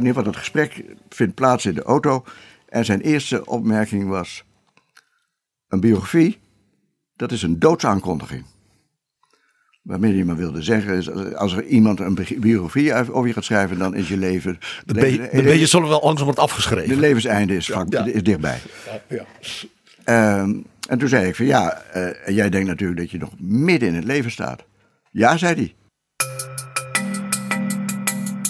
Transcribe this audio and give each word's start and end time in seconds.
In 0.00 0.06
ieder 0.06 0.16
geval 0.16 0.32
dat 0.32 0.40
gesprek 0.40 0.84
vindt 1.08 1.34
plaats 1.34 1.66
in 1.66 1.74
de 1.74 1.82
auto. 1.82 2.24
En 2.68 2.84
zijn 2.84 3.00
eerste 3.00 3.46
opmerking 3.46 4.08
was: 4.08 4.44
Een 5.68 5.80
biografie, 5.80 6.38
dat 7.16 7.32
is 7.32 7.42
een 7.42 7.58
doodsaankondiging. 7.58 8.44
Waarmee 9.82 10.14
hij 10.14 10.24
maar 10.24 10.36
wilde 10.36 10.62
zeggen 10.62 10.96
is: 10.96 11.10
als 11.34 11.52
er 11.52 11.64
iemand 11.64 12.00
een 12.00 12.14
bi- 12.14 12.38
biografie 12.40 12.94
over 12.94 13.26
je 13.26 13.32
gaat 13.32 13.44
schrijven, 13.44 13.78
dan 13.78 13.94
is 13.94 14.08
je 14.08 14.16
leven. 14.16 14.58
Dan 14.84 14.96
ben 14.96 15.10
je, 15.12 15.28
dan 15.32 15.44
ben 15.44 15.58
je 15.58 15.66
zo 15.66 15.88
wel 15.88 16.00
langzaam 16.02 16.24
wordt 16.24 16.38
de 16.38 16.44
afgeschreven. 16.46 16.98
levenseinde 16.98 17.56
is, 17.56 17.66
Ja. 17.66 17.86
is 18.04 18.22
dichtbij. 18.22 18.58
Ja. 19.08 19.24
Ehm, 20.04 20.54
en 20.88 20.98
toen 20.98 21.08
zei 21.08 21.26
ik: 21.28 21.36
van 21.36 21.46
ja, 21.46 21.72
eh, 21.82 22.28
en 22.28 22.34
jij 22.34 22.50
denkt 22.50 22.66
natuurlijk 22.68 23.00
dat 23.00 23.10
je 23.10 23.18
nog 23.18 23.30
midden 23.38 23.88
in 23.88 23.94
het 23.94 24.04
leven 24.04 24.30
staat. 24.30 24.64
Ja, 25.10 25.36
zei 25.36 25.54
hij. 25.54 25.74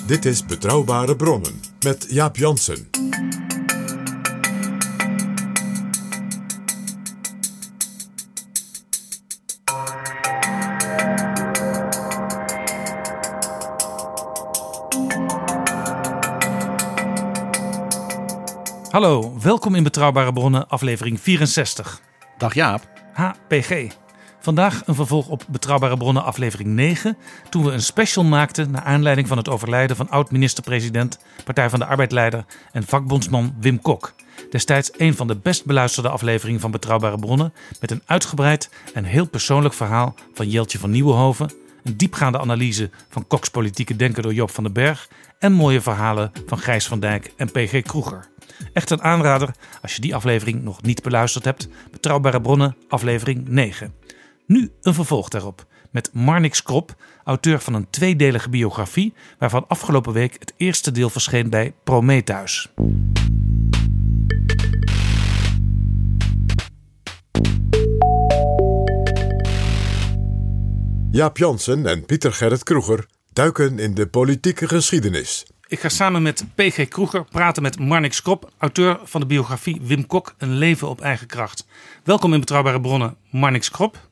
Dit 0.06 0.24
is 0.24 0.44
Betrouwbare 0.44 1.16
Bronnen 1.16 1.60
met 1.80 2.06
Jaap 2.08 2.36
Jansen. 2.36 2.88
Hallo, 18.90 19.38
welkom 19.42 19.74
in 19.74 19.82
Betrouwbare 19.82 20.32
Bronnen, 20.32 20.68
aflevering 20.68 21.18
64. 21.20 22.00
Dag 22.38 22.54
Jaap. 22.54 22.88
HPG. 23.12 24.05
Vandaag 24.46 24.82
een 24.86 24.94
vervolg 24.94 25.28
op 25.28 25.44
Betrouwbare 25.48 25.96
Bronnen, 25.96 26.24
aflevering 26.24 26.68
9. 26.68 27.16
Toen 27.50 27.64
we 27.64 27.72
een 27.72 27.82
special 27.82 28.24
maakten 28.24 28.70
naar 28.70 28.82
aanleiding 28.82 29.28
van 29.28 29.36
het 29.36 29.48
overlijden 29.48 29.96
van 29.96 30.10
oud-minister-president, 30.10 31.18
Partij 31.44 31.70
van 31.70 31.78
de 31.78 31.86
Arbeidleider 31.86 32.44
en 32.72 32.82
vakbondsman 32.82 33.54
Wim 33.60 33.80
Kok. 33.80 34.14
Destijds 34.50 34.90
een 34.96 35.14
van 35.14 35.26
de 35.26 35.36
best 35.36 35.64
beluisterde 35.64 36.08
afleveringen 36.08 36.60
van 36.60 36.70
Betrouwbare 36.70 37.18
Bronnen. 37.18 37.52
Met 37.80 37.90
een 37.90 38.02
uitgebreid 38.06 38.70
en 38.94 39.04
heel 39.04 39.26
persoonlijk 39.26 39.74
verhaal 39.74 40.14
van 40.34 40.48
Jeltje 40.48 40.78
van 40.78 40.90
Nieuwenhoven. 40.90 41.50
Een 41.84 41.96
diepgaande 41.96 42.38
analyse 42.38 42.90
van 43.08 43.26
Koks 43.26 43.48
politieke 43.48 43.96
denken 43.96 44.22
door 44.22 44.34
Joop 44.34 44.50
van 44.50 44.64
den 44.64 44.72
Berg. 44.72 45.08
En 45.38 45.52
mooie 45.52 45.80
verhalen 45.80 46.32
van 46.46 46.58
Gijs 46.58 46.86
van 46.86 47.00
Dijk 47.00 47.32
en 47.36 47.50
PG 47.50 47.82
Kroeger. 47.82 48.28
Echt 48.72 48.90
een 48.90 49.02
aanrader 49.02 49.54
als 49.82 49.94
je 49.94 50.00
die 50.00 50.14
aflevering 50.14 50.62
nog 50.62 50.82
niet 50.82 51.02
beluisterd 51.02 51.44
hebt. 51.44 51.68
Betrouwbare 51.90 52.40
bronnen, 52.40 52.76
aflevering 52.88 53.48
9. 53.48 53.94
Nu 54.46 54.72
een 54.80 54.94
vervolg 54.94 55.28
daarop. 55.28 55.66
Met 55.90 56.10
Marnix 56.12 56.62
Krop, 56.62 56.94
auteur 57.24 57.60
van 57.60 57.74
een 57.74 57.90
tweedelige 57.90 58.48
biografie. 58.48 59.14
Waarvan 59.38 59.64
afgelopen 59.68 60.12
week 60.12 60.36
het 60.38 60.52
eerste 60.56 60.90
deel 60.90 61.10
verscheen 61.10 61.50
bij 61.50 61.74
Prometheus. 61.84 62.72
Jaap 71.10 71.36
Jansen 71.36 71.86
en 71.86 72.04
Pieter 72.04 72.32
Gerrit 72.32 72.62
Kroeger 72.62 73.06
duiken 73.32 73.78
in 73.78 73.94
de 73.94 74.06
politieke 74.06 74.68
geschiedenis. 74.68 75.46
Ik 75.68 75.80
ga 75.80 75.88
samen 75.88 76.22
met 76.22 76.44
PG 76.54 76.88
Kroeger 76.88 77.24
praten 77.24 77.62
met 77.62 77.78
Marnix 77.78 78.22
Krop, 78.22 78.50
auteur 78.58 79.00
van 79.02 79.20
de 79.20 79.26
biografie 79.26 79.80
Wim 79.82 80.06
Kok, 80.06 80.34
Een 80.38 80.54
leven 80.54 80.88
op 80.88 81.00
eigen 81.00 81.26
kracht. 81.26 81.66
Welkom 82.04 82.32
in 82.32 82.40
Betrouwbare 82.40 82.80
Bronnen, 82.80 83.16
Marnix 83.30 83.70
Krop. 83.70 84.05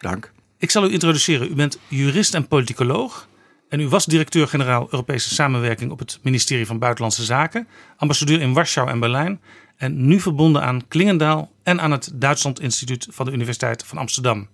Dank. 0.00 0.32
Ik 0.58 0.70
zal 0.70 0.84
u 0.84 0.92
introduceren. 0.92 1.50
U 1.50 1.54
bent 1.54 1.78
jurist 1.88 2.34
en 2.34 2.48
politicoloog. 2.48 3.28
En 3.68 3.80
u 3.80 3.88
was 3.88 4.04
directeur-generaal 4.04 4.82
Europese 4.90 5.34
samenwerking 5.34 5.90
op 5.90 5.98
het 5.98 6.18
ministerie 6.22 6.66
van 6.66 6.78
Buitenlandse 6.78 7.24
Zaken. 7.24 7.68
Ambassadeur 7.96 8.40
in 8.40 8.52
Warschau 8.52 8.88
en 8.88 9.00
Berlijn. 9.00 9.40
En 9.76 10.06
nu 10.06 10.20
verbonden 10.20 10.62
aan 10.62 10.88
Klingendaal 10.88 11.50
en 11.62 11.80
aan 11.80 11.90
het 11.90 12.10
Duitsland 12.14 12.60
Instituut 12.60 13.06
van 13.10 13.26
de 13.26 13.32
Universiteit 13.32 13.84
van 13.84 13.98
Amsterdam. 13.98 14.48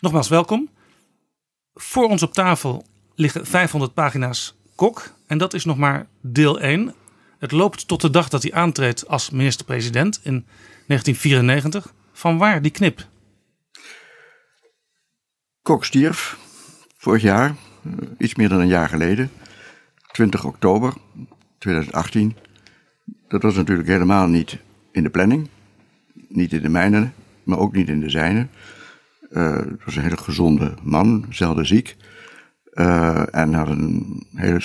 Nogmaals 0.00 0.28
welkom. 0.28 0.70
Voor 1.74 2.08
ons 2.08 2.22
op 2.22 2.32
tafel 2.32 2.86
liggen 3.14 3.46
500 3.46 3.94
pagina's 3.94 4.54
Kok. 4.74 5.12
En 5.26 5.38
dat 5.38 5.54
is 5.54 5.64
nog 5.64 5.76
maar 5.76 6.06
deel 6.20 6.60
1. 6.60 6.94
Het 7.38 7.52
loopt 7.52 7.88
tot 7.88 8.00
de 8.00 8.10
dag 8.10 8.28
dat 8.28 8.42
hij 8.42 8.52
aantreedt 8.52 9.08
als 9.08 9.30
minister-president 9.30 10.20
in 10.22 10.46
1994. 10.86 11.92
Van 12.12 12.38
waar 12.38 12.62
die 12.62 12.70
knip? 12.70 13.10
Kok 15.62 15.84
stierf 15.84 16.38
vorig 16.96 17.22
jaar, 17.22 17.54
eh, 17.84 17.92
iets 18.18 18.34
meer 18.34 18.48
dan 18.48 18.60
een 18.60 18.66
jaar 18.66 18.88
geleden, 18.88 19.30
20 20.12 20.44
oktober 20.44 20.94
2018. 21.58 22.36
Dat 23.28 23.42
was 23.42 23.54
natuurlijk 23.54 23.88
helemaal 23.88 24.26
niet 24.26 24.58
in 24.92 25.02
de 25.02 25.10
planning, 25.10 25.48
niet 26.28 26.52
in 26.52 26.62
de 26.62 26.68
mijne, 26.68 27.10
maar 27.42 27.58
ook 27.58 27.72
niet 27.72 27.88
in 27.88 28.00
de 28.00 28.10
zijne. 28.10 28.46
Eh, 29.30 29.56
het 29.56 29.84
was 29.84 29.96
een 29.96 30.02
hele 30.02 30.16
gezonde 30.16 30.74
man, 30.82 31.26
zelden 31.30 31.66
ziek. 31.66 31.96
eh, 32.72 33.34
en 33.34 33.54
had 33.54 33.68
een 33.68 34.26
hele 34.34 34.60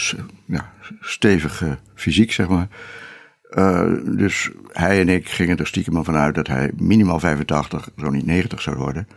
ja, 0.45 0.73
stevige 0.99 1.77
fysiek, 1.95 2.31
zeg 2.31 2.47
maar. 2.47 2.67
Dus 4.17 4.51
hij 4.71 4.99
en 4.99 5.09
ik 5.09 5.29
gingen 5.29 5.57
er 5.57 5.67
stiekem 5.67 6.03
van 6.03 6.15
uit 6.15 6.35
dat 6.35 6.47
hij 6.47 6.71
minimaal 6.75 7.19
85, 7.19 7.89
zo 7.97 8.09
niet 8.09 8.25
90 8.25 8.61
zou 8.61 8.75
worden. 8.77 9.07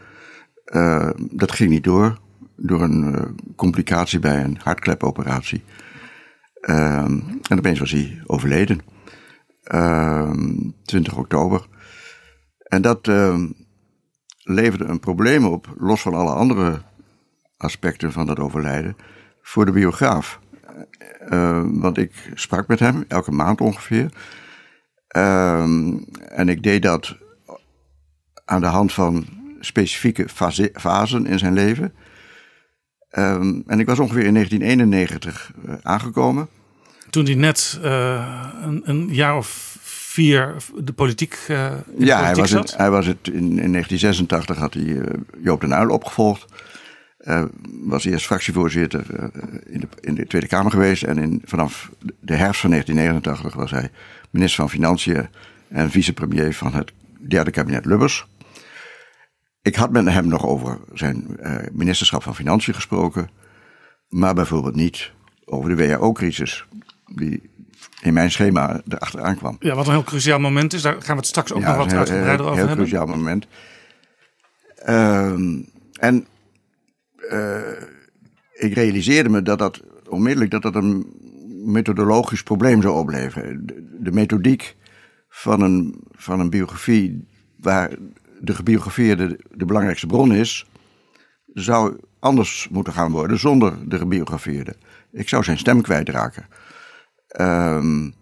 Eh, 0.70 1.10
dat 1.16 1.52
ging 1.52 1.70
niet 1.70 1.84
door, 1.84 2.18
door 2.56 2.82
een 2.82 3.14
eh, 3.14 3.24
complicatie 3.56 4.18
bij 4.18 4.44
een 4.44 4.58
hartklepoperatie. 4.62 5.64
Ehm, 6.60 7.20
en 7.48 7.58
opeens 7.58 7.78
was 7.78 7.90
hij 7.90 8.22
overleden. 8.26 8.80
Ehm, 9.62 10.56
20 10.84 11.16
oktober. 11.16 11.66
En 12.58 12.82
dat 12.82 13.08
ehm, 13.08 13.48
leverde 14.42 14.84
een 14.84 15.00
probleem 15.00 15.44
op, 15.44 15.74
los 15.78 16.00
van 16.00 16.14
alle 16.14 16.32
andere 16.32 16.82
aspecten 17.56 18.12
van 18.12 18.26
dat 18.26 18.38
overlijden, 18.38 18.96
voor 19.42 19.66
de 19.66 19.72
biograaf. 19.72 20.40
Want 21.64 21.98
ik 21.98 22.30
sprak 22.34 22.68
met 22.68 22.78
hem, 22.78 23.04
elke 23.08 23.30
maand 23.30 23.60
ongeveer. 23.60 24.12
Ehm, 25.08 25.96
en 26.28 26.48
ik 26.48 26.62
deed 26.62 26.82
dat 26.82 27.16
aan 28.44 28.60
de 28.60 28.66
hand 28.66 28.92
van 28.92 29.39
specifieke 29.60 30.28
fase- 30.28 30.70
fasen 30.74 31.26
in 31.26 31.38
zijn 31.38 31.52
leven. 31.52 31.92
Ehm, 33.10 33.60
en 33.66 33.80
ik 33.80 33.86
was 33.86 33.98
ongeveer 33.98 34.24
in 34.24 34.32
1991 34.34 35.52
eh, 35.66 35.74
aangekomen. 35.82 36.48
Toen 37.10 37.24
hij 37.24 37.34
net 37.34 37.78
eh, 37.82 38.46
een, 38.62 38.82
een 38.84 39.08
jaar 39.14 39.36
of 39.36 39.76
vier 39.82 40.54
de 40.84 40.92
politiek, 40.92 41.38
in 41.48 41.54
de 41.54 42.04
Ja, 42.04 42.22
hij 42.22 42.32
politiek 42.32 42.36
was, 42.36 42.50
zat. 42.50 42.68
het, 42.70 42.76
hij 42.76 42.90
was 42.90 43.06
het 43.06 43.18
in, 43.28 43.34
in 43.34 43.72
1986 43.72 44.56
had 44.56 44.74
hij 44.74 45.00
Joop 45.42 45.60
den 45.60 45.72
Uyl 45.72 45.88
opgevolgd. 45.90 46.44
Was 47.80 48.04
eerst 48.04 48.26
fractievoorzitter 48.26 49.04
in, 49.66 49.80
de, 49.80 49.88
in 50.00 50.14
de 50.14 50.26
Tweede 50.26 50.46
Kamer 50.46 50.70
geweest. 50.70 51.02
En 51.02 51.18
in, 51.18 51.42
vanaf 51.44 51.90
de 52.20 52.34
herfst 52.34 52.60
van 52.60 52.70
1989 52.70 53.54
was 53.60 53.70
hij 53.70 53.90
minister 54.30 54.60
van 54.60 54.70
Financiën 54.70 55.28
en 55.68 55.90
vicepremier 55.90 56.54
van 56.54 56.74
het 56.74 56.92
derde 57.18 57.50
kabinet 57.50 57.84
Lubbers. 57.84 58.26
Ik 59.62 59.74
had 59.74 59.90
met 59.90 60.08
hem 60.08 60.28
nog 60.28 60.46
over 60.46 60.78
zijn 60.92 61.36
uh, 61.40 61.56
ministerschap 61.72 62.22
van 62.22 62.34
Financiën 62.34 62.74
gesproken, 62.74 63.30
maar 64.08 64.34
bijvoorbeeld 64.34 64.74
niet 64.74 65.12
over 65.44 65.76
de 65.76 65.88
WHO-crisis, 65.88 66.66
die 67.14 67.50
in 68.00 68.12
mijn 68.12 68.30
schema 68.30 68.80
erachteraan 68.88 69.36
kwam. 69.36 69.56
Ja, 69.58 69.74
wat 69.74 69.86
een 69.86 69.92
heel 69.92 70.04
cruciaal 70.04 70.38
moment 70.38 70.72
is, 70.72 70.82
daar 70.82 70.92
gaan 70.92 71.14
we 71.14 71.20
het 71.20 71.26
straks 71.26 71.52
ook 71.52 71.62
nog 71.62 71.76
wat 71.76 71.92
uitgebreider 71.92 72.46
over 72.46 72.56
hebben. 72.56 72.62
Een 72.62 72.66
heel 72.66 72.86
cruciaal 72.86 73.06
moment. 73.06 73.46
Uh, 74.86 75.32
en 75.92 76.26
uh, 77.32 77.58
ik 78.52 78.74
realiseerde 78.74 79.28
me 79.28 79.42
dat 79.42 79.58
dat 79.58 79.82
onmiddellijk 80.08 80.50
dat 80.50 80.62
dat 80.62 80.74
een 80.74 81.06
methodologisch 81.64 82.42
probleem 82.42 82.82
zou 82.82 82.98
opleveren. 82.98 83.66
De, 83.66 83.96
de 84.00 84.12
methodiek 84.12 84.76
van 85.28 85.60
een, 85.60 86.04
van 86.12 86.40
een 86.40 86.50
biografie 86.50 87.28
waar 87.56 87.90
de 88.40 88.54
gebiografeerde 88.54 89.38
de 89.50 89.64
belangrijkste 89.64 90.06
bron 90.06 90.34
is, 90.34 90.66
zou 91.54 91.96
anders 92.18 92.68
moeten 92.70 92.92
gaan 92.92 93.10
worden 93.10 93.38
zonder 93.38 93.88
de 93.88 93.98
gebiografeerde. 93.98 94.76
Ik 95.12 95.28
zou 95.28 95.44
zijn 95.44 95.58
stem 95.58 95.82
kwijtraken. 95.82 96.46
Um, 97.40 98.14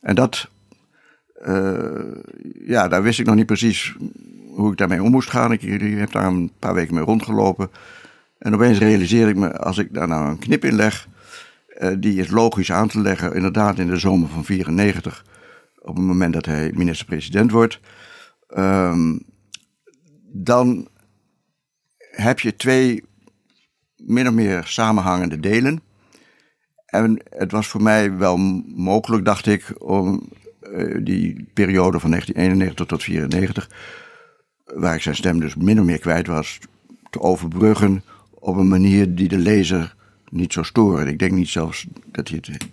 en 0.00 0.14
dat, 0.14 0.48
uh, 1.46 2.12
ja, 2.66 2.88
daar 2.88 3.02
wist 3.02 3.18
ik 3.18 3.26
nog 3.26 3.34
niet 3.34 3.46
precies 3.46 3.96
hoe 4.54 4.70
ik 4.72 4.78
daarmee 4.78 5.02
om 5.02 5.10
moest 5.10 5.30
gaan. 5.30 5.52
Ik, 5.52 5.60
heb 5.98 6.12
daar 6.12 6.26
een 6.26 6.52
paar 6.58 6.74
weken 6.74 6.94
mee 6.94 7.04
rondgelopen. 7.04 7.70
En 8.38 8.54
opeens 8.54 8.78
realiseerde 8.78 9.30
ik 9.30 9.36
me, 9.36 9.58
als 9.58 9.78
ik 9.78 9.94
daar 9.94 10.08
nou 10.08 10.28
een 10.28 10.38
knip 10.38 10.64
in 10.64 10.74
leg, 10.74 11.08
uh, 11.78 11.90
die 11.98 12.20
is 12.20 12.30
logisch 12.30 12.72
aan 12.72 12.88
te 12.88 13.00
leggen, 13.00 13.34
inderdaad 13.34 13.78
in 13.78 13.86
de 13.86 13.96
zomer 13.96 14.28
van 14.28 14.44
94, 14.44 15.24
op 15.78 15.96
het 15.96 16.04
moment 16.04 16.32
dat 16.32 16.46
hij 16.46 16.72
minister-president 16.74 17.50
wordt. 17.50 17.80
Um, 18.56 19.22
dan 20.36 20.88
heb 21.98 22.40
je 22.40 22.56
twee 22.56 23.04
min 23.96 24.28
of 24.28 24.34
meer 24.34 24.66
samenhangende 24.66 25.40
delen. 25.40 25.80
En 26.86 27.20
het 27.30 27.52
was 27.52 27.66
voor 27.66 27.82
mij 27.82 28.16
wel 28.16 28.36
mogelijk, 28.76 29.24
dacht 29.24 29.46
ik, 29.46 29.74
om 29.78 30.28
uh, 30.62 31.04
die 31.04 31.48
periode 31.52 32.00
van 32.00 32.10
1991 32.10 32.86
tot 32.86 33.06
1994, 33.06 33.70
waar 34.64 34.94
ik 34.94 35.02
zijn 35.02 35.16
stem 35.16 35.40
dus 35.40 35.54
min 35.54 35.78
of 35.78 35.84
meer 35.84 35.98
kwijt 35.98 36.26
was, 36.26 36.58
te 37.10 37.20
overbruggen 37.20 38.04
op 38.30 38.56
een 38.56 38.68
manier 38.68 39.14
die 39.14 39.28
de 39.28 39.38
lezer 39.38 39.94
niet 40.30 40.52
zou 40.52 40.66
storen. 40.66 41.06
Ik 41.06 41.18
denk 41.18 41.32
niet 41.32 41.48
zelfs 41.48 41.86
dat 42.06 42.28
hij 42.28 42.40
het, 42.42 42.66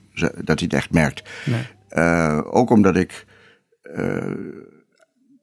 dat 0.46 0.60
hij 0.60 0.68
het 0.70 0.74
echt 0.74 0.92
merkt. 0.92 1.30
Nee. 1.46 1.68
Uh, 1.92 2.42
ook 2.44 2.70
omdat 2.70 2.96
ik 2.96 3.26
uh, 3.84 4.32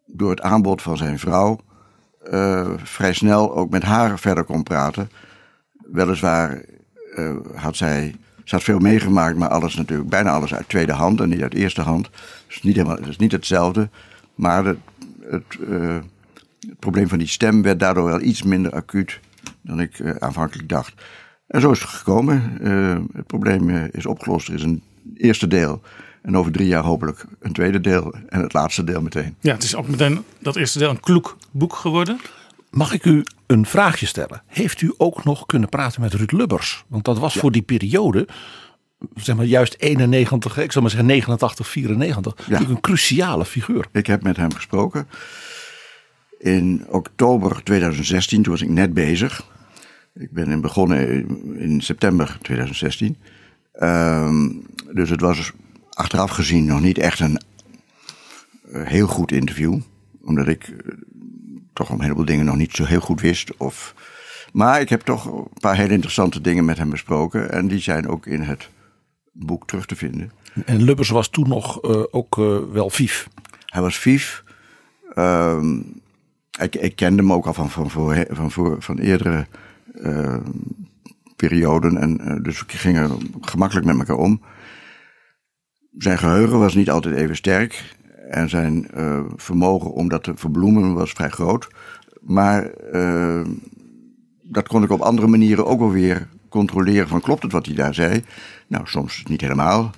door 0.06 0.30
het 0.30 0.40
aanbod 0.40 0.82
van 0.82 0.96
zijn 0.96 1.18
vrouw 1.18 1.60
uh, 2.30 2.70
vrij 2.76 3.12
snel 3.12 3.54
ook 3.54 3.70
met 3.70 3.82
haar 3.82 4.18
verder 4.18 4.44
kon 4.44 4.62
praten. 4.62 5.10
Weliswaar 5.72 6.62
uh, 7.16 7.36
had 7.54 7.76
zij, 7.76 8.14
ze 8.44 8.54
had 8.54 8.64
veel 8.64 8.78
meegemaakt, 8.78 9.36
maar 9.36 9.48
alles 9.48 9.74
natuurlijk, 9.74 10.08
bijna 10.08 10.30
alles 10.30 10.54
uit 10.54 10.68
tweede 10.68 10.92
hand 10.92 11.20
en 11.20 11.28
niet 11.28 11.42
uit 11.42 11.54
eerste 11.54 11.80
hand. 11.80 12.10
Dus 12.46 12.62
niet 12.62 12.76
helemaal, 12.76 12.96
het 12.96 13.06
is 13.06 13.16
niet 13.16 13.32
hetzelfde. 13.32 13.88
Maar 14.34 14.64
het, 14.64 14.78
het, 15.20 15.58
uh, 15.60 15.98
het, 16.60 16.78
probleem 16.78 17.08
van 17.08 17.18
die 17.18 17.28
stem 17.28 17.62
werd 17.62 17.80
daardoor 17.80 18.04
wel 18.04 18.20
iets 18.20 18.42
minder 18.42 18.72
acuut 18.72 19.20
dan 19.62 19.80
ik 19.80 20.16
aanvankelijk 20.18 20.68
dacht. 20.68 20.94
En 21.46 21.60
zo 21.60 21.70
is 21.70 21.80
het 21.80 21.88
gekomen. 21.88 22.58
het 23.12 23.26
probleem 23.26 23.70
is 23.70 24.06
opgelost. 24.06 24.48
Er 24.48 24.54
is 24.54 24.62
een 24.62 24.82
eerste 25.14 25.48
deel 25.48 25.82
en 26.22 26.36
over 26.36 26.52
drie 26.52 26.66
jaar 26.66 26.84
hopelijk 26.84 27.24
een 27.40 27.52
tweede 27.52 27.80
deel 27.80 28.14
en 28.28 28.40
het 28.40 28.52
laatste 28.52 28.84
deel 28.84 29.02
meteen. 29.02 29.34
Ja, 29.40 29.52
het 29.52 29.62
is 29.62 29.74
ook 29.74 29.88
meteen 29.88 30.24
dat 30.38 30.56
eerste 30.56 30.78
deel 30.78 30.90
een 30.90 31.00
kloek 31.00 31.36
boek 31.50 31.74
geworden. 31.74 32.20
Mag 32.70 32.92
ik 32.92 33.04
u 33.04 33.24
een 33.46 33.66
vraagje 33.66 34.06
stellen? 34.06 34.42
Heeft 34.46 34.80
u 34.80 34.94
ook 34.96 35.24
nog 35.24 35.46
kunnen 35.46 35.68
praten 35.68 36.00
met 36.00 36.14
Ruud 36.14 36.32
Lubbers? 36.32 36.84
Want 36.88 37.04
dat 37.04 37.18
was 37.18 37.34
ja. 37.34 37.40
voor 37.40 37.52
die 37.52 37.62
periode, 37.62 38.28
zeg 39.14 39.36
maar 39.36 39.44
juist 39.44 39.74
91, 39.78 40.58
ik 40.58 40.72
zal 40.72 40.82
maar 40.82 40.90
zeggen 40.90 41.08
89, 41.08 41.68
94, 41.68 42.34
ja. 42.36 42.42
natuurlijk 42.42 42.70
een 42.70 42.80
cruciale 42.80 43.44
figuur. 43.44 43.86
Ik 43.92 44.06
heb 44.06 44.22
met 44.22 44.36
hem 44.36 44.54
gesproken. 44.54 45.08
In 46.38 46.86
oktober 46.88 47.62
2016, 47.62 48.42
toen 48.42 48.52
was 48.52 48.62
ik 48.62 48.68
net 48.68 48.94
bezig. 48.94 49.44
Ik 50.14 50.30
ben 50.32 50.60
begonnen 50.60 51.26
in 51.58 51.80
september 51.80 52.38
2016. 52.42 53.16
Um, 53.82 54.66
dus 54.92 55.10
het 55.10 55.20
was 55.20 55.52
achteraf 55.98 56.30
gezien 56.30 56.64
nog 56.64 56.80
niet 56.80 56.98
echt 56.98 57.20
een 57.20 57.40
uh, 58.72 58.86
heel 58.86 59.06
goed 59.06 59.32
interview. 59.32 59.80
Omdat 60.24 60.48
ik 60.48 60.68
uh, 60.68 60.76
toch 61.72 61.88
een 61.88 62.02
heleboel 62.02 62.24
dingen 62.24 62.44
nog 62.44 62.56
niet 62.56 62.72
zo 62.72 62.84
heel 62.84 63.00
goed 63.00 63.20
wist. 63.20 63.56
Of, 63.56 63.94
maar 64.52 64.80
ik 64.80 64.88
heb 64.88 65.00
toch 65.00 65.24
een 65.24 65.48
paar 65.60 65.76
hele 65.76 65.92
interessante 65.92 66.40
dingen 66.40 66.64
met 66.64 66.78
hem 66.78 66.90
besproken. 66.90 67.50
En 67.50 67.68
die 67.68 67.78
zijn 67.78 68.08
ook 68.08 68.26
in 68.26 68.40
het 68.40 68.68
boek 69.32 69.66
terug 69.66 69.86
te 69.86 69.96
vinden. 69.96 70.32
En 70.64 70.82
Lubbers 70.82 71.08
was 71.08 71.28
toen 71.28 71.48
nog 71.48 71.84
uh, 71.84 72.02
ook 72.10 72.36
wel 72.72 72.90
vief. 72.90 73.28
Hij 73.66 73.82
was 73.82 73.98
vief. 73.98 74.44
Um, 75.16 76.00
ik, 76.60 76.76
ik, 76.76 76.96
kende 76.96 77.22
hem 77.22 77.32
ook 77.32 77.46
al 77.46 77.54
van, 77.54 77.70
van, 77.70 77.90
voor, 77.90 78.26
van, 78.30 78.50
voor, 78.50 78.76
van 78.82 78.98
eerdere 78.98 79.46
perioden. 81.36 81.96
En 81.96 82.42
dus 82.42 82.58
we 82.58 82.64
gingen 82.68 83.18
gemakkelijk 83.40 83.86
met 83.86 83.98
elkaar 83.98 84.16
om. 84.16 84.40
Zijn 85.98 86.18
geheugen 86.18 86.58
was 86.58 86.74
niet 86.74 86.90
altijd 86.90 87.14
even 87.14 87.36
sterk. 87.36 87.96
En 88.30 88.48
zijn 88.48 88.88
uh, 88.96 89.20
vermogen 89.36 89.92
om 89.92 90.08
dat 90.08 90.22
te 90.22 90.32
verbloemen 90.36 90.94
was 90.94 91.10
vrij 91.10 91.28
groot. 91.28 91.68
Maar 92.20 92.70
uh, 92.92 93.40
dat 94.42 94.68
kon 94.68 94.82
ik 94.82 94.90
op 94.90 95.00
andere 95.00 95.26
manieren 95.26 95.66
ook 95.66 95.78
wel 95.78 95.90
weer 95.90 96.28
controleren. 96.48 97.08
Van 97.08 97.20
klopt 97.20 97.42
het 97.42 97.52
wat 97.52 97.66
hij 97.66 97.74
daar 97.74 97.94
zei? 97.94 98.24
Nou, 98.66 98.86
soms 98.86 99.22
niet 99.26 99.40
helemaal. 99.40 99.90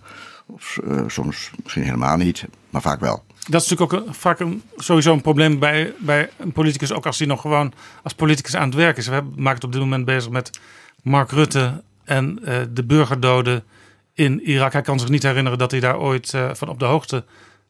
Of 0.46 0.78
uh, 0.84 1.02
soms 1.06 1.50
misschien 1.62 1.82
helemaal 1.82 2.16
niet. 2.16 2.44
Maar 2.70 2.82
vaak 2.82 3.00
wel. 3.00 3.24
Dat 3.48 3.62
is 3.62 3.68
natuurlijk 3.68 3.92
ook 3.92 4.06
een, 4.06 4.14
vaak 4.14 4.40
een, 4.40 4.62
sowieso 4.76 5.12
een 5.12 5.20
probleem 5.20 5.58
bij, 5.58 5.92
bij 5.98 6.30
een 6.36 6.52
politicus. 6.52 6.92
Ook 6.92 7.06
als 7.06 7.18
hij 7.18 7.26
nog 7.26 7.40
gewoon 7.40 7.72
als 8.02 8.14
politicus 8.14 8.56
aan 8.56 8.68
het 8.68 8.74
werk 8.74 8.96
is. 8.96 9.08
We 9.08 9.22
maken 9.36 9.54
het 9.54 9.64
op 9.64 9.72
dit 9.72 9.80
moment 9.80 10.04
bezig 10.04 10.30
met 10.30 10.60
Mark 11.02 11.30
Rutte 11.30 11.82
en 12.04 12.34
de 12.72 12.84
burgerdoden 12.84 13.64
in 14.20 14.40
Irak. 14.40 14.72
Hij 14.72 14.82
kan 14.82 15.00
zich 15.00 15.08
niet 15.08 15.22
herinneren 15.22 15.58
dat 15.58 15.70
hij 15.70 15.80
daar 15.80 15.98
ooit 15.98 16.32
uh, 16.32 16.54
van 16.54 16.68
op 16.68 16.78
de 16.78 16.84
hoogte 16.84 17.24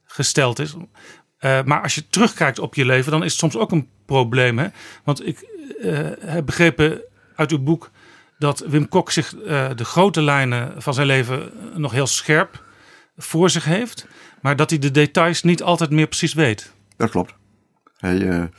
gesteld 0.05 0.59
is. 0.59 0.75
Uh, 0.75 1.63
maar 1.65 1.83
als 1.83 1.95
je 1.95 2.09
terugkijkt 2.09 2.59
op 2.59 2.75
je 2.75 2.85
leven, 2.85 3.13
dan 3.13 3.25
is 3.25 3.31
het 3.31 3.41
soms 3.41 3.57
ook 3.57 3.73
een 3.73 3.89
probleem. 4.07 4.59
Hè? 4.59 4.69
Want 5.05 5.27
ik 5.27 5.49
uh, 5.83 5.99
heb 6.21 6.47
begrepen 6.47 7.01
uit 7.35 7.51
uw 7.51 7.59
boek 7.63 7.91
dat 8.39 8.59
Wim 8.59 8.89
Kok 8.89 9.11
zich 9.11 9.35
de 9.75 9.85
grote 9.85 10.23
lijnen 10.23 10.83
van 10.83 10.95
zijn 10.95 11.07
leven 11.07 11.53
nog 11.75 11.93
heel 11.93 12.07
scherp 12.07 12.65
voor 13.17 13.51
zich 13.51 13.65
heeft. 13.65 14.07
Maar 14.41 14.57
dat 14.57 14.71
hij 14.71 14.79
de 14.79 14.91
details 14.91 15.43
niet 15.43 15.63
altijd 15.63 15.91
meer 15.91 16.07
precies 16.07 16.35
weet. 16.35 16.73
Dat 16.97 17.11
klopt. 17.11 17.35
Hij, 17.97 18.51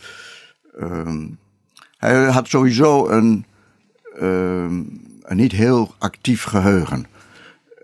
um, 0.79 1.37
hij 1.97 2.31
had 2.31 2.47
sowieso 2.47 3.09
een, 3.09 3.45
um, 4.21 5.01
een 5.21 5.37
niet 5.37 5.51
heel 5.51 5.95
actief 5.97 6.43
geheugen. 6.43 7.05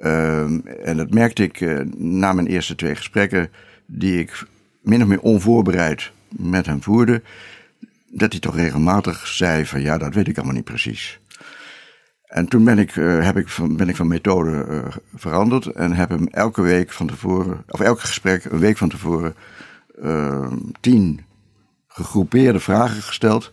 Um, 0.03 0.67
en 0.67 0.97
dat 0.97 1.13
merkte 1.13 1.43
ik 1.43 1.59
uh, 1.59 1.79
na 1.97 2.33
mijn 2.33 2.47
eerste 2.47 2.75
twee 2.75 2.95
gesprekken, 2.95 3.51
die 3.85 4.19
ik 4.19 4.45
min 4.81 5.01
of 5.01 5.07
meer 5.07 5.19
onvoorbereid 5.19 6.11
met 6.29 6.65
hem 6.65 6.83
voerde, 6.83 7.21
dat 8.11 8.31
hij 8.31 8.41
toch 8.41 8.55
regelmatig 8.55 9.27
zei 9.27 9.65
van 9.65 9.81
ja, 9.81 9.97
dat 9.97 10.13
weet 10.13 10.27
ik 10.27 10.37
allemaal 10.37 10.55
niet 10.55 10.63
precies. 10.63 11.19
En 12.23 12.47
toen 12.47 12.63
ben 12.63 12.79
ik, 12.79 12.95
uh, 12.95 13.23
heb 13.23 13.37
ik 13.37 13.47
van, 13.47 13.75
ben 13.75 13.89
ik 13.89 13.95
van 13.95 14.07
methode 14.07 14.65
uh, 14.69 14.85
veranderd 15.15 15.65
en 15.65 15.93
heb 15.93 16.09
hem 16.09 16.27
elke 16.27 16.61
week 16.61 16.91
van 16.91 17.07
tevoren, 17.07 17.63
of 17.67 17.79
elk 17.79 17.99
gesprek 17.99 18.45
een 18.45 18.59
week 18.59 18.77
van 18.77 18.89
tevoren, 18.89 19.35
tien 20.79 21.25
gegroepeerde 21.87 22.59
vragen 22.59 23.01
gesteld. 23.01 23.51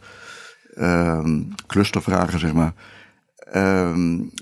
clustervragen, 1.66 2.38
zeg 2.38 2.52
maar. 2.52 2.72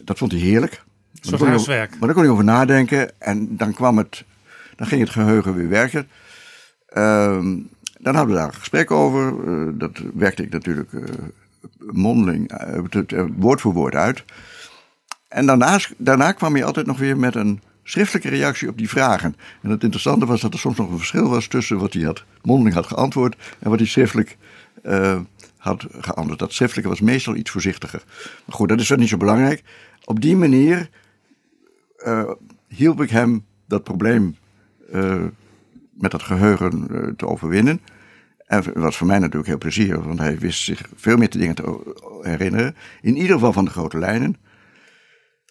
dat 0.04 0.18
vond 0.18 0.32
hij 0.32 0.40
heerlijk. 0.40 0.82
Soort 1.28 1.40
huiswerk. 1.40 1.90
Maar 1.90 2.00
daar 2.00 2.14
kon 2.14 2.24
ik 2.24 2.30
over 2.30 2.44
nadenken 2.44 3.20
en 3.20 3.56
dan 3.56 3.72
kwam 3.72 3.98
het, 3.98 4.24
dan 4.76 4.86
ging 4.86 5.00
het 5.00 5.10
geheugen 5.10 5.54
weer 5.54 5.68
werken. 5.68 6.08
Um, 6.96 7.68
dan 7.98 8.14
hadden 8.14 8.34
we 8.34 8.40
daar 8.40 8.48
een 8.48 8.58
gesprek 8.58 8.90
over. 8.90 9.34
Uh, 9.46 9.68
dat 9.74 10.02
werkte 10.14 10.42
ik 10.42 10.52
natuurlijk 10.52 10.92
uh, 10.92 11.04
mondeling, 11.78 12.52
uh, 13.12 13.24
woord 13.36 13.60
voor 13.60 13.72
woord 13.72 13.94
uit. 13.94 14.24
En 15.28 15.46
daarna, 15.46 15.78
daarna 15.96 16.32
kwam 16.32 16.56
je 16.56 16.64
altijd 16.64 16.86
nog 16.86 16.98
weer 16.98 17.16
met 17.16 17.34
een 17.34 17.60
schriftelijke 17.82 18.28
reactie 18.28 18.68
op 18.68 18.78
die 18.78 18.88
vragen. 18.88 19.36
En 19.62 19.70
het 19.70 19.82
interessante 19.82 20.26
was 20.26 20.40
dat 20.40 20.52
er 20.52 20.58
soms 20.58 20.76
nog 20.76 20.90
een 20.90 20.98
verschil 20.98 21.28
was 21.28 21.46
tussen 21.46 21.78
wat 21.78 21.92
hij 21.92 22.02
had, 22.02 22.24
mondeling 22.42 22.74
had 22.74 22.86
geantwoord 22.86 23.36
en 23.58 23.70
wat 23.70 23.78
hij 23.78 23.88
schriftelijk 23.88 24.36
had 25.56 25.86
geantwoord. 26.00 26.38
Dat 26.38 26.52
schriftelijke 26.52 26.90
was 26.90 27.00
meestal 27.00 27.34
iets 27.34 27.50
voorzichtiger. 27.50 28.02
Maar 28.44 28.56
goed, 28.56 28.68
dat 28.68 28.80
is 28.80 28.88
wel 28.88 28.98
niet 28.98 29.08
zo 29.08 29.16
belangrijk. 29.16 29.62
Op 30.04 30.20
die 30.20 30.36
manier 30.36 30.88
uh, 32.06 32.30
hielp 32.68 33.02
ik 33.02 33.10
hem 33.10 33.44
dat 33.66 33.84
probleem 33.84 34.36
uh, 34.92 35.24
met 35.92 36.10
dat 36.10 36.22
geheugen 36.22 36.86
uh, 36.90 37.08
te 37.16 37.26
overwinnen. 37.26 37.80
En 38.46 38.80
was 38.80 38.96
voor 38.96 39.06
mij 39.06 39.18
natuurlijk 39.18 39.46
heel 39.46 39.58
plezierig, 39.58 40.04
want 40.04 40.18
hij 40.18 40.38
wist 40.38 40.62
zich 40.62 40.88
veel 40.94 41.16
meer 41.16 41.28
te 41.28 41.38
dingen 41.38 41.54
te 41.54 41.94
herinneren. 42.22 42.76
In 43.00 43.16
ieder 43.16 43.32
geval 43.32 43.52
van 43.52 43.64
de 43.64 43.70
grote 43.70 43.98
lijnen. 43.98 44.36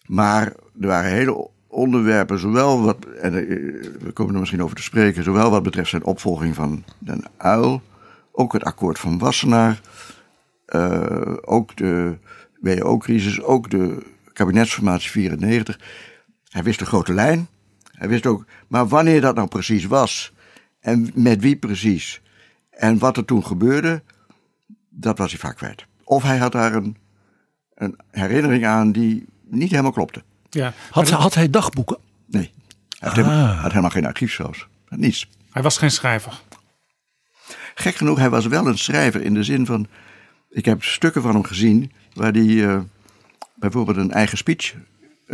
Maar 0.06 0.46
er 0.80 0.86
waren 0.86 1.10
hele 1.10 1.50
onderwerpen, 1.68 2.38
zowel 2.38 2.82
wat, 2.82 3.06
en 3.20 3.34
eh, 3.34 3.46
we 4.00 4.10
komen 4.12 4.34
er 4.34 4.40
misschien 4.40 4.62
over 4.62 4.76
te 4.76 4.82
spreken, 4.82 5.24
zowel 5.24 5.50
wat 5.50 5.62
betreft 5.62 5.90
zijn 5.90 6.04
opvolging 6.04 6.54
van 6.54 6.84
Den 6.98 7.24
Uil, 7.36 7.82
ook 8.32 8.52
het 8.52 8.64
akkoord 8.64 8.98
van 8.98 9.18
Wassenaar, 9.18 9.80
ook 11.40 11.76
de 11.76 12.18
WO-crisis, 12.60 13.42
ook 13.42 13.70
de 13.70 14.02
kabinetsformatie 14.32 15.10
94. 15.10 15.78
Hij 16.52 16.62
wist 16.62 16.78
de 16.78 16.86
grote 16.86 17.12
lijn. 17.12 17.48
Hij 17.92 18.08
wist 18.08 18.26
ook, 18.26 18.44
maar 18.68 18.88
wanneer 18.88 19.20
dat 19.20 19.34
nou 19.34 19.48
precies 19.48 19.84
was 19.84 20.32
en 20.80 21.10
met 21.14 21.40
wie 21.40 21.56
precies 21.56 22.20
en 22.70 22.98
wat 22.98 23.16
er 23.16 23.24
toen 23.24 23.46
gebeurde, 23.46 24.02
dat 24.88 25.18
was 25.18 25.30
hij 25.30 25.40
vaak 25.40 25.56
kwijt. 25.56 25.86
Of 26.04 26.22
hij 26.22 26.38
had 26.38 26.52
daar 26.52 26.74
een, 26.74 26.96
een 27.74 27.98
herinnering 28.10 28.66
aan 28.66 28.92
die 28.92 29.26
niet 29.42 29.70
helemaal 29.70 29.92
klopte. 29.92 30.22
Ja, 30.50 30.72
had, 30.90 31.10
had 31.10 31.34
hij 31.34 31.50
dagboeken? 31.50 31.98
Nee. 32.26 32.52
Hij 32.98 33.08
had, 33.08 33.16
helemaal, 33.16 33.48
ah. 33.48 33.60
had 33.60 33.70
helemaal 33.70 33.90
geen 33.90 34.06
archief 34.06 34.32
zelfs. 34.32 34.66
Niets. 34.88 35.28
Hij 35.50 35.62
was 35.62 35.78
geen 35.78 35.90
schrijver. 35.90 36.40
Gek 37.74 37.94
genoeg, 37.94 38.18
hij 38.18 38.30
was 38.30 38.46
wel 38.46 38.66
een 38.66 38.78
schrijver 38.78 39.22
in 39.22 39.34
de 39.34 39.42
zin 39.42 39.66
van. 39.66 39.86
Ik 40.50 40.64
heb 40.64 40.82
stukken 40.82 41.22
van 41.22 41.32
hem 41.34 41.44
gezien 41.44 41.92
waar 42.14 42.32
hij 42.32 42.42
uh, 42.42 42.80
bijvoorbeeld 43.54 43.96
een 43.96 44.12
eigen 44.12 44.38
speech 44.38 44.74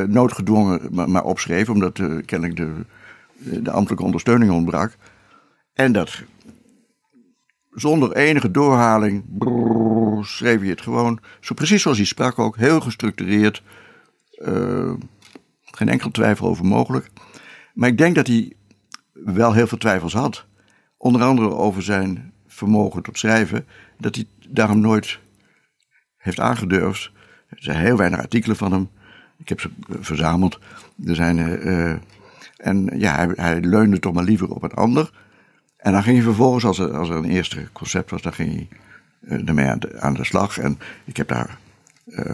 noodgedwongen 0.06 0.88
maar, 0.90 1.10
maar, 1.10 1.24
opschreef, 1.24 1.68
omdat 1.68 1.98
uh, 1.98 2.22
kennelijk 2.24 2.56
de, 2.56 2.84
de 3.62 3.70
ambtelijke 3.70 4.04
ondersteuning 4.04 4.50
ontbrak. 4.50 4.96
En 5.72 5.92
dat 5.92 6.22
zonder 7.70 8.12
enige 8.16 8.50
doorhaling 8.50 9.24
schreef 10.20 10.60
hij 10.60 10.68
het 10.68 10.80
gewoon, 10.80 11.20
zo 11.40 11.54
precies 11.54 11.82
zoals 11.82 11.96
hij 11.96 12.06
sprak 12.06 12.38
ook, 12.38 12.56
heel 12.56 12.80
gestructureerd. 12.80 13.62
geen 15.64 15.88
enkel 15.88 16.10
twijfel 16.10 16.46
over 16.46 16.64
mogelijk. 16.64 17.10
Maar 17.74 17.88
ik 17.88 17.98
denk 17.98 18.14
dat 18.14 18.26
hij 18.26 18.52
wel 19.12 19.52
heel 19.52 19.66
veel 19.66 19.78
twijfels 19.78 20.12
had. 20.12 20.46
Onder 20.96 21.22
andere 21.22 21.48
over 21.48 21.82
zijn 21.82 22.32
vermogen 22.46 23.02
tot 23.02 23.18
schrijven. 23.18 23.66
Dat 23.98 24.14
hij 24.14 24.24
daarom 24.48 24.80
nooit 24.80 25.18
heeft 26.16 26.40
aangedurfd. 26.40 27.10
Er 27.48 27.62
zijn 27.62 27.78
heel 27.78 27.96
weinig 27.96 28.18
artikelen 28.18 28.56
van 28.56 28.72
hem. 28.72 28.88
Ik 29.38 29.48
heb 29.48 29.60
ze 29.60 29.70
verzameld. 30.00 30.58
Er 31.04 31.14
zijn, 31.14 31.38
uh, 31.38 31.90
en 32.56 32.90
ja, 32.94 33.14
hij, 33.14 33.32
hij, 33.34 33.60
leunde 33.60 33.98
toch 33.98 34.12
maar 34.12 34.24
liever 34.24 34.50
op 34.50 34.62
een 34.62 34.74
ander. 34.74 35.10
En 35.76 35.92
dan 35.92 36.02
ging 36.02 36.16
hij 36.16 36.24
vervolgens, 36.24 36.64
als 36.64 36.78
er, 36.78 36.96
als 36.96 37.08
er 37.08 37.16
een 37.16 37.30
eerste 37.30 37.68
concept 37.72 38.10
was, 38.10 38.22
dan 38.22 38.32
ging 38.32 38.68
hij 39.28 39.42
ermee 39.46 39.66
aan 39.66 39.78
de, 39.78 40.00
aan 40.00 40.14
de 40.14 40.24
slag. 40.24 40.58
En 40.58 40.78
ik 41.04 41.16
heb 41.16 41.28
daar 41.28 41.58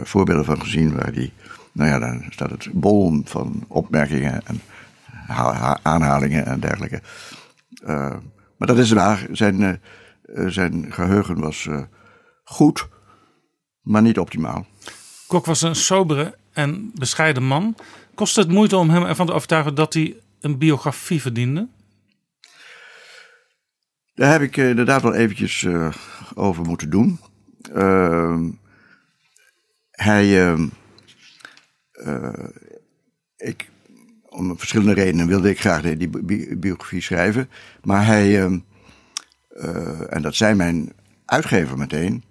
voorbeelden 0.03 0.45
van 0.45 0.61
gezien 0.61 0.95
waar 0.95 1.13
hij, 1.13 1.33
nou 1.73 1.91
ja, 1.91 1.99
dan 1.99 2.25
staat 2.31 2.51
het 2.51 2.69
bol 2.73 3.21
van 3.25 3.65
opmerkingen 3.69 4.43
en 4.47 4.61
aanhalingen 5.83 6.47
en 6.47 6.61
dergelijke. 6.61 7.03
maar 8.57 8.69
dat 8.69 8.79
is 8.79 8.93
waar. 8.93 9.27
Zijn, 9.33 9.81
zijn 10.47 10.93
geheugen 10.93 11.41
was 11.41 11.69
goed, 12.45 12.89
maar 13.83 14.03
niet 14.03 14.19
optimaal. 14.19 14.67
Kok 15.27 15.47
was 15.47 15.63
een 15.63 15.75
sobere 15.75 16.35
en 16.55 16.91
bescheiden 16.95 17.43
man. 17.43 17.77
Kost 18.15 18.37
het 18.37 18.49
moeite 18.49 18.77
om 18.77 18.91
hem 18.91 19.05
ervan 19.05 19.27
te 19.27 19.33
overtuigen 19.33 19.75
dat 19.75 19.95
hij 19.95 20.17
een 20.41 20.59
biografie 20.59 21.21
verdiende? 21.21 21.69
Daar 24.15 24.33
heb 24.33 24.41
ik 24.41 24.57
inderdaad 24.57 25.03
wel 25.03 25.15
eventjes 25.15 25.63
uh, 25.63 25.95
over 26.35 26.65
moeten 26.65 26.91
doen. 26.91 27.21
Uh, 27.75 28.41
hij. 29.91 30.55
Uh, 30.55 32.33
ik, 33.37 33.71
om 34.29 34.59
verschillende 34.59 34.93
redenen 34.95 35.27
wilde 35.27 35.51
ik 35.51 35.61
graag 35.61 35.83
die 35.83 36.09
bi 36.09 36.57
biografie 36.57 37.03
schrijven. 37.03 37.51
Maar 37.83 38.07
hij. 38.07 38.43
Ehm, 38.43 38.59
en 40.09 40.23
dat 40.23 40.35
zei 40.35 40.55
mijn 40.55 40.93
uitgever 41.25 41.79
meteen. 41.79 42.25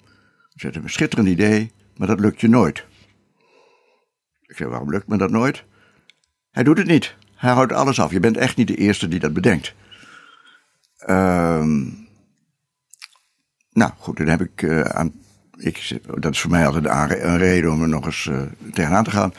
Ze 0.55 0.65
had 0.65 0.75
een 0.75 0.89
schitterend 0.89 1.29
idee, 1.29 1.71
maar 1.97 2.07
dat 2.07 2.19
lukt 2.19 2.41
je 2.41 2.47
nooit. 2.47 2.85
Ik 4.53 4.59
zei, 4.59 4.69
waarom 4.69 4.89
lukt 4.89 5.07
me 5.07 5.17
dat 5.17 5.29
nooit? 5.29 5.63
Hij 6.51 6.63
doet 6.63 6.77
het 6.77 6.87
niet. 6.87 7.15
Hij 7.35 7.51
houdt 7.51 7.71
alles 7.71 7.99
af. 7.99 8.11
Je 8.11 8.19
bent 8.19 8.37
echt 8.37 8.55
niet 8.55 8.67
de 8.67 8.75
eerste 8.75 9.07
die 9.07 9.19
dat 9.19 9.33
bedenkt. 9.33 9.73
Ehm, 10.97 11.81
nou 13.71 13.91
goed, 13.97 14.17
dan 14.17 14.27
heb 14.27 14.41
ik 14.41 14.61
uh, 14.61 14.81
aan. 14.81 15.13
Ik, 15.57 15.99
dat 16.19 16.33
is 16.33 16.39
voor 16.39 16.51
mij 16.51 16.65
altijd 16.67 16.85
een, 16.85 17.37
reden 17.37 17.71
om 17.71 17.81
er 17.81 17.87
nog 17.87 18.05
eens 18.05 18.25
uh, 18.25 18.41
tegenaan 18.73 19.03
te 19.03 19.11
gaan. 19.11 19.33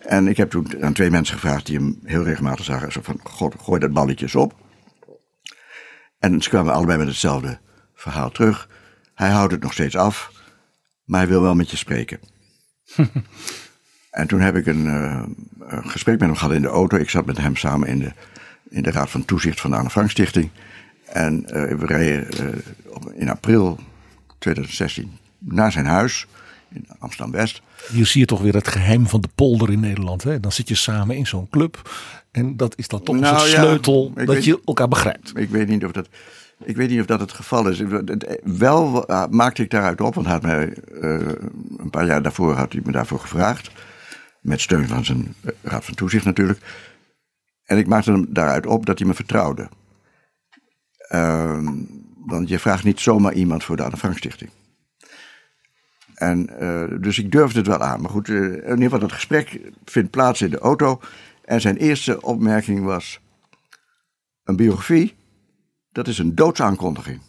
En 0.00 0.28
ik 0.28 0.36
heb 0.36 0.50
toen 0.50 0.82
aan 0.82 0.92
twee 0.92 1.10
mensen 1.10 1.34
gevraagd 1.34 1.66
die 1.66 1.76
hem 1.76 1.98
heel 2.04 2.22
regelmatig 2.22 2.64
zagen. 2.64 2.92
Zo 2.92 3.00
van, 3.02 3.20
god, 3.22 3.54
gooi 3.60 3.80
dat 3.80 3.92
balletjes 3.92 4.34
op. 4.34 4.54
En 6.18 6.42
ze 6.42 6.48
kwamen 6.48 6.72
allebei 6.72 6.98
met 6.98 7.06
hetzelfde 7.06 7.58
verhaal 7.94 8.30
terug. 8.30 8.68
Hij 9.14 9.30
houdt 9.30 9.52
het 9.52 9.62
nog 9.62 9.72
steeds 9.72 9.96
af 9.96 10.38
maar 11.10 11.20
hij 11.20 11.28
wil 11.28 11.42
wel 11.42 11.54
met 11.54 11.70
je 11.70 11.76
spreken. 11.76 12.20
en 14.10 14.26
toen 14.26 14.40
heb 14.40 14.56
ik 14.56 14.66
een, 14.66 14.84
uh, 14.86 15.22
een, 15.58 15.90
gesprek 15.90 16.18
met 16.18 16.28
hem 16.28 16.36
gehad 16.36 16.54
in 16.54 16.62
de 16.62 16.68
auto. 16.68 16.96
Ik 16.96 17.10
zat 17.10 17.26
met 17.26 17.36
hem 17.36 17.56
samen 17.56 17.88
in 17.88 17.98
de, 17.98 18.12
in 18.68 18.82
de 18.82 18.90
Raad 18.90 19.10
van 19.10 19.24
Toezicht 19.24 19.60
van 19.60 19.70
de 19.70 19.76
Anne 19.76 19.90
Frank 19.90 20.10
Stichting. 20.10 20.50
En 21.04 21.42
uh, 21.46 21.50
we 21.50 21.86
reden 21.86 22.26
uh, 22.40 23.20
in 23.20 23.28
april 23.28 23.78
2016 24.38 25.18
naar 25.38 25.72
zijn 25.72 25.86
huis 25.86 26.26
in 26.72 26.86
Amsterdam-West. 26.98 27.62
Hier 27.92 28.06
zie 28.06 28.20
je 28.20 28.26
toch 28.26 28.40
weer 28.40 28.54
het 28.54 28.68
geheim 28.68 29.06
van 29.06 29.20
de 29.20 29.28
polder 29.34 29.70
in 29.70 29.80
Nederland. 29.80 30.22
Hè? 30.22 30.40
Dan 30.40 30.52
zit 30.52 30.68
je 30.68 30.74
samen 30.74 31.16
in 31.16 31.26
zo'n 31.26 31.48
club. 31.50 31.90
En 32.30 32.56
dat 32.56 32.78
is 32.78 32.88
dan 32.88 33.02
toch 33.02 33.16
nou, 33.16 33.34
een 33.34 33.48
sleutel 33.48 34.12
dat 34.24 34.44
je 34.44 34.60
elkaar 34.64 34.88
begrijpt. 34.88 35.32
Ik 35.34 35.50
weet 35.50 35.68
niet 35.68 35.84
of 35.84 35.92
dat... 35.92 36.08
Ik 36.64 36.76
weet 36.76 36.90
niet 36.90 37.00
of 37.00 37.06
dat 37.06 37.20
het 37.20 37.32
geval 37.32 37.68
is. 37.68 37.82
Wel 38.42 39.06
eh, 39.06 39.24
maakte 39.30 39.62
ik 39.62 39.70
daaruit 39.70 40.00
op, 40.00 40.14
want 40.14 40.26
hij 40.26 40.34
had 40.34 40.42
mij, 40.42 40.76
uh, 40.92 41.28
een 41.78 41.90
paar 41.90 42.06
jaar 42.06 42.22
daarvoor 42.22 42.54
had 42.54 42.72
hij 42.72 42.82
me 42.84 42.92
daarvoor 42.92 43.20
gevraagd. 43.20 43.70
Met 44.40 44.60
steun 44.60 44.88
van 44.88 45.04
zijn 45.04 45.34
eh, 45.40 45.52
raad 45.62 45.84
van 45.84 45.94
toezicht 45.94 46.24
natuurlijk. 46.24 46.60
En 47.64 47.78
ik 47.78 47.86
maakte 47.86 48.12
hem 48.12 48.26
daaruit 48.28 48.66
op 48.66 48.86
dat 48.86 48.98
hij 48.98 49.08
me 49.08 49.14
vertrouwde. 49.14 49.68
Uh, 51.08 51.68
want 52.26 52.48
je 52.48 52.58
vraagt 52.58 52.84
niet 52.84 53.00
zomaar 53.00 53.32
iemand 53.32 53.64
voor 53.64 53.76
de 53.76 53.82
Anne 53.82 53.96
Frank 53.96 54.16
Stichting. 54.16 54.50
En, 56.14 56.50
uh, 56.62 56.84
dus 57.00 57.18
ik 57.18 57.32
durfde 57.32 57.58
het 57.58 57.68
wel 57.68 57.80
aan. 57.82 58.00
Maar 58.00 58.10
goed, 58.10 58.28
in 58.28 58.54
ieder 58.54 58.82
geval 58.82 58.98
dat 58.98 59.12
gesprek 59.12 59.60
vindt 59.84 60.10
plaats 60.10 60.42
in 60.42 60.50
de 60.50 60.58
auto. 60.58 61.00
En 61.44 61.60
zijn 61.60 61.76
eerste 61.76 62.22
opmerking 62.22 62.84
was: 62.84 63.20
een 64.44 64.56
biografie 64.56 65.14
dat 65.92 66.08
is 66.08 66.18
een 66.18 66.34
doodsaankondiging. 66.34 67.20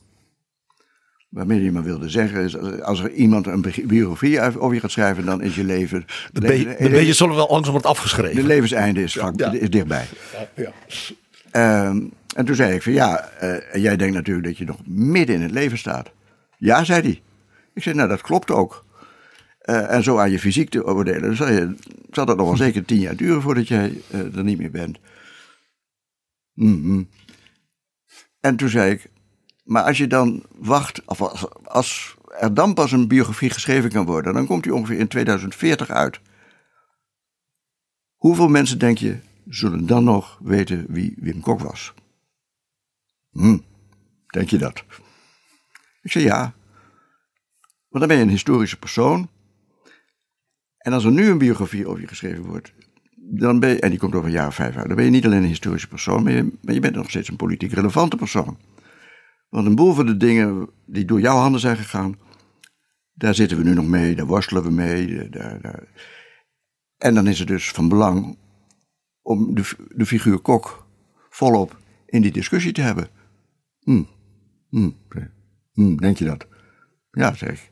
Waarmee 1.31 1.61
hij 1.61 1.71
maar 1.71 1.83
wilde 1.83 2.09
zeggen 2.09 2.43
is, 2.43 2.57
als 2.81 2.99
er 2.99 3.11
iemand 3.11 3.47
een 3.47 3.65
biografie 3.83 4.41
over 4.41 4.73
je 4.73 4.79
gaat 4.79 4.91
schrijven, 4.91 5.25
dan 5.25 5.41
is 5.41 5.55
je 5.55 5.63
leven... 5.63 6.05
Dan 6.31 6.43
ben 6.43 6.57
je, 6.57 6.75
dan 6.79 6.91
ben 6.91 7.05
je 7.05 7.13
zullen 7.13 7.35
wel 7.35 7.47
langzaam 7.49 7.71
wordt 7.71 7.87
afgeschreven. 7.87 8.35
De 8.35 8.47
levenseinde 8.47 9.03
is, 9.03 9.15
is 9.51 9.69
dichtbij. 9.69 10.05
Ja, 10.55 10.71
ja. 11.53 11.87
Um, 11.87 12.11
en 12.35 12.45
toen 12.45 12.55
zei 12.55 12.73
ik 12.73 12.81
van 12.81 12.93
ja, 12.93 13.29
uh, 13.43 13.83
jij 13.83 13.97
denkt 13.97 14.13
natuurlijk 14.13 14.47
dat 14.47 14.57
je 14.57 14.65
nog 14.65 14.79
midden 14.85 15.35
in 15.35 15.41
het 15.41 15.51
leven 15.51 15.77
staat. 15.77 16.11
Ja, 16.57 16.83
zei 16.83 17.01
hij. 17.01 17.21
Ik 17.73 17.83
zei 17.83 17.95
nou 17.95 18.09
dat 18.09 18.21
klopt 18.21 18.51
ook. 18.51 18.85
Uh, 19.65 19.91
en 19.91 20.03
zo 20.03 20.17
aan 20.17 20.31
je 20.31 20.39
fysiek 20.39 20.69
te 20.69 20.85
oordelen, 20.85 21.35
zal, 21.35 21.47
je, 21.47 21.75
zal 22.11 22.25
dat 22.25 22.37
nog 22.37 22.47
wel 22.47 22.57
zeker 22.57 22.85
tien 22.85 22.99
jaar 22.99 23.15
duren 23.15 23.41
voordat 23.41 23.67
jij 23.67 24.01
uh, 24.13 24.35
er 24.37 24.43
niet 24.43 24.57
meer 24.57 24.71
bent. 24.71 24.99
Mm 26.53 26.81
-hmm. 26.83 27.09
En 28.39 28.55
toen 28.55 28.69
zei 28.69 28.91
ik, 28.91 29.09
maar 29.71 29.83
als 29.83 29.97
je 29.97 30.07
dan 30.07 30.43
wacht, 30.57 31.05
of 31.05 31.45
als, 31.63 32.15
er 32.39 32.53
dan 32.53 32.73
pas 32.73 32.91
een 32.91 33.07
biografie 33.07 33.49
geschreven 33.49 33.89
kan 33.89 34.05
worden, 34.05 34.33
dan 34.33 34.45
komt 34.45 34.63
die 34.63 34.73
ongeveer 34.73 34.99
in 34.99 35.07
2040 35.07 35.89
uit. 35.89 36.19
Hoeveel 38.15 38.47
mensen, 38.47 38.79
denk 38.79 38.97
je, 38.97 39.19
zullen 39.45 39.85
dan 39.85 40.03
nog 40.03 40.39
weten 40.41 40.85
wie 40.89 41.15
Wim 41.19 41.41
Kok 41.41 41.59
was? 41.59 41.93
Hm, 43.31 43.57
denk 44.27 44.49
je 44.49 44.57
dat? 44.57 44.83
Ik 46.01 46.11
zei 46.11 46.23
ja. 46.23 46.53
Want 47.89 47.99
dan 47.99 48.07
ben 48.07 48.17
je 48.17 48.23
een 48.23 48.29
historische 48.29 48.77
persoon. 48.79 49.29
En 50.77 50.93
als 50.93 51.03
er 51.03 51.11
nu 51.11 51.29
een 51.29 51.37
biografie 51.37 51.87
over 51.87 52.01
je 52.01 52.07
geschreven 52.07 52.43
wordt, 52.43 52.73
dan 53.15 53.59
ben 53.59 53.69
je, 53.69 53.79
en 53.79 53.89
die 53.89 53.99
komt 53.99 54.15
over 54.15 54.27
een 54.27 54.35
jaar 54.35 54.47
of 54.47 54.55
vijf 54.55 54.75
uit, 54.75 54.87
dan 54.87 54.95
ben 54.95 55.05
je 55.05 55.11
niet 55.11 55.25
alleen 55.25 55.43
een 55.43 55.49
historische 55.49 55.87
persoon, 55.87 56.23
maar 56.23 56.33
je, 56.33 56.51
maar 56.61 56.73
je 56.73 56.79
bent 56.79 56.95
nog 56.95 57.09
steeds 57.09 57.29
een 57.29 57.35
politiek 57.35 57.71
relevante 57.71 58.15
persoon. 58.15 58.57
Want 59.51 59.65
een 59.65 59.75
boel 59.75 59.93
van 59.93 60.05
de 60.05 60.17
dingen 60.17 60.69
die 60.85 61.05
door 61.05 61.19
jouw 61.19 61.37
handen 61.37 61.59
zijn 61.59 61.77
gegaan, 61.77 62.19
daar 63.13 63.35
zitten 63.35 63.57
we 63.57 63.63
nu 63.63 63.73
nog 63.73 63.85
mee, 63.85 64.15
daar 64.15 64.25
worstelen 64.25 64.63
we 64.63 64.71
mee. 64.71 65.29
Daar, 65.29 65.61
daar. 65.61 65.83
En 66.97 67.13
dan 67.13 67.27
is 67.27 67.39
het 67.39 67.47
dus 67.47 67.71
van 67.71 67.89
belang 67.89 68.37
om 69.21 69.55
de, 69.55 69.69
de 69.95 70.05
figuur 70.05 70.39
Kok 70.39 70.87
volop 71.29 71.79
in 72.05 72.21
die 72.21 72.31
discussie 72.31 72.71
te 72.71 72.81
hebben. 72.81 73.07
Hm. 73.79 74.03
Hm. 74.69 74.89
Hm, 75.73 75.95
denk 75.95 76.17
je 76.17 76.25
dat? 76.25 76.47
Ja, 77.11 77.33
zeg. 77.33 77.69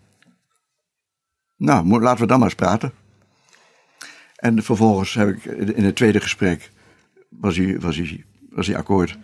Nou, 1.57 2.00
laten 2.00 2.21
we 2.21 2.27
dan 2.27 2.39
maar 2.39 2.48
eens 2.48 2.57
praten. 2.57 2.91
En 4.36 4.63
vervolgens 4.63 5.13
heb 5.13 5.29
ik 5.29 5.45
in 5.45 5.83
het 5.83 5.95
tweede 5.95 6.19
gesprek 6.19 6.71
was 7.29 7.57
hij, 7.57 7.79
was 7.79 7.95
hij, 7.98 8.25
was 8.50 8.67
hij 8.67 8.77
akkoord. 8.77 9.17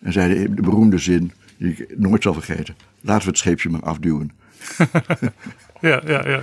En 0.00 0.12
zei 0.12 0.54
de 0.54 0.62
beroemde 0.62 0.98
zin, 0.98 1.32
die 1.58 1.72
ik 1.72 1.98
nooit 1.98 2.22
zal 2.22 2.32
vergeten. 2.34 2.76
Laten 3.00 3.22
we 3.22 3.28
het 3.28 3.38
scheepje 3.38 3.68
maar 3.68 3.82
afduwen. 3.82 4.30
Ja, 5.80 6.00
ja, 6.06 6.28
ja. 6.28 6.42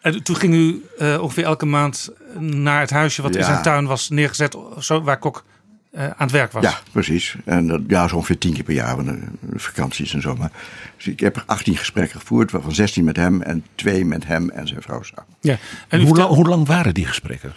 En 0.00 0.22
toen 0.22 0.36
ging 0.36 0.54
u 0.54 0.84
eh, 0.98 1.18
ongeveer 1.22 1.44
elke 1.44 1.66
maand 1.66 2.10
naar 2.38 2.80
het 2.80 2.90
huisje 2.90 3.22
wat 3.22 3.36
in 3.36 3.44
zijn 3.44 3.62
tuin 3.62 3.86
was 3.86 4.08
neergezet, 4.08 4.56
zo, 4.78 5.02
waar 5.02 5.18
Kok 5.18 5.44
eh, 5.90 6.04
aan 6.04 6.14
het 6.16 6.30
werk 6.30 6.52
was. 6.52 6.62
Ja, 6.62 6.78
precies. 6.92 7.36
En 7.44 7.66
dat, 7.66 7.80
ja, 7.86 8.08
zo 8.08 8.16
ongeveer 8.16 8.38
tien 8.38 8.52
keer 8.54 8.62
per 8.64 8.74
jaar, 8.74 8.96
want, 8.96 9.08
eh, 9.08 9.14
vakanties 9.54 10.14
en 10.14 10.20
zo. 10.20 10.36
Maar, 10.36 10.50
dus 10.96 11.06
ik 11.06 11.20
heb 11.20 11.36
er 11.36 11.42
18 11.46 11.76
gesprekken 11.76 12.20
gevoerd, 12.20 12.50
waarvan 12.50 12.72
16 12.74 13.04
met 13.04 13.16
hem 13.16 13.42
en 13.42 13.64
twee 13.74 14.04
met 14.04 14.26
hem 14.26 14.50
en 14.50 14.66
zijn 14.68 14.82
vrouw 14.82 15.02
samen. 15.02 15.34
Ja. 15.40 15.56
En 15.88 15.98
u 16.00 16.02
Hoe, 16.04 16.06
vertel- 16.14 16.24
lang, 16.24 16.34
hoe 16.36 16.48
lang 16.48 16.66
waren 16.66 16.94
die 16.94 17.06
gesprekken? 17.06 17.52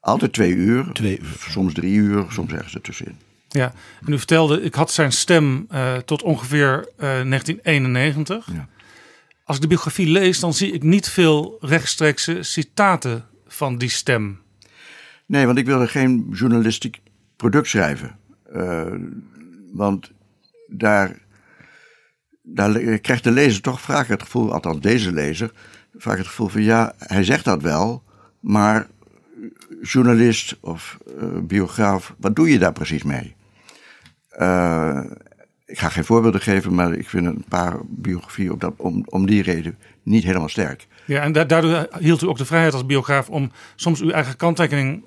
Altijd 0.00 0.32
twee 0.32 0.52
uur, 0.54 0.86
Twee 0.92 1.18
uur. 1.20 1.36
soms 1.48 1.72
drie 1.74 1.94
uur, 1.94 2.24
soms 2.28 2.52
ergens 2.52 2.74
ertussenin. 2.74 3.16
Ja, 3.48 3.72
en 4.06 4.12
u 4.12 4.18
vertelde, 4.18 4.62
ik 4.62 4.74
had 4.74 4.90
zijn 4.90 5.12
stem 5.12 5.66
eh, 5.68 5.96
tot 5.96 6.22
ongeveer 6.22 6.88
eh, 6.96 6.98
1991. 6.98 8.46
Ja. 8.52 8.68
Als 9.44 9.56
ik 9.56 9.62
de 9.62 9.68
biografie 9.68 10.10
lees, 10.10 10.40
dan 10.40 10.54
zie 10.54 10.72
ik 10.72 10.82
niet 10.82 11.08
veel 11.08 11.58
rechtstreekse 11.60 12.42
citaten 12.42 13.24
van 13.46 13.78
die 13.78 13.88
stem. 13.88 14.40
Nee, 15.26 15.46
want 15.46 15.58
ik 15.58 15.66
wilde 15.66 15.88
geen 15.88 16.26
journalistiek 16.32 17.00
product 17.36 17.68
schrijven. 17.68 18.18
Eh, 18.52 18.92
want 19.72 20.10
daar, 20.66 21.18
daar 22.42 22.98
krijgt 22.98 23.24
de 23.24 23.30
lezer 23.30 23.62
toch 23.62 23.80
vaak 23.80 24.08
het 24.08 24.22
gevoel, 24.22 24.52
althans 24.52 24.80
deze 24.80 25.12
lezer, 25.12 25.52
vaak 25.94 26.18
het 26.18 26.26
gevoel 26.26 26.48
van 26.48 26.62
ja, 26.62 26.94
hij 26.98 27.24
zegt 27.24 27.44
dat 27.44 27.62
wel, 27.62 28.02
maar 28.40 28.86
journalist 29.82 30.56
of 30.60 30.98
eh, 31.18 31.38
biograaf, 31.42 32.14
wat 32.18 32.36
doe 32.36 32.50
je 32.50 32.58
daar 32.58 32.72
precies 32.72 33.02
mee? 33.02 33.35
Eh, 34.36 35.00
ik 35.66 35.78
ga 35.78 35.88
geen 35.88 36.04
voorbeelden 36.04 36.40
geven, 36.40 36.74
maar 36.74 36.92
ik 36.92 37.08
vind 37.08 37.26
een 37.26 37.44
paar 37.48 37.76
biografieën 37.88 38.52
op 38.52 38.60
dat, 38.60 38.74
om, 38.76 39.02
om 39.08 39.26
die 39.26 39.42
reden 39.42 39.76
niet 40.02 40.24
helemaal 40.24 40.48
sterk. 40.48 40.86
Ja, 41.04 41.22
en 41.22 41.32
da- 41.32 41.44
daardoor 41.44 41.88
hield 41.98 42.22
u 42.22 42.26
ook 42.26 42.38
de 42.38 42.44
vrijheid 42.44 42.72
als 42.72 42.86
biograaf 42.86 43.28
om 43.28 43.50
soms 43.76 44.00
uw 44.00 44.10
eigen 44.10 44.36
kanttekening 44.36 45.04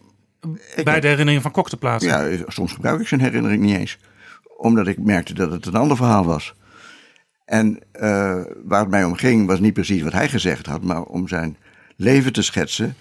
bij 0.83 0.99
de 0.99 1.07
herinnering 1.07 1.41
van 1.41 1.51
Kok 1.51 1.69
te 1.69 1.77
plaatsen. 1.77 2.09
Ja, 2.37 2.43
soms 2.47 2.73
gebruik 2.73 2.99
ik 3.01 3.07
zijn 3.07 3.21
herinnering 3.21 3.61
niet 3.63 3.77
eens. 3.77 3.97
Omdat 4.57 4.87
ik 4.87 4.99
merkte 4.99 5.33
dat 5.33 5.51
het 5.51 5.65
een 5.65 5.75
ander 5.75 5.97
verhaal 5.97 6.25
was. 6.25 6.53
En 7.45 7.79
eh, 7.91 8.41
waar 8.63 8.79
het 8.79 8.89
mij 8.89 9.03
om 9.03 9.15
ging 9.15 9.47
was 9.47 9.59
niet 9.59 9.73
precies 9.73 10.01
wat 10.01 10.13
hij 10.13 10.29
gezegd 10.29 10.65
had, 10.65 10.83
maar 10.83 11.01
om 11.03 11.27
zijn 11.27 11.57
leven 11.95 12.33
te 12.33 12.41
schetsen. 12.41 12.95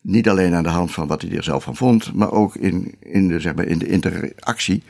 Niet 0.00 0.28
alleen 0.28 0.54
aan 0.54 0.62
de 0.62 0.68
hand 0.68 0.92
van 0.92 1.06
wat 1.06 1.22
hij 1.22 1.36
er 1.36 1.42
zelf 1.44 1.64
van 1.64 1.76
vond, 1.76 2.14
maar 2.14 2.32
ook 2.32 2.56
in, 2.56 2.94
in, 3.00 3.28
de, 3.28 3.40
zeg 3.40 3.54
maar, 3.54 3.64
in 3.66 3.78
de 3.78 3.86
interactie 3.88 4.82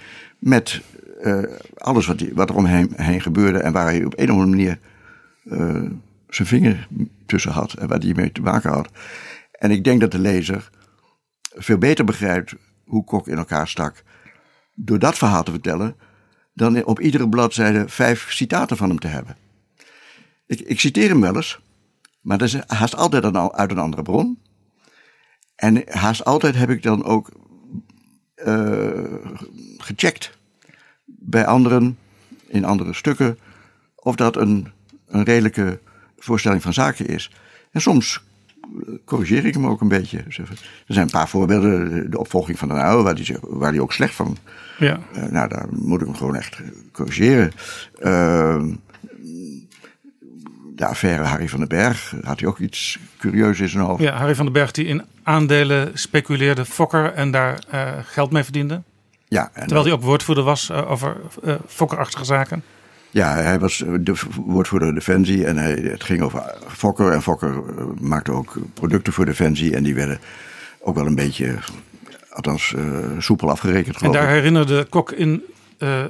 met 0.43 0.81
eh, 1.21 1.43
alles 1.77 2.07
wat, 2.07 2.21
wat 2.33 2.49
er 2.49 2.57
omheen 2.57 2.93
heen 2.97 3.21
gebeurde 3.21 3.59
en 3.59 3.73
waar 3.73 3.85
hij 3.87 4.05
op 4.05 4.19
een 4.19 4.31
of 4.31 4.37
andere 4.39 4.49
manier 4.57 4.79
eh, 5.45 5.91
zijn 6.29 6.49
vinger 6.49 6.89
tussen 7.27 7.53
had 7.53 7.73
en 7.73 7.89
waar 7.89 7.99
hij 7.99 8.13
mee 8.15 8.33
te 8.33 8.41
maken 8.41 8.71
had. 8.71 8.89
En 9.53 9.71
ik 9.71 9.85
denk 9.85 10.01
dat 10.01 10.11
de 10.11 10.19
lezer 10.19 10.71
veel 11.55 11.79
beter 11.79 12.05
begrijpt 12.05 12.55
hoe 12.85 13.05
Kok 13.05 13.29
in 13.29 13.37
elkaar 13.37 13.69
stak. 13.69 14.03
door 14.75 14.99
dat 14.99 15.19
verhaal 15.19 15.43
te 15.43 15.51
vertellen. 15.51 15.97
dan 16.55 16.85
op 16.85 17.01
iedere 17.01 17.29
bladzijde 17.29 17.89
vijf 17.89 18.31
citaten 18.33 18.77
van 18.77 18.89
hem 18.89 18.99
te 18.99 19.07
hebben. 19.07 19.37
Ik, 20.47 20.61
ik 20.61 20.81
citeer 20.81 21.09
hem 21.09 21.21
wel 21.21 21.37
eens, 21.37 21.61
maar 22.21 22.39
dat 22.39 22.49
is 22.49 22.57
haast 22.67 22.97
altijd 22.97 23.25
al- 23.25 23.55
uit 23.55 23.71
een 23.71 23.79
andere 23.79 24.03
bron. 24.03 24.39
En 25.55 25.83
haast 25.89 26.25
altijd 26.25 26.55
heb 26.55 26.71
ik 26.71 26.83
dan 26.83 27.05
ook 27.05 27.31
eh, 28.35 29.15
gecheckt 29.77 30.39
bij 31.19 31.47
anderen, 31.47 31.99
in 32.47 32.65
andere 32.65 32.95
stukken, 32.95 33.39
of 33.95 34.17
dat 34.17 34.37
een, 34.37 34.69
een 35.09 35.25
redelijke 35.25 35.79
voorstelling 36.19 36.63
van 36.63 36.73
zaken 36.73 37.07
is. 37.07 37.31
En 37.71 37.81
soms 37.81 38.23
eh, 38.63 38.95
corrigeer 39.05 39.45
ik 39.45 39.55
hem 39.55 39.67
ook 39.67 39.81
een 39.81 39.89
beetje. 39.89 40.19
Er 40.19 40.55
zijn 40.87 41.05
een 41.05 41.11
paar 41.11 41.29
voorbeelden. 41.29 42.11
De 42.11 42.19
opvolging 42.19 42.59
van 42.59 42.69
de 42.69 42.75
oude, 42.75 43.03
waar 43.03 43.15
hij, 43.15 43.37
waar 43.41 43.71
hij 43.71 43.81
ook 43.81 43.93
slecht 43.93 44.15
van. 44.15 44.37
Ja. 44.79 45.01
eh, 45.13 45.23
nou, 45.23 45.49
daar 45.49 45.67
moet 45.71 46.01
ik 46.01 46.07
hem 46.07 46.17
gewoon 46.17 46.37
echt 46.37 46.61
corrigeren. 46.93 47.53
Ehm, 47.99 48.75
de 50.75 50.87
affaire 50.87 51.23
Harry 51.23 51.49
van 51.49 51.59
den 51.59 51.69
Berg 51.69 52.15
had 52.23 52.41
hij 52.41 52.49
ook 52.49 52.59
iets 52.59 52.99
curieus 53.19 53.61
in 53.61 53.69
zijn 53.69 53.85
hoofd. 53.85 54.03
Ja, 54.03 54.17
Harry 54.17 54.35
van 54.35 54.45
den 54.45 54.55
Berg 54.55 54.71
die 54.71 54.87
in 54.87 55.05
aandelen 55.23 55.99
speculeerde, 55.99 56.65
fokker 56.65 57.13
en 57.13 57.31
daar 57.31 57.59
eh, 57.71 57.93
geld 58.03 58.31
mee 58.31 58.43
verdiende. 58.43 58.83
Ja, 59.33 59.51
Terwijl 59.55 59.85
hij 59.85 59.93
ook 59.93 60.03
woordvoerder 60.03 60.45
was 60.45 60.71
eh, 60.71 60.91
over 60.91 61.17
eh, 61.45 61.55
fokkerachtige 61.67 62.25
zaken. 62.25 62.63
Ja, 63.11 63.35
hij 63.35 63.59
was 63.59 63.83
eh, 63.83 63.93
de 64.01 64.15
woordvoerder 64.45 64.95
Defensie 64.95 65.47
en 65.47 65.57
hij, 65.57 65.73
het 65.73 66.05
ging 66.05 66.23
over 66.23 66.55
Fokker. 66.69 67.13
En 67.13 67.23
Fokker 67.23 67.63
maakte 68.01 68.33
ook 68.33 68.57
producten 68.75 69.13
voor 69.13 69.25
Defensie 69.25 69.77
en 69.77 69.83
die 69.83 69.95
werden 69.95 70.19
ook 70.81 70.95
wel 70.95 71.07
een 71.07 71.15
beetje, 71.15 71.55
althans 72.31 72.75
soepel 73.19 73.51
afgerekend 73.51 74.03
En 74.03 74.13
daar 74.13 74.23
ik. 74.23 74.29
herinnerde 74.29 74.85
Kok 74.85 75.13
in 75.13 75.43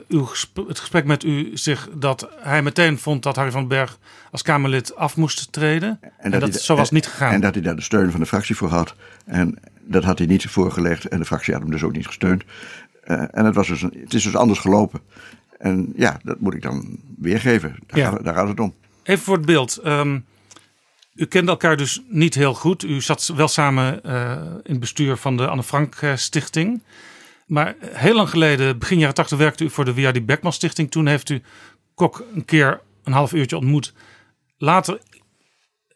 uw 0.08 0.24
gesp- 0.24 0.68
het 0.68 0.78
gesprek 0.78 1.04
met 1.04 1.24
u 1.24 1.50
zich 1.54 1.88
dat 1.94 2.28
hij 2.40 2.62
meteen 2.62 2.98
vond 2.98 3.22
dat 3.22 3.36
Harry 3.36 3.50
van 3.50 3.60
den 3.60 3.68
Berg 3.68 3.98
als 4.30 4.42
Kamerlid 4.42 4.96
af 4.96 5.16
moest 5.16 5.52
treden. 5.52 6.00
En, 6.18 6.40
dat, 6.40 6.54
zo 6.54 6.76
was 6.76 6.90
niet 6.90 7.06
gegaan. 7.06 7.32
En 7.32 7.40
dat 7.40 7.54
hij 7.54 7.62
daar 7.62 7.76
de 7.76 7.82
steun 7.82 8.10
van 8.10 8.20
de 8.20 8.26
fractie 8.26 8.56
voor 8.56 8.68
had. 8.68 8.94
En 9.24 9.58
dat 9.84 10.04
had 10.04 10.18
hij 10.18 10.26
niet 10.26 10.46
voorgelegd 10.46 11.08
en 11.08 11.18
de 11.18 11.24
fractie 11.24 11.52
had 11.52 11.62
hem 11.62 11.70
dus 11.72 11.82
ook 11.82 11.92
niet 11.92 12.06
gesteund. 12.06 12.44
Eh, 13.02 13.24
en 13.30 13.44
het, 13.44 13.54
was 13.54 13.68
dus 13.68 13.82
een, 13.82 13.94
het 14.00 14.14
is 14.14 14.22
dus 14.22 14.36
anders 14.36 14.58
gelopen. 14.58 15.00
En 15.58 15.92
ja, 15.96 16.20
dat 16.22 16.40
moet 16.40 16.54
ik 16.54 16.62
dan 16.62 16.98
weergeven. 17.18 17.76
Daar, 17.86 17.98
Ja. 17.98 18.10
gaat, 18.10 18.24
daar 18.24 18.34
gaat 18.34 18.48
het 18.48 18.60
om. 18.60 18.74
Even 19.02 19.24
voor 19.24 19.36
het 19.36 19.46
beeld. 19.46 19.76
Ehm, 19.76 20.18
u 21.14 21.24
kende 21.26 21.50
elkaar 21.50 21.76
dus 21.76 22.02
niet 22.08 22.34
heel 22.34 22.54
goed. 22.54 22.82
U 22.84 23.00
zat 23.00 23.32
wel 23.36 23.48
samen 23.48 24.04
eh, 24.04 24.30
in 24.62 24.70
het 24.70 24.80
bestuur 24.80 25.16
van 25.16 25.36
de 25.36 25.46
Anne 25.46 25.62
Frank 25.62 25.94
eh, 25.94 26.16
Stichting. 26.16 26.82
Maar 27.46 27.74
heel 27.80 28.14
lang 28.14 28.28
geleden, 28.30 28.78
begin 28.78 28.98
jaren 28.98 29.14
80, 29.14 29.38
werkte 29.38 29.64
u 29.64 29.70
voor 29.70 29.84
de 29.84 29.94
W.R.D. 29.94 30.26
Beckman 30.26 30.52
Stichting. 30.52 30.90
Toen 30.90 31.06
heeft 31.06 31.28
u 31.28 31.42
Kok 31.94 32.24
een 32.34 32.44
keer 32.44 32.80
een 33.04 33.12
half 33.12 33.32
uurtje 33.32 33.56
ontmoet. 33.56 33.92
Later 34.58 35.00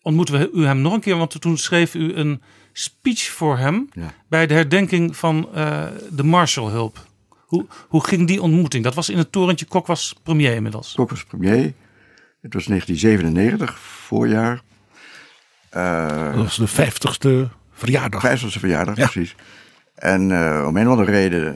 ontmoeten 0.03 0.38
we 0.38 0.51
u 0.55 0.64
hem 0.66 0.81
nog 0.81 0.92
een 0.92 1.01
keer, 1.01 1.16
want 1.16 1.40
toen 1.40 1.59
schreef 1.59 1.95
u 1.95 2.14
een 2.14 2.42
speech 2.79 3.23
voor 3.31 3.59
hem 3.59 3.89
Ja. 3.93 4.12
bij 4.29 4.47
de 4.47 4.55
herdenking 4.55 5.17
van 5.17 5.49
eh, 5.55 5.83
de 6.11 6.23
Marshallhulp. 6.23 7.07
Hoe, 7.47 7.67
hoe 7.89 8.05
ging 8.07 8.27
die 8.27 8.43
ontmoeting? 8.43 8.85
Dat 8.85 8.95
was 8.95 9.09
in 9.09 9.19
het 9.19 9.33
torentje. 9.33 9.67
Kok 9.67 9.87
was 9.87 10.15
premier 10.23 10.55
inmiddels. 10.55 10.93
Kok 10.95 11.11
was 11.11 11.25
premier. 11.25 11.73
Het 12.41 12.55
was 12.55 12.65
1997, 12.67 13.79
voorjaar. 13.79 14.62
Eh, 15.69 16.25
Dat 16.25 16.35
was 16.35 16.57
de 16.57 16.67
vijftigste 16.67 17.49
verjaardag. 17.73 18.23
50ste 18.23 18.59
verjaardag, 18.59 18.97
Ja. 18.97 19.07
precies. 19.09 19.35
En 19.95 20.31
eh, 20.31 20.65
om 20.67 20.77
een 20.77 20.85
of 20.87 20.91
andere 20.93 21.11
reden, 21.11 21.55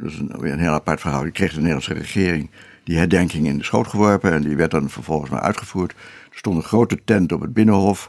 dat 0.00 0.10
is 0.10 0.18
een, 0.18 0.34
weer 0.38 0.52
een 0.52 0.58
heel 0.58 0.72
apart 0.72 1.00
verhaal, 1.00 1.22
die 1.22 1.32
kreeg 1.32 1.50
de 1.50 1.56
Nederlandse 1.56 1.94
regering 1.94 2.50
die 2.84 2.98
herdenking 2.98 3.46
in 3.46 3.58
de 3.58 3.64
schoot 3.64 3.86
geworpen 3.86 4.32
en 4.32 4.42
die 4.42 4.56
werd 4.56 4.70
dan 4.70 4.90
vervolgens 4.90 5.30
maar 5.30 5.40
uitgevoerd. 5.40 5.92
Er 6.30 6.38
stond 6.38 6.56
een 6.56 6.62
grote 6.62 6.98
tent 7.04 7.32
op 7.32 7.40
het 7.40 7.52
Binnenhof. 7.52 8.08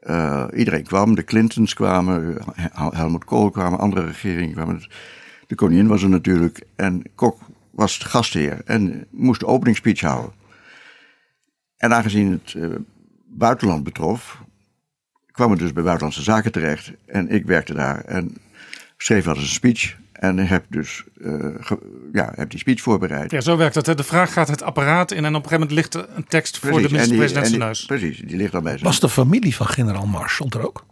Eh, 0.00 0.46
iedereen 0.56 0.84
kwam, 0.84 1.14
de 1.14 1.24
Clintons 1.24 1.74
kwamen, 1.74 2.38
Hel- 2.54 2.92
Helmut 2.94 3.24
Kool 3.24 3.50
kwamen, 3.50 3.78
andere 3.78 4.06
regeringen 4.06 4.52
kwamen. 4.52 4.82
De 5.46 5.54
koningin 5.54 5.86
was 5.86 6.02
er 6.02 6.08
natuurlijk 6.08 6.62
en 6.76 7.02
Kok 7.14 7.38
was 7.70 7.98
gastheer 7.98 8.60
en 8.64 9.06
moest 9.10 9.40
de 9.40 9.46
openingsspeech 9.46 10.00
houden. 10.00 10.32
En 11.76 11.94
aangezien 11.94 12.30
het 12.30 12.54
eh, 12.54 12.68
buitenland 13.26 13.84
betrof, 13.84 14.42
kwam 15.26 15.50
het 15.50 15.58
dus 15.60 15.72
bij 15.72 15.82
Buitenlandse 15.82 16.22
Zaken 16.22 16.52
terecht. 16.52 16.92
En 17.06 17.28
ik 17.28 17.46
werkte 17.46 17.74
daar 17.74 18.04
en 18.04 18.36
schreef 18.96 19.24
wel 19.24 19.34
eens 19.34 19.42
een 19.42 19.48
speech. 19.50 19.96
En 20.20 20.38
heb 20.38 20.64
dus 20.68 21.04
eh, 21.22 21.32
ge- 21.60 22.08
ja, 22.12 22.32
heb 22.34 22.50
die 22.50 22.58
speech 22.58 22.80
voorbereid. 22.80 23.30
Ja, 23.30 23.40
zo 23.40 23.56
werkt 23.56 23.74
het. 23.74 23.86
hè. 23.86 23.94
De 23.94 24.02
vraag 24.02 24.32
gaat 24.32 24.48
het 24.48 24.62
apparaat 24.62 25.10
in 25.10 25.24
en 25.24 25.34
op 25.34 25.42
een 25.44 25.48
gegeven 25.50 25.58
moment 25.68 25.72
ligt 25.76 25.94
er 25.94 26.16
een 26.16 26.24
tekst 26.24 26.58
voor 26.58 26.70
de 26.82 26.88
minister-president 26.90 27.44
en 27.54 27.74
zijn. 27.76 27.86
Precies, 27.86 28.18
die 28.18 28.36
ligt 28.36 28.54
al 28.54 28.60
bij 28.60 28.72
zijn. 28.72 28.84
Was 28.84 29.00
de 29.00 29.08
familie 29.08 29.56
van 29.56 29.66
generaal 29.66 30.06
Marshall 30.06 30.48
er 30.50 30.66
ook? 30.66 30.84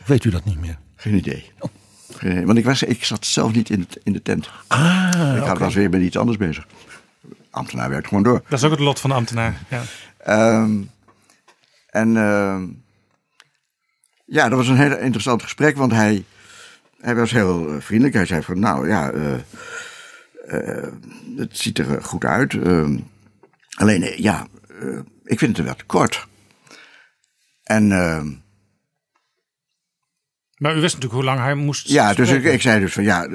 Of 0.00 0.06
weet 0.06 0.24
u 0.24 0.30
dat 0.30 0.44
niet 0.44 0.60
meer? 0.60 0.78
Geen 0.96 1.14
idee. 1.14 1.50
Geen 2.12 2.30
idee. 2.30 2.46
Want 2.46 2.58
ik, 2.58 2.64
was, 2.64 2.82
ik 2.82 3.04
zat 3.04 3.26
zelf 3.26 3.52
niet 3.52 3.70
in, 3.70 3.80
het, 3.80 4.00
in 4.02 4.12
de 4.12 4.22
tent. 4.22 4.50
Ah, 4.66 5.32
ik 5.36 5.42
had- 5.42 5.58
was 5.58 5.74
weer 5.74 5.90
met 5.90 6.00
iets 6.02 6.16
anders 6.16 6.36
bezig. 6.38 6.66
Ambtenaar 7.50 7.88
werkt 7.90 8.08
gewoon 8.08 8.22
door. 8.22 8.42
Dat 8.48 8.58
is 8.58 8.64
ook 8.64 8.70
het 8.70 8.80
lot 8.80 9.00
van 9.00 9.10
de 9.10 9.16
ambtenaar. 9.16 9.54
Ja. 9.68 9.82
Ehm, 10.18 10.72
en 11.86 12.16
ehm, 12.16 12.64
ja, 14.24 14.48
dat 14.48 14.58
was 14.58 14.68
een 14.68 14.76
heel 14.76 14.96
interessant 14.98 15.42
gesprek, 15.42 15.76
want 15.76 15.92
hij, 15.92 16.24
hij 17.04 17.14
was 17.14 17.30
heel 17.30 17.68
eh, 17.68 17.80
vriendelijk. 17.80 18.14
Hij 18.14 18.26
zei 18.26 18.42
van, 18.42 18.58
nou 18.58 18.88
ja, 18.88 19.10
eh, 19.10 19.34
eh, 20.46 20.92
het 21.36 21.58
ziet 21.58 21.78
er 21.78 22.02
goed 22.02 22.24
uit. 22.24 22.54
Ehm, 22.54 22.98
alleen, 23.74 24.22
ja, 24.22 24.46
ik 25.24 25.38
vind 25.38 25.56
het 25.56 25.66
wel 25.66 25.76
kort. 25.86 26.26
En... 27.62 27.90
Uh, 27.90 28.22
maar 30.56 30.76
u 30.76 30.80
wist 30.80 30.94
natuurlijk 30.94 31.12
hoe 31.12 31.24
lang 31.24 31.38
hij 31.38 31.54
moest. 31.54 31.88
Ja, 31.88 32.14
dus 32.14 32.30
ik, 32.30 32.44
ik, 32.44 32.60
zei 32.60 32.80
dus 32.80 32.92
van 32.92 33.04
ja, 33.04 33.28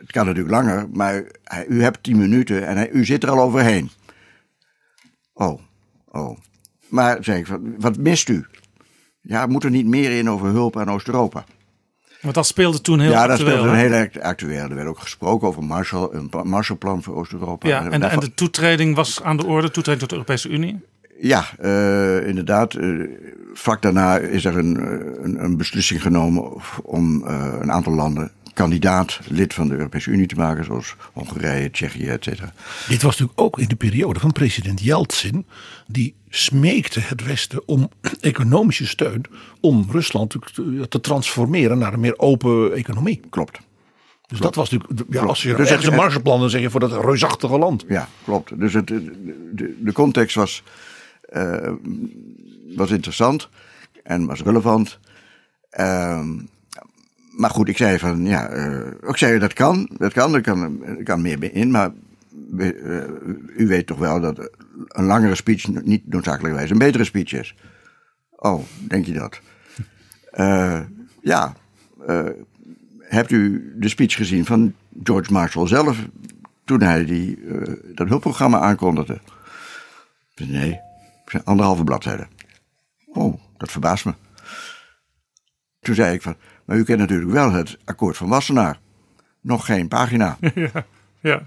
het 0.00 0.10
kan 0.10 0.26
natuurlijk 0.26 0.54
langer, 0.54 0.88
maar 0.92 1.24
hij, 1.44 1.66
u 1.66 1.82
hebt 1.82 2.02
tien 2.02 2.18
minuten 2.18 2.66
en 2.66 2.76
hij, 2.76 2.90
u 2.90 3.04
zit 3.04 3.22
er 3.22 3.30
al 3.30 3.40
overheen. 3.40 3.90
Oh, 5.32 5.60
oh. 6.08 6.38
Maar 6.88 7.24
zei 7.24 7.38
ik, 7.38 7.46
wat 7.78 7.96
mist 7.96 8.28
u? 8.28 8.46
Ja, 9.20 9.46
moet 9.46 9.64
er 9.64 9.70
niet 9.70 9.86
meer 9.86 10.18
in 10.18 10.30
over 10.30 10.48
hulp 10.48 10.76
aan 10.76 10.90
Oost-Europa? 10.90 11.44
Want 12.22 12.34
dat 12.34 12.46
speelde 12.46 12.80
toen 12.80 13.00
heel 13.00 13.10
ja, 13.10 13.26
actueel. 13.26 13.38
Ja, 13.38 13.44
dat 13.44 13.52
speelde 13.52 13.84
een 13.84 14.10
heel 14.12 14.22
actueel. 14.22 14.68
Er 14.68 14.74
werd 14.74 14.88
ook 14.88 14.98
gesproken 14.98 15.48
over 15.48 15.64
Marshall, 15.64 16.08
een 16.12 16.30
Marshallplan 16.42 17.02
voor 17.02 17.14
Oost-Europa. 17.14 17.68
Ja, 17.68 17.90
en, 17.90 18.10
en, 18.10 18.20
de 18.20 18.34
toetreding 18.34 18.96
was 18.96 19.22
aan 19.22 19.36
de 19.36 19.46
orde, 19.46 19.70
toetreding 19.70 20.00
tot 20.00 20.08
de 20.08 20.14
Europese 20.14 20.48
Unie? 20.48 20.80
Ja, 21.20 21.44
uh, 21.62 22.26
inderdaad. 22.26 22.74
Uh, 22.74 23.08
vlak 23.54 23.82
daarna 23.82 24.18
is 24.18 24.44
er 24.44 24.58
een, 24.58 24.76
een, 25.24 25.44
een 25.44 25.56
beslissing 25.56 26.02
genomen 26.02 26.52
om 26.82 27.24
uh, 27.26 27.54
een 27.60 27.72
aantal 27.72 27.92
landen 27.92 28.30
kandidaat 28.52 29.20
lid 29.28 29.54
van 29.54 29.68
de 29.68 29.74
Europese 29.74 30.10
Unie 30.10 30.26
te 30.26 30.34
maken, 30.34 30.64
zoals 30.64 30.96
Hongarije, 31.12 31.70
Tsjechië, 31.70 32.06
et 32.06 32.24
cetera. 32.24 32.52
Dit 32.88 33.02
was 33.02 33.18
natuurlijk 33.18 33.40
ook 33.40 33.58
in 33.58 33.68
de 33.68 33.76
periode 33.76 34.20
van 34.20 34.32
president 34.32 34.80
Yeltsin, 34.80 35.46
die 35.86 36.14
smeekte 36.28 37.00
het 37.00 37.24
Westen 37.24 37.68
om 37.68 37.90
economische 38.20 38.86
steun 38.86 39.24
om 39.60 39.86
Rusland 39.90 40.36
te, 40.88 41.00
transformeren 41.00 41.78
naar 41.78 41.92
een 41.92 42.00
meer 42.00 42.18
open 42.18 42.72
economie. 42.72 43.20
Klopt. 43.30 43.60
Dus 44.26 44.40
dat 44.40 44.54
was 44.54 44.70
natuurlijk, 44.70 45.12
ja, 45.12 45.22
als 45.22 45.42
je 45.42 45.54
dus 45.54 45.68
ergens 45.68 45.86
een 45.86 45.94
margeplan 45.94 46.40
dan 46.40 46.50
zeg 46.50 46.60
je 46.60 46.70
voor 46.70 46.80
dat 46.80 47.04
reusachtige 47.04 47.58
land. 47.58 47.84
Ja, 47.88 48.08
klopt. 48.24 48.58
Dus 48.58 48.72
het, 48.72 48.86
de, 48.86 49.76
de 49.80 49.92
context 49.92 50.36
was, 50.36 50.62
uh, 51.32 51.72
was 52.76 52.90
interessant 52.90 53.48
en 54.02 54.26
was 54.26 54.42
relevant. 54.42 54.98
Uh, 55.72 56.20
maar 57.36 57.50
goed, 57.50 57.68
ik 57.68 57.76
zei 57.76 57.98
van 57.98 58.24
ja, 58.24 58.54
uh, 58.54 58.86
ik 59.02 59.16
zei 59.16 59.38
dat 59.38 59.52
kan, 59.52 59.90
dat 59.96 60.12
kan, 60.12 60.34
er 60.34 60.40
kan, 60.40 60.84
er 60.84 61.02
kan 61.02 61.22
meer 61.22 61.54
in, 61.54 61.70
maar 61.70 61.90
uh, 62.56 63.04
u 63.56 63.66
weet 63.66 63.86
toch 63.86 63.98
wel 63.98 64.20
dat 64.20 64.50
een 64.88 65.04
langere 65.04 65.34
speech 65.34 65.68
niet 65.84 66.08
noodzakelijkerwijs 66.08 66.70
een 66.70 66.78
betere 66.78 67.04
speech 67.04 67.32
is. 67.32 67.54
Oh, 68.30 68.62
denk 68.88 69.06
je 69.06 69.12
dat? 69.12 69.40
Uh, 70.32 70.80
ja, 71.32 71.54
hebt 73.00 73.30
u 73.30 73.72
de 73.76 73.88
speech 73.88 74.14
gezien 74.14 74.44
van 74.44 74.74
George 75.02 75.32
Marshall 75.32 75.66
zelf 75.66 75.98
toen 76.64 76.82
hij 76.82 77.04
die, 77.04 77.38
dat 77.94 78.08
hulpprogramma 78.08 78.58
aankondigde? 78.58 79.20
Nee, 80.34 80.80
anderhalve 81.44 81.84
bladzijde. 81.84 82.26
Oh, 83.06 83.40
dat 83.56 83.70
verbaast 83.70 84.04
me. 84.04 84.14
Toen 85.80 85.94
zei 85.94 86.14
ik 86.14 86.22
van, 86.22 86.36
maar 86.72 86.80
u 86.80 86.84
kent 86.84 86.98
natuurlijk 86.98 87.30
wel 87.30 87.52
het 87.52 87.78
akkoord 87.84 88.16
van 88.16 88.28
Wassenaar. 88.28 88.78
Nog 89.40 89.64
geen 89.64 89.88
pagina. 89.88 90.38
Ja, 91.20 91.40
ja. 91.40 91.42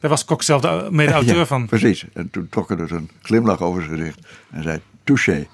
daar 0.00 0.10
was 0.10 0.24
Kok 0.24 0.42
zelf 0.42 0.60
de 0.60 0.88
mede-auteur 0.90 1.36
ja, 1.36 1.46
van. 1.46 1.66
Precies. 1.66 2.04
En 2.12 2.30
toen 2.30 2.48
trok 2.48 2.70
er 2.70 2.76
dus 2.76 2.90
een 2.90 3.10
glimlach 3.22 3.60
over 3.60 3.82
zijn 3.82 3.98
gezicht. 3.98 4.18
En 4.50 4.62
zei, 4.62 4.80
touché, 5.04 5.46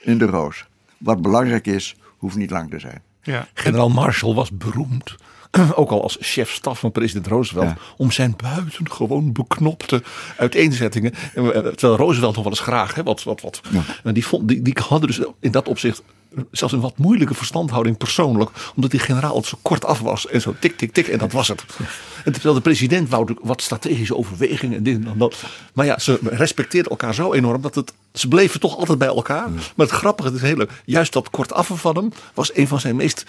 in 0.00 0.18
de 0.18 0.26
roos. 0.26 0.66
Wat 0.98 1.22
belangrijk 1.22 1.66
is, 1.66 1.96
hoeft 2.16 2.36
niet 2.36 2.50
lang 2.50 2.70
te 2.70 2.78
zijn. 2.78 3.02
Ja. 3.22 3.48
Generaal 3.54 3.88
Marshall 3.88 4.34
was 4.34 4.50
beroemd 4.50 5.16
ook 5.74 5.90
al 5.90 6.02
als 6.02 6.16
chef-staf 6.20 6.78
van 6.78 6.92
president 6.92 7.26
Roosevelt, 7.26 7.64
ja. 7.64 7.76
om 7.96 8.10
zijn 8.10 8.34
buitengewoon 8.36 9.32
beknopte 9.32 10.02
uiteenzettingen. 10.36 11.12
Terwijl 11.32 11.96
Roosevelt 11.96 12.34
nog 12.34 12.44
wel 12.44 12.52
eens 12.52 12.62
graag, 12.62 12.94
hè, 12.94 13.02
wat, 13.02 13.22
wat, 13.22 13.40
wat. 13.40 13.60
Ja. 14.04 14.12
Die, 14.12 14.26
vond, 14.26 14.48
die, 14.48 14.62
die 14.62 14.76
hadden 14.88 15.08
dus 15.08 15.20
in 15.40 15.50
dat 15.50 15.68
opzicht 15.68 16.02
zelfs 16.50 16.74
een 16.74 16.80
wat 16.80 16.98
moeilijke 16.98 17.34
verstandhouding 17.34 17.96
persoonlijk, 17.96 18.50
omdat 18.74 18.90
die 18.90 19.00
generaal 19.00 19.36
het 19.36 19.46
zo 19.46 19.58
kort 19.62 19.84
af 19.84 20.00
was 20.00 20.26
en 20.26 20.40
zo 20.40 20.54
tik, 20.58 20.76
tik, 20.76 20.92
tik 20.92 21.08
en 21.08 21.18
dat 21.18 21.32
was 21.32 21.48
het. 21.48 21.64
En 22.24 22.32
terwijl 22.32 22.54
de 22.54 22.60
president 22.60 23.08
wou 23.08 23.36
wat 23.42 23.62
strategische 23.62 24.16
overwegingen 24.16 24.76
en 24.76 24.82
dit 24.82 25.04
en 25.04 25.18
dat. 25.18 25.44
Maar 25.74 25.86
ja, 25.86 25.98
ze 25.98 26.18
respecteerden 26.22 26.90
elkaar 26.90 27.14
zo 27.14 27.32
enorm 27.32 27.60
dat 27.62 27.74
het, 27.74 27.92
ze 28.12 28.28
bleven 28.28 28.60
toch 28.60 28.76
altijd 28.76 28.98
bij 28.98 29.08
elkaar. 29.08 29.50
Maar 29.50 29.86
het 29.86 29.90
grappige, 29.90 30.28
het 30.28 30.40
hele, 30.40 30.68
juist 30.84 31.12
dat 31.12 31.30
kort 31.30 31.52
af 31.52 31.70
van 31.74 31.96
hem 31.96 32.12
was 32.34 32.56
een 32.56 32.68
van 32.68 32.80
zijn 32.80 32.96
meest 32.96 33.24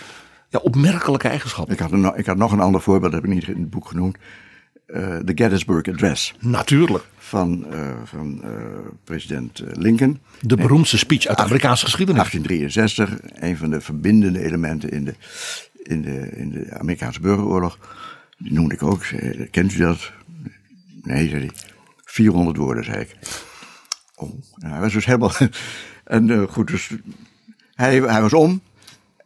ja, 0.49 0.59
opmerkelijke 0.59 1.27
eigenschappen. 1.27 1.73
Ik 1.73 1.79
had, 1.79 1.91
een, 1.91 2.17
ik 2.17 2.25
had 2.25 2.37
nog 2.37 2.51
een 2.51 2.59
ander 2.59 2.81
voorbeeld, 2.81 3.11
dat 3.11 3.21
heb 3.21 3.31
ik 3.31 3.35
niet 3.35 3.47
in 3.47 3.61
het 3.61 3.69
boek 3.69 3.87
genoemd. 3.87 4.17
Uh, 4.93 5.17
de 5.23 5.31
Gettysburg 5.35 5.87
Address. 5.87 6.33
Natuurlijk. 6.39 7.03
Van, 7.17 7.65
uh, 7.73 7.89
van 8.03 8.41
uh, 8.43 8.51
president 9.03 9.63
Lincoln. 9.73 10.19
De 10.41 10.55
beroemdste 10.55 10.97
speech 10.97 11.25
uit 11.25 11.37
de 11.37 11.43
Amerikaanse 11.43 11.85
geschiedenis. 11.85 12.31
1863, 12.33 13.41
een 13.41 13.57
van 13.57 13.69
de 13.69 13.81
verbindende 13.81 14.43
elementen 14.43 14.89
in 14.89 15.05
de, 15.05 15.13
in 15.83 16.01
de, 16.01 16.29
in 16.35 16.49
de 16.49 16.77
Amerikaanse 16.79 17.19
burgeroorlog. 17.19 17.77
Die 18.37 18.53
noemde 18.53 18.73
ik 18.73 18.83
ook. 18.83 19.05
Kent 19.51 19.73
u 19.73 19.77
dat? 19.77 20.11
Nee, 21.01 21.29
zei 21.29 21.39
hij. 21.39 21.51
400 22.05 22.57
woorden, 22.57 22.83
zei 22.83 22.99
ik. 22.99 23.15
Oh, 24.15 24.33
nou, 24.55 24.73
hij 24.73 24.81
was 24.81 24.93
dus 24.93 25.05
helemaal. 25.05 25.33
en 26.03 26.47
goed, 26.47 26.67
dus 26.67 26.89
hij, 27.73 27.99
hij 27.99 28.21
was 28.21 28.33
om. 28.33 28.61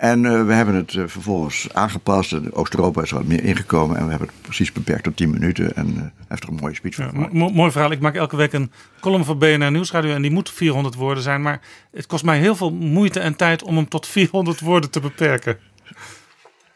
En 0.04 0.24
uh, 0.24 0.46
we 0.46 0.54
hebben 0.54 0.76
het 0.76 0.94
uh, 0.94 1.04
vervolgens 1.08 1.68
aangepast. 1.74 2.52
Oost-Europa 2.52 3.02
is 3.02 3.12
wat 3.12 3.24
meer 3.24 3.44
ingekomen. 3.44 3.98
En 3.98 4.04
we 4.04 4.10
hebben 4.10 4.28
het 4.28 4.42
precies 4.42 4.72
beperkt 4.72 5.04
tot 5.04 5.18
10 5.18 5.30
minuten. 5.30 5.76
En 5.76 5.96
uh, 5.96 6.02
heeft 6.28 6.44
er 6.44 6.50
een 6.50 6.56
mooie 6.56 6.76
speech 6.76 6.96
van 6.96 7.30
ja, 7.32 7.50
Mooi 7.50 7.72
verhaal. 7.72 7.92
Ik 7.92 8.00
maak 8.00 8.16
elke 8.16 8.36
week 8.36 8.54
een 8.54 8.72
column 9.00 9.26
voor 9.26 9.38
BNR 9.38 9.72
Nieuwsradio. 9.72 10.14
En 10.14 10.22
die 10.22 10.32
moet 10.32 10.50
400 10.50 10.96
woorden 10.96 11.24
zijn. 11.24 11.42
Maar 11.42 11.62
het 11.92 12.06
kost 12.06 12.24
mij 12.24 12.40
heel 12.40 12.56
veel 12.56 12.72
moeite 12.72 13.20
en 13.20 13.36
tijd 13.36 13.64
om 13.64 13.76
hem 13.76 13.88
tot 13.88 14.08
400 14.08 14.60
woorden 14.60 14.90
te 14.90 15.00
beperken. 15.00 15.58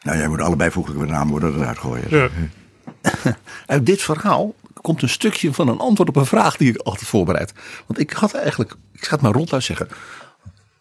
Nou, 0.02 0.18
jij 0.18 0.28
moet 0.28 0.42
allebei 0.42 0.72
voeglijke 0.72 1.06
naamwoorden 1.06 1.56
eruit 1.56 1.78
gooien. 1.78 2.10
Ja. 2.10 2.30
Uit 3.66 3.86
dit 3.86 4.02
verhaal 4.02 4.56
komt 4.82 5.02
een 5.02 5.10
stukje 5.10 5.54
van 5.54 5.68
een 5.68 5.80
antwoord 5.80 6.10
op 6.10 6.16
een 6.16 6.26
vraag 6.26 6.58
die 6.58 6.70
ik 6.70 6.78
altijd 6.78 7.08
voorbereid. 7.08 7.54
Want 7.88 8.00
ik 8.00 8.12
had 8.12 8.34
eigenlijk, 8.34 8.76
ik 8.94 9.06
ga 9.06 9.14
het 9.14 9.22
maar 9.22 9.32
ronduit 9.32 9.64
zeggen. 9.64 9.88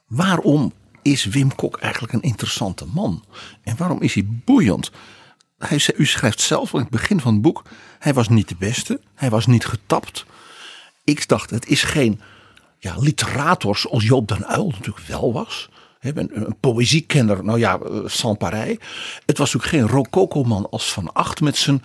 Waarom 0.07 0.73
is 1.13 1.25
Wim 1.25 1.55
Kok 1.55 1.77
eigenlijk 1.77 2.13
een 2.13 2.23
interessante 2.23 2.87
man? 2.95 3.25
En 3.63 3.77
waarom 3.77 4.03
is 4.03 4.15
hij 4.15 4.27
boeiend? 4.27 4.91
Hij, 5.59 5.81
u 5.97 6.07
schrijft 6.07 6.41
zelf 6.41 6.73
in 6.73 6.79
het 6.79 6.91
begin 6.91 7.21
van 7.21 7.33
het 7.33 7.43
boek: 7.43 7.63
hij 7.99 8.15
was 8.15 8.29
niet 8.29 8.49
de 8.49 8.57
beste, 8.59 9.01
hij 9.15 9.31
was 9.31 9.47
niet 9.47 9.67
getapt. 9.67 10.27
Ik 11.05 11.29
dacht, 11.29 11.51
het 11.51 11.67
is 11.67 11.83
geen 11.83 12.21
ja, 12.79 12.97
literator 12.99 13.77
zoals 13.77 14.05
Joop 14.05 14.29
den 14.29 14.45
Uyl 14.51 14.71
natuurlijk 14.71 15.07
wel 15.07 15.33
was. 15.33 15.69
Een, 16.01 16.47
een 16.47 16.57
poëziekenner, 16.61 17.45
nou 17.45 17.59
ja, 17.59 17.79
uh, 17.91 18.01
sans 18.05 18.37
pareil. 18.37 18.77
Het 19.27 19.39
was 19.39 19.53
natuurlijk 19.53 19.89
geen 19.89 19.97
rococo-man 19.97 20.71
als 20.71 20.93
Van 20.93 21.13
Acht 21.13 21.41
met 21.41 21.57
zijn 21.57 21.83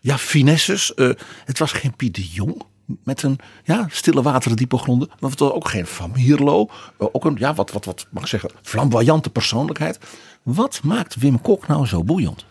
ja, 0.00 0.18
finesses. 0.18 0.92
Uh, 0.96 1.10
het 1.44 1.58
was 1.58 1.72
geen 1.72 1.96
Piet 1.96 2.14
de 2.14 2.28
Jong 2.28 2.62
met 3.04 3.22
een 3.22 3.38
ja, 3.64 3.86
stille 3.88 4.22
wateren, 4.22 4.56
diepe 4.56 4.78
gronden. 4.78 5.10
Maar 5.20 5.30
het 5.30 5.40
ook 5.40 5.68
geen 5.68 5.86
Van 5.86 6.10
Mierlo. 6.14 6.68
Ook 6.98 7.24
een, 7.24 7.36
ja, 7.38 7.54
wat, 7.54 7.72
wat, 7.72 7.84
wat 7.84 8.06
mag 8.10 8.22
ik 8.22 8.28
zeggen, 8.28 8.50
flamboyante 8.62 9.30
persoonlijkheid. 9.30 9.98
Wat 10.42 10.80
maakt 10.82 11.16
Wim 11.16 11.40
Kok 11.40 11.66
nou 11.66 11.86
zo 11.86 12.04
boeiend? 12.04 12.46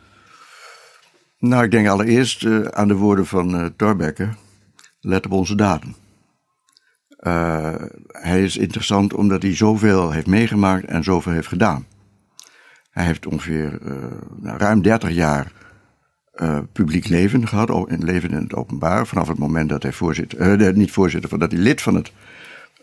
Nou, 1.37 1.63
ik 1.63 1.71
denk 1.71 1.87
allereerst 1.87 2.43
uh, 2.43 2.61
aan 2.61 2.87
de 2.87 2.95
woorden 2.95 3.25
van 3.25 3.55
uh, 3.55 3.65
Thorbecke. 3.75 4.29
Let 4.99 5.25
op 5.25 5.31
onze 5.31 5.55
daden. 5.55 5.95
Hij 8.07 8.43
is 8.43 8.57
interessant 8.57 9.13
omdat 9.13 9.41
hij 9.41 9.55
zoveel 9.55 10.11
heeft 10.11 10.27
meegemaakt 10.27 10.85
en 10.85 11.03
zoveel 11.03 11.31
heeft 11.31 11.47
gedaan. 11.47 11.85
Hij 12.89 13.05
heeft 13.05 13.25
ongeveer 13.25 13.79
nou, 14.39 14.57
ruim 14.57 14.81
30 14.81 15.09
jaar 15.09 15.51
uh, 16.41 16.59
publiek 16.71 17.07
leven 17.07 17.47
gehad, 17.47 17.69
een 17.69 18.03
leven 18.03 18.29
in 18.29 18.37
het 18.37 18.53
openbaar. 18.53 19.07
Vanaf 19.07 19.27
het 19.27 19.37
moment 19.37 19.69
dat 19.69 19.83
hij 19.83 19.91
voorzitter, 19.91 20.61
uh, 20.61 20.73
niet 20.73 20.91
voorzitter, 20.91 21.29
van 21.29 21.39
dat 21.39 21.51
hij 21.51 21.59
lid 21.59 21.81
van 21.81 21.95
het 21.95 22.11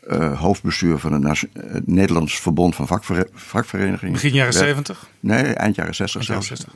uh, 0.08 0.40
hoofdbestuur 0.40 0.98
van 0.98 1.22
het, 1.22 1.46
het 1.58 1.86
Nederlands 1.86 2.40
Verbond 2.40 2.74
van 2.74 2.86
vakver 2.86 3.28
Vakverenigingen. 3.32 4.12
Begin 4.12 4.32
jaren 4.32 4.52
70? 4.52 5.08
Nee, 5.20 5.42
eind 5.42 5.74
jaren 5.74 5.94
60 5.94 6.24
zelfs. 6.24 6.46
60. 6.46 6.72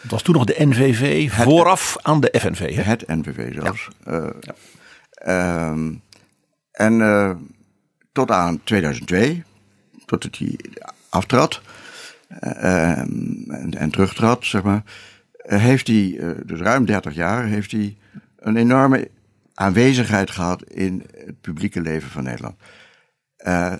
het 0.00 0.10
was 0.10 0.22
toen 0.22 0.34
nog 0.34 0.44
de 0.44 0.54
NVV, 0.58 1.30
het, 1.30 1.42
vooraf 1.42 1.96
aan 2.02 2.20
de 2.20 2.34
FNV. 2.40 2.74
Hè? 2.74 2.82
Het 2.82 3.06
NVV 3.06 3.54
zelfs. 3.54 3.88
Ja. 4.04 4.32
ja. 4.40 5.68
Um, 5.70 6.02
en 6.72 7.50
tot 8.12 8.30
aan 8.30 8.60
2002, 8.64 9.44
tot 10.04 10.26
hij 10.38 10.58
aftrad 11.08 11.60
en, 12.28 13.74
en 13.76 13.90
terugtrad, 13.90 14.44
zeg 14.44 14.62
maar 14.62 14.82
heeft 15.56 15.86
hij, 15.86 16.20
dus 16.44 16.60
ruim 16.60 16.84
30 16.84 17.14
jaar, 17.14 17.44
heeft 17.44 17.70
hij 17.72 17.96
een 18.38 18.56
enorme 18.56 19.10
aanwezigheid 19.54 20.30
gehad 20.30 20.62
in 20.62 21.06
het 21.24 21.40
publieke 21.40 21.80
leven 21.80 22.10
van 22.10 22.22
Nederland. 22.22 22.56
Uh, 23.38 23.72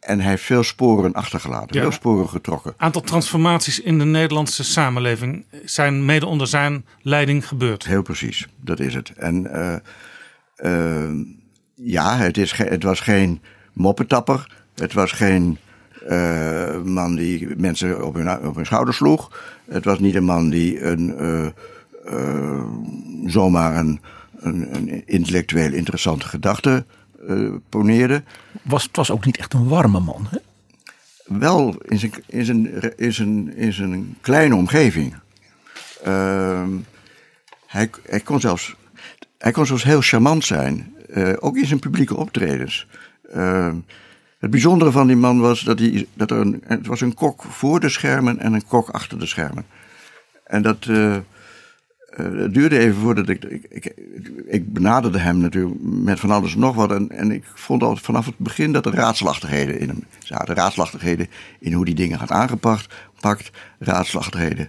en 0.00 0.20
hij 0.20 0.30
heeft 0.30 0.42
veel 0.42 0.62
sporen 0.62 1.12
achtergelaten, 1.12 1.76
ja. 1.76 1.82
veel 1.82 1.92
sporen 1.92 2.28
getrokken. 2.28 2.70
Een 2.70 2.84
aantal 2.84 3.00
transformaties 3.00 3.80
in 3.80 3.98
de 3.98 4.04
Nederlandse 4.04 4.64
samenleving 4.64 5.44
zijn 5.64 6.04
mede 6.04 6.26
onder 6.26 6.46
zijn 6.46 6.84
leiding 7.02 7.48
gebeurd. 7.48 7.86
Heel 7.86 8.02
precies, 8.02 8.46
dat 8.60 8.80
is 8.80 8.94
het. 8.94 9.12
En 9.16 9.44
uh, 9.44 9.76
uh, 10.56 11.26
ja, 11.74 12.16
het, 12.16 12.38
is 12.38 12.52
het 12.52 12.82
was 12.82 13.00
geen 13.00 13.42
moppetapper. 13.72 14.50
Het 14.74 14.92
was 14.92 15.12
geen 15.12 15.58
uh, 16.10 16.82
man 16.82 17.14
die 17.14 17.48
mensen 17.56 18.04
op 18.04 18.14
hun, 18.14 18.46
op 18.46 18.54
hun 18.54 18.66
schouder 18.66 18.94
sloeg. 18.94 19.30
Het 19.64 19.84
was 19.84 19.98
niet 19.98 20.14
een 20.14 20.24
man 20.24 20.48
die 20.48 20.84
een, 20.84 21.22
uh, 21.22 21.46
uh, 22.12 22.64
zomaar 23.26 23.76
een, 23.76 24.00
een, 24.38 24.74
een, 24.74 25.06
intellectueel 25.06 25.72
interessante 25.72 26.26
gedachte 26.26 26.84
poneerde. 27.68 28.22
Was, 28.62 28.82
het 28.82 28.96
was 28.96 29.10
ook 29.10 29.24
niet 29.24 29.36
echt 29.36 29.54
een 29.54 29.68
warme 29.68 30.00
man, 30.00 30.26
hè? 30.30 30.38
Wel 31.38 31.74
in 31.82 31.98
zijn, 31.98 32.12
in 32.26 32.44
zijn, 32.44 32.96
in 32.98 33.12
zijn, 33.12 33.56
in 33.56 33.72
zijn 33.72 34.16
kleine 34.20 34.54
omgeving. 34.54 35.14
Ehm, 36.04 36.70
hij, 37.66 37.90
hij, 38.02 38.20
kon 38.20 38.40
zelfs, 38.40 38.76
hij 39.38 39.52
kon 39.52 39.66
zelfs 39.66 39.82
heel 39.82 40.00
charmant 40.00 40.44
zijn. 40.44 40.94
ook 41.38 41.56
in 41.56 41.66
zijn 41.66 41.78
publieke 41.78 42.16
optredens. 42.16 42.86
Het 44.46 44.54
bijzondere 44.54 44.90
van 44.90 45.06
die 45.06 45.16
man 45.16 45.40
was 45.40 45.60
dat, 45.60 45.78
hij, 45.78 46.06
dat 46.14 46.30
er 46.30 46.36
een, 46.36 46.62
het 46.66 46.86
was 46.86 47.00
een 47.00 47.14
kok 47.14 47.42
voor 47.42 47.80
de 47.80 47.88
schermen 47.88 48.38
en 48.38 48.52
een 48.52 48.66
kok 48.66 48.88
achter 48.88 49.18
de 49.18 49.26
schermen. 49.26 49.64
En 50.44 50.62
dat, 50.62 50.86
uh, 50.86 51.16
het 52.10 52.54
duurde 52.54 52.78
even 52.78 53.00
voordat 53.00 53.28
ik, 53.28 53.44
ik, 53.68 53.94
ik, 54.46 54.72
benaderde 54.72 55.18
hem 55.18 55.38
natuurlijk 55.38 55.74
met 55.80 56.20
van 56.20 56.30
alles 56.30 56.54
en 56.54 56.60
nog 56.60 56.74
wat. 56.74 56.92
En, 56.92 57.10
en 57.10 57.30
ik 57.30 57.44
vond 57.54 57.82
al 57.82 57.96
vanaf 57.96 58.26
het 58.26 58.38
begin 58.38 58.72
dat 58.72 58.86
er 58.86 58.94
raadslachtigheden 58.94 59.78
in 59.78 59.88
hem 59.88 60.04
zaten. 60.18 60.54
Raadslachtigheden 60.54 61.28
in 61.58 61.72
hoe 61.72 61.84
die 61.84 61.94
dingen 61.94 62.18
had 62.18 62.30
aangepakt. 62.30 62.94
Pakt, 63.20 63.50
raadslachtigheden 63.78 64.68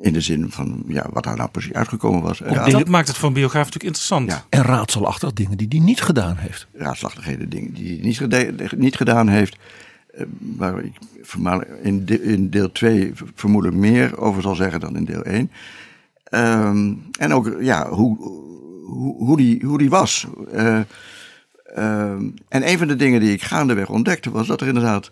in 0.00 0.12
de 0.12 0.20
zin 0.20 0.50
van 0.50 0.82
ja, 0.86 1.06
wat 1.12 1.24
daar 1.24 1.36
nou 1.36 1.50
precies 1.50 1.72
uitgekomen 1.72 2.22
was. 2.22 2.40
En 2.40 2.70
dat 2.70 2.88
maakt 2.88 3.08
het 3.08 3.16
voor 3.16 3.28
een 3.28 3.34
biograaf 3.34 3.64
natuurlijk 3.64 3.84
interessant. 3.84 4.30
Ja. 4.30 4.44
En 4.48 4.62
raadselachtig 4.62 5.32
dingen 5.32 5.56
die 5.56 5.66
hij 5.68 5.78
niet 5.78 6.02
gedaan 6.02 6.36
heeft. 6.36 6.66
Raadslachtigheden 6.72 7.48
dingen 7.48 7.72
die 7.72 7.86
hij 7.86 8.26
niet, 8.50 8.76
niet 8.76 8.96
gedaan 8.96 9.28
heeft. 9.28 9.56
Eh, 10.14 10.26
waar 10.38 10.84
ik 10.84 10.94
in, 11.82 12.06
in 12.22 12.50
deel 12.50 12.72
2 12.72 13.12
vermoedelijk 13.34 13.78
meer 13.80 14.18
over 14.18 14.42
zal 14.42 14.54
zeggen 14.54 14.80
dan 14.80 14.96
in 14.96 15.04
deel 15.04 15.22
1. 15.22 15.50
Ehm, 16.24 16.92
en 17.18 17.32
ook 17.32 17.56
ja, 17.60 17.88
hoe, 17.88 18.16
hoe, 18.86 19.24
hoe, 19.24 19.36
die, 19.36 19.66
hoe 19.66 19.78
die 19.78 19.90
was. 19.90 20.26
Uh, 20.54 20.80
en 22.48 22.68
een 22.68 22.78
van 22.78 22.88
de 22.88 22.96
dingen 22.96 23.20
die 23.20 23.32
ik 23.32 23.42
gaandeweg 23.42 23.88
ontdekte 23.88 24.30
was 24.30 24.46
dat 24.46 24.60
er 24.60 24.66
inderdaad 24.66 25.10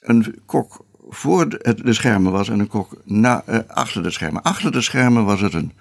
een 0.00 0.38
kok 0.46 0.84
voor 1.08 1.48
de, 1.48 1.92
schermen 1.92 2.32
was 2.32 2.48
en 2.48 2.58
een 2.58 2.68
kok 2.68 3.02
na, 3.04 3.42
uh, 3.48 3.58
achter 3.66 4.02
de 4.02 4.10
schermen. 4.10 4.42
Achter 4.42 4.72
de 4.72 4.80
schermen 4.80 5.24
was 5.24 5.40
het 5.40 5.54
een, 5.54 5.72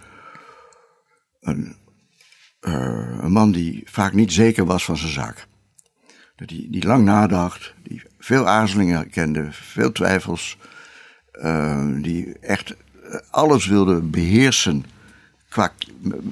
een, 1.40 1.76
uh, 2.62 3.18
een 3.22 3.32
man 3.32 3.52
die 3.52 3.84
vaak 3.86 4.14
niet 4.14 4.34
zeker 4.34 4.66
was 4.66 4.86
van 4.86 4.98
zijn 4.98 5.12
zaak. 5.12 5.48
Die, 6.36 6.70
die 6.70 6.86
lang 6.86 7.06
nadacht, 7.06 7.74
die 7.84 8.02
veel 8.20 8.48
aarzelingen 8.48 9.10
kende, 9.10 9.48
veel 9.52 9.92
twijfels, 9.92 10.58
uh, 11.34 12.02
die 12.02 12.40
echt 12.40 12.76
alles 13.30 13.66
wilde 13.66 14.02
beheersen 14.02 14.86
qua 15.50 15.72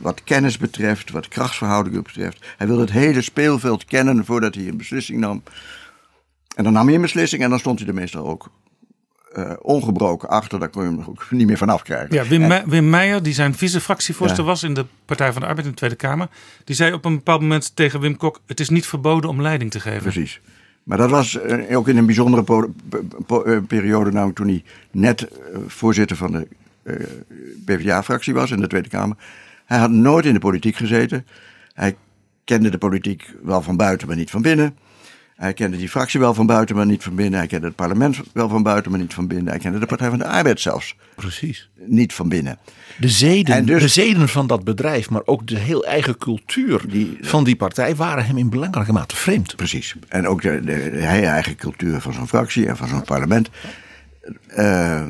wat 0.02 0.24
kennis 0.24 0.58
betreft, 0.58 1.12
wat 1.12 1.28
krachtsverhoudingen 1.28 2.04
betreft. 2.04 2.46
Hij 2.58 2.68
wilde 2.68 2.82
het 2.82 2.92
hele 2.92 3.22
speelveld 3.22 3.86
kennen 3.86 4.26
voordat 4.26 4.56
hij 4.56 4.68
een 4.68 4.78
beslissing 4.78 5.20
nam. 5.20 5.44
En 6.56 6.64
dan 6.64 6.74
nam 6.74 6.86
hij 6.86 6.96
een 6.96 7.02
beslissing 7.02 7.44
en 7.44 7.50
dan 7.50 7.60
stond 7.60 7.80
hij 7.80 7.88
er 7.88 7.94
meestal 7.94 8.28
ook 8.28 8.50
uh, 9.38 9.52
ongebroken 9.62 10.30
achter. 10.30 10.60
Daar 10.60 10.70
kon 10.70 10.84
je 10.84 10.90
hem 10.90 11.04
ook 11.08 11.28
niet 11.32 11.48
meer 11.48 11.58
vanaf 11.58 11.82
krijgen. 11.82 12.16
Ja, 12.16 12.28
Wim, 12.28 12.52
en, 12.52 12.70
Wim 12.70 12.90
Meijer, 12.90 13.24
die 13.24 13.34
zijn 13.34 13.54
vice-fractievoorzitter 13.54 14.46
was 14.46 14.64
in 14.64 14.74
de 14.74 14.86
Partij 15.06 15.32
van 15.32 15.42
de 15.42 15.48
Arbeid 15.48 15.66
in 15.66 15.72
de 15.72 15.78
Tweede 15.78 15.96
Kamer. 15.96 16.28
Die 16.64 16.76
zei 16.76 16.94
op 16.94 17.06
een 17.06 17.16
bepaald 17.16 17.42
moment 17.42 17.76
tegen 17.76 18.00
Wim 18.00 18.18
Kok: 18.18 18.42
Het 18.46 18.60
is 18.60 18.70
niet 18.70 18.88
verboden 18.88 19.30
om 19.30 19.42
leiding 19.42 19.72
te 19.72 19.80
geven. 19.80 20.02
Precies. 20.02 20.42
Maar 20.84 20.98
dat 20.98 21.10
was 21.10 21.40
uh, 21.46 21.78
ook 21.78 21.88
in 21.88 21.98
een 21.98 22.06
bijzondere 22.06 22.70
uh, 23.30 23.58
periode, 23.68 24.12
namelijk 24.12 24.38
toen 24.38 24.48
hij 24.48 24.64
net 24.92 25.28
voorzitter 25.68 26.18
van 26.18 26.32
de 26.32 26.48
PvdA-fractie 27.66 28.34
was 28.34 28.52
in 28.52 28.60
de 28.60 28.68
Tweede 28.68 28.90
Kamer. 28.90 29.18
Hij 29.66 29.78
had 29.78 29.90
nooit 29.90 30.26
in 30.26 30.34
de 30.34 30.40
politiek 30.40 30.76
gezeten. 30.76 31.26
Hij 31.74 31.96
kende 32.44 32.70
de 32.70 32.78
politiek 32.78 33.34
wel 33.44 33.62
van 33.62 33.78
buiten, 33.78 34.08
maar 34.08 34.18
niet 34.18 34.30
van 34.30 34.42
binnen. 34.42 34.76
Hij 35.36 35.54
kende 35.54 35.78
die 35.78 35.90
fractie 35.90 36.20
wel 36.20 36.34
van 36.34 36.46
buiten, 36.46 36.76
maar 36.76 36.86
niet 36.86 37.04
van 37.04 37.16
binnen. 37.16 37.40
Hij 37.40 37.48
kende 37.48 37.68
het 37.68 37.76
parlement 37.76 38.20
wel 38.34 38.50
van 38.50 38.64
buiten, 38.64 38.92
maar 38.92 39.00
niet 39.00 39.14
van 39.14 39.28
binnen. 39.28 39.48
Hij 39.48 39.60
kende 39.60 39.80
de 39.80 39.86
Partij 39.86 40.10
van 40.10 40.18
de 40.18 40.28
Arbeid 40.28 40.60
zelfs. 40.60 40.96
Precies. 41.16 41.70
Niet 41.86 42.14
van 42.14 42.30
binnen. 42.30 42.58
De 42.98 43.10
zeden, 43.10 43.66
dus, 43.66 43.82
de 43.82 43.88
zeden 43.88 44.30
van 44.30 44.48
dat 44.48 44.64
bedrijf, 44.64 45.10
maar 45.10 45.22
ook 45.26 45.48
de 45.48 45.58
heel 45.58 45.86
eigen 45.86 46.18
cultuur 46.18 46.82
die, 46.90 47.18
van 47.22 47.44
die 47.44 47.56
partij 47.56 47.96
waren 47.96 48.26
hem 48.26 48.38
in 48.38 48.50
belangrijke 48.50 48.94
mate 48.94 49.16
vreemd. 49.16 49.56
Precies. 49.56 49.96
En 50.08 50.28
ook 50.28 50.42
de, 50.42 50.62
de, 50.62 50.72
hele 50.72 51.26
eigen 51.26 51.56
cultuur 51.56 52.02
van 52.02 52.14
zo'n 52.14 52.28
fractie 52.28 52.68
en 52.68 52.78
van 52.78 52.88
zo'n 52.88 53.04
parlement. 53.04 53.50
Uh, 54.58 55.10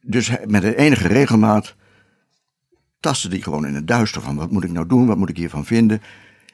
dus 0.00 0.30
met 0.46 0.64
een 0.64 0.74
enige 0.74 1.08
regelmaat 1.08 1.74
tastte 3.00 3.28
hij 3.28 3.40
gewoon 3.40 3.66
in 3.66 3.74
het 3.74 3.86
duister 3.86 4.22
van 4.22 4.36
wat 4.36 4.50
moet 4.50 4.64
ik 4.64 4.72
nou 4.72 4.86
doen, 4.86 5.06
wat 5.06 5.16
moet 5.16 5.28
ik 5.28 5.36
hiervan 5.36 5.64
vinden. 5.64 6.02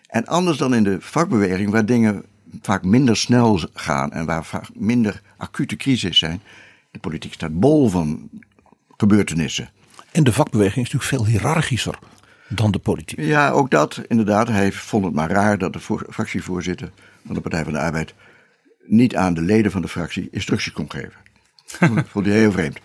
En 0.06 0.26
anders 0.26 0.58
dan 0.58 0.74
in 0.74 0.84
de 0.84 0.96
vakbeweging, 1.00 1.70
waar 1.70 1.86
dingen 1.86 2.24
vaak 2.62 2.84
minder 2.84 3.16
snel 3.16 3.60
gaan 3.74 4.12
en 4.12 4.26
waar 4.26 4.44
vaak 4.44 4.64
minder 4.74 5.22
acute 5.36 5.76
crisis 5.76 6.18
zijn. 6.18 6.40
De 6.90 6.98
politiek 6.98 7.32
staat 7.32 7.60
bol 7.60 7.88
van 7.88 8.30
gebeurtenissen. 8.96 9.70
En 10.12 10.24
de 10.24 10.32
vakbeweging 10.32 10.86
is 10.86 10.92
natuurlijk 10.92 11.24
veel 11.24 11.26
hiërarchischer 11.26 11.98
dan 12.48 12.70
de 12.70 12.78
politiek. 12.78 13.18
Ja, 13.18 13.50
ook 13.50 13.70
dat 13.70 14.02
inderdaad. 14.08 14.48
Hij 14.48 14.72
vond 14.72 15.04
het 15.04 15.14
maar 15.14 15.30
raar 15.30 15.58
dat 15.58 15.72
de 15.72 15.80
fractievoorzitter 16.08 16.90
van 17.26 17.34
de 17.34 17.40
Partij 17.40 17.64
van 17.64 17.72
de 17.72 17.78
Arbeid 17.78 18.14
niet 18.86 19.16
aan 19.16 19.34
de 19.34 19.40
leden 19.42 19.70
van 19.70 19.82
de 19.82 19.88
fractie 19.88 20.28
instructies 20.30 20.72
kon 20.72 20.90
geven. 20.90 21.24
Dat 21.78 22.08
vond 22.12 22.26
hij 22.26 22.34
heel 22.34 22.52
vreemd. 22.52 22.78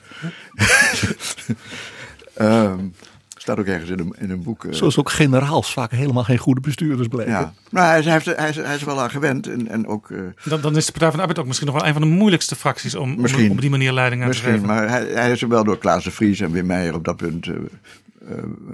um, 2.40 2.94
Staat 3.42 3.60
ook 3.60 3.66
ergens 3.66 3.90
in 3.90 4.00
een, 4.00 4.16
in 4.18 4.30
een 4.30 4.44
boek. 4.44 4.64
Uh... 4.64 4.74
Zoals 4.74 4.98
ook 4.98 5.10
generaals 5.10 5.74
vaak 5.74 5.92
helemaal 5.92 6.24
geen 6.24 6.38
goede 6.38 6.62
bestuurders 6.62 7.08
blijken. 7.08 7.34
Ja, 7.34 7.54
maar 7.70 7.90
hij, 7.90 8.02
hij, 8.02 8.12
heeft, 8.12 8.26
hij, 8.26 8.50
is, 8.50 8.56
hij 8.56 8.76
is 8.76 8.84
wel 8.84 9.02
aan 9.02 9.10
gewend. 9.10 9.48
En, 9.48 9.68
en 9.68 9.88
ook, 9.88 10.10
uh... 10.10 10.20
dan, 10.44 10.62
dan 10.62 10.76
is 10.76 10.86
de 10.86 10.92
Partij 10.92 11.08
van 11.08 11.18
de 11.18 11.22
Arbeid 11.22 11.40
ook 11.40 11.46
misschien 11.46 11.68
nog 11.68 11.76
wel 11.76 11.88
een 11.88 11.94
van 11.94 12.02
de 12.02 12.08
moeilijkste 12.08 12.56
fracties 12.56 12.96
om, 12.96 13.26
om 13.26 13.52
op 13.52 13.62
die 13.62 13.70
manier 13.70 13.92
leiding 13.94 14.22
aan 14.22 14.28
misschien, 14.28 14.52
te 14.52 14.60
geven. 14.60 14.76
Maar 14.76 14.90
hij, 14.90 15.06
hij 15.06 15.32
is 15.32 15.42
er 15.42 15.48
wel 15.48 15.64
door 15.64 15.78
Klaas 15.78 16.04
de 16.04 16.12
Vries 16.12 16.40
en 16.40 16.52
Wim 16.52 16.66
Meijer 16.66 16.94
op 16.94 17.06
dat 17.06 17.16
punt 17.16 17.46
uh, 17.46 17.58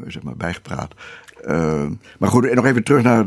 zeg 0.07 0.23
maar 0.23 0.35
bijgepraat. 0.35 0.93
maar 2.19 2.29
goed, 2.29 2.53
nog 2.53 2.65
even 2.65 2.83
terug 2.83 3.03
naar 3.03 3.25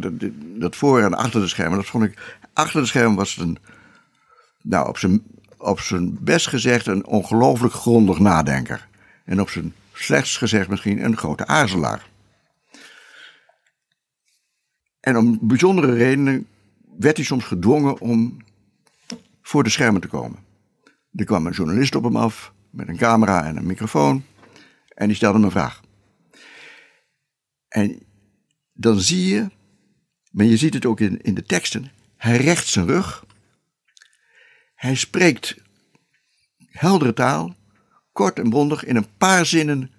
dat 0.58 0.76
voor 0.76 1.00
en 1.00 1.14
achter 1.14 1.40
de 1.40 1.48
schermen. 1.48 1.78
Dat 1.78 1.86
vond 1.86 2.04
ik, 2.04 2.38
achter 2.52 2.80
de 2.80 2.86
schermen 2.86 3.16
was 3.16 3.34
het 3.34 3.46
een, 3.46 3.58
nou 4.62 4.88
op 4.88 4.98
zijn, 4.98 5.22
op 5.56 5.80
zijn 5.80 6.18
best 6.20 6.48
gezegd, 6.48 6.86
een 6.86 7.06
ongelooflijk 7.06 7.74
grondig 7.74 8.18
nadenker. 8.18 8.88
En 9.24 9.40
op 9.40 9.50
zijn 9.50 9.72
slechts 10.02 10.36
gezegd 10.36 10.68
misschien 10.68 11.04
een 11.04 11.16
grote 11.16 11.46
aarzelaar. 11.46 12.08
En 15.00 15.16
om 15.16 15.38
bijzondere 15.42 15.94
redenen 15.94 16.46
werd 16.98 17.16
hij 17.16 17.26
soms 17.26 17.44
gedwongen 17.44 18.00
om 18.00 18.36
voor 19.42 19.62
de 19.64 19.70
schermen 19.70 20.00
te 20.00 20.08
komen. 20.08 20.38
Er 21.12 21.24
kwam 21.24 21.46
een 21.46 21.52
journalist 21.52 21.94
op 21.94 22.04
hem 22.04 22.16
af 22.16 22.52
met 22.70 22.88
een 22.88 22.96
camera 22.96 23.44
en 23.44 23.56
een 23.56 23.66
microfoon 23.66 24.24
en 24.88 25.06
die 25.06 25.16
stelde 25.16 25.36
hem 25.36 25.44
een 25.44 25.50
vraag. 25.50 25.80
En 27.68 28.02
dan 28.72 29.00
zie 29.00 29.34
je, 29.34 29.50
maar 30.30 30.46
je 30.46 30.56
ziet 30.56 30.74
het 30.74 30.86
ook 30.86 31.00
in, 31.00 31.20
in 31.22 31.34
de 31.34 31.42
teksten, 31.42 31.92
hij 32.16 32.36
recht 32.36 32.66
zijn 32.66 32.86
rug. 32.86 33.24
Hij 34.74 34.94
spreekt 34.94 35.56
heldere 36.66 37.12
taal 37.12 37.54
kort 38.12 38.38
en 38.38 38.50
bondig, 38.50 38.84
in 38.84 38.96
een 38.96 39.16
paar 39.18 39.46
zinnen 39.46 39.90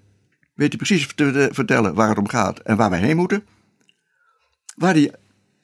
weet 0.54 0.69
hij 0.69 0.78
precies 0.78 1.13
te 1.15 1.50
vertellen 1.52 1.93
waar 1.93 2.10
het 2.10 2.17
om 2.17 2.28
gaat 2.28 2.60
en 2.60 2.78
waar 2.78 2.89
wij 2.89 3.00
heen 3.00 3.17
moeten. 3.17 3.45
Waar 4.76 4.93
hij 4.93 5.15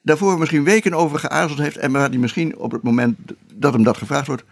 daarvoor 0.01 0.39
misschien 0.39 0.63
weken 0.63 0.93
over 0.93 1.19
geaarzeld 1.19 1.60
heeft 1.60 1.77
en 1.77 1.91
waar 1.91 2.10
hij 2.10 2.17
misschien 2.17 2.57
op 2.57 2.71
het 2.71 2.83
moment 2.83 3.17
dat 3.53 3.73
hem 3.73 3.83
dat 3.83 3.97
gevraagd 3.97 4.27
wordt, 4.27 4.43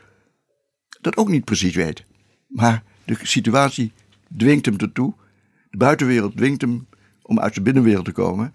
dat 1.01 1.17
ook 1.17 1.29
niet 1.29 1.45
precies 1.45 1.75
weet. 1.75 2.05
Maar 2.47 2.83
de 3.05 3.17
situatie 3.21 3.93
dwingt 4.37 4.65
hem 4.65 4.77
ertoe. 4.77 5.13
De 5.69 5.77
buitenwereld 5.77 6.37
dwingt 6.37 6.61
hem 6.61 6.87
om 7.21 7.39
uit 7.39 7.53
zijn 7.53 7.65
binnenwereld 7.65 8.05
te 8.05 8.11
komen. 8.11 8.53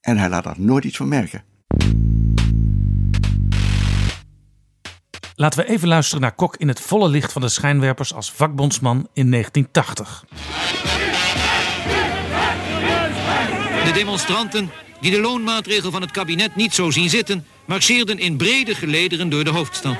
En 0.00 0.16
hij 0.16 0.28
laat 0.28 0.44
daar 0.44 0.60
nooit 0.60 0.84
iets 0.84 0.96
van 0.96 1.08
merken. 1.08 1.44
Laten 5.36 5.64
we 5.64 5.70
even 5.70 5.88
luisteren 5.88 6.20
naar 6.20 6.34
Kok 6.34 6.56
in 6.56 6.68
het 6.68 6.80
volle 6.80 7.08
licht 7.08 7.32
van 7.32 7.42
de 7.42 7.48
schijnwerpers 7.48 8.14
als 8.14 8.32
vakbondsman 8.32 9.08
in 9.12 9.30
1980. 9.30 10.24
De 13.84 13.92
demonstranten, 13.92 14.70
die 15.00 15.10
de 15.10 15.20
loonmaatregel 15.20 15.90
van 15.90 16.00
het 16.00 16.10
kabinet 16.10 16.56
niet 16.56 16.74
zo 16.74 16.90
zien 16.90 17.10
zitten, 17.10 17.46
marcheerden 17.64 18.18
in 18.18 18.36
brede 18.36 18.74
gelederen 18.74 19.28
door 19.28 19.44
de 19.44 19.50
hoofdstad. 19.50 19.96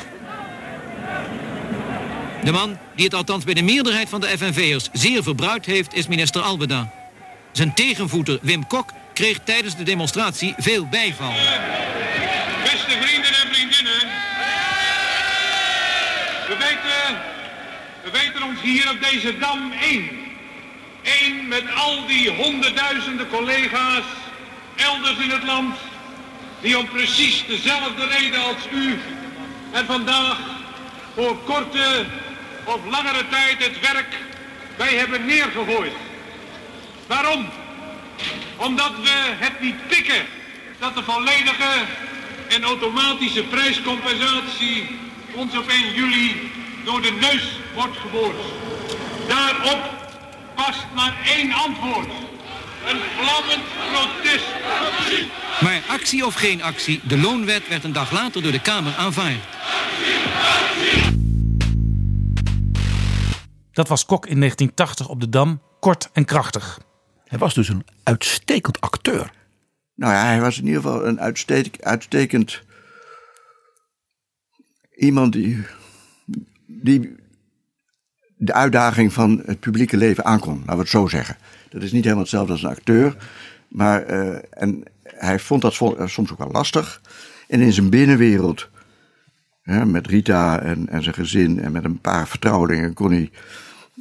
De 2.44 2.52
man 2.52 2.78
die 2.96 3.04
het 3.04 3.14
althans 3.14 3.44
bij 3.44 3.54
de 3.54 3.62
meerderheid 3.62 4.08
van 4.08 4.20
de 4.20 4.26
FNV'ers 4.26 4.88
zeer 4.92 5.22
verbruikt 5.22 5.66
heeft, 5.66 5.94
is 5.94 6.06
minister 6.06 6.42
Albeda. 6.42 6.92
Zijn 7.52 7.74
tegenvoeter 7.74 8.38
Wim 8.42 8.66
Kok 8.66 8.90
kreeg 9.12 9.38
tijdens 9.44 9.76
de 9.76 9.82
demonstratie 9.82 10.54
veel 10.58 10.86
bijval. 10.86 11.32
Beste 12.62 12.98
vrienden 13.00 13.30
en 13.30 13.54
vriendinnen. 13.54 14.24
We 16.48 16.56
weten, 16.56 17.20
we 18.02 18.10
weten 18.10 18.42
ons 18.42 18.53
hier 18.64 18.90
op 18.90 19.02
deze 19.10 19.38
dam 19.38 19.72
één. 19.80 20.08
Eén 21.02 21.48
met 21.48 21.64
al 21.74 22.06
die 22.06 22.30
honderdduizenden 22.30 23.28
collega's 23.28 24.04
elders 24.76 25.18
in 25.18 25.30
het 25.30 25.42
land. 25.42 25.76
Die 26.60 26.78
om 26.78 26.88
precies 26.88 27.44
dezelfde 27.46 28.06
reden 28.06 28.40
als 28.40 28.56
u 28.72 28.98
en 29.72 29.86
vandaag 29.86 30.38
voor 31.14 31.38
korte 31.38 32.06
of 32.64 32.80
langere 32.90 33.28
tijd 33.28 33.64
het 33.64 33.80
werk 33.80 34.18
wij 34.76 34.94
hebben 34.94 35.24
neergegooid. 35.24 35.92
Waarom? 37.06 37.48
Omdat 38.56 38.92
we 39.02 39.34
het 39.38 39.60
niet 39.60 39.86
pikken 39.86 40.26
dat 40.78 40.94
de 40.94 41.02
volledige 41.02 41.84
en 42.48 42.62
automatische 42.62 43.42
prijscompensatie 43.42 44.86
ons 45.32 45.56
op 45.56 45.68
1 45.68 45.94
juli 45.94 46.50
door 46.84 47.02
de 47.02 47.16
neus 47.20 47.60
wordt 47.74 47.96
geboord. 47.96 48.36
Daarop 49.28 49.80
past 50.54 50.86
maar 50.94 51.16
één 51.26 51.52
antwoord. 51.52 52.08
Een 52.88 53.00
vlammend 53.16 53.64
protest. 53.92 54.46
Maar 55.60 55.82
actie 55.88 56.26
of 56.26 56.34
geen 56.34 56.62
actie, 56.62 57.00
de 57.04 57.18
loonwet 57.18 57.68
werd 57.68 57.84
een 57.84 57.92
dag 57.92 58.12
later 58.12 58.42
door 58.42 58.52
de 58.52 58.60
Kamer 58.60 58.94
aanvaard. 58.94 59.40
Dat 63.72 63.88
was 63.88 64.04
Kok 64.06 64.26
in 64.26 64.38
1980 64.38 65.08
op 65.08 65.20
de 65.20 65.28
Dam, 65.28 65.62
kort 65.80 66.08
en 66.12 66.24
krachtig. 66.24 66.80
Hij 67.24 67.38
was 67.38 67.54
dus 67.54 67.68
een 67.68 67.86
uitstekend 68.02 68.80
acteur. 68.80 69.30
Nou 69.94 70.12
ja, 70.12 70.24
hij 70.24 70.40
was 70.40 70.58
in 70.58 70.66
ieder 70.66 70.82
geval 70.82 71.06
een 71.06 71.20
uitstek, 71.20 71.76
uitstekend 71.80 72.62
iemand 74.96 75.32
die, 75.32 75.64
die 76.84 77.14
de 78.36 78.52
uitdaging 78.52 79.12
van 79.12 79.42
het 79.46 79.60
publieke 79.60 79.96
leven 79.96 80.24
aankon, 80.24 80.58
laten 80.58 80.74
we 80.74 80.80
het 80.80 80.88
zo 80.88 81.06
zeggen. 81.06 81.36
Dat 81.68 81.82
is 81.82 81.92
niet 81.92 82.02
helemaal 82.02 82.22
hetzelfde 82.22 82.52
als 82.52 82.62
een 82.62 82.68
acteur, 82.70 83.16
maar 83.68 84.10
uh, 84.10 84.36
en 84.50 84.82
hij 85.02 85.38
vond 85.38 85.62
dat 85.62 85.74
soms 86.04 86.32
ook 86.32 86.38
wel 86.38 86.50
lastig. 86.50 87.00
En 87.48 87.60
in 87.60 87.72
zijn 87.72 87.90
binnenwereld, 87.90 88.68
hè, 89.62 89.86
met 89.86 90.06
Rita 90.06 90.60
en, 90.60 90.88
en 90.88 91.02
zijn 91.02 91.14
gezin 91.14 91.60
en 91.60 91.72
met 91.72 91.84
een 91.84 92.00
paar 92.00 92.28
vertrouwelingen, 92.28 92.94
kon 92.94 93.10
hij, 93.10 93.30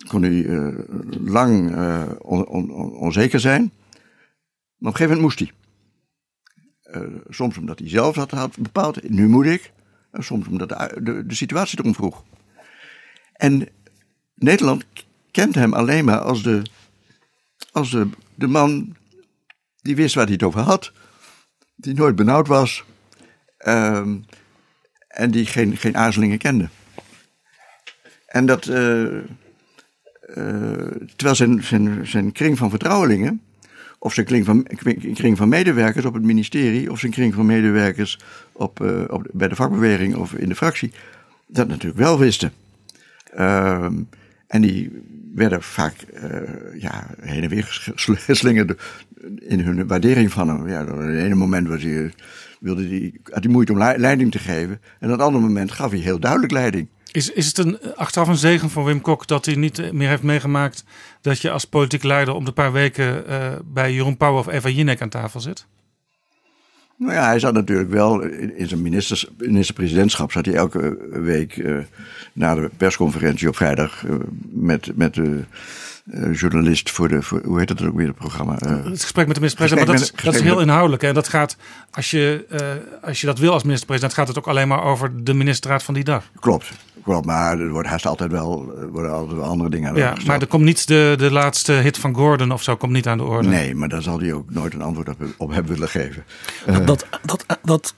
kon 0.08 0.22
hij 0.22 0.32
uh, 0.32 0.80
lang 1.24 1.76
on, 2.22 2.48
on, 2.48 2.72
onzeker 2.96 3.40
zijn. 3.40 3.62
Maar 4.78 4.92
op 4.92 5.00
een 5.00 5.06
gegeven 5.06 5.22
moment 5.22 5.22
moest 5.22 5.40
hij. 5.40 5.52
soms 7.30 7.58
omdat 7.58 7.80
hij 7.80 7.90
zelf 7.90 8.16
dat 8.16 8.32
had 8.32 8.58
bepaald, 8.58 9.10
nu 9.10 9.28
moet 9.28 9.46
ik. 9.46 9.72
En 10.12 10.24
soms 10.24 10.48
omdat 10.48 10.70
de, 10.70 11.02
de, 11.04 11.26
de 11.26 11.36
situatie 11.36 11.80
erom 11.80 11.94
vroeg. 11.94 12.24
En 13.34 13.68
Nederland 14.36 14.86
kent 15.32 15.56
hem 15.56 15.74
alleen 15.74 16.06
maar 16.06 16.20
als 16.20 16.44
de, 16.44 16.62
als 17.72 17.92
de, 17.92 18.10
de 18.36 18.48
man 18.48 18.96
die 19.82 19.96
wist 19.96 20.16
waar 20.16 20.24
hij 20.24 20.34
het 20.34 20.44
over 20.44 20.62
had, 20.62 20.92
die 21.76 21.94
nooit 21.94 22.16
benauwd 22.16 22.48
was 22.48 22.84
uh, 23.60 24.08
en 25.08 25.32
die 25.32 25.46
geen, 25.46 25.78
geen 25.78 25.98
aarzelingen 25.98 26.38
kende. 26.38 26.70
En 28.26 28.46
dat, 28.46 28.66
uh, 28.66 29.22
terwijl 31.16 31.36
zijn, 31.36 31.64
zijn, 31.64 32.08
zijn 32.08 32.32
kring 32.32 32.58
van 32.58 32.70
vertrouwelingen, 32.70 33.42
of 34.00 34.14
zijn 34.14 34.26
kring 34.26 34.46
van, 34.46 34.68
kring 35.14 35.38
van 35.38 35.50
medewerkers 35.50 36.06
op 36.06 36.14
het 36.14 36.24
ministerie, 36.24 36.92
of 36.92 37.00
zijn 37.00 37.12
kring 37.12 37.34
van 37.34 37.46
medewerkers 37.46 38.20
op, 38.52 38.80
uh, 38.80 39.04
op, 39.08 39.28
bij 39.32 39.48
de 39.48 39.56
vakbeweging 39.56 40.16
of 40.16 40.34
in 40.34 40.50
de 40.50 40.56
fractie, 40.56 40.92
dat 41.48 41.68
natuurlijk 41.68 42.00
wel 42.00 42.20
wisten. 42.20 42.52
Ehm, 43.36 44.02
en 44.48 44.62
die 44.62 44.92
werden 45.34 45.64
vaak 45.64 45.96
uh, 46.24 46.82
ja, 46.82 47.08
heen 47.22 47.44
en 47.44 47.50
weer 47.50 47.66
geslingerd 48.04 48.82
in 49.40 49.60
hun 49.60 49.88
waardering 49.88 50.32
van 50.32 50.48
hem. 50.48 50.68
Ja, 50.68 50.82
op 50.82 50.98
het 50.98 51.18
ene 51.18 51.36
moment 51.36 51.68
was 51.68 51.84
hij, 51.84 52.14
wilde 52.60 52.88
hij, 52.88 53.14
had 53.24 53.44
hij 53.44 53.54
moeite 53.54 53.72
om 53.72 53.78
leiding 53.78 54.32
te 54.32 54.40
geven. 54.40 54.82
En 55.00 55.08
op 55.08 55.18
het 55.18 55.22
andere 55.22 55.44
moment 55.44 55.72
gaf 55.72 55.92
hij 55.92 56.00
heel 56.00 56.20
duidelijk 56.20 56.52
leiding. 56.52 56.88
Is, 57.12 57.30
is 57.30 57.48
het 57.48 57.58
een 57.58 57.80
achteraf 57.96 58.28
een 58.28 58.36
zegen 58.36 58.70
voor 58.70 58.86
Wim 58.86 59.02
Kok 59.02 59.28
dat 59.28 59.46
hij 59.46 59.56
niet 59.56 59.94
meer 59.94 60.10
heeft 60.10 60.24
meegemaakt 60.24 60.84
dat 61.22 61.42
je 61.42 61.52
als 61.52 61.66
politiek 61.66 62.04
leider 62.04 62.34
om 62.34 62.46
de 62.46 62.52
paar 62.52 62.72
weken 62.72 63.24
uh, 63.30 63.48
bij 63.66 63.94
Jeroen 63.94 64.18
Pauw 64.18 64.38
of 64.38 64.48
Eva 64.48 64.70
Jinek 64.70 65.02
aan 65.02 65.10
tafel 65.10 65.40
zit? 65.40 65.68
Nou 66.98 67.14
ja, 67.14 67.26
hij 67.26 67.40
zat 67.40 67.54
natuurlijk 67.54 67.90
wel 67.90 68.22
in 68.22 68.68
zijn 68.68 68.82
ministers, 68.82 69.30
minister-presidentschap. 69.38 70.32
Zat 70.32 70.46
hij 70.46 70.56
elke 70.56 70.98
week 71.12 71.58
uh, 71.58 71.78
na 72.34 72.56
de 72.56 72.70
persconferentie 72.78 73.48
op 73.48 73.56
vrijdag 73.56 74.04
uh, 74.04 74.16
met, 74.50 74.92
met 74.96 75.14
de 75.14 75.44
uh, 76.04 76.40
journalist 76.40 76.92
voor 76.92 77.08
de. 77.08 77.22
Voor, 77.22 77.42
hoe 77.46 77.60
heet 77.60 77.68
dat 77.68 77.82
ook 77.82 77.96
weer, 77.96 78.08
het 78.08 78.16
programma? 78.16 78.54
het 78.54 79.02
gesprek 79.02 79.26
met 79.26 79.36
de 79.36 79.42
minister-president. 79.42 79.88
Maar 79.88 79.98
dat, 79.98 80.06
is, 80.06 80.24
dat 80.24 80.34
is 80.34 80.42
heel 80.42 80.60
inhoudelijk. 80.60 81.04
En 81.04 81.14
dat 81.14 81.28
gaat, 81.28 81.58
als 81.92 82.12
je, 82.12 82.46
als 83.02 83.22
je 83.22 83.28
dat 83.28 83.40
wil 83.40 83.52
als 83.52 83.64
minister-president, 83.64 84.14
gaat 84.14 84.28
het 84.28 84.38
ook 84.38 84.48
alleen 84.48 84.68
maar 84.68 84.84
over 84.84 85.24
de 85.24 85.34
ministerraad 85.34 85.84
van 85.84 85.94
die 85.94 86.04
dag. 86.04 86.24
Klopt. 86.40 86.72
Klopt, 87.04 87.26
maar 87.26 87.60
er 87.60 87.70
wordt 87.70 87.88
haast 87.88 88.06
altijd 88.06 88.32
wel, 88.32 88.74
er 88.78 88.90
worden 88.90 89.12
altijd 89.12 89.38
wel 89.38 89.50
andere 89.50 89.70
dingen 89.70 89.90
aan 89.90 89.96
Ja, 89.96 90.16
maar 90.26 90.42
er 90.42 90.48
komt 90.48 90.64
niet 90.64 90.88
de, 90.88 91.14
de 91.18 91.32
laatste 91.32 91.72
hit 91.72 91.98
van 91.98 92.16
Gordon 92.16 92.52
of 92.52 92.64
zo, 92.64 92.76
komt 92.76 92.92
niet 92.92 93.08
aan 93.08 93.18
de 93.18 93.24
orde. 93.24 93.48
Nee, 93.48 93.76
maar 93.76 93.90
daar 93.90 94.02
zal 94.02 94.20
hij 94.20 94.34
ook 94.34 94.50
nooit 94.50 94.74
een 94.74 94.82
antwoord 94.82 95.10
op, 95.10 95.18
op 95.38 95.52
hebben 95.52 95.72
willen 95.74 95.90
geven. 95.90 96.24
Dat, 96.66 96.88
dat, 96.88 97.06
dat, 97.24 97.46
dat, 97.64 97.96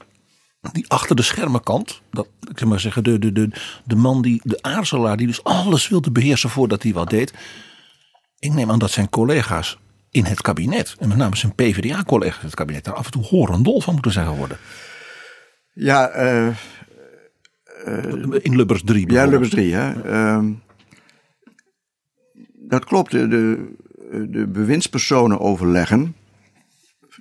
die 0.71 0.85
achter 0.87 1.15
de 1.15 1.21
schermen 1.21 1.63
kant, 1.63 2.01
dat, 2.11 2.27
ik 2.49 2.59
zeg 2.59 2.67
maar 2.67 2.79
zeggen, 2.79 3.03
de, 3.03 3.19
de, 3.19 3.31
de, 3.31 3.49
de 3.83 3.95
man 3.95 4.21
die, 4.21 4.41
de 4.43 4.61
aarzelaar, 4.61 5.17
die 5.17 5.27
dus 5.27 5.43
alles 5.43 5.87
wilde 5.87 6.11
beheersen 6.11 6.49
voordat 6.49 6.83
hij 6.83 6.93
wat 6.93 7.09
deed. 7.09 7.33
Ik 8.45 8.53
neem 8.53 8.71
aan 8.71 8.79
dat 8.79 8.91
zijn 8.91 9.09
collega's 9.09 9.79
in 10.09 10.23
het 10.25 10.41
kabinet, 10.41 10.95
en 10.99 11.07
met 11.07 11.17
name 11.17 11.35
zijn 11.35 11.55
PvdA-collega's 11.55 12.39
in 12.39 12.45
het 12.45 12.55
kabinet, 12.55 12.83
daar 12.83 12.93
af 12.93 13.05
en 13.05 13.11
toe 13.11 13.23
horendol 13.23 13.81
van 13.81 13.93
moeten 13.93 14.11
zijn 14.11 14.27
geworden. 14.27 14.57
Ja, 15.73 16.15
uh, 16.23 16.47
uh, 17.87 18.39
in 18.41 18.55
Lubbers 18.55 18.83
3. 18.83 19.11
Ja, 19.11 19.25
Lubbers 19.25 19.49
3. 19.49 19.73
Hè. 19.73 20.11
Uh, 20.11 20.45
dat 22.53 22.85
klopt. 22.85 23.11
De, 23.11 23.27
de, 23.27 23.73
de 24.29 24.47
bewindspersonen 24.47 25.39
overleggen, 25.39 26.15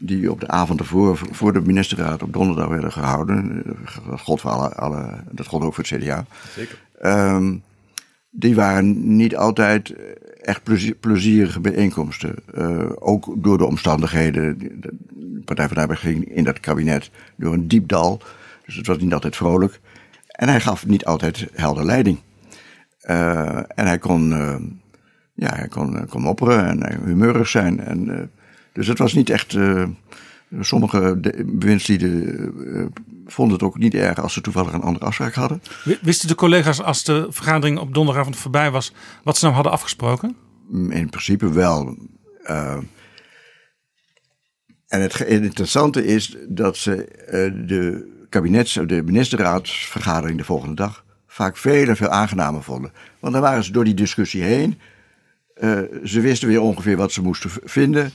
die 0.01 0.31
op 0.31 0.41
de 0.41 0.49
avond 0.49 0.81
ervoor 0.81 1.21
voor 1.31 1.53
de 1.53 1.61
ministerraad 1.61 2.23
op 2.23 2.33
donderdag 2.33 2.69
werden 2.69 2.93
gehouden. 2.93 3.63
Dat 4.09 4.21
gold, 4.21 4.41
voor 4.41 4.51
alle, 4.51 4.75
alle, 4.75 5.25
dat 5.31 5.47
gold 5.47 5.63
ook 5.63 5.75
voor 5.75 5.85
het 5.89 6.03
CDA. 6.03 6.27
Zeker. 6.55 6.79
Um, 7.03 7.63
die 8.31 8.55
waren 8.55 9.17
niet 9.17 9.37
altijd 9.37 9.95
echt 10.45 10.63
plezier, 10.63 10.95
plezierige 10.95 11.61
bijeenkomsten. 11.61 12.35
Uh, 12.55 12.91
ook 12.99 13.35
door 13.37 13.59
de 13.59 13.65
omstandigheden. 13.65 14.59
De 14.59 14.93
Partij 15.45 15.69
van 15.69 15.89
de 15.89 15.97
ging 15.97 16.35
in 16.35 16.45
dat 16.45 16.61
kabinet 16.61 17.11
door 17.37 17.53
een 17.53 17.69
diep 17.69 17.89
dal. 17.89 18.21
Dus 18.67 18.77
het 18.77 18.87
was 18.87 18.99
niet 18.99 19.13
altijd 19.13 19.37
vrolijk. 19.37 19.81
En 20.27 20.49
hij 20.49 20.61
gaf 20.61 20.87
niet 20.87 21.05
altijd 21.05 21.47
helder 21.53 21.85
leiding. 21.85 22.19
Uh, 23.03 23.57
en 23.57 23.87
hij 23.87 23.99
kon, 23.99 24.31
uh, 24.31 24.57
ja, 25.35 25.55
hij 25.55 25.69
kon, 25.69 26.07
kon 26.09 26.23
mopperen 26.23 26.83
en 26.83 27.05
humeurig 27.05 27.49
zijn. 27.49 27.81
En, 27.81 28.31
dus 28.73 28.87
het 28.87 28.99
was 28.99 29.13
niet 29.13 29.31
echt. 29.31 29.57
Sommige 30.61 31.21
bewindslieden 31.47 32.53
vonden 33.27 33.55
het 33.55 33.65
ook 33.65 33.79
niet 33.79 33.95
erg 33.95 34.19
als 34.19 34.33
ze 34.33 34.41
toevallig 34.41 34.73
een 34.73 34.83
andere 34.83 35.05
afspraak 35.05 35.35
hadden. 35.35 35.63
Wisten 36.03 36.29
de 36.29 36.35
collega's 36.35 36.83
als 36.83 37.05
de 37.05 37.27
vergadering 37.31 37.79
op 37.79 37.95
donderdagavond 37.95 38.37
voorbij 38.37 38.71
was, 38.71 38.93
wat 39.23 39.37
ze 39.37 39.45
nou 39.45 39.55
hadden 39.55 39.73
afgesproken? 39.73 40.37
In 40.89 41.09
principe 41.11 41.53
wel. 41.53 41.97
Uh, 42.47 42.77
en 44.89 45.01
het 45.01 45.21
interessante 45.21 46.05
is 46.05 46.37
dat 46.49 46.77
ze 46.77 46.97
uh, 46.97 47.69
de 47.69 48.13
kabinets, 48.29 48.73
de 48.73 49.03
ministerraadsvergadering 49.03 50.39
de 50.39 50.45
volgende 50.45 50.75
dag 50.75 51.05
vaak 51.27 51.57
veel 51.57 51.89
en 51.89 51.97
veel 51.97 52.09
aangenamer 52.09 52.63
vonden. 52.63 52.93
Want 53.21 53.33
dan 53.33 53.43
waren 53.43 53.65
ze 53.65 53.73
door 53.73 53.85
die 53.85 53.95
discussie 53.95 54.43
heen. 54.43 54.79
Uh, 55.57 55.79
ze 56.05 56.21
wisten 56.21 56.49
weer 56.49 56.61
ongeveer 56.61 56.97
wat 56.97 57.13
ze 57.13 57.23
moesten 57.23 57.51
vinden. 57.65 58.13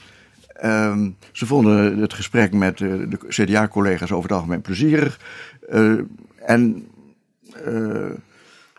Um, 0.64 1.16
ze 1.32 1.46
vonden 1.46 1.98
het 1.98 2.14
gesprek 2.14 2.52
met 2.52 2.80
uh, 2.80 3.10
de 3.10 3.18
CDA-collega's 3.28 4.12
over 4.12 4.28
het 4.28 4.38
algemeen 4.38 4.60
plezierig. 4.60 5.20
Uh, 5.72 5.98
en, 6.46 6.86
uh, 7.66 8.04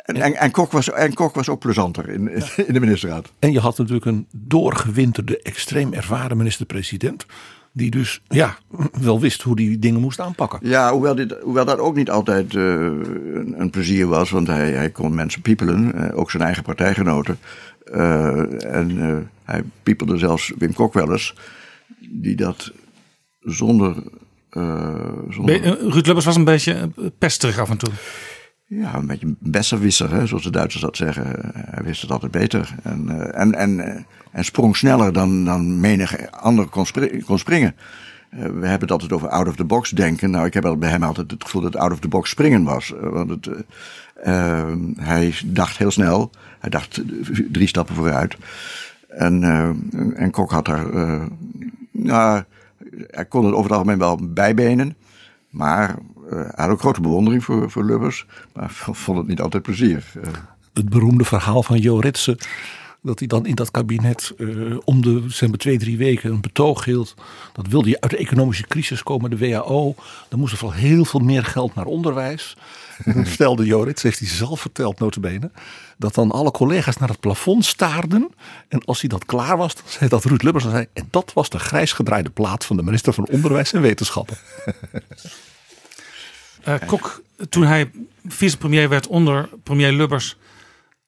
en, 0.06 0.16
en, 0.16 0.36
en, 0.36 0.52
Kok 0.52 0.72
was, 0.72 0.92
en 0.92 1.14
Kok 1.14 1.36
was 1.36 1.50
ook 1.50 1.60
plezanter 1.60 2.10
in, 2.10 2.30
in 2.68 2.74
de 2.74 2.80
ministerraad. 2.80 3.32
En 3.40 3.52
je 3.52 3.60
had 3.60 3.78
natuurlijk 3.78 4.06
een 4.06 4.28
doorgewinterde, 4.32 5.42
extreem 5.42 5.94
ervaren 5.94 6.38
minister-president. 6.38 7.26
Die 7.74 7.92
dus 7.92 8.22
ja, 8.28 8.58
wel 9.02 9.20
wist 9.20 9.42
hoe 9.42 9.56
die 9.56 9.80
dingen 9.80 10.02
moest 10.02 10.20
aanpakken. 10.20 10.60
Ja, 10.62 10.92
hoewel, 10.92 11.16
dit, 11.16 11.36
hoewel 11.42 11.66
dat 11.66 11.80
ook 11.80 11.96
niet 11.96 12.10
altijd 12.10 12.54
een, 12.54 13.54
een, 13.58 13.70
plezier 13.70 14.08
was. 14.08 14.30
Want 14.30 14.48
hij, 14.48 14.72
hij 14.72 14.90
kon 14.90 15.16
mensen 15.16 15.42
piepelen, 15.42 16.12
ook 16.14 16.32
zijn 16.32 16.44
eigen 16.44 16.64
partijgenoten. 16.64 17.40
en 18.60 19.30
hij 19.44 19.64
piepelde 19.84 20.18
zelfs 20.18 20.54
Wim 20.58 20.74
Kok 20.74 20.94
wel 20.94 21.12
eens 21.12 21.36
die 22.12 22.36
dat 22.36 22.72
zonder. 23.39 24.03
Uh, 24.51 25.09
zonder... 25.30 25.62
Ruud 25.89 26.05
Lubbers 26.05 26.26
was 26.26 26.36
een 26.36 26.43
beetje 26.43 26.89
pesterig 27.18 27.59
af 27.59 27.70
en 27.70 27.78
toe. 27.78 27.89
Ja, 28.66 28.95
een 28.95 29.07
beetje 29.07 29.36
besserwisser, 29.39 30.12
hè, 30.12 30.26
zoals 30.26 30.43
de 30.43 30.49
Duitsers 30.49 30.84
dat 30.84 30.97
zeggen. 30.97 31.26
Hij 31.53 31.84
wist 31.84 32.01
het 32.01 32.12
altijd 32.12 32.32
beter. 32.32 32.76
En, 32.84 33.34
en, 33.34 33.53
en, 33.53 34.05
en 34.32 34.45
sprong 34.45 34.78
sneller 34.78 35.14
dan, 35.14 35.45
dan 35.45 35.80
menig 35.80 36.32
ander 36.32 36.68
kon, 36.68 36.86
kon 37.26 37.39
springen. 37.39 37.76
we 38.30 38.38
hebben 38.45 38.80
het 38.80 38.91
altijd 38.91 39.12
over 39.12 39.30
out 39.30 39.47
of 39.47 39.55
the 39.55 39.64
box 39.64 39.89
denken. 39.89 40.32
Nou, 40.32 40.45
ik 40.45 40.53
heb 40.53 40.76
bij 40.80 40.89
hem 40.89 41.03
altijd 41.03 41.32
het 41.32 41.43
gevoel 41.43 41.62
dat 41.62 41.76
out 41.76 41.91
of 41.91 41.99
the 41.99 42.07
box 42.07 42.30
springen 42.30 42.64
was. 42.64 42.93
Want 42.99 43.30
het, 43.30 43.47
uh, 44.26 44.74
hij 44.95 45.34
dacht 45.45 45.78
heel 45.78 45.91
snel. 45.91 46.32
Hij 46.59 46.70
dacht 46.70 47.01
drie 47.51 47.68
stappen 47.68 47.95
vooruit. 47.95 48.38
En, 49.07 49.43
en 50.16 50.32
Kok 50.32 50.51
had 50.51 50.66
daar. 50.66 50.86
Nou, 51.92 52.44
hij 53.08 53.26
kon 53.26 53.46
het 53.46 53.54
over 53.54 53.64
het 53.64 53.72
algemeen 53.72 53.98
wel 53.98 54.20
bijbenen. 54.22 54.96
Maar 55.50 55.96
hij 56.30 56.52
had 56.56 56.70
ook 56.70 56.80
grote 56.80 57.02
bewondering 57.02 57.44
voor, 57.44 57.72
voor 57.72 57.84
Lubbers. 57.84 58.26
Maar 58.54 58.70
vond 59.04 59.18
het 59.18 59.28
niet 59.28 59.42
altijd 59.42 59.64
plezier. 59.64 60.12
Het 60.74 60.89
beroemde 60.89 61.24
verhaal 61.24 61.64
van 61.64 61.78
Jo 61.78 62.00
Ritsen 62.00 62.38
dat 63.02 63.20
hij 63.20 63.28
dan 63.28 63.45
in 63.45 63.56
dat 63.56 63.72
kabinet 63.72 64.34
uh, 64.38 64.78
om 64.84 65.02
de 65.02 65.24
zeg 65.28 65.49
twee, 65.49 65.78
drie 65.78 65.97
weken 65.97 66.32
een 66.32 66.41
betoog 66.41 66.86
hield. 66.86 67.14
Dat 67.54 67.68
wilde 67.68 67.89
je 67.89 68.02
uit 68.02 68.12
de 68.12 68.18
economische 68.18 68.68
crisis 68.68 69.04
komen, 69.04 69.30
de 69.30 69.38
WHO. 69.38 69.95
Dan 70.30 70.39
moest 70.39 70.52
er 70.52 70.58
vooral 70.58 70.78
heel 70.78 71.06
veel 71.06 71.20
meer 71.20 71.45
geld 71.45 71.76
naar 71.76 71.86
onderwijs. 71.86 72.58
Stelde 73.24 73.66
Jorits, 73.66 74.04
heeft 74.04 74.20
hij 74.20 74.28
zelf 74.28 74.62
verteld 74.62 74.99
notabene, 74.99 75.52
dat 75.97 76.14
dan 76.14 76.32
alle 76.32 76.52
collega's 76.52 76.97
naar 76.97 77.10
het 77.10 77.20
plafond 77.20 77.66
staarden. 77.66 78.30
En 78.68 78.86
als 78.86 78.99
hij 78.99 79.10
dat 79.10 79.26
klaar 79.26 79.58
was, 79.58 79.76
zei 79.86 80.10
dat 80.10 80.26
Ruud 80.26 80.41
Lubbers. 80.41 80.64
zei, 80.64 80.86
en 80.93 81.08
dat 81.10 81.34
was 81.34 81.49
de 81.49 81.60
grijs 81.60 81.93
gedraaide 81.93 82.30
plaat 82.30 82.66
van 82.66 82.76
de 82.78 82.84
minister 82.84 83.14
van 83.14 83.28
Onderwijs 83.28 83.74
en 83.74 83.82
Wetenschappen. 83.82 84.38
Uh, 86.68 86.76
Kok, 86.86 87.22
toen 87.49 87.64
hij 87.64 87.91
vicepremier 88.28 88.89
werd 88.89 89.08
onder 89.08 89.49
premier 89.64 89.91
Lubbers, 89.91 90.38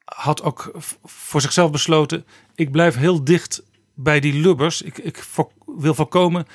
had 0.04 0.42
ook 0.42 0.72
voor 1.04 1.40
zichzelf 1.40 1.70
besloten: 1.70 2.24
ik 2.54 2.70
blijf 2.70 2.94
heel 2.94 3.24
dicht 3.24 3.62
bij 3.94 4.20
die 4.20 4.40
Lubbers. 4.40 4.82
Ik, 4.82 4.98
ik 4.98 5.24
wil 5.66 5.94
voorkomen 5.94 6.46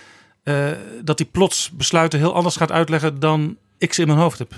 uh, 0.44 0.72
dat 1.04 1.20
hij 1.20 1.28
plots 1.32 1.72
besluiten 1.72 2.20
heel 2.20 2.34
anders 2.34 2.56
gaat 2.56 2.72
uitleggen 2.72 3.20
dan 3.20 3.58
ik 3.78 3.94
ze 3.94 4.02
in 4.02 4.08
mijn 4.08 4.20
hoofd 4.20 4.40
heb. 4.40 4.54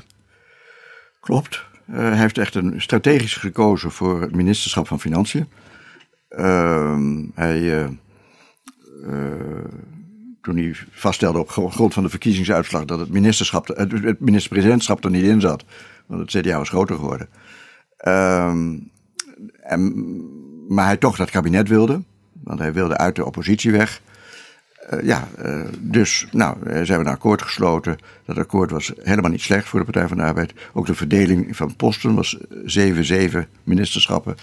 Klopt. 1.19 1.65
Uh, 1.89 1.97
hij 1.97 2.17
heeft 2.17 2.37
echt 2.37 2.55
een 2.55 2.81
strategisch 2.81 3.35
gekozen 3.35 3.91
voor 3.91 4.21
het 4.21 4.35
ministerschap 4.35 4.87
van 4.87 4.99
Financiën. 4.99 5.49
Uh, 6.29 6.99
hij, 7.33 7.59
uh, 7.61 7.87
toen 10.41 10.57
hij 10.57 10.75
vaststelde 10.91 11.39
op 11.39 11.49
grond 11.49 11.93
van 11.93 12.03
de 12.03 12.09
verkiezingsuitslag 12.09 12.85
dat 12.85 12.99
het 12.99 13.09
ministerschap, 13.09 13.67
het 13.67 14.19
minister-presidentschap 14.19 15.03
er 15.03 15.11
niet 15.11 15.23
in 15.23 15.41
zat, 15.41 15.63
want 16.05 16.33
het 16.33 16.43
CDA 16.43 16.57
was 16.57 16.69
groter 16.69 16.95
geworden. 16.95 17.29
Ehm, 18.01 18.77
maar 20.67 20.85
hij 20.85 20.97
toch 20.97 21.15
dat 21.15 21.29
kabinet 21.29 21.67
wilde, 21.67 22.03
want 22.43 22.59
hij 22.59 22.73
wilde 22.73 22.97
uit 22.97 23.15
de 23.15 23.25
oppositie 23.25 23.71
weg. 23.71 24.01
Uh, 24.93 25.03
ja, 25.03 25.27
uh, 25.45 25.61
dus 25.79 26.27
nou, 26.31 26.57
uh, 26.59 26.73
zijn 26.73 26.99
we 26.99 27.05
een 27.05 27.11
akkoord 27.11 27.41
gesloten. 27.41 27.97
Dat 28.25 28.37
akkoord 28.37 28.71
was 28.71 28.93
helemaal 29.01 29.31
niet 29.31 29.41
slecht 29.41 29.67
voor 29.67 29.79
de 29.79 29.85
Partij 29.85 30.07
van 30.07 30.17
de 30.17 30.23
Arbeid. 30.23 30.53
Ook 30.73 30.85
de 30.85 30.95
verdeling 30.95 31.55
van 31.55 31.75
posten 31.75 32.15
was 32.15 32.37
7-7 32.65 33.47
ministerschappen. 33.63 34.35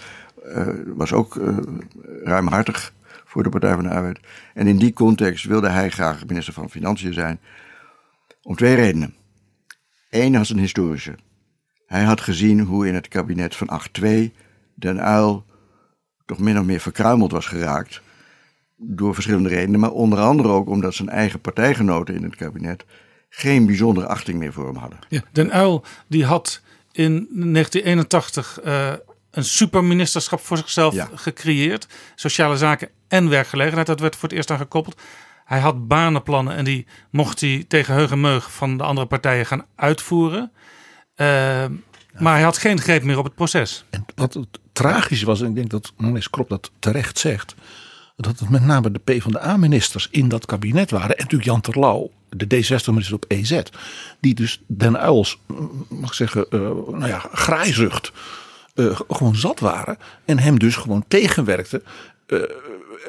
was 0.95 1.13
ook 1.13 1.39
ruimhartig 2.23 2.93
voor 3.25 3.43
de 3.43 3.49
Partij 3.49 3.73
van 3.73 3.83
de 3.83 3.89
Arbeid. 3.89 4.19
En 4.53 4.67
in 4.67 4.77
die 4.77 4.93
context 4.93 5.45
wilde 5.45 5.69
hij 5.69 5.89
graag 5.89 6.25
minister 6.25 6.53
van 6.53 6.69
Financiën 6.69 7.13
zijn. 7.13 7.39
Om 8.41 8.55
twee 8.55 8.75
redenen. 8.75 9.13
Eén 10.09 10.35
als 10.35 10.49
een 10.49 10.59
historische. 10.59 11.15
Hij 11.89 12.03
had 12.03 12.21
gezien 12.21 12.59
hoe 12.59 12.87
in 12.87 12.93
het 12.93 13.07
kabinet 13.07 13.55
van 13.55 13.81
8-2 14.01 14.03
Den 14.73 15.01
Uil 15.01 15.45
toch 16.25 16.39
min 16.39 16.59
of 16.59 16.65
meer 16.65 16.79
verkruimeld 16.79 17.31
was 17.31 17.45
geraakt. 17.45 18.01
Door 18.75 19.13
verschillende 19.13 19.49
redenen, 19.49 19.79
maar 19.79 19.91
onder 19.91 20.19
andere 20.19 20.49
ook 20.49 20.67
omdat 20.67 20.93
zijn 20.93 21.09
eigen 21.09 21.41
partijgenoten 21.41 22.15
in 22.15 22.23
het 22.23 22.35
kabinet 22.35 22.85
geen 23.29 23.65
bijzondere 23.65 24.07
achting 24.07 24.37
meer 24.37 24.53
voor 24.53 24.65
hem 24.65 24.75
hadden. 24.75 24.99
Ja, 25.07 25.21
Den 25.31 25.51
Uil 25.51 25.83
die 26.07 26.25
had 26.25 26.61
in 26.91 27.11
1981 27.11 28.59
uh, 28.65 28.93
een 29.31 29.43
superministerschap 29.43 30.39
voor 30.39 30.57
zichzelf 30.57 30.93
ja. 30.93 31.09
gecreëerd. 31.13 31.87
Sociale 32.15 32.57
zaken 32.57 32.89
en 33.07 33.29
werkgelegenheid, 33.29 33.87
dat 33.87 33.99
werd 33.99 34.15
voor 34.15 34.29
het 34.29 34.37
eerst 34.37 34.51
aan 34.51 34.57
gekoppeld. 34.57 35.01
Hij 35.45 35.59
had 35.59 35.87
banenplannen 35.87 36.55
en 36.55 36.65
die 36.65 36.87
mocht 37.11 37.41
hij 37.41 37.65
tegen 37.67 37.93
heug 37.93 38.11
en 38.11 38.21
meug 38.21 38.51
van 38.51 38.77
de 38.77 38.83
andere 38.83 39.07
partijen 39.07 39.45
gaan 39.45 39.65
uitvoeren. 39.75 40.51
Uh, 41.21 41.65
maar 42.17 42.33
hij 42.33 42.43
had 42.43 42.57
geen 42.57 42.81
greep 42.81 43.03
meer 43.03 43.17
op 43.17 43.23
het 43.23 43.35
proces. 43.35 43.83
En 43.89 44.05
wat 44.15 44.33
het 44.33 44.59
tragisch 44.71 45.23
was, 45.23 45.41
en 45.41 45.47
ik 45.47 45.55
denk 45.55 45.69
dat 45.69 45.93
meneer 45.97 46.27
Krop 46.29 46.49
dat 46.49 46.71
terecht 46.79 47.19
zegt. 47.19 47.55
Dat 48.15 48.39
het 48.39 48.49
met 48.49 48.65
name 48.65 48.91
de 48.91 48.99
PvdA-ministers 48.99 50.07
in 50.11 50.29
dat 50.29 50.45
kabinet 50.45 50.91
waren. 50.91 51.09
En 51.09 51.23
natuurlijk 51.23 51.49
Jan 51.49 51.61
Terlouw, 51.61 52.11
de 52.29 52.45
D60-minister 52.45 53.13
op 53.13 53.25
EZ. 53.27 53.61
Die 54.19 54.33
dus 54.33 54.61
Den 54.67 54.97
Uils, 54.97 55.39
mag 55.87 56.09
ik 56.09 56.15
zeggen, 56.15 56.45
uh, 56.49 56.59
nou 56.87 57.07
ja, 57.07 57.29
graaizucht. 57.31 58.11
Uh, 58.75 58.99
gewoon 59.07 59.35
zat 59.35 59.59
waren. 59.59 59.97
En 60.25 60.39
hem 60.39 60.59
dus 60.59 60.75
gewoon 60.75 61.05
tegenwerkten. 61.07 61.83
Uh, 62.27 62.41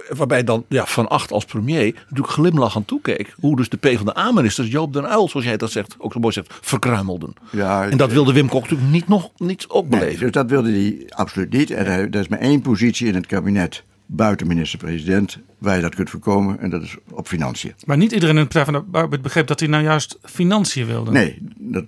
waarbij 0.09 0.45
dan 0.45 0.65
ja, 0.69 0.87
Van 0.87 1.09
Acht 1.09 1.33
als 1.33 1.45
premier 1.45 1.95
natuurlijk 2.09 2.29
glimlachend 2.29 2.87
toekeek. 2.87 3.35
Hoe 3.41 3.57
dus 3.57 3.69
de 3.69 3.77
PvdA-ministers 3.77 4.71
Joop 4.71 4.93
den 4.93 5.05
Uyl, 5.05 5.29
zoals 5.29 5.47
jij 5.47 5.57
dat 5.57 5.71
zegt, 5.71 5.95
ook 5.99 6.13
zo 6.13 6.21
mooi 6.21 6.33
zegt, 6.33 6.59
verkruimelden. 6.61 7.35
Ja, 7.51 7.89
en 7.89 7.97
dat 7.97 8.13
wilde 8.13 8.33
Wim 8.33 8.49
Kok 8.49 8.63
natuurlijk 8.63 8.91
niet, 8.91 9.09
nog, 9.09 9.31
niet 9.37 9.65
ook 9.69 9.89
beleven. 9.89 10.09
Nee, 10.09 10.19
dus 10.19 10.31
dat 10.31 10.51
wilde 10.51 10.71
hij 10.71 11.07
absoluut 11.09 11.53
niet. 11.53 11.71
En 11.71 11.87
er 11.87 12.15
is 12.15 12.29
maar 12.29 12.39
één 12.39 12.61
positie 12.61 13.07
in 13.07 13.15
het 13.15 13.27
kabinet 13.27 13.85
buiten 14.07 14.47
minister-president 14.47 15.39
waar 15.59 15.77
je 15.77 15.83
dat 15.83 15.95
kunt 15.95 16.11
voorkomen. 16.11 16.61
En 16.61 16.71
dat 16.71 16.83
is 16.83 16.97
op 17.11 17.27
financiën. 17.27 17.73
Maar 17.85 17.97
niet 17.97 18.13
iedereen 18.13 18.37
in 18.37 18.43
de 18.43 18.49
Partij 18.49 18.73
van 18.73 18.85
de 18.91 18.99
Arbeid 18.99 19.23
begreep 19.23 19.47
dat 19.47 19.61
hij 19.61 19.69
nou 19.69 19.83
juist 19.83 20.19
financiën 20.23 20.87
wilde. 20.87 21.11
Nee, 21.11 21.39
dat, 21.59 21.85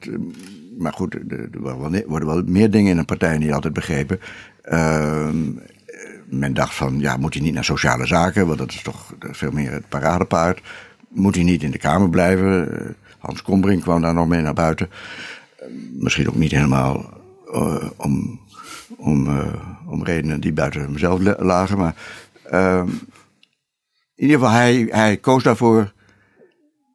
maar 0.78 0.92
goed, 0.92 1.14
er 1.14 1.48
worden 2.07 2.28
wel 2.28 2.42
meer 2.46 2.70
dingen 2.70 2.90
in 2.90 2.98
een 2.98 3.05
partij 3.05 3.38
niet 3.38 3.53
altijd 3.53 3.72
begrepen. 3.72 4.20
Uh, 4.64 5.28
men 6.33 6.55
dacht 6.55 6.74
van, 6.74 6.99
ja, 6.99 7.16
moet 7.16 7.35
hij 7.35 7.43
niet 7.43 7.55
naar 7.55 7.64
sociale 7.64 8.07
zaken, 8.07 8.47
want 8.47 8.59
dat 8.59 8.70
is 8.70 8.83
toch 8.83 9.14
veel 9.18 9.51
meer 9.51 9.72
het 9.72 9.89
paradepaard. 9.89 10.61
Moet 11.09 11.35
hij 11.35 11.45
niet 11.45 11.62
in 11.62 11.70
de 11.70 11.78
Kamer 11.78 12.11
blijven? 12.11 12.80
Eh, 12.80 12.91
Hans 13.18 13.43
Kombrink 13.43 13.83
kwam 13.83 14.03
daar 14.03 14.14
nog 14.14 14.28
mee 14.28 14.41
naar 14.41 14.55
buiten. 14.55 14.91
Eh, 15.57 15.66
misschien 15.93 16.28
ook 16.28 16.35
niet 16.35 16.51
helemaal 16.51 17.20
uh, 17.47 17.91
om, 17.97 18.41
om, 18.97 19.28
om 19.87 20.05
redenen 20.05 20.41
die 20.41 20.53
buiten 20.53 20.80
hemzelf 20.80 21.20
lagen, 21.39 21.78
maar 21.78 21.95
ehm, 22.45 22.89
in 24.14 24.28
ieder 24.28 24.39
geval, 24.39 24.53
hij, 24.53 24.87
hij 24.91 25.16
koos 25.16 25.43
daarvoor. 25.43 25.93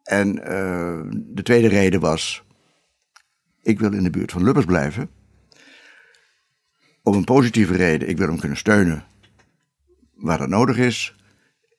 En 0.04 0.36
de 1.34 1.44
tweede 1.44 1.68
reden 1.68 2.00
was, 2.00 2.44
ik 3.62 3.80
wil 3.80 3.94
in 3.94 4.04
de 4.04 4.10
buurt 4.10 4.32
van 4.32 4.44
Lubbers 4.44 4.66
blijven. 4.66 5.10
Om 7.04 7.16
een 7.16 7.24
positieve 7.24 7.76
reden, 7.76 8.10
ik 8.10 8.18
wil 8.18 8.28
hem 8.28 8.40
kunnen 8.40 8.58
steunen 8.58 9.04
waar 10.18 10.38
dat 10.38 10.50
nodig 10.50 10.78
is. 10.78 11.16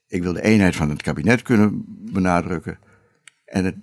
Ik 0.09 0.22
wil 0.22 0.32
de 0.32 0.43
eenheid 0.43 0.76
van 0.76 0.91
het 0.91 1.03
kabinet 1.03 1.43
kunnen 1.43 1.84
benadrukken. 1.86 2.78
En, 3.45 3.64
het, 3.64 3.74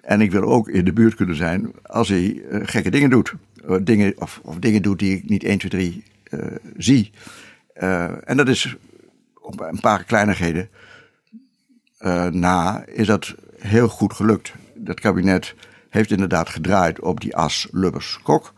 en 0.00 0.20
ik 0.20 0.30
wil 0.30 0.42
ook 0.42 0.68
in 0.68 0.84
de 0.84 0.92
buurt 0.92 1.14
kunnen 1.14 1.36
zijn 1.36 1.72
als 1.82 2.08
hij 2.08 2.34
uh, 2.34 2.60
gekke 2.62 2.90
dingen 2.90 3.10
doet. 3.10 3.34
Uh, 3.68 3.76
dingen, 3.82 4.12
of, 4.16 4.40
of, 4.42 4.58
dingen 4.58 4.82
doet 4.82 4.98
die 4.98 5.16
ik 5.16 5.28
niet 5.28 5.44
1, 5.44 5.58
2, 5.58 5.70
3 5.70 6.04
uh, 6.32 6.46
zie. 6.76 7.10
Eh, 7.74 8.28
en 8.28 8.36
dat 8.36 8.48
is 8.48 8.76
op 9.34 9.60
een 9.60 9.80
paar 9.80 10.04
kleinigheden 10.04 10.68
eh, 11.98 12.26
na 12.26 12.84
is 12.86 13.06
dat 13.06 13.34
heel 13.58 13.88
goed 13.88 14.12
gelukt. 14.12 14.52
Dat 14.74 15.00
kabinet 15.00 15.54
heeft 15.88 16.10
inderdaad 16.10 16.48
gedraaid 16.48 17.00
op 17.00 17.20
die 17.20 17.36
as 17.36 17.68
Lubbers-Kok. 17.70 18.54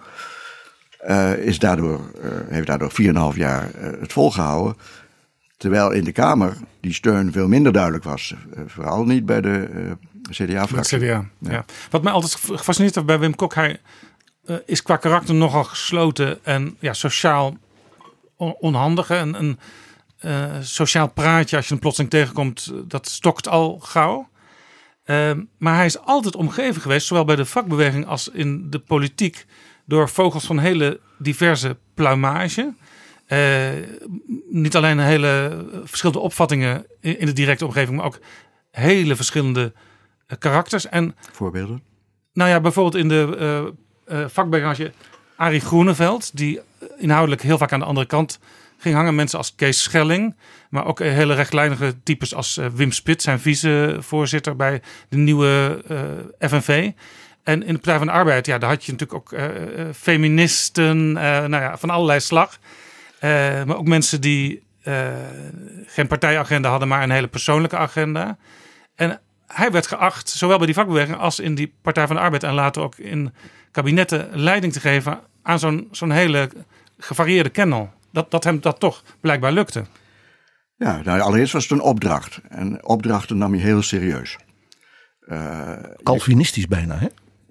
is 1.39 1.59
daardoor, 1.59 2.11
heeft 2.49 2.67
daardoor 2.67 2.93
4,5 3.33 3.37
jaar 3.37 3.69
het 3.75 4.13
volgehouden. 4.13 4.77
Terwijl 5.65 5.91
in 5.91 6.05
de 6.05 6.12
Kamer 6.12 6.57
die 6.81 6.93
steun 6.93 7.33
veel 7.33 7.49
minder 7.49 7.73
duidelijk 7.73 8.05
was. 8.05 8.35
Eh, 8.55 8.62
vooral 8.67 9.05
niet 9.05 9.27
bij 9.27 9.41
de 9.41 9.69
uh, 9.75 9.93
CDA-fractie. 10.31 10.99
CDA, 10.99 11.25
ja. 11.39 11.65
Wat 11.91 12.03
mij 12.03 12.12
altijd 12.12 12.35
gefascineerd 12.35 12.95
heeft 12.95 13.07
bij 13.07 13.19
Wim 13.19 13.35
Kok, 13.35 13.55
hij 13.55 13.81
uh, 14.47 14.57
is 14.67 14.83
qua 14.83 14.97
karakter 14.97 15.35
nogal 15.35 15.65
gesloten 15.65 16.45
en 16.45 16.77
ja, 16.79 16.93
sociaal 16.93 17.57
on 18.37 18.55
onhandig. 18.61 19.11
En 19.11 19.35
een 19.35 19.59
sociaal 20.65 21.09
praatje, 21.09 21.57
als 21.57 21.69
je 21.69 21.75
een 21.75 21.81
plotseling 21.81 22.12
tegenkomt, 22.12 22.73
dat 22.85 23.09
stokt 23.09 23.49
al 23.49 23.79
gauw. 23.79 24.29
Ehm, 25.05 25.43
maar 25.59 25.75
hij 25.77 25.87
is 25.87 25.99
altijd 25.99 26.37
omgeven 26.37 26.83
geweest, 26.83 27.07
zowel 27.07 27.25
bij 27.25 27.37
de 27.37 27.45
vakbeweging 27.45 28.07
als 28.07 28.29
in 28.29 28.71
de 28.71 28.79
politiek, 28.79 29.47
door 29.85 30.09
vogels 30.09 30.45
van 30.45 30.59
hele 30.59 31.01
diverse 31.19 31.77
pluimage. 31.95 32.75
Uh, 33.29 33.68
niet 34.51 34.77
alleen 34.77 34.99
hele 34.99 35.64
verschillende 35.85 36.20
opvattingen 36.20 36.87
in 37.01 37.27
de 37.27 37.33
directe 37.33 37.66
omgeving, 37.66 37.97
maar 37.97 38.07
ook 38.07 38.18
hele 38.70 39.16
verschillende 39.16 39.72
karakters. 40.39 40.89
En, 40.89 41.16
Voorbeelden? 41.33 41.83
Nou 42.33 42.51
ja, 42.51 42.61
bijvoorbeeld 42.61 43.03
in 43.03 43.09
de 43.09 43.37
uh, 44.09 44.18
uh, 44.18 44.29
vakbranche 44.29 44.93
Arie 45.37 45.61
Groeneveld, 45.61 46.37
die 46.37 46.61
inhoudelijk 46.97 47.43
heel 47.43 47.59
vaak 47.59 47.72
aan 47.72 47.79
de 47.79 47.85
andere 47.85 48.07
kant 48.07 48.39
ging 48.79 48.95
hangen. 48.95 49.14
Mensen 49.14 49.39
als 49.39 49.55
Kees 49.55 49.83
Schelling, 49.83 50.37
maar 50.70 50.87
ook 50.87 50.99
hele 50.99 51.35
rechtlijnige 51.35 52.03
types 52.03 52.35
als 52.35 52.59
uh, 52.59 52.66
Wim 52.66 52.93
Spit, 52.93 53.22
zijn 53.22 53.41
vicevoorzitter 53.41 54.57
bij 54.57 54.83
de 55.09 55.16
nieuwe 55.16 55.83
FNV. 56.39 56.91
En 57.43 57.62
in 57.62 57.72
de 57.72 57.79
Partij 57.79 57.99
van 57.99 58.07
de 58.07 58.12
Arbeid, 58.12 58.47
ja, 58.47 58.59
daar 58.59 58.70
had 58.70 58.85
je 58.85 58.93
natuurlijk 58.93 59.20
ook 59.20 59.41
feministen, 59.95 61.12
nou 61.12 61.51
ja, 61.51 61.79
van 61.79 61.91
allerlei 61.91 62.20
slag. 62.20 62.59
Maar 63.66 63.77
ook 63.77 63.89
mensen 63.89 64.20
die 64.20 64.62
geen 65.87 66.07
partijagenda 66.07 66.70
hadden, 66.70 66.89
maar 66.89 67.03
een 67.03 67.11
hele 67.11 67.29
persoonlijke 67.29 67.77
agenda. 67.77 68.37
En 68.95 69.20
hij 69.47 69.70
werd 69.70 69.87
geacht, 69.87 70.29
zowel 70.29 70.57
bij 70.57 70.66
die 70.66 70.75
vakbeweging 70.75 71.16
als 71.16 71.41
in 71.41 71.55
die 71.55 71.75
Partij 71.83 72.07
van 72.07 72.16
de 72.16 72.22
Arbeid 72.22 72.43
en 72.43 72.55
later 72.55 72.83
ook 72.83 72.97
in 72.97 73.35
kabinetten, 73.70 74.29
leiding 74.33 74.72
te 74.72 74.81
geven 74.81 75.20
aan 75.43 75.59
zo'n 75.59 75.89
zo'n 75.91 76.11
hele 76.11 76.51
gevarieerde 76.99 77.51
kennel. 77.51 77.93
Dat, 78.12 78.31
dat 78.31 78.45
hem 78.45 78.61
dat 78.61 78.81
toch 78.81 79.03
blijkbaar 79.20 79.53
lukte. 79.53 79.85
Ja, 80.77 81.01
nou, 81.05 81.20
allereerst 81.20 81.53
was 81.53 81.62
het 81.62 81.72
een 81.72 81.81
opdracht. 81.81 82.41
En 82.49 82.87
opdrachten 82.87 83.39
nam 83.39 83.55
je 83.55 83.61
heel 83.61 83.83
serieus. 83.83 84.37
Uh, 85.20 85.72
Calvinistisch 86.03 86.66
bijna, 86.66 86.99
hè? 86.99 87.07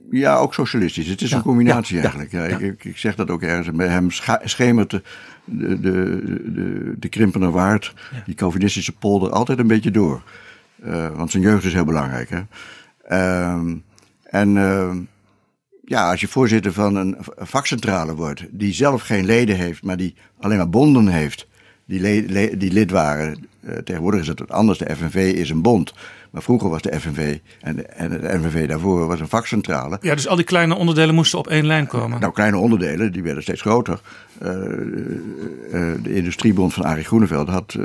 Ja, 0.10 0.36
ook 0.36 0.54
socialistisch. 0.54 1.08
Het 1.08 1.22
is 1.22 1.32
een 1.32 1.42
combinatie 1.42 2.00
eigenlijk. 2.00 2.32
Ja, 2.32 2.44
ik, 2.44 2.84
ik, 2.84 2.98
zeg 2.98 3.16
dat 3.16 3.30
ook 3.30 3.42
ergens. 3.42 3.72
Bij 3.72 3.88
hem 3.88 4.08
schemert 4.44 4.90
de, 4.90 5.02
de, 5.46 5.80
de, 5.80 6.96
de, 7.00 7.10
Krimpener 7.10 7.52
Waard, 7.52 7.94
die 8.26 8.36
Calvinistische 8.36 8.92
polder, 8.92 9.30
altijd 9.30 9.60
een 9.60 9.68
beetje 9.68 9.92
door. 9.92 10.24
Uh, 10.86 11.16
want 11.16 11.32
zijn 11.32 11.44
jeugd 11.44 11.64
is 11.64 11.74
heel 11.74 11.86
belangrijk. 11.86 12.30
Hè? 12.30 12.42
Uh, 13.10 13.72
en 14.24 14.56
uh, 14.56 14.92
ja, 15.86 16.10
als 16.10 16.22
je 16.22 16.28
voorzitter 16.28 16.74
van 16.74 16.96
een 16.96 17.18
vakcentrale 17.38 18.16
wordt, 18.16 18.46
die 18.50 18.74
zelf 18.74 19.02
geen 19.02 19.26
leden 19.26 19.56
heeft, 19.56 19.84
maar 19.84 19.98
die 19.98 20.16
alleen 20.40 20.58
maar 20.58 20.70
bonden 20.70 21.08
heeft, 21.08 21.48
die, 21.86 22.00
le 22.00 22.58
die 22.58 22.72
lid 22.72 22.92
waren. 22.92 23.48
Uh, 23.62 23.78
tegenwoordig 23.78 24.22
is 24.22 24.28
het 24.28 24.40
wat 24.40 24.52
anders. 24.52 24.78
De 24.78 24.96
FNV 24.96 25.34
is 25.36 25.50
een 25.50 25.62
bond. 25.62 25.94
Maar 26.34 26.42
vroeger 26.42 26.70
was 26.70 26.82
de 26.82 27.00
FNV 27.00 27.38
en, 27.62 27.98
en 27.98 28.10
de 28.10 28.40
FNV 28.40 28.68
daarvoor 28.68 29.08
was 29.08 29.20
een 29.20 29.28
vakcentrale. 29.28 29.98
Ja, 30.02 30.16
dus 30.16 30.28
al 30.28 30.36
die 30.36 30.46
kleine 30.46 30.76
onderdelen 30.76 31.16
moesten 31.16 31.40
op 31.40 31.48
één 31.48 31.66
lijn 31.66 31.88
komen. 31.88 32.20
Nou, 32.20 32.34
kleine 32.34 32.58
onderdelen, 32.58 33.12
die 33.12 33.24
werden 33.24 33.44
steeds 33.44 33.62
groter. 33.62 34.02
Uh, 34.42 34.50
de 36.02 36.14
industriebond 36.14 36.74
van 36.74 36.84
Arie 36.84 37.04
Groeneveld 37.04 37.48
had 37.48 37.78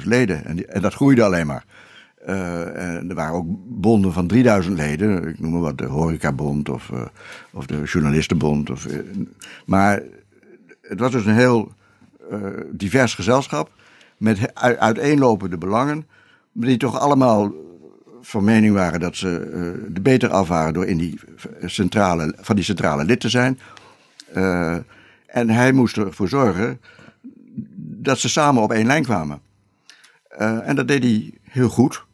180.000 0.00 0.04
leden. 0.04 0.44
En, 0.44 0.56
die, 0.56 0.66
en, 0.66 0.82
dat 0.82 0.94
groeide 0.94 1.24
alleen 1.24 1.46
maar. 1.46 1.64
Uh, 2.28 2.96
en 2.96 3.08
er 3.08 3.14
waren 3.14 3.34
ook 3.34 3.46
bonden 3.66 4.12
van 4.12 4.26
3000 4.26 4.76
leden. 4.76 5.28
Ik 5.28 5.40
noem 5.40 5.52
maar 5.52 5.60
wat 5.60 5.78
de 5.78 5.86
Horecabond 5.86 6.68
of, 6.68 6.90
uh, 6.94 7.00
of 7.50 7.66
de 7.66 7.82
Journalistenbond. 7.84 8.70
Of, 8.70 8.86
uh, 8.86 8.98
maar 9.66 10.02
het 10.82 11.00
was 11.00 11.10
dus 11.10 11.26
een 11.26 11.34
heel 11.34 11.72
divers 12.70 13.14
gezelschap. 13.14 13.70
Met 14.16 14.54
uiteenlopende 14.54 15.58
belangen. 15.58 16.06
Die 16.52 16.76
toch 16.76 16.98
allemaal 16.98 17.52
van 18.20 18.44
mening 18.44 18.74
waren 18.74 19.00
dat 19.00 19.16
ze 19.16 19.28
er 19.94 20.02
beter 20.02 20.30
af 20.30 20.48
waren 20.48 20.72
door 20.72 20.86
in 20.86 20.98
die 20.98 21.20
centrale, 21.64 22.34
van 22.40 22.56
die 22.56 22.64
centrale 22.64 23.04
lid 23.04 23.20
te 23.20 23.28
zijn. 23.28 23.58
en 25.26 25.50
hij 25.50 25.72
moest 25.72 25.96
ervoor 25.96 26.28
zorgen 26.28 26.80
dat 28.02 28.18
ze 28.18 28.28
samen 28.28 28.62
op 28.62 28.72
één 28.72 28.86
lijn 28.86 29.02
kwamen. 29.02 29.40
Uh, 30.40 30.68
en 30.68 30.76
dat 30.76 30.88
deed 30.88 31.02
hij 31.02 31.32
heel 31.42 31.68
goed. 31.68 32.04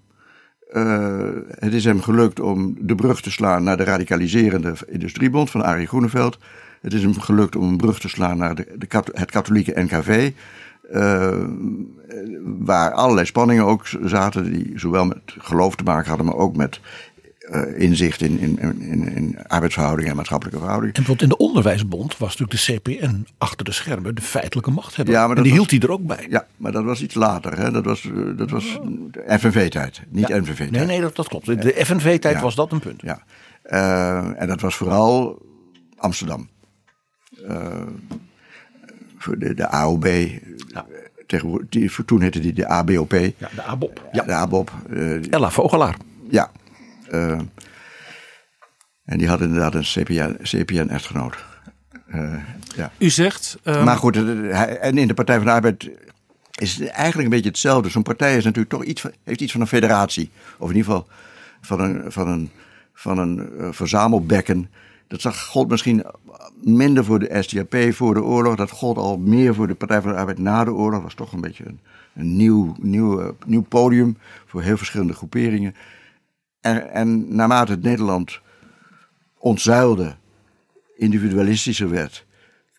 Het 1.49 1.73
is 1.73 1.85
hem 1.85 2.03
gelukt 2.03 2.41
om 2.41 2.77
de 2.81 2.95
brug 2.95 3.21
te 3.21 3.31
slaan 3.31 3.63
naar 3.63 3.77
de 3.77 3.85
radicaliserende 3.85 4.75
industriebond 4.87 5.51
van 5.51 5.65
Arie 5.65 5.87
Groeneveld. 5.87 6.39
Het 6.81 6.93
is 6.93 7.03
hem 7.03 7.21
gelukt 7.21 7.57
om 7.57 7.69
een 7.69 7.77
brug 7.77 8.01
te 8.01 8.09
slaan 8.09 8.39
naar 8.39 8.55
de, 8.55 8.67
de, 8.79 9.05
het 9.13 9.31
katholieke 9.31 9.83
NKV. 9.83 10.31
Uh, 10.93 11.45
waar 12.45 12.93
allerlei 12.93 13.27
spanningen 13.27 13.65
ook 13.65 13.87
zaten, 14.05 14.53
die 14.53 14.73
zowel 14.75 15.05
met 15.05 15.19
geloof 15.27 15.77
te 15.77 15.85
maken 15.85 16.09
hadden, 16.09 16.27
maar 16.27 16.37
ook 16.37 16.57
met 16.57 16.81
uh, 17.51 17.81
inzicht 17.81 18.21
in, 18.21 18.39
in, 18.39 18.81
in, 18.81 19.15
in, 19.15 19.39
arbeidsverhoudingen 19.47 20.11
en 20.11 20.17
maatschappelijke 20.17 20.61
verhoudingen. 20.61 20.95
En 20.95 21.03
bijvoorbeeld 21.03 21.33
in 21.33 21.39
de 21.39 21.45
Onderwijsbond 21.45 22.19
was 22.19 22.37
natuurlijk 22.37 22.83
de 22.85 22.95
CPN 22.95 23.27
achter 23.39 23.65
de 23.65 23.73
schermen 23.73 24.15
de 24.15 24.23
feitelijke 24.23 24.71
machthebber. 24.71 25.15
Ja, 25.15 25.27
maar 25.27 25.37
en 25.37 25.43
die 25.43 25.53
hield 25.53 25.71
hij 25.71 25.81
er 25.81 25.91
ook 25.91 26.07
bij. 26.07 26.27
Ja, 26.29 26.47
maar 26.57 26.73
dat 26.73 26.85
was 26.85 27.03
iets 27.03 27.15
later. 27.15 27.59
Hè? 27.59 27.71
Dat 27.71 27.85
was, 27.85 28.03
uh, 28.03 28.39
dat 28.39 28.51
was 28.51 28.79
FNV-tijd, 29.29 30.03
niet 30.09 30.29
ja. 30.29 30.39
NVV-tijd. 30.39 30.71
Nee, 30.71 30.87
nee, 30.87 31.01
dat, 31.01 31.17
dat 31.17 31.29
klopt. 31.29 31.47
De 31.47 31.85
FNV-tijd 31.85 32.35
ja. 32.35 32.41
was 32.41 32.55
dat 32.55 32.73
een 32.73 32.81
punt. 32.81 33.03
Ja. 33.03 33.23
Uh, 33.65 34.41
en 34.41 34.49
dat 34.49 34.61
was 34.61 34.77
vooral 34.77 35.43
Amsterdam. 35.97 36.49
voor 37.37 37.87
de, 39.39 39.55
de 39.55 39.69
AOB. 39.69 40.07
Ja. 40.69 40.87
Tegenwoordig, 41.27 41.69
die, 41.69 42.05
toen 42.05 42.21
heette 42.21 42.41
die 42.41 42.53
de 42.53 42.67
ABOP. 42.67 43.13
Ja, 43.13 43.49
de 43.55 43.63
ABOP. 43.63 44.09
Ja, 44.13 44.23
de 44.23 44.33
ABOP. 44.33 44.73
Ella 45.31 45.51
Vogelaar. 45.51 45.97
Ja, 46.31 46.51
uh, 47.11 47.41
en 49.05 49.19
die 49.19 49.29
had 49.29 49.41
inderdaad 49.41 49.75
een 49.75 50.39
CPN-echtgenoot. 50.43 51.45
Uh, 52.15 52.35
ja. 52.77 52.93
U 52.99 53.11
zegt. 53.11 53.59
Um... 53.65 53.85
Maar 53.85 53.97
goed, 53.97 54.17
en 54.81 54.99
in 54.99 55.09
de 55.09 55.15
Partij 55.15 55.37
van 55.37 55.45
de 55.45 55.53
Arbeid 55.53 55.91
is 56.59 56.77
het 56.77 56.89
eigenlijk 56.89 57.25
een 57.25 57.35
beetje 57.35 57.51
hetzelfde. 57.51 57.89
Zo'n 57.89 58.03
partij 58.03 58.37
is 58.37 58.45
natuurlijk 58.45 58.71
toch 58.71 58.85
iets, 58.85 59.05
heeft 59.25 59.41
iets 59.41 59.53
van 59.53 59.61
een 59.61 59.67
federatie. 59.67 60.31
Of 60.59 60.71
in 60.71 60.77
ieder 60.77 60.93
geval 60.93 61.09
van 61.61 61.81
een, 61.81 62.13
van 62.13 62.29
een, 62.29 62.51
van 62.95 63.19
een 63.19 63.49
verzamelbekken. 63.75 64.71
Dat 65.09 65.21
zag, 65.21 65.45
gold 65.45 65.69
misschien 65.69 66.05
minder 66.63 67.05
voor 67.05 67.19
de 67.19 67.43
SDAP 67.43 67.95
voor 67.95 68.15
de 68.15 68.23
oorlog. 68.23 68.57
Dat 68.57 68.71
gold 68.71 68.97
al 68.97 69.19
meer 69.19 69.55
voor 69.55 69.67
de 69.67 69.75
Partij 69.75 70.01
van 70.01 70.11
de 70.11 70.19
Arbeid 70.19 70.39
na 70.39 70.65
de 70.65 70.73
oorlog. 70.73 70.93
Dat 70.93 71.03
was 71.03 71.15
toch 71.15 71.33
een 71.33 71.41
beetje 71.41 71.65
een, 72.15 72.37
nieuw, 72.37 72.75
nieuw, 72.81 73.37
nieuw 73.47 73.63
podium 73.63 74.17
voor 74.47 74.63
heel 74.63 74.77
verschillende 74.77 75.13
groeperingen. 75.13 75.75
En, 76.61 76.91
en 76.91 77.35
naarmate 77.35 77.73
het 77.73 77.83
Nederland 77.83 78.41
ontzuilde, 79.39 80.17
individualistischer 80.97 81.91
werd, 81.91 82.27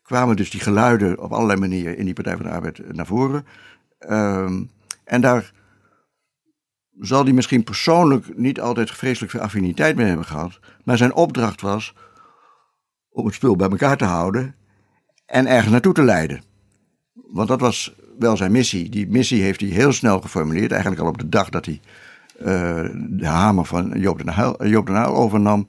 kwamen 0.03 0.35
dus 0.35 0.49
die 0.49 0.61
geluiden 0.61 1.19
op 1.19 1.31
allerlei 1.31 1.59
manieren 1.59 1.97
in 1.97 2.05
die 2.05 2.13
Partij 2.13 2.35
van 2.35 2.45
de 2.45 2.51
Arbeid 2.51 2.93
naar 2.93 3.05
voren. 3.05 3.45
Um, 4.09 4.69
en 5.03 5.21
daar 5.21 5.53
zal 6.99 7.23
hij 7.23 7.33
misschien 7.33 7.63
persoonlijk 7.63 8.37
niet 8.37 8.59
altijd 8.59 8.91
vreselijk 8.91 9.31
veel 9.31 9.41
affiniteit 9.41 9.95
mee 9.95 10.05
hebben 10.05 10.25
gehad. 10.25 10.59
Maar 10.83 10.97
zijn 10.97 11.13
opdracht 11.13 11.61
was 11.61 11.93
om 13.17 13.25
het 13.25 13.35
spul 13.35 13.55
bij 13.55 13.69
elkaar 13.69 13.97
te 13.97 14.05
houden 14.05 14.55
en 15.25 15.47
ergens 15.47 15.71
naartoe 15.71 15.93
te 15.93 16.03
leiden. 16.03 16.41
Want 17.13 17.47
dat 17.47 17.59
was 17.59 17.95
wel 18.19 18.37
zijn 18.37 18.51
missie. 18.51 18.89
Die 18.89 19.07
missie 19.07 19.41
heeft 19.41 19.61
hij 19.61 19.69
heel 19.69 19.91
snel 19.91 20.21
geformuleerd, 20.21 20.71
eigenlijk 20.71 21.01
al 21.01 21.07
op 21.07 21.17
de 21.17 21.29
dag 21.29 21.49
dat 21.49 21.65
hij 21.65 21.79
uh, 22.39 22.45
de 23.09 23.27
hamer 23.27 23.65
van 23.65 23.93
Joop 23.95 24.17
den, 24.17 24.39
Uyl, 24.39 24.67
Joop 24.67 24.85
den 24.85 24.95
Uyl 24.95 25.15
overnam, 25.15 25.67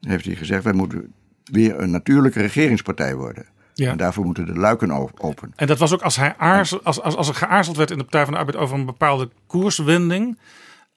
heeft 0.00 0.24
hij 0.24 0.34
gezegd: 0.34 0.64
wij 0.64 0.72
moeten 0.72 1.12
weer 1.44 1.80
een 1.80 1.90
natuurlijke 1.90 2.40
regeringspartij 2.40 3.14
worden. 3.14 3.46
Ja. 3.74 3.90
En 3.90 3.96
daarvoor 3.96 4.24
moeten 4.24 4.46
de 4.46 4.58
luiken 4.58 4.90
open. 5.18 5.52
En 5.56 5.66
dat 5.66 5.78
was 5.78 5.92
ook 5.92 6.02
als, 6.02 6.16
hij 6.16 6.34
aarzel, 6.36 6.80
als, 6.82 7.00
als, 7.00 7.16
als 7.16 7.28
er 7.28 7.34
geaarzeld 7.34 7.76
werd 7.76 7.90
in 7.90 7.98
de 7.98 8.04
Partij 8.04 8.24
van 8.24 8.32
de 8.32 8.38
Arbeid 8.38 8.56
over 8.56 8.78
een 8.78 8.86
bepaalde 8.86 9.30
koerswending. 9.46 10.38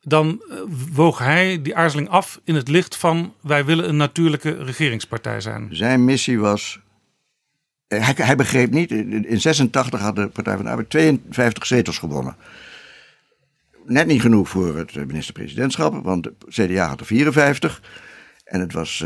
Dan 0.02 0.44
uh, 0.50 0.58
woog 0.94 1.20
hij 1.20 1.62
die 1.62 1.76
aarzeling 1.76 2.10
af 2.10 2.42
in 2.44 2.56
het 2.56 2.68
licht 2.68 2.96
van 2.96 3.34
wij 3.42 3.66
willen 3.66 3.90
een 3.90 3.98
natuurlijke 3.98 4.64
regeringspartij 4.64 5.42
zijn. 5.42 5.68
Zijn 5.72 6.06
missie 6.06 6.40
was. 6.40 6.80
Hij, 7.88 8.14
hij 8.16 8.36
begreep 8.36 8.72
niet, 8.72 8.92
in 8.92 9.42
86 9.42 10.00
had 10.00 10.16
de 10.16 10.28
Partij 10.28 10.56
van 10.56 10.64
de 10.64 10.70
Arbeid 10.70 10.90
52 10.90 11.66
zetels 11.66 11.98
gewonnen 11.98 12.36
net 13.86 14.08
niet 14.08 14.22
genoeg 14.22 14.50
voor 14.50 14.78
het 14.78 14.96
minister-presidentschap, 14.96 16.04
want 16.04 16.24
de 16.24 16.34
CDA 16.48 16.88
had 16.88 17.00
er 17.00 17.06
54. 17.06 17.82
En 18.44 18.60
het 18.60 18.74
was, 18.74 18.98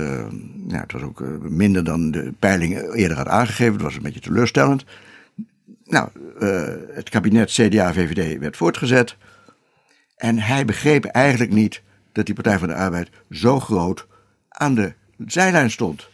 ja, 0.68 0.80
het 0.80 0.92
was 0.92 1.02
ook 1.02 1.20
minder 1.42 1.84
dan 1.84 2.12
de 2.12 2.34
peiling 2.40 2.94
eerder 2.94 3.18
had 3.18 3.28
aangegeven. 3.28 3.74
Het 3.74 3.82
was 3.82 3.96
een 3.96 4.02
beetje 4.02 4.20
teleurstellend. 4.20 4.86
Nou, 5.84 6.10
het 6.94 7.10
kabinet 7.10 7.52
CDA-VVD 7.52 8.40
werd 8.40 8.58
voortgezet. 8.58 9.16
En 10.16 10.40
hij 10.40 10.66
begreep 10.66 11.06
eigenlijk 11.06 11.52
niet 11.52 11.82
dat 12.12 12.26
die 12.26 12.36
Partij 12.36 12.60
van 12.60 12.68
de 12.68 12.76
Arbeid 12.76 13.10
zo 13.30 13.60
groot 13.60 14.08
aan 14.50 14.76
de 14.76 14.94
zijlijn 15.26 15.72
stond. 15.72 16.10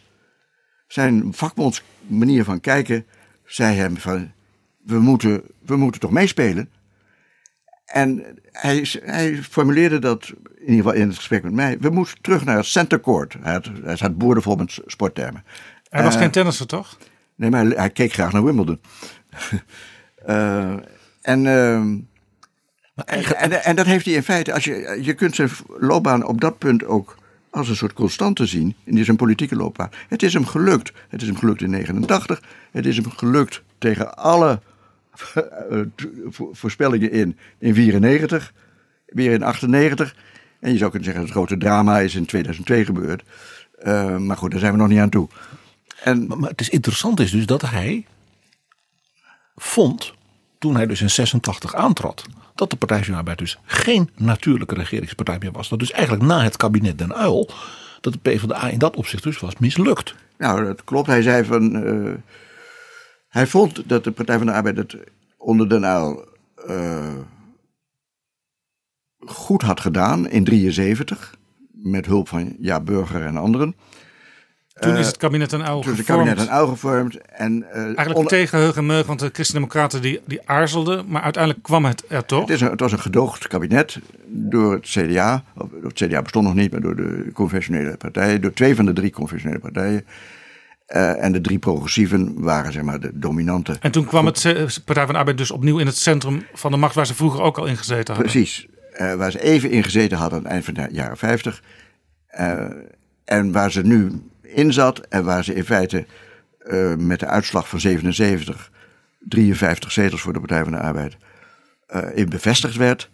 Zijn 0.88 1.34
vakbondsmanier 1.34 2.43
van 2.43 2.60
kijken 2.60 3.06
zei 3.45 3.76
hem 3.76 3.97
van, 3.97 4.32
we 4.84 4.99
moeten, 4.99 5.41
we 5.66 5.76
moeten 5.76 6.02
toch 6.02 6.12
meespelen? 6.12 6.70
En 7.86 8.39
hij, 8.52 8.88
hij, 9.04 9.43
formuleerde 9.43 9.99
dat 9.99 10.28
in 10.56 10.60
ieder 10.60 10.76
geval 10.76 10.93
in 10.93 11.08
het 11.08 11.16
gesprek 11.16 11.43
met 11.43 11.54
mij. 11.54 11.78
We 11.80 11.89
moeten 11.89 12.22
terug 12.22 12.45
naar 12.45 12.58
het 12.58 12.66
center 12.66 12.99
court. 12.99 13.36
Hij 13.41 13.54
had, 13.54 13.70
hij 13.84 13.95
had 13.99 14.18
boordevol 14.18 14.56
met 14.56 14.80
sporttermen. 14.86 15.43
Hij 15.89 16.04
was 16.04 16.14
uh, 16.14 16.22
geen 16.22 16.32
tennisser, 16.32 16.68
toch? 16.68 16.97
Nee, 17.36 17.49
maar 17.49 17.66
hij, 17.66 17.89
keek 17.89 18.14
graag 18.14 18.32
naar 18.32 18.43
Wimbledon. 18.43 18.82
uh, 20.28 20.74
en... 21.22 21.45
Uh, 21.45 22.10
En, 23.06 23.38
en, 23.38 23.64
en 23.64 23.76
dat 23.76 23.86
heeft 23.86 24.06
hij 24.06 24.14
in 24.14 24.24
feite, 24.24 24.54
als 24.54 24.64
je, 24.64 24.99
je 25.02 25.14
kunt 25.14 25.36
zijn 25.36 25.49
loopbaan 25.80 26.26
op 26.26 26.41
dat 26.41 26.58
punt 26.58 26.86
ook 26.86 27.18
als 27.52 27.70
een 27.70 27.76
soort 27.76 27.93
constante 27.93 28.45
zien 28.45 28.76
in 28.84 29.06
zijn 29.06 29.18
politieke 29.18 29.56
loopbaan. 29.56 29.89
Het 30.08 30.24
is 30.24 30.34
hem 30.34 30.45
gelukt. 30.45 30.91
Het 31.10 31.22
is 31.22 31.28
hem 31.28 31.38
gelukt 31.38 31.62
in 31.62 31.70
89. 31.70 32.41
Het 32.72 32.86
is 32.86 32.95
hem 32.95 33.10
gelukt 33.10 33.62
tegen 33.78 34.18
alle 34.18 34.60
eh, 35.34 35.80
voorspellingen 36.52 37.12
in, 37.12 37.38
in 37.58 37.74
94. 37.74 38.54
Weer 39.06 39.32
in 39.32 39.43
98. 39.43 40.16
En 40.60 40.72
je 40.72 40.78
zou 40.78 40.89
kunnen 40.89 41.08
zeggen, 41.08 41.24
het 41.24 41.34
grote 41.34 41.58
drama 41.58 41.99
is 41.99 42.16
in 42.16 42.26
2002 42.26 42.86
gebeurd. 42.86 43.24
Uh, 43.84 44.18
maar 44.18 44.38
goed, 44.38 44.52
daar 44.52 44.60
zijn 44.60 44.72
we 44.72 44.78
nog 44.78 44.88
niet 44.88 44.99
aan 44.99 45.10
toe. 45.10 45.28
En, 46.04 46.28
maar, 46.28 46.38
maar 46.39 46.49
het 46.49 46.62
is 46.62 46.70
interessant 46.70 47.20
is 47.20 47.32
dus 47.32 47.45
dat 47.45 47.62
hij 47.62 48.06
vond, 49.56 50.14
toen 50.60 50.76
hij 50.76 50.86
dus 50.88 51.02
in 51.02 51.10
86 51.10 51.76
aantrad, 51.76 52.26
dat 52.62 52.70
de 52.70 52.78
Partij 52.78 53.03
van 53.03 53.12
de 53.12 53.18
Arbeid 53.20 53.38
dus 53.38 53.57
geen 53.66 54.09
natuurlijke 54.18 54.76
regeringspartij 54.76 55.38
meer 55.39 55.51
was. 55.51 55.70
Dat 55.70 55.80
dus 55.80 55.91
eigenlijk 55.91 56.24
na 56.24 56.43
het 56.43 56.57
kabinet 56.57 56.97
Den 56.97 57.14
Uil, 57.16 57.49
dat 58.01 58.14
de 58.14 58.20
PvdA 58.20 58.68
in 58.70 58.78
dat 58.78 58.95
opzicht 58.95 59.24
dus 59.24 59.39
was 59.39 59.57
mislukt. 59.57 60.16
Nou, 60.38 60.66
dat 60.66 60.84
klopt. 60.84 61.07
Hij 61.07 61.22
zei 61.22 61.45
van, 61.45 61.76
uh, 61.76 62.14
hij 63.28 63.47
vond 63.47 63.89
dat 63.89 64.03
de 64.03 64.12
Partij 64.12 64.38
van 64.38 64.45
de 64.45 64.53
Arbeid 64.53 64.78
het 64.78 64.97
onder 65.38 65.70
Den 65.70 65.86
Uil 65.86 66.28
uh, 66.68 67.18
goed 69.20 69.62
had 69.62 69.80
gedaan 69.80 70.30
in 70.30 70.43
73. 70.43 71.36
Met 71.72 72.05
hulp 72.05 72.28
van 72.28 72.55
Ja 72.59 72.80
Burger 72.80 73.26
en 73.26 73.38
anderen. 73.38 73.76
Toen 74.82 74.98
is 74.98 75.08
het 75.08 75.18
kabinet 75.18 75.52
een 75.52 75.62
oude 75.62 75.84
Toen 75.84 75.92
is 75.92 75.98
het 75.98 76.08
kabinet 76.08 76.40
een 76.40 76.50
oude 76.50 76.72
gevormd. 76.72 77.18
En, 77.18 77.66
uh, 77.76 77.84
Eigenlijk 77.84 78.28
tegen 78.28 78.60
heug 78.60 78.76
en 78.76 78.86
meug, 78.86 79.06
want 79.06 79.20
de 79.20 79.30
Christen-Democraten 79.34 80.02
die, 80.02 80.22
die 80.26 80.40
aarzelden. 80.46 81.06
Maar 81.08 81.22
uiteindelijk 81.22 81.64
kwam 81.64 81.86
het 81.86 82.04
er 82.08 82.26
toch? 82.26 82.42
Het, 82.42 82.50
is 82.50 82.62
een, 82.62 82.70
het 82.70 82.80
was 82.80 82.92
een 82.92 83.00
gedoogd 83.00 83.48
kabinet 83.48 84.00
door 84.26 84.74
het 84.74 84.86
CDA. 84.86 85.44
Of, 85.58 85.70
het 85.84 85.94
CDA 85.94 86.22
bestond 86.22 86.46
nog 86.46 86.56
niet, 86.56 86.72
maar 86.72 86.82
door 86.82 86.96
de 86.96 87.30
conventionele 87.34 87.98
partijen. 87.98 88.42
Door 88.42 88.54
twee 88.54 88.76
van 88.76 88.86
de 88.86 88.94
drie 88.94 89.12
conventionele 89.12 89.60
partijen. 89.60 90.06
Uh, 90.96 91.24
en 91.24 91.32
de 91.32 91.42
drie 91.42 91.60
progressieven 91.60 92.42
waren 92.42 92.72
zeg 92.72 92.84
maar 92.84 93.00
de 93.00 93.12
dominante. 93.14 93.78
En 93.80 93.92
toen 93.92 94.06
kwam 94.06 94.26
het 94.26 94.42
Partij 94.86 95.04
van 95.04 95.14
de 95.14 95.20
Arbeid 95.20 95.38
dus 95.38 95.52
opnieuw 95.52 95.80
in 95.80 95.86
het 95.86 95.98
centrum 95.98 96.44
van 96.54 96.72
de 96.72 96.78
macht 96.78 96.96
waar 96.96 97.06
ze 97.06 97.16
vroeger 97.16 97.42
ook 97.42 97.58
al 97.58 97.66
in 97.66 97.78
gezeten 97.78 98.14
hadden. 98.14 98.32
Precies. 98.32 98.68
Uh, 99.02 99.14
waar 99.14 99.32
ze 99.32 99.42
even 99.42 99.72
in 99.72 99.84
gezeten 99.84 100.18
hadden 100.18 100.38
aan 100.38 100.44
het 100.44 100.54
eind 100.54 100.66
van 100.66 100.74
de 100.74 100.88
jaren 100.92 101.18
50. 101.18 101.64
Uh, 102.40 102.64
en 103.26 103.52
waar 103.52 103.72
ze 103.72 103.82
nu 103.82 104.22
in 104.54 104.74
zat 104.74 104.99
en 104.99 105.24
waar 105.24 105.43
ze 105.43 105.54
in 105.54 105.66
feite 105.66 106.06
uh, 106.68 106.95
met 106.95 107.20
de 107.20 107.26
uitslag 107.26 107.70
van 107.70 107.80
77 107.80 108.72
53 109.20 109.91
zetels 109.91 110.22
voor 110.22 110.34
de 110.34 110.39
Partij 110.39 110.64
van 110.64 110.72
de 110.72 110.80
Arbeid 110.80 111.18
in 112.14 112.30
bevestigd 112.30 112.76
werd. 112.76 113.10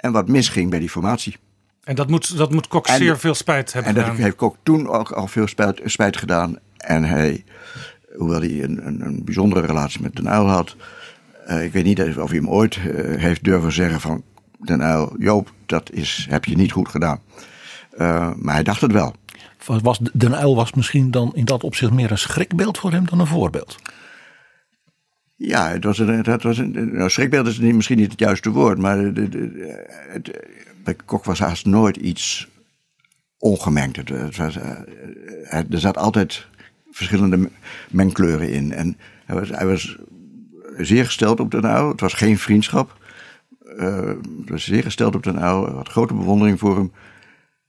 En 0.00 0.12
wat 0.12 0.28
misging 0.28 0.70
bij 0.70 0.78
die 0.78 0.90
formatie. 0.90 1.36
En 1.84 1.94
dat 1.94 2.08
moet, 2.08 2.36
dat 2.36 2.50
moet 2.50 2.68
Kok 2.68 2.88
zeer 2.88 3.18
veel 3.18 3.34
spijt 3.34 3.72
hebben 3.72 3.90
en 3.90 3.96
gedaan. 3.96 4.10
En 4.10 4.16
dat 4.16 4.24
heeft 4.24 4.36
Kok 4.36 4.56
toen 4.62 4.88
ook 4.88 5.10
al 5.10 5.26
veel 5.26 5.46
spijt, 5.46 5.80
spijt 5.84 6.16
gedaan. 6.16 6.58
En 6.76 7.04
hij, 7.04 7.44
hoewel 8.16 8.40
hij 8.40 8.62
een, 8.62 8.86
een, 8.86 9.00
een 9.00 9.24
bijzondere 9.24 9.66
relatie 9.66 10.02
met 10.02 10.16
Den 10.16 10.26
Uyl 10.26 10.48
had. 10.48 10.76
ik 11.62 11.72
weet 11.72 11.84
niet 11.84 12.00
of 12.00 12.28
hij 12.28 12.38
hem 12.38 12.48
ooit 12.48 12.74
heeft 13.16 13.44
durven 13.44 13.72
zeggen 13.72 14.00
van 14.00 14.22
Den 14.58 14.80
Uyl, 14.80 15.14
Joop, 15.18 15.52
dat 15.66 15.90
is, 15.92 16.26
heb 16.30 16.44
je 16.44 16.56
niet 16.56 16.72
goed 16.72 16.88
gedaan. 16.88 17.20
Maar 18.36 18.54
hij 18.54 18.62
dacht 18.62 18.80
het 18.80 18.92
wel. 18.92 19.14
Was, 19.66 20.00
Den 20.12 20.32
Uyl 20.32 20.54
was 20.54 20.72
misschien 20.72 21.10
dan 21.10 21.30
in 21.34 21.44
dat 21.44 21.64
opzicht 21.64 21.92
meer 21.92 22.10
een 22.10 22.18
schrikbeeld 22.18 22.78
voor 22.78 22.92
hem 22.92 23.06
dan 23.06 23.20
een 23.20 23.26
voorbeeld? 23.26 23.76
Ja, 25.36 25.68
het 25.68 25.84
was 25.84 25.98
een, 25.98 26.08
het 26.08 26.42
was 26.42 26.58
een 26.58 26.92
nou, 26.92 27.10
schrikbeeld 27.10 27.46
is 27.46 27.58
misschien 27.58 27.98
niet 27.98 28.10
het 28.10 28.20
juiste 28.20 28.50
woord, 28.50 28.78
maar 28.78 29.12
de, 29.14 29.28
het, 30.08 30.30
bij 30.84 30.94
Kok 31.04 31.24
was 31.24 31.38
haast 31.38 31.66
nooit 31.66 31.96
iets 31.96 32.48
ongemengd. 33.38 33.96
Het, 33.96 34.08
het 34.08 34.36
was, 34.36 34.56
er 35.50 35.66
zat 35.68 35.96
altijd 35.96 36.46
verschillende 36.90 37.50
mengkleuren 37.90 38.50
in. 38.50 38.72
En 38.72 38.96
hij 39.24 39.36
was, 39.36 39.48
hij 39.48 39.66
was 39.66 39.96
zeer 40.76 41.04
gesteld 41.04 41.40
op 41.40 41.50
Den 41.50 41.64
Uyl. 41.64 41.88
Het 41.88 42.00
was 42.00 42.12
geen 42.12 42.38
vriendschap. 42.38 42.96
Uh, 43.78 44.10
was 44.46 44.64
zeer 44.64 44.82
gesteld 44.82 45.14
op 45.14 45.22
Den 45.22 45.42
Uyl, 45.42 45.70
had 45.70 45.88
grote 45.88 46.14
bewondering 46.14 46.58
voor 46.58 46.76
hem, 46.76 46.92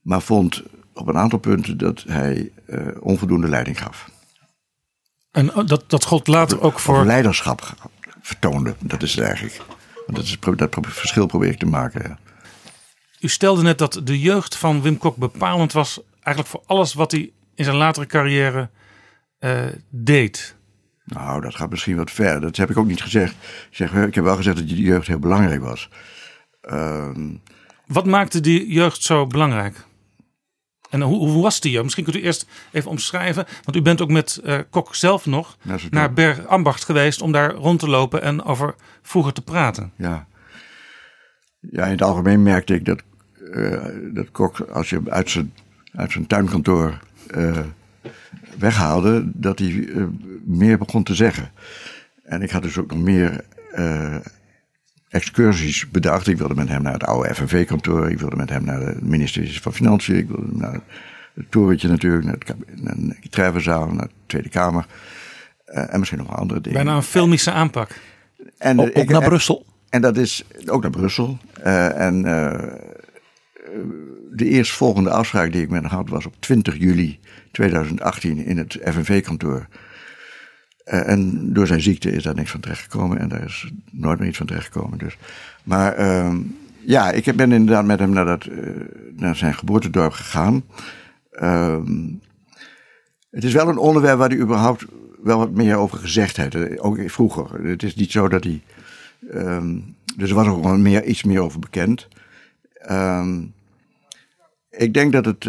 maar 0.00 0.22
vond 0.22 0.62
op 0.98 1.08
een 1.08 1.18
aantal 1.18 1.38
punten 1.38 1.78
dat 1.78 2.04
hij 2.08 2.50
uh, 2.66 2.88
onvoldoende 3.00 3.48
leiding 3.48 3.78
gaf. 3.82 4.10
En 5.30 5.66
dat, 5.66 5.84
dat 5.86 6.04
gold 6.04 6.26
later 6.26 6.60
ook 6.60 6.78
voor. 6.78 6.98
Of 6.98 7.04
leiderschap 7.04 7.74
vertoonde, 8.22 8.74
dat 8.80 9.02
is 9.02 9.14
het 9.14 9.24
eigenlijk. 9.24 9.60
Dat, 10.06 10.24
is, 10.24 10.38
dat 10.56 10.76
verschil 10.80 11.26
probeer 11.26 11.50
ik 11.50 11.58
te 11.58 11.66
maken. 11.66 12.02
Ja. 12.08 12.18
U 13.20 13.28
stelde 13.28 13.62
net 13.62 13.78
dat 13.78 14.00
de 14.04 14.20
jeugd 14.20 14.56
van 14.56 14.82
Wim 14.82 14.98
Kok 14.98 15.16
bepalend 15.16 15.72
was, 15.72 16.00
eigenlijk 16.12 16.46
voor 16.46 16.62
alles 16.66 16.94
wat 16.94 17.10
hij 17.10 17.30
in 17.54 17.64
zijn 17.64 17.76
latere 17.76 18.06
carrière 18.06 18.70
uh, 19.40 19.66
deed. 19.90 20.56
Nou, 21.04 21.40
dat 21.40 21.54
gaat 21.54 21.70
misschien 21.70 21.96
wat 21.96 22.10
ver. 22.10 22.40
Dat 22.40 22.56
heb 22.56 22.70
ik 22.70 22.76
ook 22.76 22.86
niet 22.86 23.02
gezegd. 23.02 23.32
Ik, 23.70 23.76
zeg, 23.76 23.92
ik 23.92 24.14
heb 24.14 24.24
wel 24.24 24.36
gezegd 24.36 24.56
dat 24.56 24.68
die 24.68 24.82
jeugd 24.82 25.06
heel 25.06 25.18
belangrijk 25.18 25.62
was. 25.62 25.88
Uh, 26.62 27.16
Wat 27.86 28.06
maakte 28.06 28.40
die 28.40 28.72
jeugd 28.72 29.02
zo 29.02 29.26
belangrijk? 29.26 29.86
En 30.90 31.00
hoe, 31.00 31.28
hoe, 31.28 31.42
was 31.42 31.60
die? 31.60 31.82
Misschien 31.82 32.04
kunt 32.04 32.16
u 32.16 32.22
eerst 32.22 32.46
even 32.72 32.90
omschrijven. 32.90 33.46
Want 33.64 33.76
u 33.76 33.82
bent 33.82 34.00
ook 34.00 34.10
met 34.10 34.40
uh, 34.44 34.58
Kok 34.70 34.94
zelf 34.94 35.26
nog 35.26 35.56
naar 35.90 36.12
Berg 36.12 36.46
Ambacht 36.46 36.84
geweest 36.84 37.22
om 37.22 37.32
daar 37.32 37.54
rond 37.54 37.78
te 37.78 37.88
lopen 37.88 38.22
en 38.22 38.42
over 38.42 38.74
vroeger 39.02 39.32
te 39.32 39.42
praten. 39.42 39.92
Ja, 39.96 40.26
ja 41.60 41.84
in 41.84 41.90
het 41.90 42.02
algemeen 42.02 42.42
merkte 42.42 42.74
ik 42.74 42.84
dat, 42.84 43.02
uh, 43.40 43.84
dat 44.14 44.30
Kok, 44.30 44.60
als 44.60 44.90
je 44.90 45.00
uit 45.08 45.30
zijn, 45.30 45.52
uit 45.94 46.12
zijn 46.12 46.26
tuinkantoor 46.26 46.98
uh, 47.36 47.58
weghaalde, 48.58 49.30
dat 49.34 49.58
hij 49.58 49.88
meer 50.44 50.78
begon 50.78 51.02
te 51.02 51.14
zeggen. 51.14 51.50
En 52.22 52.42
ik 52.42 52.50
had 52.50 52.62
dus 52.62 52.78
ook 52.78 52.90
nog 52.90 52.98
meer 52.98 53.44
excursies 55.08 55.90
bedacht. 55.90 56.26
Ik 56.26 56.38
wilde 56.38 56.54
met 56.54 56.68
hem 56.68 56.82
naar 56.82 56.92
het 56.92 57.04
oude 57.04 57.34
FNV-kantoor. 57.34 58.10
Ik 58.10 58.18
wilde 58.18 58.36
met 58.36 58.50
hem 58.50 58.64
naar 58.64 58.80
het 58.80 59.02
ministerie 59.02 59.60
van 59.60 59.72
Financiën. 59.72 60.16
Ik 60.16 60.28
wilde 60.28 60.52
naar 60.52 60.80
het 61.34 61.50
torentje 61.50 61.88
natuurlijk, 61.88 62.24
naar, 62.24 62.36
het, 62.38 62.82
naar 62.82 62.94
de 63.20 63.28
Trevenzaal, 63.28 63.86
naar 63.86 64.06
de 64.06 64.12
Tweede 64.26 64.48
Kamer. 64.48 64.86
Uh, 65.66 65.92
en 65.92 65.98
misschien 65.98 66.18
nog 66.18 66.28
wel 66.28 66.36
andere 66.36 66.60
dingen. 66.60 66.78
Bijna 66.78 66.96
een 66.96 67.02
filmische 67.02 67.50
aanpak. 67.50 68.00
En, 68.58 68.80
ook, 68.80 68.90
ook 68.98 69.08
naar 69.08 69.22
en, 69.22 69.28
Brussel. 69.28 69.66
En 69.88 70.00
dat 70.00 70.16
is 70.16 70.44
ook 70.66 70.82
naar 70.82 70.90
Brussel. 70.90 71.38
Uh, 71.64 72.00
en 72.00 72.22
de 74.32 74.44
eerstvolgende 74.44 75.10
afspraak 75.10 75.52
die 75.52 75.62
ik 75.62 75.70
met 75.70 75.82
hem 75.82 75.90
had 75.90 76.08
was 76.08 76.26
op 76.26 76.34
20 76.38 76.76
juli 76.76 77.18
2018 77.52 78.44
in 78.44 78.58
het 78.58 78.78
FNV-kantoor. 78.84 79.68
Uh, 80.92 81.08
en 81.08 81.52
door 81.52 81.66
zijn 81.66 81.80
ziekte 81.80 82.10
is 82.10 82.22
daar 82.22 82.34
niks 82.34 82.50
van 82.50 82.60
terechtgekomen 82.60 83.18
en 83.18 83.28
daar 83.28 83.44
is 83.44 83.70
nooit 83.90 84.18
meer 84.18 84.28
iets 84.28 84.36
van 84.36 84.46
terechtgekomen. 84.46 84.98
Dus. 84.98 85.18
Maar 85.62 85.98
uh, 85.98 86.34
ja, 86.80 87.10
ik 87.10 87.36
ben 87.36 87.52
inderdaad 87.52 87.84
met 87.84 87.98
hem 87.98 88.10
naar, 88.10 88.24
dat, 88.24 88.46
uh, 88.46 88.70
naar 89.16 89.36
zijn 89.36 89.54
geboortedorp 89.54 90.12
gegaan. 90.12 90.62
Ehm, 91.30 92.06
het 93.30 93.44
is 93.44 93.52
wel 93.52 93.68
een 93.68 93.78
onderwerp 93.78 94.18
waar 94.18 94.28
hij 94.28 94.38
überhaupt 94.38 94.84
wel 95.22 95.38
wat 95.38 95.50
meer 95.50 95.76
over 95.76 95.98
gezegd 95.98 96.36
heeft. 96.36 96.78
Ook 96.78 96.98
vroeger. 97.06 97.64
Het 97.64 97.82
is 97.82 97.94
niet 97.94 98.10
zo 98.10 98.28
dat 98.28 98.44
hij. 98.44 98.62
Um, 99.34 99.96
dus 100.16 100.28
er 100.28 100.36
was 100.36 100.46
ook 100.46 100.62
wel 100.64 100.78
meer, 100.78 101.04
iets 101.04 101.22
meer 101.22 101.40
over 101.40 101.58
bekend. 101.58 102.08
Ik 104.70 104.94
denk 104.94 105.12
dat 105.12 105.24
het 105.24 105.44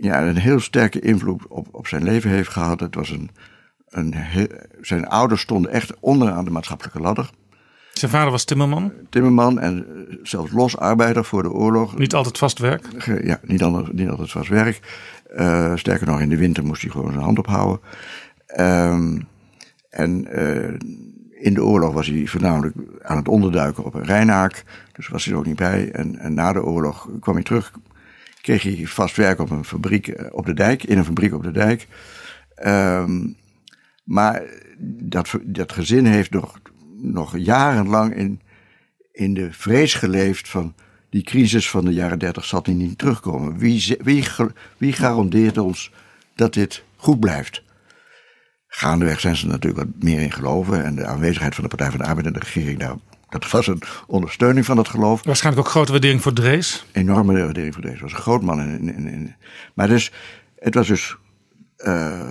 ja, 0.00 0.22
een 0.22 0.36
heel 0.36 0.60
sterke 0.60 1.00
invloed 1.00 1.46
op, 1.46 1.68
op 1.70 1.86
zijn 1.86 2.02
leven 2.02 2.30
heeft 2.30 2.48
gehad. 2.48 2.80
Het 2.80 2.94
was 2.94 3.10
een, 3.10 3.30
een 3.88 4.14
heel, 4.14 4.46
zijn 4.80 5.06
ouders 5.06 5.40
stonden 5.40 5.70
echt 5.70 6.00
onderaan 6.00 6.44
de 6.44 6.50
maatschappelijke 6.50 7.00
ladder. 7.00 7.30
Zijn 7.92 8.10
vader 8.10 8.30
was 8.30 8.44
timmerman? 8.44 8.92
Timmerman 9.10 9.58
en 9.58 9.86
zelfs 10.22 10.52
losarbeider 10.52 11.24
voor 11.24 11.42
de 11.42 11.52
oorlog. 11.52 11.98
Niet 11.98 12.14
altijd 12.14 12.38
vast 12.38 12.58
werk? 12.58 12.86
Ja, 13.22 13.40
niet, 13.42 13.62
anders, 13.62 13.88
niet 13.92 14.08
altijd 14.08 14.30
vast 14.30 14.48
werk. 14.48 14.80
Uh, 15.36 15.76
sterker 15.76 16.06
nog, 16.06 16.20
in 16.20 16.28
de 16.28 16.36
winter 16.36 16.64
moest 16.64 16.82
hij 16.82 16.90
gewoon 16.90 17.12
zijn 17.12 17.24
hand 17.24 17.38
ophouden. 17.38 17.80
Um, 18.58 19.26
en 19.90 20.38
uh, 20.38 20.74
in 21.30 21.54
de 21.54 21.64
oorlog 21.64 21.92
was 21.92 22.06
hij 22.06 22.26
voornamelijk 22.26 22.74
aan 23.02 23.16
het 23.16 23.28
onderduiken 23.28 23.84
op 23.84 23.94
een 23.94 24.04
Rijnaak. 24.04 24.64
Dus 24.92 25.08
was 25.08 25.24
hij 25.24 25.32
er 25.32 25.38
ook 25.38 25.46
niet 25.46 25.56
bij. 25.56 25.90
En, 25.90 26.18
en 26.18 26.34
na 26.34 26.52
de 26.52 26.64
oorlog 26.64 27.08
kwam 27.20 27.34
hij 27.34 27.44
terug. 27.44 27.72
Kreeg 28.40 28.62
hij 28.62 28.86
vast 28.86 29.16
werk 29.16 29.38
op 29.38 29.50
een 29.50 29.64
fabriek 29.64 30.30
op 30.30 30.46
de 30.46 30.54
dijk. 30.54 30.84
In 30.84 30.98
een 30.98 31.04
fabriek 31.04 31.34
op 31.34 31.42
de 31.42 31.52
dijk. 31.52 31.86
Um, 32.66 33.36
maar 34.04 34.42
dat, 34.88 35.38
dat 35.42 35.72
gezin 35.72 36.06
heeft 36.06 36.30
nog, 36.30 36.60
nog 36.96 37.38
jarenlang 37.38 38.14
in, 38.14 38.40
in 39.12 39.34
de 39.34 39.52
vrees 39.52 39.94
geleefd 39.94 40.48
van... 40.48 40.74
die 41.10 41.22
crisis 41.22 41.70
van 41.70 41.84
de 41.84 41.92
jaren 41.92 42.18
dertig 42.18 42.44
zal 42.44 42.62
die 42.62 42.74
niet 42.74 42.98
terugkomen. 42.98 43.58
Wie, 43.58 43.96
wie, 44.02 44.26
wie 44.78 44.92
garandeert 44.92 45.58
ons 45.58 45.92
dat 46.34 46.54
dit 46.54 46.84
goed 46.96 47.20
blijft? 47.20 47.62
Gaandeweg 48.66 49.20
zijn 49.20 49.36
ze 49.36 49.46
natuurlijk 49.46 49.84
wat 49.84 50.02
meer 50.02 50.20
in 50.20 50.32
geloven. 50.32 50.84
En 50.84 50.94
de 50.94 51.06
aanwezigheid 51.06 51.54
van 51.54 51.62
de 51.62 51.70
Partij 51.70 51.90
van 51.90 51.98
de 51.98 52.04
Arbeid 52.04 52.26
en 52.26 52.32
de 52.32 52.38
regering 52.38 52.78
daar 52.78 52.96
dat 53.30 53.50
was 53.50 53.66
een 53.66 53.82
ondersteuning 54.06 54.66
van 54.66 54.76
het 54.76 54.88
geloof. 54.88 55.24
Waarschijnlijk 55.24 55.66
ook 55.66 55.72
grote 55.72 55.90
waardering 55.90 56.22
voor 56.22 56.32
Drees. 56.32 56.86
Enorme 56.92 57.42
waardering 57.42 57.74
voor 57.74 57.82
Drees. 57.82 57.94
Hij 57.94 58.02
was 58.02 58.12
een 58.12 58.22
groot 58.22 58.42
man. 58.42 58.60
In, 58.60 58.94
in, 58.94 59.08
in. 59.08 59.34
Maar 59.74 59.88
dus, 59.88 60.12
het 60.58 60.74
was 60.74 60.86
dus 60.86 61.16
uh, 61.78 62.30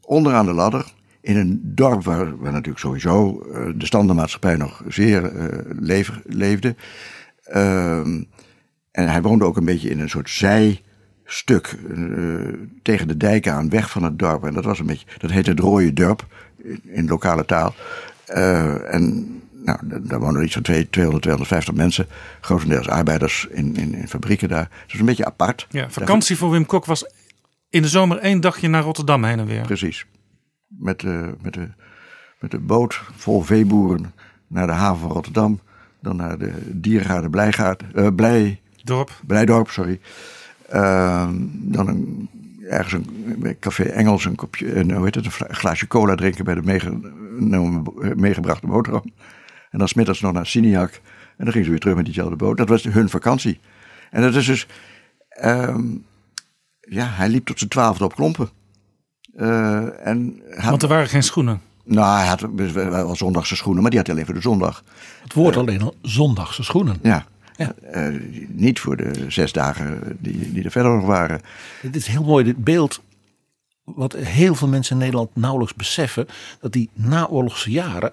onderaan 0.00 0.46
de 0.46 0.52
ladder. 0.52 0.84
In 1.20 1.36
een 1.36 1.60
dorp 1.62 2.04
waar, 2.04 2.38
waar 2.38 2.52
natuurlijk 2.52 2.78
sowieso 2.78 3.44
uh, 3.46 3.72
de 3.74 3.86
standaardmaatschappij 3.86 4.56
nog 4.56 4.82
zeer 4.88 5.32
uh, 5.32 5.46
leef, 5.78 6.10
leefde. 6.24 6.74
Ehm, 7.44 8.22
en 8.90 9.08
hij 9.08 9.22
woonde 9.22 9.44
ook 9.44 9.56
een 9.56 9.64
beetje 9.64 9.90
in 9.90 10.00
een 10.00 10.10
soort 10.10 10.30
zijstuk 10.30 11.78
tegen 12.82 13.08
de 13.08 13.16
dijk 13.16 13.48
aan, 13.48 13.68
weg 13.68 13.90
van 13.90 14.02
het 14.02 14.18
dorp. 14.18 14.44
En 14.44 14.54
dat 14.54 14.64
was 14.64 14.78
een 14.78 14.86
beetje, 14.86 15.06
dat 15.18 15.30
heette 15.30 15.50
het 15.50 15.60
Rode 15.60 15.92
Dorp 15.92 16.26
in, 16.56 16.80
in 16.84 17.06
lokale 17.06 17.44
taal. 17.44 17.74
en 18.86 19.42
nou, 19.64 19.78
daar 20.02 20.20
wonen 20.20 20.44
iets 20.44 20.52
van 20.52 20.62
200, 20.62 21.22
250 21.22 21.74
mensen. 21.74 22.06
Grotendeels 22.40 22.88
arbeiders 22.88 23.46
in, 23.50 23.76
in, 23.76 23.94
in 23.94 24.08
fabrieken 24.08 24.48
daar. 24.48 24.70
Dus 24.86 25.00
een 25.00 25.06
beetje 25.06 25.24
apart. 25.24 25.66
Ja, 25.70 25.90
vakantie 25.90 26.36
voor 26.36 26.50
Wim 26.50 26.66
Kok 26.66 26.84
was 26.84 27.06
in 27.68 27.82
de 27.82 27.88
zomer 27.88 28.18
één 28.18 28.40
dagje 28.40 28.68
naar 28.68 28.82
Rotterdam 28.82 29.24
heen 29.24 29.38
en 29.38 29.46
weer. 29.46 29.62
Precies. 29.62 30.06
Met, 30.66 31.02
uh, 31.02 31.28
met, 31.42 31.54
de, 31.54 31.68
met 32.40 32.50
de 32.50 32.58
boot 32.58 33.00
vol 33.16 33.42
veeboeren 33.42 34.12
naar 34.46 34.66
de 34.66 34.72
haven 34.72 35.00
van 35.00 35.10
Rotterdam. 35.10 35.60
Dan 36.00 36.16
naar 36.16 36.38
de 36.38 36.52
diergaarde 36.66 37.30
Blijgaard, 37.30 37.82
uh, 37.94 38.08
Blij, 38.14 38.60
Dorp. 38.82 39.10
Blijdorp. 39.26 39.70
Sorry. 39.70 40.00
Uh, 40.74 41.28
dan 41.50 41.88
een, 41.88 42.28
ergens 42.68 42.92
een 42.92 43.56
café 43.60 43.82
Engels 43.82 44.24
een, 44.24 44.34
kopje, 44.34 44.74
een, 44.74 44.92
hoe 44.92 45.04
heet 45.04 45.14
het, 45.14 45.24
een 45.24 45.54
glaasje 45.54 45.86
cola 45.86 46.14
drinken 46.14 46.44
bij 46.44 46.54
de 46.54 46.62
meege, 46.62 46.98
meegebrachte 48.16 48.66
boterham. 48.66 49.12
En 49.74 49.80
dan 49.80 49.88
smiddags 49.88 50.20
nog 50.20 50.32
naar 50.32 50.46
Siniak. 50.46 51.00
En 51.36 51.44
dan 51.44 51.48
gingen 51.48 51.64
ze 51.64 51.70
weer 51.70 51.80
terug 51.80 51.96
met 51.96 52.04
diezelfde 52.04 52.36
boot. 52.36 52.56
Dat 52.56 52.68
was 52.68 52.82
hun 52.82 53.08
vakantie. 53.08 53.60
En 54.10 54.22
dat 54.22 54.34
is 54.34 54.46
dus. 54.46 54.66
Um, 55.44 56.04
ja, 56.80 57.06
hij 57.06 57.28
liep 57.28 57.46
tot 57.46 57.58
zijn 57.58 57.70
twaalfde 57.70 58.04
op 58.04 58.14
klompen. 58.14 58.48
Uh, 59.36 60.06
en 60.06 60.42
had, 60.50 60.70
Want 60.70 60.82
er 60.82 60.88
waren 60.88 61.08
geen 61.08 61.22
schoenen. 61.22 61.60
Nou, 61.84 62.18
hij 62.18 62.26
had 62.26 62.40
wel 62.74 63.16
zondagse 63.16 63.56
schoenen, 63.56 63.82
maar 63.82 63.90
die 63.90 64.00
had 64.00 64.08
alleen 64.08 64.24
voor 64.24 64.34
de 64.34 64.40
zondag. 64.40 64.84
Het 65.22 65.32
woord 65.32 65.54
uh, 65.54 65.60
alleen 65.60 65.82
al 65.82 65.94
zondagse 66.02 66.62
schoenen. 66.62 66.96
Ja. 67.02 67.26
ja. 67.56 67.74
Uh, 67.94 68.20
niet 68.48 68.80
voor 68.80 68.96
de 68.96 69.24
zes 69.28 69.52
dagen 69.52 70.16
die, 70.20 70.52
die 70.52 70.64
er 70.64 70.70
verder 70.70 70.94
nog 70.94 71.06
waren. 71.06 71.40
Het 71.80 71.96
is 71.96 72.06
heel 72.06 72.24
mooi, 72.24 72.44
dit 72.44 72.64
beeld. 72.64 73.02
Wat 73.84 74.12
heel 74.12 74.54
veel 74.54 74.68
mensen 74.68 74.92
in 74.92 75.02
Nederland 75.02 75.36
nauwelijks 75.36 75.74
beseffen. 75.74 76.26
Dat 76.60 76.72
die 76.72 76.90
naoorlogse 76.92 77.70
jaren 77.70 78.12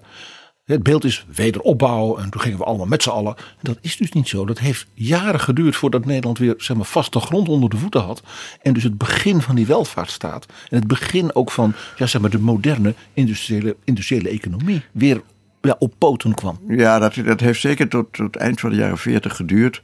het 0.66 0.84
beeld 0.84 1.04
is 1.04 1.26
wederopbouw 1.36 2.18
en 2.18 2.30
toen 2.30 2.42
gingen 2.42 2.58
we 2.58 2.64
allemaal 2.64 2.86
met 2.86 3.04
z'n 3.04 3.10
allen. 3.10 3.36
Dat 3.62 3.78
is 3.82 3.98
dus 3.98 4.12
niet 4.12 4.28
zo. 4.28 4.46
Dat 4.46 4.60
heeft 4.60 4.88
jaren 4.94 5.40
geduurd 5.40 5.76
voordat 5.76 6.06
Nederland 6.06 6.38
weer 6.38 6.54
zeg 6.58 6.78
maar, 6.78 6.86
vaste 6.86 7.20
grond 7.20 7.50
onder 7.50 7.70
de 7.70 7.78
voeten 7.78 8.02
had. 8.02 8.24
En 8.62 8.74
dus 8.74 8.84
het 8.84 8.98
begin 8.98 9.42
van 9.42 9.56
die 9.56 9.66
welvaartsstaat. 9.66 10.46
En 10.70 10.78
het 10.78 10.88
begin 10.88 11.36
ook 11.36 11.52
van 11.52 11.74
ja, 11.96 12.06
zeg 12.06 12.22
maar, 12.22 12.30
de 12.30 12.40
moderne 12.40 12.94
industriële, 13.14 13.76
industriële 13.84 14.30
economie 14.30 14.82
weer 14.92 15.22
ja, 15.62 15.76
op 15.80 15.94
poten 15.98 16.34
kwam. 16.34 16.60
Ja, 16.68 17.00
dat, 17.00 17.14
dat 17.26 17.40
heeft 17.40 17.62
zeker 17.62 17.88
tot, 17.88 18.14
tot 18.14 18.36
eind 18.36 18.60
van 18.60 18.70
de 18.70 18.76
jaren 18.76 18.98
40 18.98 19.36
geduurd. 19.36 19.82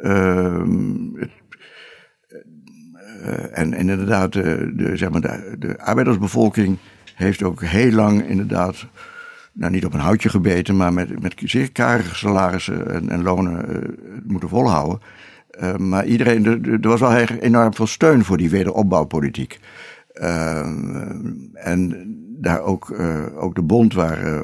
Uh, 0.00 0.62
het, 1.14 1.30
uh, 3.22 3.58
en, 3.58 3.74
en, 3.74 3.88
inderdaad, 3.88 4.32
de, 4.32 4.72
de, 4.76 4.96
zeg 4.96 5.10
maar, 5.10 5.20
de, 5.20 5.56
de 5.58 5.78
arbeidersbevolking 5.78 6.78
heeft 7.14 7.42
ook 7.42 7.62
heel 7.62 7.92
lang 7.92 8.28
inderdaad 8.28 8.86
nou 9.52 9.72
niet 9.72 9.84
op 9.84 9.94
een 9.94 10.00
houtje 10.00 10.28
gebeten, 10.28 10.76
maar 10.76 10.92
met, 10.92 11.22
met 11.22 11.34
zeer 11.44 11.72
karige 11.72 12.14
salarissen 12.14 12.90
en, 12.90 13.08
en 13.08 13.22
lonen 13.22 13.70
uh, 13.70 13.88
moeten 14.24 14.48
volhouden. 14.48 15.00
Uh, 15.60 15.76
maar 15.76 16.06
iedereen, 16.06 16.46
er, 16.46 16.80
er 16.80 16.88
was 16.88 17.00
wel 17.00 17.16
enorm 17.16 17.74
veel 17.74 17.86
steun 17.86 18.24
voor 18.24 18.36
die 18.36 18.50
wederopbouwpolitiek. 18.50 19.60
Uh, 20.14 20.58
en 21.54 22.04
daar 22.40 22.60
ook, 22.60 22.94
ook 23.36 23.54
de 23.54 23.62
bond 23.62 23.94
waar, 23.94 24.42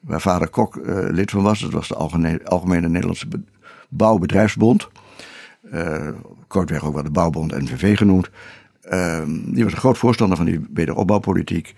waar 0.00 0.20
vader 0.20 0.48
Kok 0.48 0.80
lid 1.10 1.30
van 1.30 1.42
was, 1.42 1.60
dat 1.60 1.72
was 1.72 1.88
de 1.88 1.94
Algemene, 1.94 2.44
Algemene 2.44 2.88
Nederlandse 2.88 3.26
Bouwbedrijfsbond. 3.88 4.88
kortweg 6.46 6.84
ook 6.84 6.94
wel 6.94 7.02
de 7.02 7.10
Bouwbond 7.10 7.58
NVV 7.58 7.96
genoemd. 7.96 8.30
Die 9.46 9.64
was 9.64 9.72
een 9.72 9.78
groot 9.78 9.98
voorstander 9.98 10.36
van 10.36 10.46
die 10.46 10.66
wederopbouwpolitiek. 10.72 11.74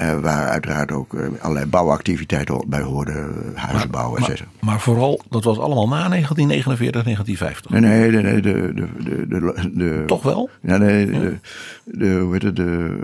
Uh, 0.00 0.18
waar 0.20 0.48
uiteraard 0.48 0.92
ook 0.92 1.12
uh, 1.12 1.26
allerlei 1.40 1.66
bouwactiviteiten 1.66 2.64
bij 2.66 2.80
hoorden, 2.80 3.52
huizenbouw, 3.54 4.16
et 4.16 4.24
cetera. 4.24 4.48
Maar, 4.52 4.64
maar, 4.64 4.80
vooral, 4.80 5.20
dat 5.30 5.44
was 5.44 5.58
allemaal 5.58 5.88
na 5.88 6.08
1949, 6.08 7.02
1950? 7.02 7.70
Nee, 7.70 7.80
nee, 7.80 8.10
nee, 8.10 8.32
nee 8.32 8.40
de, 8.40 8.74
de, 8.74 9.26
de, 9.28 9.52
de, 9.52 9.70
de 9.74 10.02
Toch 10.06 10.22
wel? 10.22 10.50
Ja, 10.60 10.76
nee, 10.76 11.06
ja. 11.06 11.18
De, 11.18 11.38
de, 11.84 12.18
hoe 12.18 12.32
heet 12.32 12.42
het, 12.42 12.56
de, 12.56 12.98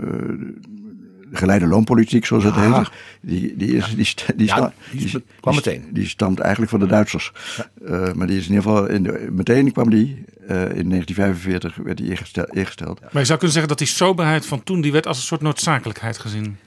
de 1.29 1.37
geleide 1.37 1.67
loonpolitiek, 1.67 2.25
zoals 2.25 2.43
het 2.43 2.55
heet. 2.55 2.89
Die, 3.21 3.55
die, 3.57 3.75
is, 3.75 3.95
die, 3.95 4.35
die, 4.35 4.47
ja, 4.47 4.73
die, 4.91 5.05
die, 5.05 5.23
kwam 5.39 5.55
meteen. 5.55 5.83
Die 5.91 6.07
stamt 6.07 6.39
eigenlijk 6.39 6.71
van 6.71 6.79
de 6.79 6.85
Duitsers. 6.85 7.31
Ja. 7.57 7.69
Uh, 7.89 8.13
maar 8.13 8.27
die 8.27 8.37
is 8.37 8.47
in 8.47 8.53
ieder 8.53 8.63
geval, 8.63 8.87
in 8.87 9.03
de, 9.03 9.27
meteen 9.31 9.71
kwam 9.71 9.89
die. 9.89 10.23
Uh, 10.41 10.51
in 10.51 10.89
1945 10.89 11.75
werd 11.75 11.97
die 11.97 12.09
ingesteld. 12.09 12.55
ingesteld. 12.55 12.99
Maar 12.99 13.21
je 13.21 13.25
zou 13.25 13.39
kunnen 13.39 13.51
zeggen 13.51 13.67
dat 13.67 13.77
die 13.77 13.87
soberheid 13.87 14.45
van 14.45 14.63
toen, 14.63 14.81
die 14.81 14.91
werd 14.91 15.07
als 15.07 15.17
een 15.17 15.23
soort 15.23 15.41
noodzakelijkheid 15.41 16.17
gezien. 16.17 16.57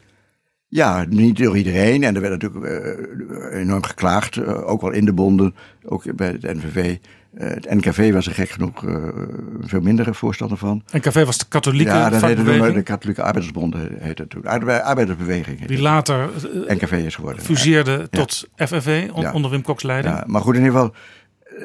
Ja, 0.71 1.05
niet 1.09 1.39
door 1.39 1.57
iedereen. 1.57 2.03
En 2.03 2.15
er 2.15 2.21
werd 2.21 2.43
natuurlijk 2.43 2.65
uh, 2.65 3.61
enorm 3.61 3.85
geklaagd, 3.85 4.37
uh, 4.37 4.69
ook 4.69 4.81
wel 4.81 4.91
in 4.91 5.05
de 5.05 5.13
bonden, 5.13 5.55
ook 5.85 6.17
bij 6.17 6.29
het 6.29 6.43
NVV. 6.43 6.97
Uh, 7.35 7.49
het 7.49 7.71
NKV 7.71 8.13
was 8.13 8.27
er 8.27 8.35
gek 8.35 8.51
genoeg 8.51 8.85
veel 9.61 9.81
minder 9.81 10.15
voorstander 10.15 10.59
van. 10.59 10.83
NKV 10.93 11.25
was 11.25 11.39
de 11.39 11.45
katholieke 11.49 11.91
Ja, 11.91 12.11
dat 12.11 12.23
heette 12.23 12.43
toen 12.45 12.73
de 12.73 12.83
katholieke 12.83 13.23
arbeidersbond, 13.23 13.75
heette 13.99 14.23
het 14.23 14.31
toen. 14.31 14.45
Arbeidersbeweging. 14.45 15.67
Die 15.67 15.81
later 15.81 16.31
NKV 16.67 16.93
is 16.93 17.15
geworden. 17.15 17.43
fuseerde 17.43 17.91
ja. 17.91 18.07
tot 18.11 18.49
FNV, 18.57 19.09
on, 19.13 19.23
ja. 19.23 19.33
onder 19.33 19.51
Wim 19.51 19.63
Koks 19.63 19.83
leiding. 19.83 20.15
Ja, 20.15 20.25
maar 20.27 20.41
goed, 20.41 20.55
in 20.55 20.65
ieder 20.65 20.77
geval, 20.77 20.95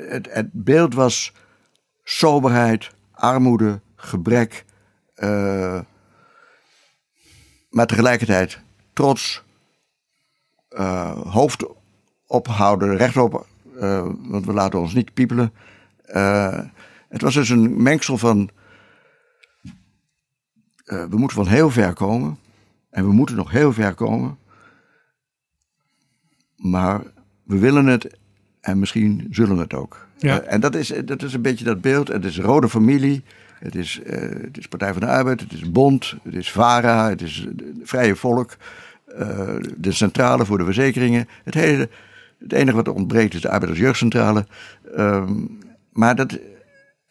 het, 0.10 0.28
het 0.32 0.48
beeld 0.52 0.94
was 0.94 1.34
soberheid, 2.04 2.90
armoede, 3.12 3.82
gebrek, 3.96 4.66
maar 7.70 7.88
tegelijkertijd 7.88 8.63
trots, 8.94 9.44
uh, 10.70 11.22
hoofd 11.22 11.66
ophouden, 12.28 12.98
rechtop, 12.98 13.48
uh, 13.76 14.10
want 14.20 14.46
we 14.46 14.54
laten 14.54 14.80
ons 14.80 14.94
niet 14.94 15.14
piepelen. 15.14 15.54
Uh, 16.08 16.60
het 17.10 17.22
was 17.22 17.34
dus 17.34 17.50
een 17.50 17.82
mengsel 17.82 18.18
van, 18.18 18.50
we 20.84 21.18
moeten 21.18 21.38
van 21.38 21.48
heel 21.48 21.70
ver 21.70 21.94
komen 21.94 22.38
en 22.90 23.06
we 23.06 23.12
moeten 23.12 23.36
nog 23.36 23.52
heel 23.52 23.74
ver 23.74 23.94
komen, 23.94 24.38
maar 26.56 27.02
we 27.44 27.58
willen 27.58 27.86
het 27.86 28.18
en 28.62 28.80
misschien 28.80 29.28
zullen 29.30 29.56
we 29.56 29.62
het 29.62 29.74
ook. 29.74 30.08
Ja. 30.18 30.40
en 30.40 30.60
dat 30.60 30.76
is, 30.76 30.94
dat 31.06 31.24
is 31.24 31.34
een 31.34 31.42
beetje 31.42 31.66
dat 31.66 31.82
beeld. 31.82 32.08
Het 32.08 32.26
is 32.26 32.40
rode 32.40 32.70
familie. 32.70 33.24
Het 33.64 33.76
is, 33.76 34.00
het 34.04 34.58
is 34.58 34.68
Partij 34.68 34.92
van 34.92 35.02
de 35.02 35.08
Arbeid, 35.08 35.40
het 35.40 35.54
is 35.54 35.72
Bond, 35.72 36.16
het 36.24 36.36
is 36.36 36.52
VARA, 36.52 37.10
het 37.10 37.22
is 37.22 37.48
Vrije 37.84 38.16
Volk, 38.16 38.58
uh, 39.20 39.56
de 39.78 39.92
centrale 39.92 40.46
voor 40.46 40.58
de 40.58 40.66
verzekeringen. 40.66 41.28
Het, 41.44 41.90
enige 42.48 42.76
wat 42.76 42.88
ontbreekt 42.88 43.34
is 43.34 43.42
de 43.42 43.50
arbeidersjeugdcentrale. 43.50 44.46
Um, 44.98 45.60
maar 45.92 46.16
dat, 46.16 46.40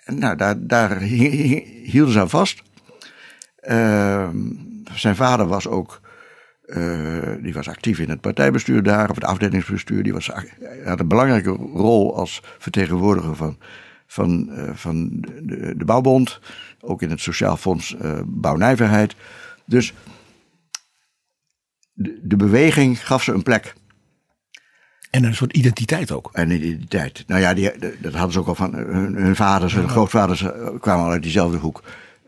nou, 0.07 0.37
daar, 0.37 0.67
daar 0.67 0.99
hielden 0.99 2.13
ze 2.13 2.21
aan 2.21 2.31
vast. 2.31 2.63
Uh, 3.69 4.29
zijn 4.95 5.17
vader 5.17 5.47
was 5.47 5.69
ook, 5.69 6.01
uh, 6.67 7.33
die 7.41 7.55
was 7.55 7.69
actief 7.69 7.99
in 7.99 8.11
het 8.11 8.21
partijbestuur 8.21 8.83
daar, 8.83 9.09
of 9.11 9.15
het 9.15 9.25
afdelingsbestuur. 9.25 10.03
Die 10.03 10.13
was, 10.13 10.31
had 10.85 11.01
een 11.01 11.09
belangrijke 11.09 11.51
rol 11.75 12.17
als 12.17 12.43
vertegenwoordiger 12.59 13.37
van 13.37 13.57
van, 14.07 14.49
uh, 14.51 14.71
van 14.75 15.09
de, 15.43 15.75
de, 15.77 15.85
bouwbond. 15.85 16.41
Ook 16.81 17.03
in 17.03 17.11
het 17.11 17.21
Sociaal 17.21 17.57
Fonds 17.57 17.97
Bouwnijverheid. 18.25 19.15
Dus 19.65 19.95
de, 22.03 22.19
de, 22.23 22.37
beweging 22.37 23.07
gaf 23.07 23.23
ze 23.23 23.33
een 23.33 23.43
plek. 23.43 23.75
En 25.11 25.25
een 25.25 25.35
soort 25.35 25.53
identiteit 25.53 26.11
ook. 26.11 26.31
En 26.33 26.51
identiteit. 26.51 27.25
Nou 27.27 27.41
ja, 27.41 27.55
die, 27.55 27.71
dat 28.01 28.13
hadden 28.13 28.33
ze 28.33 28.39
ook 28.39 28.47
al 28.47 28.55
van 28.55 28.75
hun, 28.75 29.15
hun 29.15 29.37
vaders, 29.37 29.75
hun 29.75 29.89
grootvaders 29.89 30.45
kwamen 30.81 31.05
al 31.05 31.11
uit 31.11 31.23
diezelfde 31.23 31.57
hoek. 31.57 31.83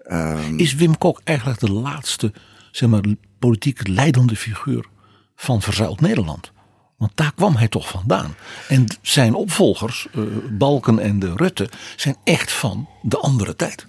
Um, 0.07 0.59
Is 0.59 0.75
Wim 0.75 0.99
Kok 0.99 1.21
eigenlijk 1.25 1.61
de 1.61 1.73
laatste, 1.73 2.33
zeg 2.71 2.89
maar, 2.89 3.03
politiek 3.39 3.89
leidende 3.89 4.37
figuur 4.37 4.87
van 5.37 5.63
verzuild 5.63 6.01
Nederland? 6.01 6.53
Want 6.97 7.13
daar 7.15 7.35
kwam 7.35 7.57
hij 7.57 7.69
toch 7.69 7.89
vandaan. 7.89 8.35
En 8.69 8.85
zijn 9.03 9.35
opvolgers, 9.35 10.07
uh, 10.15 10.25
Balken 10.51 10.99
en 10.99 11.19
de 11.19 11.33
Rutte, 11.37 11.69
zijn 11.97 12.17
echt 12.25 12.53
van 12.53 12.89
de 13.03 13.19
andere 13.19 13.57
tijd. 13.57 13.87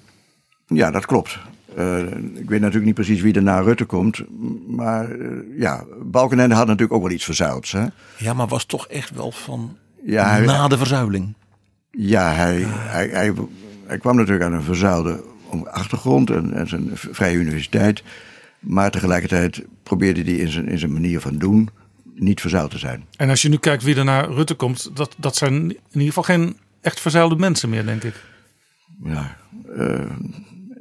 Ja, 0.67 0.91
dat 0.91 1.05
klopt. 1.05 1.39
Uh, 1.77 1.99
ik 2.35 2.49
weet 2.49 2.59
natuurlijk 2.59 2.85
niet 2.85 2.93
precies 2.93 3.21
wie 3.21 3.33
er 3.33 3.43
na 3.43 3.59
Rutte 3.59 3.85
komt. 3.85 4.23
Maar 4.67 5.15
uh, 5.15 5.59
ja, 5.59 5.83
Balkenende 6.03 6.55
had 6.55 6.65
natuurlijk 6.67 6.93
ook 6.93 7.01
wel 7.01 7.11
iets 7.11 7.23
verzeild. 7.25 7.71
Hè? 7.71 7.85
Ja, 8.17 8.33
maar 8.33 8.47
was 8.47 8.65
toch 8.65 8.87
echt 8.87 9.09
wel 9.15 9.31
van 9.31 9.77
Ja, 10.03 10.29
hij- 10.29 10.45
na 10.45 10.67
de 10.67 10.77
verzuiling. 10.77 11.33
Ja, 11.91 12.31
hij, 12.33 12.65
hij, 12.67 13.07
hij, 13.07 13.33
hij 13.85 13.97
kwam 13.97 14.15
natuurlijk 14.15 14.45
aan 14.45 14.53
een 14.53 14.63
verzuilde 14.63 15.23
achtergrond 15.71 16.29
en, 16.29 16.53
en 16.53 16.67
zijn 16.67 16.89
vrije 16.93 17.37
universiteit. 17.37 18.03
Maar 18.59 18.91
tegelijkertijd 18.91 19.65
probeerde 19.83 20.21
hij 20.21 20.33
in 20.33 20.47
zijn, 20.51 20.67
in 20.67 20.79
zijn 20.79 20.93
manier 20.93 21.19
van 21.19 21.37
doen 21.37 21.69
niet 22.13 22.41
verzuild 22.41 22.71
te 22.71 22.77
zijn. 22.77 23.05
En 23.17 23.29
als 23.29 23.41
je 23.41 23.49
nu 23.49 23.57
kijkt 23.57 23.83
wie 23.83 23.95
er 23.95 24.03
naar 24.03 24.29
Rutte 24.29 24.53
komt, 24.53 24.89
dat, 24.93 25.15
dat 25.17 25.35
zijn 25.35 25.53
in 25.53 25.77
ieder 25.91 26.07
geval 26.07 26.23
geen 26.23 26.57
echt 26.81 26.99
verzuilde 26.99 27.35
mensen 27.35 27.69
meer, 27.69 27.85
denk 27.85 28.03
ik. 28.03 28.23
Ja, 29.03 29.37
eh, 29.77 30.05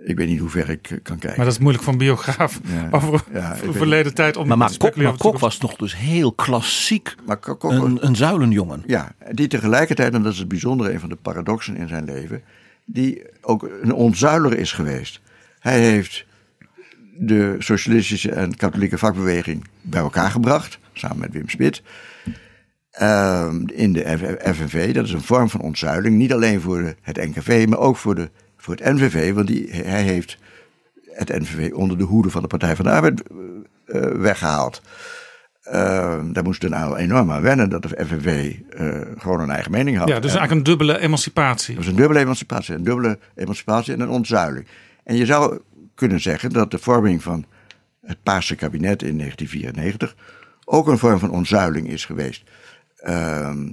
ik 0.05 0.17
weet 0.17 0.29
niet 0.29 0.39
hoe 0.41 0.49
ver 0.49 0.71
ik 0.71 0.91
eh, 0.91 0.99
kan 1.03 1.19
kijken. 1.19 1.37
Maar 1.37 1.47
dat 1.47 1.55
is 1.55 1.61
moeilijk 1.61 1.85
van 1.85 1.99
biograaf 1.99 2.61
Ja, 2.75 2.89
over 2.91 3.25
ja, 3.33 3.57
de 3.65 3.73
verleden 3.73 4.15
tijd 4.15 4.37
om 4.37 4.49
Maar, 4.49 4.59
maar, 4.59 4.71
te 4.71 4.79
Kok, 4.79 4.97
maar 4.97 5.17
Kok 5.17 5.39
was 5.39 5.59
nog 5.59 5.77
dus 5.77 5.97
heel 5.97 6.33
klassiek 6.33 7.15
Maar 7.27 7.37
Kok- 7.37 7.61
Kok- 7.61 7.71
een, 7.73 8.07
een 8.07 8.17
zuilenjongen. 8.17 8.83
Ja, 8.87 9.13
die 9.33 9.49
tegelijkertijd, 9.49 10.15
en 10.15 10.23
dat 10.23 10.33
is 10.33 10.39
het 10.39 10.49
bijzondere, 10.49 10.93
een 10.93 11.01
van 11.01 11.09
de 11.09 11.17
paradoxen 11.17 11.77
in 11.77 11.89
zijn 11.89 12.05
leven, 12.05 12.43
die 12.85 13.23
ook 13.41 13.69
een 13.83 13.93
ontzuiler 13.93 14.59
is 14.59 14.73
geweest. 14.73 15.21
Hij 15.59 15.81
heeft 15.81 16.27
de 17.17 17.57
socialistische 17.59 18.31
en 18.33 18.57
katholieke 18.57 18.99
vakbeweging 18.99 19.65
bij 19.81 20.01
elkaar 20.01 20.31
gebracht, 20.31 20.79
samen 20.93 21.19
met 21.19 21.33
Wim 21.33 21.49
Spit. 21.49 21.83
Ehm, 22.91 23.63
in 23.67 23.93
de 23.93 24.39
FNV, 24.55 24.95
dat 24.95 25.05
is 25.05 25.13
een 25.13 25.21
vorm 25.23 25.51
van 25.51 25.61
ontzuiling, 25.61 26.17
niet 26.17 26.33
alleen 26.33 26.61
voor 26.61 26.83
de, 26.83 26.97
het 27.01 27.17
NKV, 27.17 27.67
maar 27.69 27.79
ook 27.79 27.97
voor, 27.97 28.15
de, 28.15 28.31
voor 28.65 28.75
het 28.75 28.85
NVV, 28.95 29.33
want 29.33 29.47
die, 29.47 29.69
hij 29.71 30.03
heeft 30.03 30.39
het 31.11 31.29
NVV 31.29 31.73
onder 31.73 31.99
de 31.99 32.05
hoede 32.05 32.31
van 32.31 32.43
de 32.43 32.49
Partij 32.49 32.77
van 32.77 32.85
de 32.85 32.91
Arbeid 32.91 33.23
eh, 33.23 33.37
eh, 34.03 34.21
weggehaald. 34.21 34.83
Ehm, 35.63 36.33
daar 36.33 36.43
moest 36.43 36.61
Den 36.61 36.73
Uyl 36.73 36.97
enorm 36.97 37.31
aan 37.31 37.43
wennen 37.43 37.71
dat 37.71 37.83
de 37.83 38.05
FNV 38.07 38.55
eh, 38.71 39.01
gewoon 39.19 39.41
een 39.41 39.51
eigen 39.51 39.71
mening 39.71 39.97
had. 39.99 40.09
Ja, 40.09 40.21
dus 40.21 40.33
En- 40.33 40.39
eigenlijk 40.39 40.69
een 40.69 40.77
dubbele 40.77 40.99
emancipatie. 40.99 41.75
dat 41.75 41.85
was 41.85 41.93
een 41.93 41.99
dubbele 41.99 42.21
emancipatie. 42.21 42.75
Een 42.75 42.85
dubbele 42.85 43.19
emancipatie 43.35 43.93
en 43.93 44.01
een 44.01 44.09
ontzuiling. 44.09 44.67
En 45.05 45.17
je 45.17 45.27
zou 45.27 45.61
kunnen 45.95 46.21
zeggen 46.21 46.51
dat 46.51 46.71
de 46.71 46.79
vorming 46.79 47.23
van 47.23 47.45
het 48.01 48.23
Paarse 48.23 48.55
kabinet 48.55 49.03
in 49.03 49.19
1994 49.19 50.15
ook 50.65 50.89
een 50.89 50.99
vorm 50.99 51.19
van 51.19 51.31
ontzuiling 51.31 51.89
is 51.89 52.05
geweest. 52.05 52.43
Ehm 52.97 53.69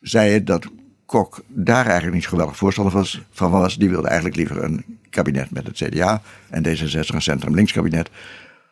zei 0.00 0.30
het 0.30 0.46
dat 0.46 0.66
Kok 1.06 1.42
daar 1.48 1.84
eigenlijk 1.84 2.14
niet 2.14 2.28
geweldig 2.28 2.56
voorstander 2.56 2.94
was, 2.94 3.22
van 3.30 3.50
was. 3.50 3.76
Die 3.76 3.90
wilde 3.90 4.06
eigenlijk 4.06 4.36
liever 4.36 4.64
een 4.64 4.84
kabinet 5.10 5.50
met 5.50 5.66
het 5.66 5.76
CDA 5.76 6.22
en 6.50 6.66
D66 6.66 7.14
een 7.14 7.22
centrum-links 7.22 7.72
kabinet. 7.72 8.10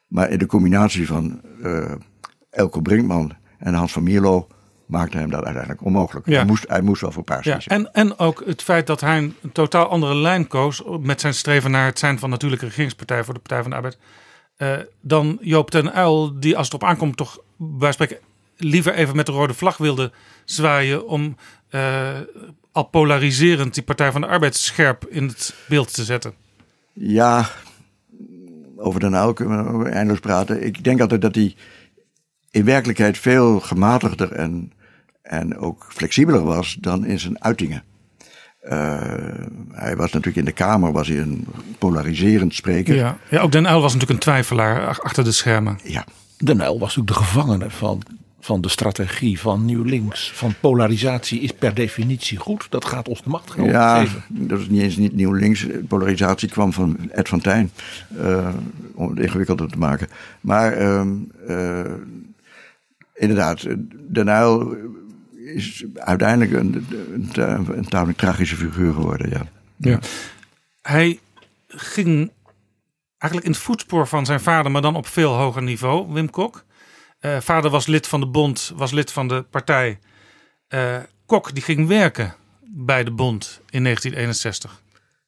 Maar 0.07 0.31
in 0.31 0.39
de 0.39 0.47
combinatie 0.47 1.07
van 1.07 1.41
eh 1.63 1.93
Elko 2.51 2.81
Brinkman 2.81 3.33
en 3.59 3.75
Hans 3.75 3.93
van 3.93 4.03
Mierlo 4.03 4.47
maakte 4.87 5.17
hem 5.17 5.31
dat 5.31 5.45
uiteindelijk 5.45 5.85
onmogelijk. 5.85 6.27
Ja. 6.27 6.37
Hij, 6.37 6.45
moest, 6.45 6.69
hij 6.69 6.81
moest 6.81 7.01
wel 7.01 7.13
voor 7.13 7.23
Paars 7.23 7.47
Ja, 7.47 7.61
en, 7.67 7.93
en 7.93 8.19
ook 8.19 8.43
het 8.47 8.63
feit 8.63 8.87
dat 8.87 9.01
hij 9.01 9.19
een 9.19 9.35
totaal 9.53 9.89
andere 9.89 10.15
lijn 10.15 10.47
koos 10.47 10.83
met 11.01 11.21
zijn 11.21 11.35
streven 11.35 11.71
naar 11.71 11.87
het 11.87 11.99
zijn 11.99 12.19
van 12.19 12.31
natuurlijke 12.31 12.65
regeringspartij 12.65 13.25
voor 13.25 13.35
de 13.35 13.41
Partij 13.41 13.61
van 13.63 13.71
de 13.71 13.77
Arbeid. 13.77 13.99
eh, 14.57 14.73
dan 15.01 15.39
Joop 15.41 15.71
ten 15.71 15.99
Uyl, 15.99 16.41
die 16.41 16.57
als 16.57 16.67
het 16.67 16.75
op 16.75 16.85
aankomt 16.85 17.17
toch 17.17 17.39
bij 17.57 17.93
spreken 17.93 18.19
liever 18.57 18.95
even 18.95 19.17
met 19.17 19.27
de 19.27 19.33
rode 19.33 19.55
vlag 19.55 19.77
wilde 19.77 20.13
zwaaien 20.45 21.07
om 21.07 21.37
eh, 21.73 22.19
al 22.73 22.83
polariserend 22.85 23.75
die 23.75 23.83
Partij 23.83 24.13
van 24.13 24.21
de 24.21 24.27
Arbeid 24.27 24.57
scherp 24.57 25.07
in 25.11 25.27
het 25.27 25.55
beeld 25.69 25.95
te 25.95 26.05
zetten. 26.05 26.33
Ja, 26.93 27.49
over 28.77 29.01
Den 29.01 29.15
Uyl 29.15 29.33
kunnen 29.33 29.79
we 29.79 29.89
eindeloos 29.89 30.21
praten. 30.21 30.65
Ik 30.65 30.85
denk 30.85 31.01
altijd 31.01 31.21
dat 31.21 31.35
hij 31.35 31.55
in 32.51 32.65
werkelijkheid 32.65 33.19
veel 33.19 33.61
gematigder 33.61 34.33
en, 34.33 34.73
en 35.23 35.59
ook 35.59 35.87
flexibeler 35.89 36.45
was 36.45 36.77
dan 36.81 37.05
in 37.07 37.19
zijn 37.21 37.43
uitingen. 37.45 37.83
Eh, 38.61 39.01
hij 39.73 39.97
was 39.97 40.13
natuurlijk 40.13 40.37
in 40.37 40.45
de 40.45 40.53
Kamer 40.53 40.93
was 40.93 41.09
hij 41.09 41.19
een 41.19 41.47
polariserend 41.79 42.55
spreker. 42.55 42.95
Ja. 42.95 43.19
ja, 43.31 43.41
ook 43.41 43.53
Den 43.53 43.65
Uyl 43.67 43.81
was 43.81 43.93
natuurlijk 43.93 44.11
een 44.11 44.25
twijfelaar 44.25 44.87
ach- 44.87 45.01
achter 45.03 45.25
de 45.25 45.33
schermen. 45.33 45.79
Ja. 45.85 46.05
Den 46.39 46.61
Uyl 46.61 46.79
was 46.79 46.97
natuurlijk 46.97 47.19
de 47.19 47.25
gevangene 47.25 47.71
van, 47.71 48.03
van 48.45 48.61
de 48.61 48.69
strategie 48.69 49.41
van 49.41 49.65
Nieuw 49.65 49.83
Links. 49.83 50.33
Van 50.33 50.55
polarisatie 50.61 51.41
is 51.41 51.53
per 51.53 51.75
definitie 51.75 52.39
goed. 52.39 52.67
Dat 52.71 52.85
gaat 52.85 53.09
ons 53.09 53.23
de 53.23 53.29
macht 53.29 53.51
geven. 53.51 53.71
Ja, 53.71 54.07
dat 54.29 54.59
is 54.61 54.69
niet 54.69 54.81
eens 54.83 54.97
niet 54.97 55.13
nieuw 55.15 55.33
links. 55.33 55.67
Polarisatie 55.89 56.49
kwam 56.49 56.73
van 56.73 57.11
Ed 57.11 57.29
van 57.29 57.41
Tijn. 57.41 57.71
eh, 58.19 58.55
om 58.95 59.11
het 59.11 59.19
ingewikkelder 59.19 59.69
te 59.69 59.79
maken. 59.79 60.09
Maar 60.41 60.73
ehm, 60.73 61.13
eh, 61.47 61.93
inderdaad, 63.15 63.67
Den 64.09 64.29
Uyl 64.29 64.77
is 65.55 65.85
uiteindelijk 65.95 66.53
een, 66.53 66.87
een, 67.33 67.77
een 67.77 67.89
tamelijk 67.89 68.19
tragische 68.19 68.57
figuur 68.57 68.93
geworden. 68.93 69.31
Ja. 69.31 69.47
Ja. 69.77 69.99
Hij 70.83 71.19
ging 71.69 72.31
eigenlijk 73.19 73.45
in 73.45 73.53
het 73.57 73.61
voetspoor 73.67 74.09
van 74.09 74.27
zijn 74.27 74.41
vader, 74.41 74.71
maar 74.71 74.83
dan 74.83 74.97
op 74.97 75.07
veel 75.07 75.33
hoger 75.33 75.63
niveau, 75.63 76.13
Wim 76.13 76.31
Kok. 76.31 76.65
Eh, 77.23 77.37
vader 77.41 77.71
was 77.71 77.87
lid 77.87 78.07
van 78.07 78.21
de 78.21 78.27
bond, 78.27 78.73
was 78.77 78.91
lid 78.91 79.13
van 79.13 79.29
de 79.29 79.45
partij. 79.51 79.99
Eh, 80.69 80.97
Kok 81.27 81.55
die 81.55 81.63
ging 81.63 81.89
werken 81.89 82.35
bij 82.61 83.05
de 83.05 83.11
bond 83.11 83.61
in 83.71 83.83
1961. 83.83 84.83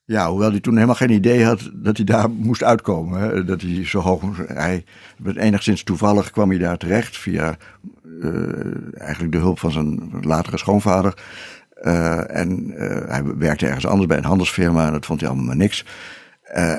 Ja, 0.04 0.28
hoewel 0.30 0.50
hij 0.50 0.60
toen 0.60 0.74
helemaal 0.74 0.94
geen 0.94 1.10
idee 1.10 1.44
had 1.44 1.70
dat 1.72 1.96
hij 1.96 2.06
daar 2.06 2.30
moest 2.30 2.62
uitkomen. 2.62 3.20
Hè? 3.20 3.44
Dat 3.44 3.60
hij 3.60 3.86
zo 3.86 4.00
hoog. 4.00 4.22
Hij, 4.46 4.84
enigszins 5.34 5.82
toevallig 5.82 6.30
kwam 6.30 6.48
hij 6.48 6.58
daar 6.58 6.76
terecht 6.76 7.18
via 7.18 7.56
eh, 8.22 9.00
eigenlijk 9.00 9.32
de 9.32 9.38
hulp 9.38 9.58
van 9.58 9.72
zijn 9.72 10.10
latere 10.20 10.58
schoonvader. 10.58 11.14
En 12.28 12.72
hij 13.08 13.22
werkte 13.36 13.66
ergens 13.66 13.86
anders 13.86 14.08
bij 14.08 14.16
een 14.16 14.24
handelsfirma 14.24 14.86
en 14.86 14.92
dat 14.92 15.06
vond 15.06 15.20
hij 15.20 15.28
allemaal 15.28 15.46
maar 15.46 15.56
niks. 15.56 15.84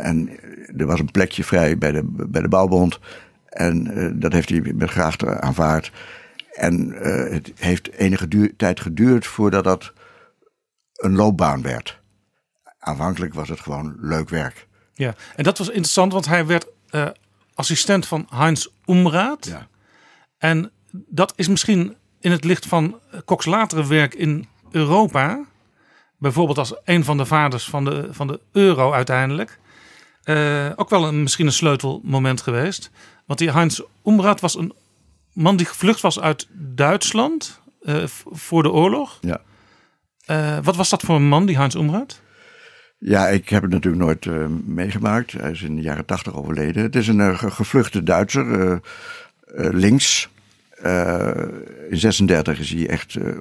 En 0.01 0.30
er 0.78 0.86
was 0.86 0.99
een 0.99 1.11
plekje 1.11 1.43
vrij 1.43 1.78
bij 1.78 1.91
de, 1.91 2.03
bij 2.05 2.41
de 2.41 2.47
bouwbond. 2.47 2.99
En 3.56 3.88
eh, 3.88 4.10
dat 4.14 4.34
heeft 4.34 4.49
hij 4.49 4.62
met 4.76 4.89
graagte 4.89 5.41
aanvaard. 5.41 5.91
En 6.51 6.93
eh, 6.93 7.34
het 7.34 7.51
heeft 7.56 7.91
enige 7.91 8.28
duur- 8.28 8.56
tijd 8.56 8.80
geduurd 8.80 9.26
voordat 9.26 9.64
dat 9.64 9.93
een 10.93 11.16
loopbaan 11.16 11.62
werd. 11.62 11.99
Aanvankelijk 12.80 13.34
was 13.34 13.49
het 13.49 13.60
gewoon 13.60 13.95
leuk 13.99 14.30
werk. 14.30 14.68
Ja, 14.93 15.16
en 15.36 15.43
dat 15.43 15.58
was 15.58 15.68
interessant, 15.68 16.14
want 16.14 16.26
hij 16.26 16.45
werd 16.45 16.68
eh, 16.89 17.08
assistent 17.53 18.08
van 18.08 18.28
Heinz 18.30 18.68
Umraat. 18.86 19.45
Ja. 19.45 19.68
En 20.38 20.72
dat 20.91 21.34
is 21.36 21.47
misschien 21.47 21.95
in 22.20 22.32
het 22.32 22.43
licht 22.43 22.66
van 22.66 22.99
Koks 23.26 23.45
latere 23.45 23.88
werk 23.88 24.14
in 24.14 24.47
Europa, 24.72 25.45
bijvoorbeeld 26.18 26.58
als 26.58 26.76
een 26.84 27.03
van 27.03 27.18
de 27.18 27.26
vaders 27.26 27.70
van 27.70 27.86
de, 27.86 28.08
van 28.12 28.28
de 28.28 28.39
euro 28.51 28.91
uiteindelijk, 28.91 29.60
ook 30.76 30.89
wel 30.89 31.08
een, 31.08 31.22
misschien 31.22 31.45
een 31.45 31.51
sleutelmoment 31.51 32.41
geweest. 32.41 32.91
Want 33.26 33.39
die 33.39 33.51
Heinz 33.51 33.80
Umraat 34.05 34.39
was 34.41 34.55
een 34.57 34.73
man 35.34 35.57
die 35.57 35.65
gevlucht 35.65 36.01
was 36.01 36.19
uit 36.19 36.47
Duitsland 36.51 37.59
eh, 37.82 38.03
voor 38.32 38.63
de 38.63 38.71
oorlog. 38.71 39.17
Ja. 39.21 39.41
Eh, 40.26 40.57
wat 40.63 40.76
was 40.76 40.89
dat 40.89 41.01
voor 41.01 41.15
een 41.15 41.28
man, 41.28 41.45
die 41.45 41.57
Heinz 41.57 41.76
Umraat? 41.76 42.21
Ja, 42.97 43.28
ik 43.28 43.49
heb 43.49 43.61
het 43.61 43.71
natuurlijk 43.71 44.03
nooit 44.03 44.26
eh, 44.26 44.45
meegemaakt. 44.65 45.32
Hij 45.32 45.51
is 45.51 45.61
in 45.61 45.76
de 45.76 45.82
jaren 45.82 46.05
tachtig 46.05 46.34
overleden. 46.36 46.84
Het 46.84 46.95
is 46.95 47.07
een 47.07 47.38
ge- 47.38 47.51
gevluchte 47.51 48.03
Duitser, 48.03 48.59
eh, 48.61 48.71
eh, 49.65 49.73
links. 49.73 50.30
Eh, 50.69 51.32
in 51.89 51.97
36 51.97 52.59
is 52.59 52.69
hij 52.69 52.88
echt 52.89 53.15
eh, 53.15 53.39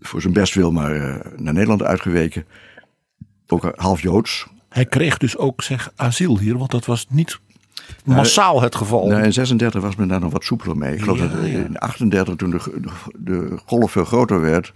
voor 0.00 0.20
zijn 0.20 0.32
best 0.32 0.54
wil 0.54 0.72
maar 0.72 0.94
eh, 0.94 1.32
naar 1.36 1.52
Nederland 1.54 1.82
uitgeweken. 1.82 2.46
Ook 3.46 3.72
half 3.76 4.00
Joods. 4.02 4.46
Hij 4.68 4.84
kreeg 4.86 5.18
dus 5.18 5.36
ook 5.36 5.62
zeg 5.62 5.92
asiel 5.96 6.38
hier, 6.38 6.58
want 6.58 6.70
dat 6.70 6.84
was 6.86 7.06
niet 7.08 7.38
massaal 8.04 8.62
het 8.62 8.74
geval. 8.74 9.06
Nou, 9.06 9.22
in 9.22 9.32
36 9.32 9.80
was 9.82 9.96
men 9.96 10.08
daar 10.08 10.20
nog 10.20 10.32
wat 10.32 10.44
soepeler 10.44 10.76
mee. 10.76 10.94
Ik 10.94 11.00
geloof 11.00 11.18
Ja, 11.18 11.26
dat 11.26 11.44
in 11.44 11.78
38, 11.78 12.36
toen 12.36 12.50
de, 12.50 12.60
de, 13.18 13.56
golf 13.66 13.90
veel 13.92 14.04
groter 14.04 14.40
werd, 14.40 14.72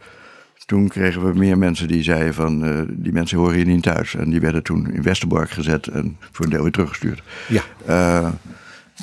toen 0.67 0.89
kregen 0.89 1.27
we 1.33 1.39
meer 1.39 1.59
mensen 1.59 1.89
die 1.89 2.03
zeiden 2.03 2.35
van 2.35 2.65
eh, 2.65 2.81
die 2.89 3.13
mensen 3.13 3.39
horen 3.39 3.55
hier 3.57 3.67
niet 3.67 3.83
thuis. 3.83 4.15
En 4.15 4.31
die 4.31 4.41
werden 4.41 4.63
toen 4.63 4.91
in 4.91 5.03
Westerbork 5.03 5.51
gezet 5.51 5.87
en 5.87 6.17
voor 6.33 6.45
een 6.45 6.51
deel 6.51 6.63
weer 6.63 6.73
teruggestuurd. 6.73 7.23
Ja. 7.49 7.63
Eh, 7.87 8.29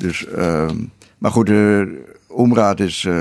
dus, 0.00 0.26
ehm, 0.26 0.76
maar 1.18 1.30
goed, 1.30 1.46
de 1.46 2.04
omraad 2.28 2.80
is. 2.80 3.04
eh, 3.04 3.12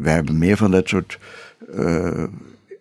we 0.00 0.10
hebben 0.10 0.38
meer 0.38 0.56
van 0.56 0.70
dat 0.70 0.88
soort 0.88 1.18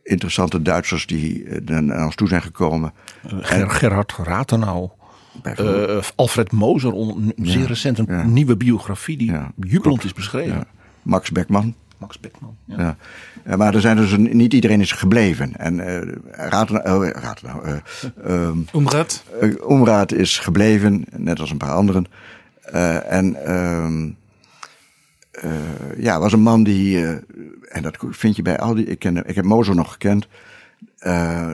interessante 0.03 0.61
Duitsers 0.61 1.05
die 1.05 1.45
naar 1.65 2.05
ons 2.05 2.15
toe 2.15 2.27
zijn 2.27 2.41
gekomen. 2.41 2.93
Ger- 3.27 3.69
Gerhard 3.69 4.13
Ratenau. 4.23 4.89
Eh, 5.41 5.97
Alfred 6.15 6.51
Moser, 6.51 6.91
on- 6.91 7.33
zeer 7.41 7.65
recent 7.67 7.99
een 7.99 8.33
nieuwe 8.33 8.57
biografie 8.57 9.17
die 9.17 9.31
jubelend 9.59 10.03
is 10.03 10.13
beschreven. 10.13 10.53
Ja. 10.55 10.65
Max 11.01 11.31
Beckman. 11.31 11.75
Max 11.97 12.19
Beckman. 12.19 12.55
Ja. 12.65 12.97
Eh, 13.43 13.55
maar 13.55 13.75
er 13.75 13.81
zijn 13.81 13.95
dus 13.97 14.11
een- 14.11 14.37
niet 14.37 14.53
iedereen 14.53 14.81
is 14.81 14.91
gebleven. 14.91 15.55
En 15.57 15.79
eh 15.79 16.15
Ratenau, 16.49 17.07
eh, 17.07 17.21
Ratenau, 17.21 17.65
eh, 17.65 17.75
ehm, 18.23 18.57
Umraat? 18.75 19.23
eh, 19.41 19.49
Umraat 19.69 20.11
is 20.11 20.39
gebleven, 20.39 21.05
net 21.17 21.39
als 21.39 21.51
een 21.51 21.57
paar 21.57 21.71
anderen. 21.73 22.05
Eh, 22.61 23.11
en 23.11 23.45
ehm, 23.45 24.09
eh, 25.31 25.51
ja, 25.97 26.19
was 26.19 26.33
een 26.33 26.41
man 26.41 26.63
die 26.63 27.05
eh, 27.05 27.09
en 27.69 27.81
dat 27.81 27.97
vind 28.09 28.35
je 28.35 28.41
bij 28.41 28.57
al 28.59 28.73
die. 28.75 28.85
Ik, 28.85 28.99
ken, 28.99 29.27
ik 29.27 29.35
heb 29.35 29.45
Mozo 29.45 29.73
nog 29.73 29.91
gekend. 29.91 30.27
Uh, 30.99 31.51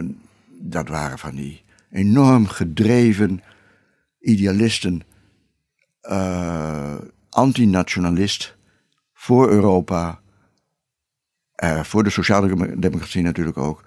dat 0.62 0.88
waren 0.90 1.20
van 1.20 1.36
die 1.36 1.62
enorm 1.92 2.48
gedreven 2.48 3.42
idealisten. 4.20 5.02
Uh, 6.04 6.96
antinationalist. 7.30 8.58
Voor 9.14 9.50
Europa. 9.50 10.20
Uh, 11.64 11.84
voor 11.84 12.04
de 12.04 12.10
sociale 12.10 12.78
democratie 12.80 13.22
natuurlijk 13.24 13.58
ook. 13.58 13.84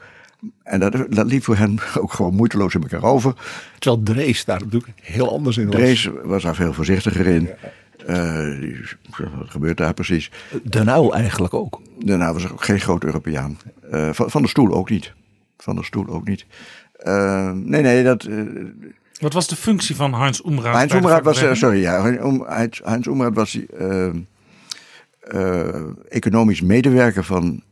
En 0.62 0.80
dat, 0.80 0.93
dat 0.93 1.26
liep 1.26 1.45
voor 1.45 1.57
hen 1.57 1.78
ook 2.01 2.12
gewoon 2.12 2.35
moeiteloos 2.35 2.74
in 2.74 2.83
elkaar 2.83 3.03
over. 3.11 3.35
Terwijl 3.78 4.03
Drees 4.03 4.45
daar 4.45 4.61
natuurlijk 4.61 4.93
heel 5.01 5.33
anders 5.33 5.57
in 5.57 5.66
was. 5.66 5.74
Drees 5.74 6.09
was 6.22 6.43
daar 6.43 6.55
veel 6.55 6.72
voorzichtiger 6.72 7.26
in. 7.26 7.49
Uh, 8.09 8.78
wat 9.39 9.51
gebeurt 9.51 9.76
daar 9.76 9.95
precies? 9.95 10.30
De 10.62 10.85
Nuil 10.85 11.14
eigenlijk 11.14 11.55
ook. 11.55 11.80
De 11.99 12.16
Nuil 12.16 12.33
was 12.33 12.51
ook 12.51 12.64
geen 12.64 12.80
groot 12.80 13.05
Europeaan. 13.05 13.59
Uh, 13.93 14.12
van, 14.12 14.30
van 14.30 14.43
de 14.43 14.49
Stoel 14.49 14.72
ook 14.72 14.91
niet. 14.91 15.12
Van 15.57 15.76
de 15.76 15.85
Stoel 15.85 16.07
ook 16.09 16.28
niet. 16.28 16.47
Uh, 17.03 17.51
nee, 17.53 17.83
nee, 17.83 18.05
dat... 18.05 18.28
wat 19.22 19.32
was 19.32 19.48
de 19.48 19.56
functie 19.56 19.96
van 19.96 20.14
Heinz 20.14 20.40
Umraad? 20.46 20.74
Heinz 20.74 20.94
Umraad 20.94 21.24
was... 21.24 21.58
sorry, 21.58 21.80
ja. 21.80 22.02
Heinz, 22.46 22.80
Heinz 22.84 23.06
Umraad 23.06 23.34
was 23.34 23.58
economisch 26.08 26.60
medewerker 26.60 27.24
van 27.24 27.62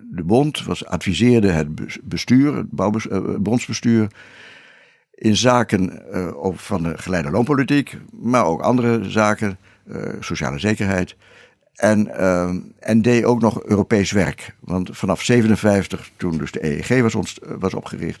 de 0.00 0.22
bond. 0.24 0.64
Was, 0.64 0.86
adviseerde 0.86 1.50
het 1.50 1.68
bestuur, 2.02 2.56
het, 2.56 2.70
bouwbes, 2.70 3.04
het 3.04 3.42
bondsbestuur 3.42 4.10
in 5.14 5.36
zaken 5.36 6.02
van 6.54 6.82
de 6.82 6.98
geleide 6.98 7.30
loonpolitiek, 7.30 7.98
maar 8.10 8.44
ook 8.44 8.60
andere 8.60 9.10
zaken, 9.10 9.58
sociale 10.20 10.58
zekerheid. 10.58 11.16
En, 11.74 12.06
uh, 12.06 12.50
en 12.78 13.02
deed 13.02 13.24
ook 13.24 13.40
nog 13.40 13.62
Europees 13.62 14.12
werk. 14.12 14.54
Want 14.60 14.90
vanaf 14.92 15.22
57, 15.22 16.10
toen 16.16 16.38
dus 16.38 16.52
de 16.52 16.64
EEG 16.64 17.02
was, 17.02 17.38
was 17.58 17.74
opgericht, 17.74 18.20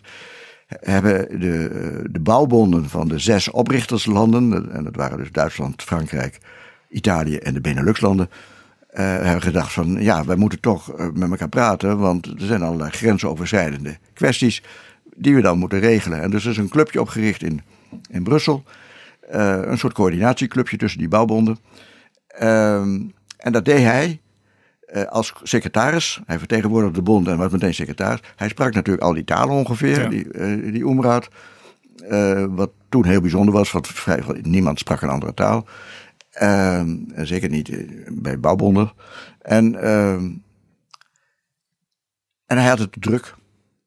hebben 0.80 1.40
de, 1.40 2.02
de 2.10 2.20
bouwbonden 2.20 2.88
van 2.88 3.08
de 3.08 3.18
zes 3.18 3.50
oprichterslanden, 3.50 4.72
en 4.72 4.84
dat 4.84 4.96
waren 4.96 5.18
dus 5.18 5.30
Duitsland, 5.30 5.82
Frankrijk, 5.82 6.38
Italië 6.88 7.36
en 7.36 7.54
de 7.54 7.60
Beneluxlanden, 7.60 8.30
hebben 8.92 9.42
gedacht 9.42 9.72
van 9.72 9.96
ja, 10.00 10.24
wij 10.24 10.36
moeten 10.36 10.60
toch 10.60 11.12
met 11.14 11.30
elkaar 11.30 11.48
praten, 11.48 11.98
want 11.98 12.26
er 12.26 12.34
zijn 12.36 12.62
allerlei 12.62 12.90
grensoverschrijdende 12.90 13.96
kwesties 14.14 14.62
die 15.16 15.34
we 15.34 15.40
dan 15.40 15.58
moeten 15.58 15.80
regelen. 15.80 16.22
En 16.22 16.30
dus 16.30 16.44
is 16.44 16.56
een 16.56 16.68
clubje 16.68 17.00
opgericht 17.00 17.42
in, 17.42 17.62
in 18.10 18.22
Brussel. 18.22 18.64
Uh, 19.34 19.58
een 19.62 19.78
soort 19.78 19.92
coördinatieclubje 19.92 20.76
tussen 20.76 20.98
die 20.98 21.08
bouwbonden. 21.08 21.58
Uh, 22.40 22.74
en 23.36 23.52
dat 23.52 23.64
deed 23.64 23.82
hij 23.82 24.20
uh, 24.86 25.04
als 25.04 25.32
secretaris. 25.42 26.20
Hij 26.26 26.38
vertegenwoordigde 26.38 26.94
de 26.94 27.02
bond 27.02 27.28
en 27.28 27.38
was 27.38 27.52
meteen 27.52 27.74
secretaris. 27.74 28.20
Hij 28.36 28.48
sprak 28.48 28.74
natuurlijk 28.74 29.04
al 29.04 29.12
die 29.14 29.24
talen 29.24 29.54
ongeveer, 29.54 30.02
ja. 30.02 30.08
die, 30.08 30.32
uh, 30.32 30.72
die 30.72 30.84
Oemraad. 30.84 31.28
wat 32.48 32.70
toen 32.88 33.04
heel 33.04 33.20
bijzonder 33.20 33.54
was, 33.54 33.72
want 33.72 33.88
vrij, 33.88 34.22
niemand 34.42 34.78
sprak 34.78 35.00
een 35.00 35.08
andere 35.08 35.34
taal. 35.34 35.66
Ehm, 36.30 36.96
zeker 37.16 37.48
niet 37.48 37.70
bij 38.22 38.40
bouwbonden. 38.40 38.92
En, 39.38 39.74
ehm, 39.74 40.30
en 42.46 42.56
hij 42.58 42.68
had 42.68 42.78
het 42.78 42.96
druk. 42.98 43.34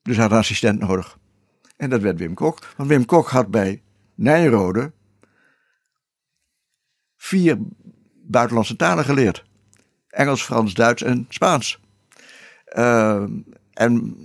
Dus 0.01 0.15
hij 0.15 0.23
had 0.23 0.33
een 0.33 0.39
assistent 0.39 0.79
nodig. 0.79 1.17
En 1.77 1.89
dat 1.89 2.01
werd 2.01 2.19
Wim 2.19 2.33
Kok. 2.33 2.73
Want 2.77 2.89
Wim 2.89 3.05
Kok 3.05 3.29
had 3.29 3.51
bij 3.51 3.81
Nijrode 4.15 4.91
vier 7.17 7.57
buitenlandse 8.13 8.75
talen 8.75 9.05
geleerd: 9.05 9.45
Engels, 10.15 10.43
Frans, 10.43 10.73
Duits 10.73 11.03
en 11.03 11.25
Spaans. 11.29 11.79
Uh, 12.77 13.23
en 13.73 14.15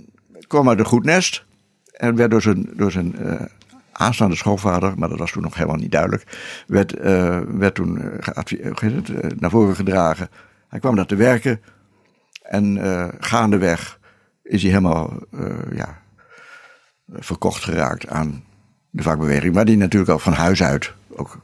kwam 0.47 0.69
uit 0.69 0.79
een 0.79 0.85
goed 0.85 1.05
nest. 1.05 1.45
En 1.91 2.15
werd 2.15 2.31
door 2.31 2.41
zijn, 2.41 2.69
door 2.73 2.91
zijn 2.91 3.15
uh, 3.21 3.41
aanstaande 3.91 4.35
schoonvader, 4.35 4.97
maar 4.97 5.09
dat 5.09 5.19
was 5.19 5.31
toen 5.31 5.43
nog 5.43 5.55
helemaal 5.55 5.75
niet 5.75 5.91
duidelijk, 5.91 6.23
werd, 6.67 6.97
uh, 6.97 7.39
werd 7.39 7.75
toen 7.75 8.19
het, 8.79 9.39
naar 9.39 9.49
voren 9.49 9.75
gedragen. 9.75 10.29
Hij 10.67 10.79
kwam 10.79 10.95
daar 10.95 11.05
te 11.05 11.15
werken. 11.15 11.61
En 12.41 12.79
gaandeweg 13.19 13.99
is 14.43 14.61
hij 14.61 14.71
helemaal 14.71 15.19
ja, 15.73 16.01
verkocht 17.13 17.63
geraakt 17.63 18.07
aan 18.07 18.43
de 18.89 19.03
vakbeweging. 19.03 19.53
Waar 19.53 19.65
die 19.65 19.77
natuurlijk 19.77 20.11
al 20.11 20.19
van 20.19 20.33
huis 20.33 20.63
uit 20.63 20.93
ook 21.09 21.37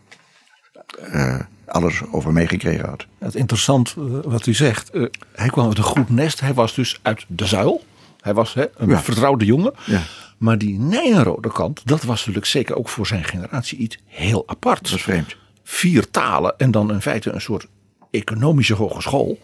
alles 1.68 2.02
over 2.12 2.32
meegekregen 2.32 2.90
had. 2.90 3.06
Het 3.18 3.36
interessant 3.36 3.96
uh, 3.98 4.20
wat 4.24 4.46
u 4.46 4.54
zegt. 4.54 4.90
Uh, 4.94 5.08
hij 5.34 5.50
kwam 5.50 5.68
uit 5.68 5.78
een 5.78 5.84
goed 5.84 6.10
nest. 6.10 6.40
Hij 6.40 6.54
was 6.54 6.74
dus 6.74 7.00
uit 7.02 7.26
de 7.28 7.46
zuil. 7.46 7.84
Hij 8.22 8.34
was 8.34 8.54
hè, 8.54 8.66
een 8.76 8.90
ja. 8.90 9.02
vertrouwde 9.02 9.46
jongen. 9.46 9.74
Ja. 9.86 10.02
Maar 10.38 10.58
die 10.58 10.80
Nijrode 10.80 11.52
kant, 11.52 11.82
dat 11.86 12.04
was 12.04 12.18
natuurlijk 12.20 12.46
zeker 12.46 12.76
ook 12.76 12.90
voor 12.90 13.08
zijn 13.08 13.24
generatie 13.24 13.78
iets 13.78 13.98
heel 14.06 14.44
apart. 14.48 14.84
Dat 14.84 14.94
is 14.94 15.02
vreemd. 15.02 15.36
Vier 15.64 16.10
talen 16.12 16.54
en 16.58 16.72
dan 16.72 16.92
in 16.92 17.02
feite 17.02 17.32
een 17.32 17.42
soort 17.42 17.68
economische 18.12 18.74
hogeschool. 18.74 19.40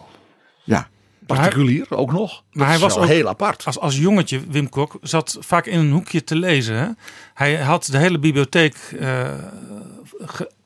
Ja. 0.63 0.87
Particulier 1.25 1.85
ook 1.89 2.11
nog. 2.11 2.43
Maar 2.51 2.67
hij 2.67 2.79
was 2.79 2.97
ook 2.97 3.05
heel 3.05 3.27
apart. 3.27 3.65
Als, 3.65 3.79
als 3.79 3.97
jongetje, 3.97 4.41
Wim 4.47 4.69
Kok, 4.69 4.97
zat 5.01 5.37
vaak 5.39 5.65
in 5.65 5.79
een 5.79 5.91
hoekje 5.91 6.23
te 6.23 6.35
lezen. 6.35 6.75
Hè? 6.75 6.87
Hij 7.33 7.55
had 7.55 7.85
de 7.85 7.97
hele 7.97 8.19
bibliotheek 8.19 8.75
uh, 8.99 9.27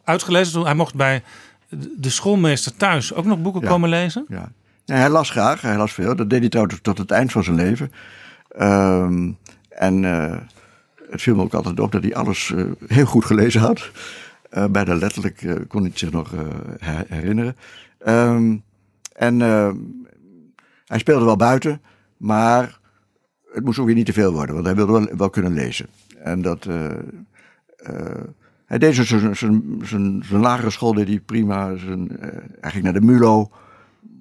uitgelezen. 0.03 0.61
Hij 0.61 0.73
mocht 0.73 0.95
bij 0.95 1.23
de 1.97 2.09
schoolmeester 2.09 2.75
thuis 2.75 3.13
ook 3.13 3.25
nog 3.25 3.41
boeken 3.41 3.61
ja. 3.61 3.67
komen 3.67 3.89
lezen. 3.89 4.25
Ja. 4.27 4.51
ja. 4.85 4.95
hij 4.95 5.09
las 5.09 5.29
graag. 5.29 5.61
Hij 5.61 5.77
las 5.77 5.93
veel. 5.93 6.15
Dat 6.15 6.29
deed 6.29 6.39
hij 6.39 6.49
trouwens 6.49 6.79
tot 6.81 6.97
het 6.97 7.11
eind 7.11 7.31
van 7.31 7.43
zijn 7.43 7.55
leven. 7.55 7.91
Um, 8.59 9.37
en 9.69 10.03
uh, 10.03 10.37
het 11.09 11.21
viel 11.21 11.35
me 11.35 11.41
ook 11.41 11.53
altijd 11.53 11.79
op 11.79 11.91
dat 11.91 12.03
hij 12.03 12.15
alles 12.15 12.49
uh, 12.49 12.71
heel 12.87 13.05
goed 13.05 13.25
gelezen 13.25 13.61
had. 13.61 13.91
Uh, 14.51 14.65
bijna 14.65 14.95
letterlijk 14.95 15.65
kon 15.67 15.81
hij 15.81 15.89
het 15.89 15.99
zich 15.99 16.11
nog 16.11 16.31
herinneren. 17.07 17.55
Um, 18.07 18.63
en 19.13 19.39
hij 20.85 20.99
speelde 20.99 21.25
wel 21.25 21.35
buiten, 21.35 21.81
maar 22.17 22.79
het 23.53 23.63
moest 23.63 23.79
ook 23.79 23.85
weer 23.85 23.95
niet 23.95 24.05
te 24.05 24.13
veel 24.13 24.31
worden, 24.31 24.55
want 24.55 24.67
hij 24.67 24.75
wilde 24.75 24.91
wel, 24.91 25.07
wel 25.17 25.29
kunnen 25.29 25.53
lezen. 25.53 25.87
En 26.23 26.41
dat. 26.41 26.65
Uh, 26.65 26.91
hij 28.67 28.77
deed 28.77 28.95
zijn, 28.95 29.35
zijn, 29.35 29.35
zijn, 29.35 30.23
zijn 30.25 30.41
lagere 30.41 30.69
school 30.69 30.93
deed 30.93 31.07
hij 31.07 31.19
prima. 31.19 31.75
Zijn, 31.75 32.11
uh, 32.11 32.27
hij 32.59 32.71
ging 32.71 32.83
naar 32.83 32.93
de 32.93 33.01
MULO, 33.01 33.51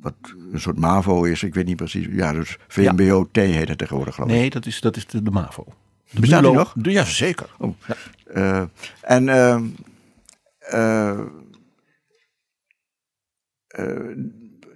wat 0.01 0.15
een 0.53 0.61
soort 0.61 0.79
MAVO 0.79 1.25
is, 1.25 1.43
ik 1.43 1.55
weet 1.55 1.67
niet 1.67 1.77
precies. 1.77 2.07
Ja, 2.11 2.33
dus 2.33 2.59
VMBO-T 2.69 3.37
heet 3.37 3.69
het 3.69 3.79
tegenwoordig, 3.79 4.15
geloof 4.15 4.31
ik. 4.31 4.37
Nee, 4.37 4.51
dat 4.51 4.67
is, 4.67 4.81
dat 4.81 4.97
is 4.97 5.07
de, 5.07 5.23
de 5.23 5.31
MAVO. 5.31 5.65
De 6.11 6.21
Bestaat 6.21 6.43
die 6.43 6.53
nog? 6.53 6.75
De, 6.77 6.91
ja, 6.91 7.05
zeker. 7.05 7.55
Oh. 7.59 7.75
Ja. 8.35 8.69
en. 9.01 9.25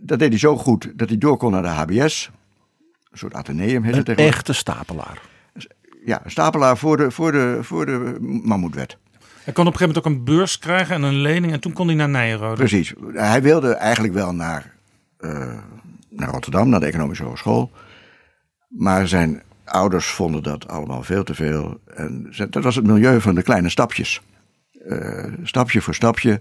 dat 0.01 0.19
deed 0.19 0.29
hij 0.29 0.39
zo 0.39 0.57
goed 0.57 0.93
dat 0.99 1.09
hij 1.09 1.19
door 1.19 1.37
kon 1.37 1.51
naar 1.51 1.63
de 1.63 1.69
HBS. 1.69 2.31
Een 3.11 3.19
soort 3.19 3.35
ateneum 3.35 3.83
heet 3.83 3.93
een 3.93 3.99
het 3.99 4.09
Een 4.09 4.17
echte 4.17 4.53
stapelaar. 4.53 5.23
Ja, 6.05 6.25
een 6.25 6.31
stapelaar 6.31 6.77
voor 6.79 6.97
de, 6.97 7.11
voor 7.11 7.33
de, 7.33 7.59
voor 7.63 7.87
de 7.87 8.17
mammoetwet. 8.21 8.99
Hij 9.45 9.53
kon 9.53 9.67
op 9.67 9.73
een 9.73 9.79
gegeven 9.79 10.03
moment 10.03 10.23
ook 10.25 10.29
een 10.29 10.37
beurs 10.37 10.59
krijgen 10.59 10.95
en 10.95 11.03
een 11.03 11.21
lening. 11.21 11.53
En 11.53 11.61
toen 11.61 11.73
kon 11.73 11.87
hij 11.87 11.97
naar 11.97 12.09
Nijrode. 12.09 12.55
Precies. 12.55 12.93
Hij 13.13 13.43
wilde 13.43 13.75
eigenlijk 13.75 14.15
wel 14.15 14.35
naar, 14.35 14.75
uh, 15.21 15.59
naar 16.09 16.29
Rotterdam, 16.29 16.69
naar 16.69 16.81
de 16.81 16.87
Economische 16.87 17.25
Hogeschool. 17.25 17.71
Maar 18.69 19.09
zijn 19.09 19.43
ouders 19.65 20.07
vonden 20.07 20.43
dat 20.43 20.69
allemaal 20.69 21.03
veel 21.03 21.25
te 21.25 21.35
veel. 21.35 21.81
En 21.95 22.33
dat 22.51 22.65
was 22.65 22.77
het 22.77 22.87
milieu 22.87 23.21
van 23.21 23.35
de 23.35 23.43
kleine 23.43 23.69
stapjes. 23.69 24.21
Uh, 24.87 25.25
stapje 25.43 25.81
voor 25.81 25.95
stapje. 25.95 26.41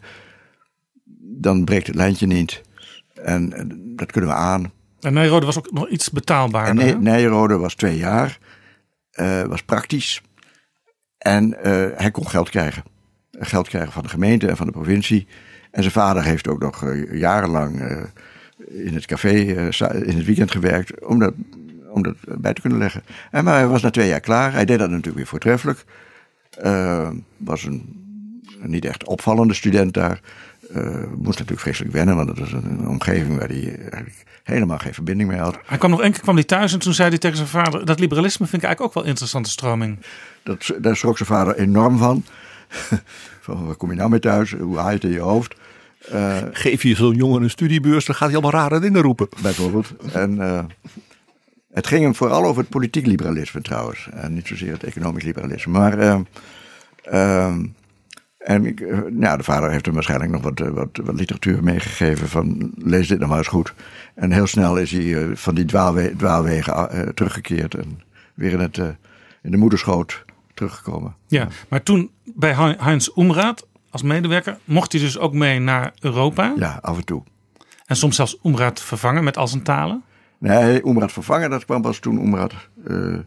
Dan 1.39 1.65
breekt 1.65 1.87
het 1.87 1.95
lijntje 1.95 2.27
niet. 2.27 2.61
En, 3.13 3.53
en 3.53 3.93
dat 3.95 4.11
kunnen 4.11 4.29
we 4.29 4.35
aan. 4.35 4.71
En 4.99 5.13
Nijrode 5.13 5.45
was 5.45 5.57
ook 5.57 5.71
nog 5.71 5.89
iets 5.89 6.09
betaalbaarder. 6.09 6.87
En 6.87 7.03
Nijrode 7.03 7.57
was 7.57 7.75
twee 7.75 7.97
jaar. 7.97 8.37
Uh, 9.13 9.41
was 9.41 9.63
praktisch. 9.63 10.21
En 11.19 11.47
uh, 11.49 11.85
hij 11.95 12.11
kon 12.11 12.29
geld 12.29 12.49
krijgen. 12.49 12.83
Geld 13.31 13.67
krijgen 13.67 13.91
van 13.91 14.03
de 14.03 14.09
gemeente 14.09 14.47
en 14.47 14.57
van 14.57 14.65
de 14.65 14.71
provincie. 14.71 15.27
En 15.71 15.81
zijn 15.81 15.93
vader 15.93 16.23
heeft 16.23 16.47
ook 16.47 16.59
nog 16.59 16.83
uh, 16.83 17.19
jarenlang 17.19 17.81
in 18.67 18.93
het 18.93 19.05
café 19.05 19.31
in 20.05 20.17
het 20.17 20.25
weekend 20.25 20.51
gewerkt. 20.51 21.05
Om 21.05 21.19
dat, 21.19 21.33
om 21.89 22.03
dat 22.03 22.15
bij 22.37 22.53
te 22.53 22.61
kunnen 22.61 22.79
leggen. 22.79 23.03
En 23.31 23.43
maar 23.43 23.53
hij 23.53 23.67
was 23.67 23.81
na 23.81 23.89
twee 23.89 24.07
jaar 24.07 24.19
klaar. 24.19 24.53
Hij 24.53 24.65
deed 24.65 24.79
dat 24.79 24.89
natuurlijk 24.89 25.17
weer 25.17 25.27
voortreffelijk. 25.27 25.85
was 27.37 27.63
een, 27.63 28.03
niet 28.61 28.85
echt 28.85 29.03
opvallende 29.03 29.53
student 29.53 29.93
daar. 29.93 30.21
Moest 31.15 31.25
natuurlijk 31.25 31.59
vreselijk 31.59 31.93
wennen, 31.93 32.15
want 32.15 32.29
het 32.29 32.39
was 32.39 32.51
een, 32.51 32.65
een 32.65 32.87
omgeving 32.87 33.37
waar 33.37 33.47
hij 33.47 33.77
eigenlijk 33.77 34.23
helemaal 34.49 34.77
geen 34.77 34.93
verbinding 34.93 35.29
mee 35.29 35.39
had. 35.39 35.59
Hij 35.65 35.77
kwam 35.77 35.89
nog 35.91 36.01
één 36.01 36.11
keer 36.11 36.21
kwam 36.21 36.35
hij 36.35 36.43
thuis 36.43 36.73
en 36.73 36.79
toen 36.79 36.93
zei 36.93 37.09
hij 37.09 37.17
tegen 37.17 37.37
zijn 37.37 37.49
vader: 37.49 37.85
Dat 37.85 37.99
liberalisme 37.99 38.47
vind 38.47 38.61
ik 38.61 38.67
eigenlijk 38.67 38.81
ook 38.81 38.93
wel 38.93 39.03
een 39.03 39.09
interessante 39.09 39.49
stroming. 39.49 39.99
Dat, 40.49 40.83
daar 40.83 40.95
schrok 40.95 41.17
zijn 41.17 41.29
vader 41.29 41.55
enorm 41.55 41.97
van. 41.97 42.23
van 43.45 43.65
waar 43.65 43.75
kom 43.75 43.89
je 43.89 43.97
nou 43.97 44.09
mee 44.09 44.19
thuis? 44.19 44.51
Hoe 44.51 44.77
haal 44.77 44.87
je 44.87 44.93
het 44.93 45.03
in 45.03 45.11
je 45.11 45.19
hoofd? 45.19 45.55
Geef 46.51 46.83
je 46.83 46.95
zo'n 46.95 47.15
jongen 47.15 47.41
een 47.41 47.49
studiebeurs, 47.49 48.05
dan 48.05 48.15
gaat 48.15 48.29
hij 48.29 48.37
allemaal 48.37 48.61
rare 48.61 48.79
dingen 48.79 49.01
roepen. 49.01 49.27
Bijvoorbeeld. 49.41 49.93
En 50.13 50.35
uh, 50.35 50.59
het 51.73 51.87
ging 51.87 52.03
hem 52.03 52.15
vooral 52.15 52.45
over 52.45 52.61
het 52.61 52.69
politiek 52.69 53.05
liberalisme 53.05 53.61
trouwens. 53.61 54.09
En 54.11 54.33
niet 54.33 54.47
zozeer 54.47 54.71
het 54.71 54.83
economisch 54.83 55.23
liberalisme. 55.23 55.71
Maar 55.71 56.23
uh, 57.11 57.55
en 58.37 58.65
ik, 58.65 58.79
ja, 59.19 59.37
de 59.37 59.43
vader 59.43 59.71
heeft 59.71 59.85
hem 59.85 59.93
waarschijnlijk 59.93 60.31
nog 60.31 60.41
wat, 60.41 60.59
wat, 60.59 60.99
wat 61.03 61.15
literatuur 61.15 61.63
meegegeven 61.63 62.29
van 62.29 62.71
lees 62.77 63.07
dit 63.07 63.17
nou 63.17 63.29
maar 63.29 63.37
eens 63.37 63.47
goed. 63.47 63.73
En 64.15 64.31
heel 64.31 64.47
snel 64.47 64.77
is 64.77 64.91
hij 64.91 65.35
van 65.35 65.55
die 65.55 65.65
dwaalwe 65.65 66.13
dwaalwegen 66.17 67.13
teruggekeerd 67.15 67.75
en 67.75 68.01
weer 68.33 68.51
in, 68.51 68.59
het, 68.59 68.77
in 69.41 69.51
de 69.51 69.57
moederschoot 69.57 70.25
teruggekomen. 70.59 71.15
Ja, 71.27 71.47
maar 71.69 71.83
toen 71.83 72.11
bij 72.23 72.53
Heinz 72.77 73.09
Umraat 73.15 73.67
als 73.89 74.01
medewerker 74.01 74.57
mocht 74.63 74.91
hij 74.91 75.01
dus 75.01 75.17
ook 75.17 75.33
mee 75.33 75.59
naar 75.59 75.93
Europa. 75.99 76.53
Ja, 76.57 76.79
af 76.81 76.97
en 76.97 77.05
toe. 77.05 77.23
En 77.85 77.95
soms 77.95 78.15
zelfs 78.15 78.37
Umraat 78.43 78.81
vervangen 78.81 79.23
met 79.23 79.37
al 79.37 79.47
zijn 79.47 79.63
talen. 79.63 80.03
Nee, 80.37 80.85
Umraat 80.85 81.11
vervangen, 81.11 81.49
dat 81.49 81.65
kwam 81.65 81.81
pas 81.81 81.99
toen 81.99 82.25
Umraat 82.25 82.53
uh, 82.87 83.17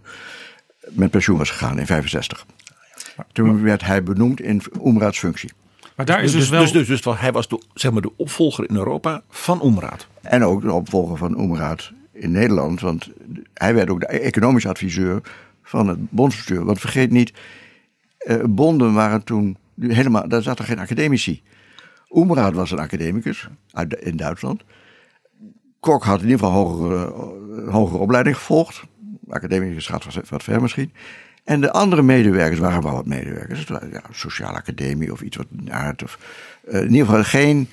met 0.88 1.10
pensioen 1.10 1.38
was 1.38 1.50
gegaan 1.50 1.78
in 1.78 1.86
65. 1.86 2.46
Toen 3.32 3.62
werd 3.62 3.84
hij 3.84 4.02
benoemd 4.02 4.40
in 4.40 4.62
Umraats 4.84 5.18
functie. 5.18 5.50
Maar 5.96 6.06
daar 6.06 6.22
is 6.22 6.32
dus, 6.32 6.40
dus 6.40 6.48
wel... 6.48 6.60
Dus, 6.60 6.72
dus, 6.72 6.86
dus, 6.86 7.02
dus 7.02 7.18
hij 7.18 7.32
was 7.32 7.48
de, 7.48 7.62
zeg 7.74 7.92
maar 7.92 8.02
de 8.02 8.16
opvolger 8.16 8.68
in 8.68 8.76
Europa 8.76 9.22
van 9.28 9.60
Umraat. 9.64 10.06
En 10.22 10.44
ook 10.44 10.62
de 10.62 10.72
opvolger 10.72 11.16
van 11.16 11.40
Umraat 11.40 11.92
in 12.12 12.30
Nederland. 12.30 12.80
Want 12.80 13.10
hij 13.54 13.74
werd 13.74 13.90
ook 13.90 14.00
de 14.00 14.06
economisch 14.06 14.66
adviseur 14.66 15.22
van 15.62 15.88
het 15.88 16.10
bondsbestuur. 16.10 16.64
Want 16.64 16.80
vergeet 16.80 17.10
niet, 17.10 17.32
uh, 18.18 18.44
bonden 18.44 18.92
waren 18.92 19.24
toen 19.24 19.56
helemaal, 19.78 20.28
daar 20.28 20.42
zaten 20.42 20.64
geen 20.64 20.78
academici. 20.78 21.42
Oemraad 22.10 22.54
was 22.54 22.70
een 22.70 22.78
academicus 22.78 23.48
uit, 23.70 23.94
in 23.94 24.16
Duitsland. 24.16 24.62
Kok 25.80 26.04
had 26.04 26.20
in 26.20 26.28
ieder 26.28 26.38
geval 26.38 26.52
hogere, 26.52 27.12
hogere 27.70 27.98
opleiding 27.98 28.36
gevolgd. 28.36 28.82
Academicus 29.28 29.86
gaat 29.86 30.14
wat, 30.14 30.28
wat 30.28 30.42
ver 30.42 30.62
misschien. 30.62 30.92
En 31.44 31.60
de 31.60 31.72
andere 31.72 32.02
medewerkers 32.02 32.60
waren 32.60 32.82
wel 32.82 32.92
wat 32.92 33.06
medewerkers. 33.06 33.58
Het 33.58 33.68
was, 33.68 33.80
ja, 33.90 34.02
sociale 34.10 34.56
academie 34.56 35.12
of 35.12 35.20
iets 35.20 35.36
wat 35.36 35.46
aard. 35.68 36.02
Of, 36.02 36.18
uh, 36.68 36.80
in 36.80 36.90
ieder 36.90 37.06
geval 37.06 37.24
geen, 37.24 37.68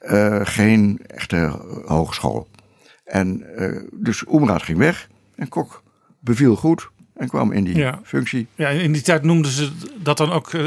uh, 0.00 0.40
geen 0.42 1.00
echte 1.06 1.60
hogeschool. 1.86 2.48
En 3.04 3.44
dus 3.92 4.26
Oemraad 4.28 4.62
ging 4.62 4.78
weg 4.78 5.08
en 5.34 5.48
Kok 5.48 5.82
beviel 6.20 6.56
goed 6.56 6.90
en 7.20 7.28
kwam 7.28 7.52
in 7.52 7.64
die 7.64 7.76
ja. 7.76 8.00
functie. 8.04 8.46
Ja, 8.54 8.68
in 8.68 8.92
die 8.92 9.02
tijd 9.02 9.22
noemden 9.22 9.50
ze 9.50 9.70
dat 10.02 10.16
dan 10.16 10.32
ook. 10.32 10.52
Uh, 10.52 10.62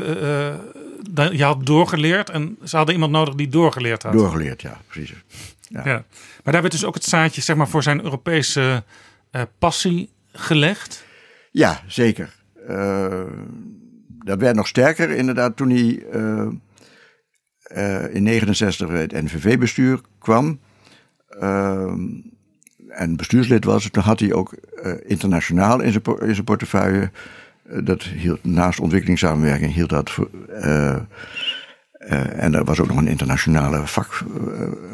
je 1.32 1.44
had 1.44 1.66
doorgeleerd 1.66 2.30
en 2.30 2.58
ze 2.64 2.76
hadden 2.76 2.96
iemand 2.96 3.12
nodig 3.12 3.36
die 3.36 3.48
doorgeleerd 3.48 4.04
had. 4.04 4.14
Doorgeleerd, 4.14 4.62
ja, 4.62 4.82
precies. 4.88 5.14
Ja. 5.62 5.82
ja. 5.86 6.06
Maar 6.44 6.54
daar 6.54 6.62
werd 6.62 6.74
dus 6.74 6.86
ook 6.86 6.94
het 6.94 7.04
zaadje 7.04 7.42
zeg 7.42 7.56
maar, 7.56 7.68
voor 7.68 7.84
zijn 7.84 8.04
Europese 8.04 8.84
uh, 9.32 9.42
passie 9.58 10.10
gelegd. 10.32 11.06
Ja, 11.52 11.82
zeker. 11.88 12.36
dat 14.24 14.40
werd 14.40 14.56
nog 14.56 14.68
sterker 14.68 15.10
inderdaad 15.10 15.58
toen 15.58 15.70
hij 15.70 16.06
in 18.12 18.24
69 18.24 18.90
het 18.90 19.12
NVV-bestuur 19.12 20.02
kwam 20.20 20.60
en 22.96 23.16
bestuurslid 23.16 23.66
was, 23.66 23.90
toen 23.90 24.04
had 24.04 24.20
hij 24.20 24.34
ook 24.34 24.54
uh, 24.84 24.94
internationaal 25.06 25.82
in 25.82 25.92
zijn, 25.92 26.04
in 26.20 26.34
zijn 26.34 26.44
portefeuille. 26.46 27.12
Uh, 27.70 27.86
dat 27.86 28.04
hield 28.04 28.44
naast 28.44 28.80
ontwikkelingssamenwerking 28.80 29.74
hield 29.74 29.90
dat. 29.90 30.18
Uh, 30.50 30.96
en 32.36 32.54
er 32.54 32.64
was 32.64 32.80
ook 32.80 32.88
nog 32.88 32.98
een 32.98 33.08
internationale 33.08 33.88
vak, 33.88 34.24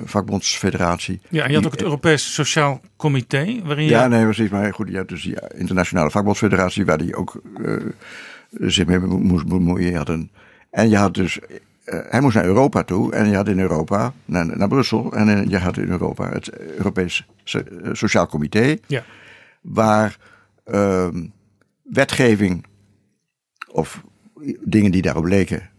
vakbondsfederatie. 0.06 1.22
Ja, 1.30 1.43
en 1.43 1.50
je 1.50 1.56
had 1.56 1.66
ook 1.66 1.72
het 1.72 1.82
Europees 1.82 2.34
Sociaal 2.34 2.82
Comité. 2.97 3.62
Waarin 3.64 3.86
je... 3.86 3.89
Ja, 3.89 4.08
nee, 4.08 4.24
precies. 4.24 4.50
Maar 4.50 4.74
goed, 4.74 4.89
je 4.89 4.97
had 4.97 5.08
dus 5.08 5.24
die 5.24 5.38
internationale 5.56 6.12
vakbondsfederatie 6.12 6.86
waar 6.86 6.97
hij 6.97 7.16
ook 7.16 7.41
zich 8.52 8.86
mee 8.86 9.00
moest 9.00 9.47
bemoeien. 9.47 9.91
Je 9.91 9.97
had 9.97 10.10
een, 10.10 10.30
en 10.72 10.89
je 10.89 10.97
had 10.97 11.14
dus 11.14 11.39
uh, 11.39 11.58
hij 11.90 12.22
moest 12.22 12.36
naar 12.36 12.46
Europa 12.46 12.84
toe 12.84 13.14
en 13.14 13.30
je 13.30 13.36
had 13.36 13.48
in 13.48 13.60
Europa, 13.60 14.14
naar, 14.26 14.58
naar 14.58 14.68
Brussel, 14.68 15.14
en 15.14 15.50
je 15.50 15.58
had 15.58 15.78
in 15.78 15.90
Europa 15.90 16.30
het 16.30 16.50
Europees 16.60 17.28
Sociaal 17.92 18.28
Comité, 18.28 18.78
ja. 18.88 19.04
waar 19.62 20.18
uh, 20.66 21.08
wetgeving 21.84 22.66
of 23.72 24.04
dingen 24.64 24.92
die 24.92 25.02
daarop 25.02 25.26
leken, 25.26 25.70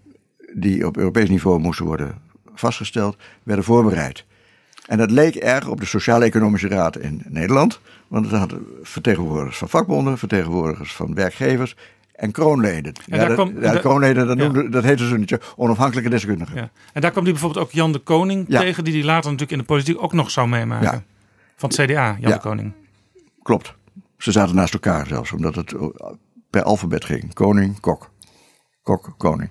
die 0.54 0.86
op 0.86 0.96
Europees 0.96 1.28
niveau 1.28 1.60
moesten 1.60 1.86
worden 1.86 2.14
vastgesteld, 2.54 3.16
werden 3.42 3.64
voorbereid. 3.64 4.24
En 4.86 4.98
dat 4.98 5.10
leek 5.10 5.34
erg 5.34 5.68
op 5.68 5.80
de 5.80 5.86
Sociaal-Economische 5.86 6.68
Raad 6.68 6.96
in 6.96 7.22
Nederland, 7.28 7.80
want 8.08 8.30
het 8.30 8.34
had 8.40 8.54
vertegenwoordigers 8.82 9.58
van 9.58 9.68
vakbonden, 9.68 10.18
vertegenwoordigers 10.18 10.94
van 10.94 11.14
werkgevers 11.14 11.76
en 12.20 12.30
kroonleden. 12.32 12.92
En 12.92 13.02
ja, 13.06 13.16
daar 13.16 13.26
dat, 13.26 13.36
kwam- 13.36 13.62
ja, 13.62 13.78
kroonleden, 13.78 14.26
dat, 14.26 14.38
Ja. 14.38 14.44
noemde, 14.44 14.68
dat 14.68 14.84
heette 14.84 15.06
ze 15.08 15.18
niet, 15.18 15.38
onafhankelijke 15.56 16.10
deskundigen. 16.10 16.54
Ja. 16.56 16.70
En 16.92 17.00
daar 17.00 17.10
kwam 17.10 17.22
hij 17.24 17.32
bijvoorbeeld 17.32 17.64
ook 17.66 17.72
Jan 17.72 17.92
de 17.92 17.98
Koning 17.98 18.44
Ja. 18.48 18.60
tegen, 18.60 18.84
die 18.84 18.92
hij 18.94 19.02
later 19.04 19.22
natuurlijk 19.30 19.50
in 19.52 19.58
de 19.58 19.64
politiek 19.64 20.02
ook 20.02 20.12
nog 20.12 20.30
zou 20.30 20.48
meemaken. 20.48 20.90
Ja. 20.92 21.02
Van 21.56 21.68
het 21.68 21.78
CDA, 21.78 22.16
Jan 22.20 22.30
Ja. 22.30 22.34
de 22.34 22.38
Koning. 22.40 22.72
Klopt. 23.42 23.74
Ze 24.18 24.32
zaten 24.32 24.54
naast 24.54 24.72
elkaar 24.74 25.06
zelfs, 25.06 25.32
omdat 25.32 25.54
het 25.54 25.74
per 26.50 26.62
alfabet 26.62 27.04
ging. 27.04 27.34
Koning, 27.34 27.80
kok. 27.80 28.10
Kok, 28.82 29.14
koning. 29.16 29.50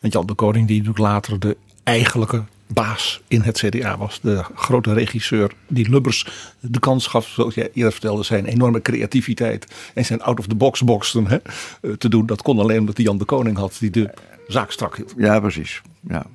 En 0.00 0.08
Jan 0.08 0.26
de 0.26 0.34
Koning, 0.34 0.66
die 0.66 0.76
natuurlijk 0.82 1.04
later 1.12 1.38
de 1.38 1.56
eigenlijke 1.82 2.44
baas 2.66 3.22
in 3.28 3.40
het 3.40 3.58
CDA 3.58 3.98
was. 3.98 4.20
De 4.20 4.44
grote 4.54 4.92
regisseur 4.92 5.52
die 5.68 5.90
Lubbers 5.90 6.26
de 6.60 6.80
kans 6.80 7.06
gaf, 7.06 7.26
zoals 7.26 7.54
jij 7.54 7.70
eerder 7.72 7.92
vertelde, 7.92 8.22
zijn 8.22 8.44
enorme 8.44 8.82
creativiteit 8.82 9.90
en 9.94 10.04
zijn 10.04 10.22
out-of-the-box 10.22 10.82
boxen 10.82 11.26
hè, 11.26 11.36
eh, 11.36 11.92
te 11.92 12.08
doen. 12.08 12.26
Dat 12.26 12.42
kon 12.42 12.58
alleen 12.58 12.80
omdat 12.80 12.96
hij 12.96 13.04
Jan 13.04 13.18
de 13.18 13.24
Koning 13.24 13.56
had, 13.56 13.76
die 13.80 13.90
de 13.90 14.14
zaak 14.46 14.70
strak 14.70 14.96
hield. 14.96 15.14
Ja, 15.16 15.40
precies. 15.40 15.82
Ja. 16.00 16.26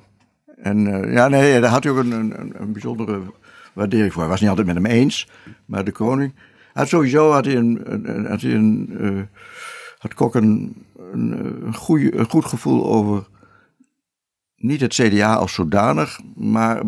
En 0.56 1.04
eh, 1.04 1.12
ja, 1.12 1.28
nee, 1.28 1.60
daar 1.60 1.70
had 1.70 1.84
hij 1.84 1.92
ook 1.92 1.98
een, 1.98 2.10
een, 2.12 2.52
een 2.56 2.72
bijzondere 2.72 3.20
waardering 3.72 4.12
voor. 4.12 4.22
Hij 4.22 4.30
was 4.30 4.40
niet 4.40 4.48
altijd 4.48 4.66
met 4.66 4.76
hem 4.76 4.86
eens, 4.86 5.28
maar 5.64 5.84
de 5.84 5.92
koning. 5.92 6.34
Had 6.72 6.88
sowieso 6.88 7.30
had 7.30 7.44
hij 7.44 7.56
een, 7.56 8.26
had 8.28 8.40
hij 8.40 8.54
een, 8.54 8.96
eh, 9.00 9.40
had 9.98 10.14
Kok 10.14 10.34
een, 10.34 10.74
een, 11.12 11.64
een 11.66 12.26
goed 12.28 12.44
gevoel 12.44 12.86
over 12.86 13.24
niet 14.62 14.80
het 14.80 14.94
CDA 14.94 15.34
als 15.34 15.54
zodanig, 15.54 16.20
maar 16.34 16.82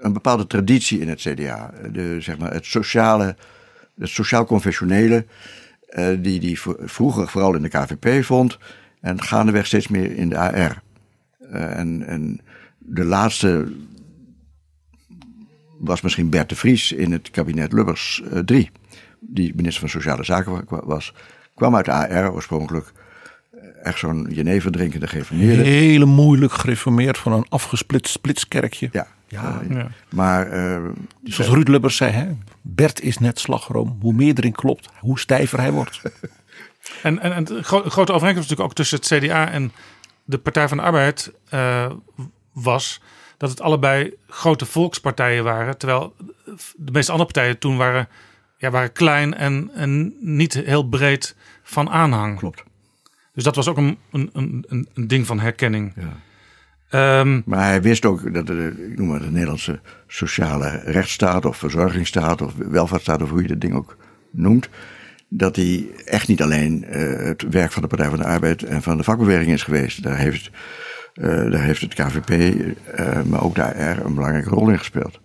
een 0.00 0.12
bepaalde 0.12 0.46
traditie 0.46 1.00
in 1.00 1.08
het 1.08 1.20
CDA. 1.20 1.72
De, 1.92 2.20
zeg 2.20 2.38
maar, 2.38 2.52
het 2.52 2.64
sociale, 2.66 3.36
het 3.98 4.08
sociaal-confessionele, 4.08 5.26
eh, 5.88 6.08
die 6.18 6.40
die 6.40 6.60
vroeger 6.78 7.28
vooral 7.28 7.54
in 7.54 7.62
de 7.62 7.68
KVP 7.68 8.24
vond 8.24 8.58
en 9.00 9.22
gaandeweg 9.22 9.66
steeds 9.66 9.88
meer 9.88 10.16
in 10.16 10.28
de 10.28 10.38
AR. 10.38 10.82
Eh, 11.50 11.78
en, 11.78 12.06
en 12.06 12.40
de 12.78 13.04
laatste 13.04 13.72
was 15.78 16.00
misschien 16.00 16.30
Bert 16.30 16.48
de 16.48 16.56
Vries 16.56 16.92
in 16.92 17.12
het 17.12 17.30
kabinet 17.30 17.72
Lubbers 17.72 18.22
3, 18.44 18.70
die 19.20 19.54
minister 19.54 19.80
van 19.80 19.88
Sociale 19.88 20.24
Zaken 20.24 20.52
wa- 20.52 20.62
wa- 20.68 20.84
was. 20.86 21.14
Kwam 21.54 21.76
uit 21.76 21.84
de 21.84 21.92
AR 21.92 22.32
oorspronkelijk, 22.32 22.92
eh, 22.94 22.99
echt 23.82 23.98
zo'n 23.98 24.26
jenever 24.30 24.70
drinkende 24.70 25.06
gereformeerde. 25.06 25.62
Hele 25.62 26.04
moeilijk 26.04 26.52
gereformeerd 26.52 27.18
van 27.18 27.32
een 27.32 27.46
afgesplitst 27.48 28.12
splitskerkje. 28.12 28.88
Ja, 28.92 29.06
Ja, 29.28 29.62
eh, 29.70 29.84
maar 30.10 30.46
eh, 30.50 30.82
zoals 31.24 31.50
Ruud 31.50 31.68
Lubbers 31.68 31.96
zei, 31.96 32.10
hè, 32.12 32.26
Bert 32.62 33.00
is 33.00 33.18
net 33.18 33.38
slagroom. 33.38 33.98
Hoe 34.00 34.12
meer 34.12 34.34
erin 34.38 34.52
klopt, 34.52 34.88
hoe 34.98 35.18
stijver 35.18 35.58
hij 35.60 35.72
wordt. 35.72 36.00
En, 37.02 37.18
en, 37.18 37.32
en 37.32 37.44
de 37.44 37.62
gro- 37.62 37.82
grote 37.88 38.12
overeenkomst 38.12 38.48
natuurlijk 38.50 38.60
ook 38.70 38.74
tussen 38.86 38.98
het 38.98 39.06
CDA 39.24 39.50
en 39.50 39.72
de 40.24 40.38
Partij 40.38 40.68
van 40.68 40.76
de 40.76 40.82
Arbeid 40.82 41.32
eh, 41.48 41.90
was 42.52 43.00
dat 43.36 43.50
het 43.50 43.60
allebei 43.60 44.14
grote 44.28 44.66
volkspartijen 44.66 45.44
waren. 45.44 45.78
Terwijl 45.78 46.14
de 46.76 46.92
meeste 46.92 47.12
andere 47.12 47.30
partijen 47.32 47.58
toen 47.58 47.76
waren, 47.76 48.08
ja, 48.56 48.70
waren 48.70 48.92
klein 48.92 49.34
en, 49.34 49.70
en 49.74 50.14
niet 50.20 50.54
heel 50.54 50.88
breed 50.88 51.36
van 51.62 51.90
aanhang. 51.90 52.38
klopt. 52.38 52.62
Dus 53.34 53.44
dat 53.44 53.56
was 53.56 53.68
ook 53.68 53.76
een, 53.76 53.98
een, 54.12 54.30
een, 54.32 54.64
een- 54.94 55.06
ding 55.08 55.26
van 55.26 55.40
herkenning. 55.40 55.92
Ja. 55.96 56.16
Ehm, 56.90 57.40
Maar 57.44 57.64
hij 57.64 57.82
wist 57.82 58.04
ook 58.04 58.34
dat 58.34 58.46
de, 58.46 58.86
ik 58.90 58.98
noem 58.98 59.08
maar 59.08 59.20
de 59.20 59.30
Nederlandse 59.30 59.80
sociale 60.06 60.80
rechtsstaat 60.84 61.44
of 61.44 61.56
verzorgingsstaat 61.56 62.42
of 62.42 62.54
welvaartsstaat 62.56 63.22
of 63.22 63.30
hoe 63.30 63.42
je 63.42 63.48
dat 63.48 63.60
ding 63.60 63.74
ook 63.74 63.96
noemt. 64.30 64.68
Dat 65.28 65.56
hij 65.56 65.86
echt 66.04 66.28
niet 66.28 66.42
alleen 66.42 66.84
eh, 66.84 67.24
het 67.26 67.42
werk 67.50 67.72
van 67.72 67.82
de 67.82 67.88
Partij 67.88 68.08
van 68.08 68.18
de 68.18 68.24
Arbeid 68.24 68.62
en 68.62 68.82
van 68.82 68.96
de 68.96 69.02
vakbeweging 69.02 69.52
is 69.52 69.62
geweest. 69.62 70.02
Daar 70.02 70.16
heeft, 70.16 70.50
eh, 71.14 71.26
daar 71.26 71.62
heeft 71.62 71.80
het 71.80 71.94
KVP, 71.94 72.30
eh, 72.30 73.22
maar 73.22 73.42
ook 73.42 73.54
de 73.54 73.62
AR 73.62 74.04
een 74.04 74.14
belangrijke 74.14 74.48
rol 74.50 74.68
in 74.68 74.78
gespeeld. 74.78 75.20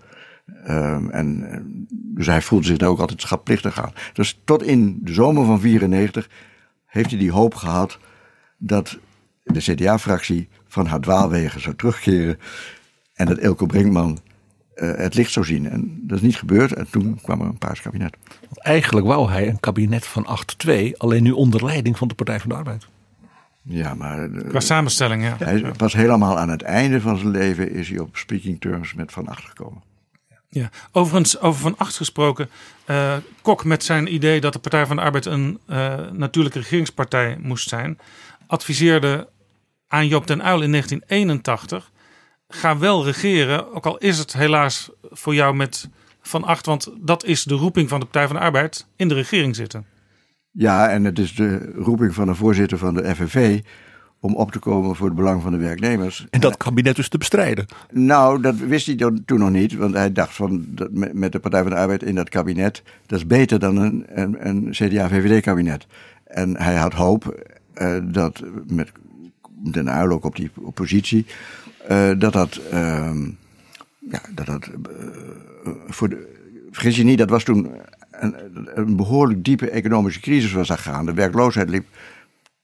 Ehm, 0.65 1.09
en, 1.09 1.47
dus 1.91 2.25
hij 2.25 2.41
voelde 2.41 2.65
zich 2.65 2.77
daar 2.77 2.89
ook 2.89 2.99
altijd 2.99 3.21
schatplichtig 3.21 3.81
aan. 3.83 3.93
Dus 4.13 4.41
tot 4.43 4.63
in 4.63 4.99
de 5.01 5.13
zomer 5.13 5.45
van 5.45 5.59
94 5.61 6.29
heeft 6.95 7.09
hij 7.09 7.19
die 7.19 7.31
hoop 7.31 7.55
gehad 7.55 7.97
dat 8.57 8.97
de 9.43 9.59
CDA-fractie 9.59 10.49
van 10.67 10.85
haar 10.85 10.99
dwaalwegen 10.99 11.61
zou 11.61 11.75
terugkeren 11.75 12.39
En 13.13 13.25
dat 13.25 13.37
Ilko 13.39 13.65
Brinkman 13.65 14.19
eh, 14.75 14.91
het 14.95 15.15
licht 15.15 15.31
zou 15.31 15.45
zien. 15.45 15.69
En 15.69 15.99
dat 16.01 16.17
is 16.17 16.23
niet 16.23 16.35
gebeurd. 16.37 16.73
En 16.73 16.87
toen 16.89 17.19
kwam 17.21 17.41
er 17.41 17.47
een 17.47 17.57
paars 17.57 17.81
kabinet. 17.81 18.17
Eigenlijk 18.53 19.07
wou 19.07 19.29
hij 19.31 19.47
een 19.47 19.59
kabinet 19.59 20.05
van 20.05 20.27
8-2, 20.67 20.91
alleen 20.97 21.23
nu 21.23 21.31
onder 21.31 21.65
leiding 21.65 21.97
van 21.97 22.07
de 22.07 22.13
Partij 22.15 22.39
van 22.39 22.49
de 22.49 22.55
Arbeid. 22.55 22.87
Ja, 23.61 23.93
maar... 23.93 24.31
eh, 24.31 24.47
Qua 24.49 24.59
samenstelling, 24.59 25.23
ja. 25.23 25.35
Hij 25.39 25.71
was 25.77 25.93
helemaal 25.93 26.37
aan 26.37 26.49
het 26.49 26.61
einde 26.61 27.01
van 27.01 27.17
zijn 27.17 27.31
leven 27.31 27.71
is 27.71 27.89
hij 27.89 27.99
op 27.99 28.17
speaking 28.17 28.61
terms 28.61 28.93
met 28.93 29.11
Van 29.11 29.27
Acht 29.27 29.43
gekomen. 29.43 29.81
Ja, 30.55 30.69
overigens, 30.91 31.39
over 31.39 31.61
Van 31.61 31.77
Acht 31.77 31.95
gesproken. 31.95 32.49
eh, 32.85 33.15
Kok 33.41 33.63
met 33.63 33.83
zijn 33.83 34.13
idee 34.13 34.41
dat 34.41 34.53
de 34.53 34.59
Partij 34.59 34.85
van 34.85 34.95
de 34.95 35.01
Arbeid 35.01 35.25
een 35.25 35.59
eh, 35.67 36.11
natuurlijke 36.11 36.59
regeringspartij 36.59 37.37
moest 37.41 37.69
zijn, 37.69 37.99
adviseerde 38.47 39.27
aan 39.87 40.07
Joop 40.07 40.27
den 40.27 40.39
Uyl 40.39 40.61
in 40.61 40.71
1981: 40.71 41.91
ga 42.47 42.77
wel 42.77 43.05
regeren, 43.05 43.73
ook 43.73 43.85
al 43.85 43.97
is 43.97 44.17
het 44.17 44.33
helaas 44.33 44.89
voor 45.01 45.35
jou 45.35 45.55
met 45.55 45.89
Van 46.21 46.43
Acht, 46.43 46.65
want 46.65 46.91
dat 46.97 47.23
is 47.23 47.43
de 47.43 47.55
roeping 47.55 47.89
van 47.89 47.99
de 47.99 48.05
Partij 48.05 48.27
van 48.27 48.35
de 48.35 48.41
Arbeid 48.41 48.87
in 48.95 49.07
de 49.07 49.13
regering 49.13 49.55
zitten. 49.55 49.85
Ja, 50.51 50.89
en 50.89 51.03
het 51.03 51.19
is 51.19 51.35
de 51.35 51.71
roeping 51.75 52.13
van 52.13 52.27
de 52.27 52.35
voorzitter 52.35 52.77
van 52.77 52.93
de 52.93 53.15
FNV 53.15 53.61
om 54.25 54.35
op 54.35 54.51
te 54.51 54.59
komen 54.59 54.95
voor 54.95 55.05
het 55.05 55.15
belang 55.15 55.41
van 55.41 55.51
de 55.51 55.57
werknemers. 55.57 56.27
En 56.29 56.39
dat 56.39 56.57
kabinet 56.57 56.95
dus 56.95 57.09
te 57.09 57.17
bestrijden. 57.17 57.65
Nou, 57.91 58.41
dat 58.41 58.55
wist 58.55 58.85
hij 58.85 58.95
toen 59.25 59.39
nog 59.39 59.49
niet, 59.49 59.75
want 59.75 59.93
hij 59.93 60.11
dacht 60.11 60.33
van 60.33 60.65
met 61.13 61.31
de 61.31 61.39
Partij 61.39 61.61
van 61.61 61.71
de 61.71 61.77
Arbeid 61.77 62.03
in 62.03 62.15
dat 62.15 62.29
kabinet, 62.29 62.83
dat 63.05 63.19
is 63.19 63.27
beter 63.27 63.59
dan 63.59 63.77
een, 63.77 64.05
een, 64.07 64.47
een 64.47 64.67
CDA-VVD-kabinet. 64.71 65.87
En 66.23 66.57
hij 66.57 66.75
had 66.75 66.93
hoop 66.93 67.45
eh, 67.73 67.97
dat 68.03 68.43
met 68.67 68.91
Den 69.71 69.87
Uyl 69.87 70.11
ook 70.11 70.25
op 70.25 70.35
die 70.35 70.51
oppositie, 70.55 71.25
eh, 71.87 72.09
dat 72.17 72.33
dat, 72.33 72.59
ehm, 72.71 73.23
ja, 74.09 74.21
dat 74.33 74.45
dat 74.45 74.67
eh, 74.67 75.71
voor 75.87 76.09
de, 76.09 76.27
vergis 76.71 76.95
je 76.95 77.03
niet, 77.03 77.17
dat 77.17 77.29
was 77.29 77.43
toen 77.43 77.71
een, 78.11 78.35
een 78.73 78.95
behoorlijk 78.95 79.43
diepe 79.43 79.69
economische 79.69 80.19
crisis 80.19 80.51
was 80.51 80.67
daar 80.67 80.77
gaande. 80.77 81.11
De 81.11 81.17
werkloosheid 81.17 81.69
liep 81.69 81.85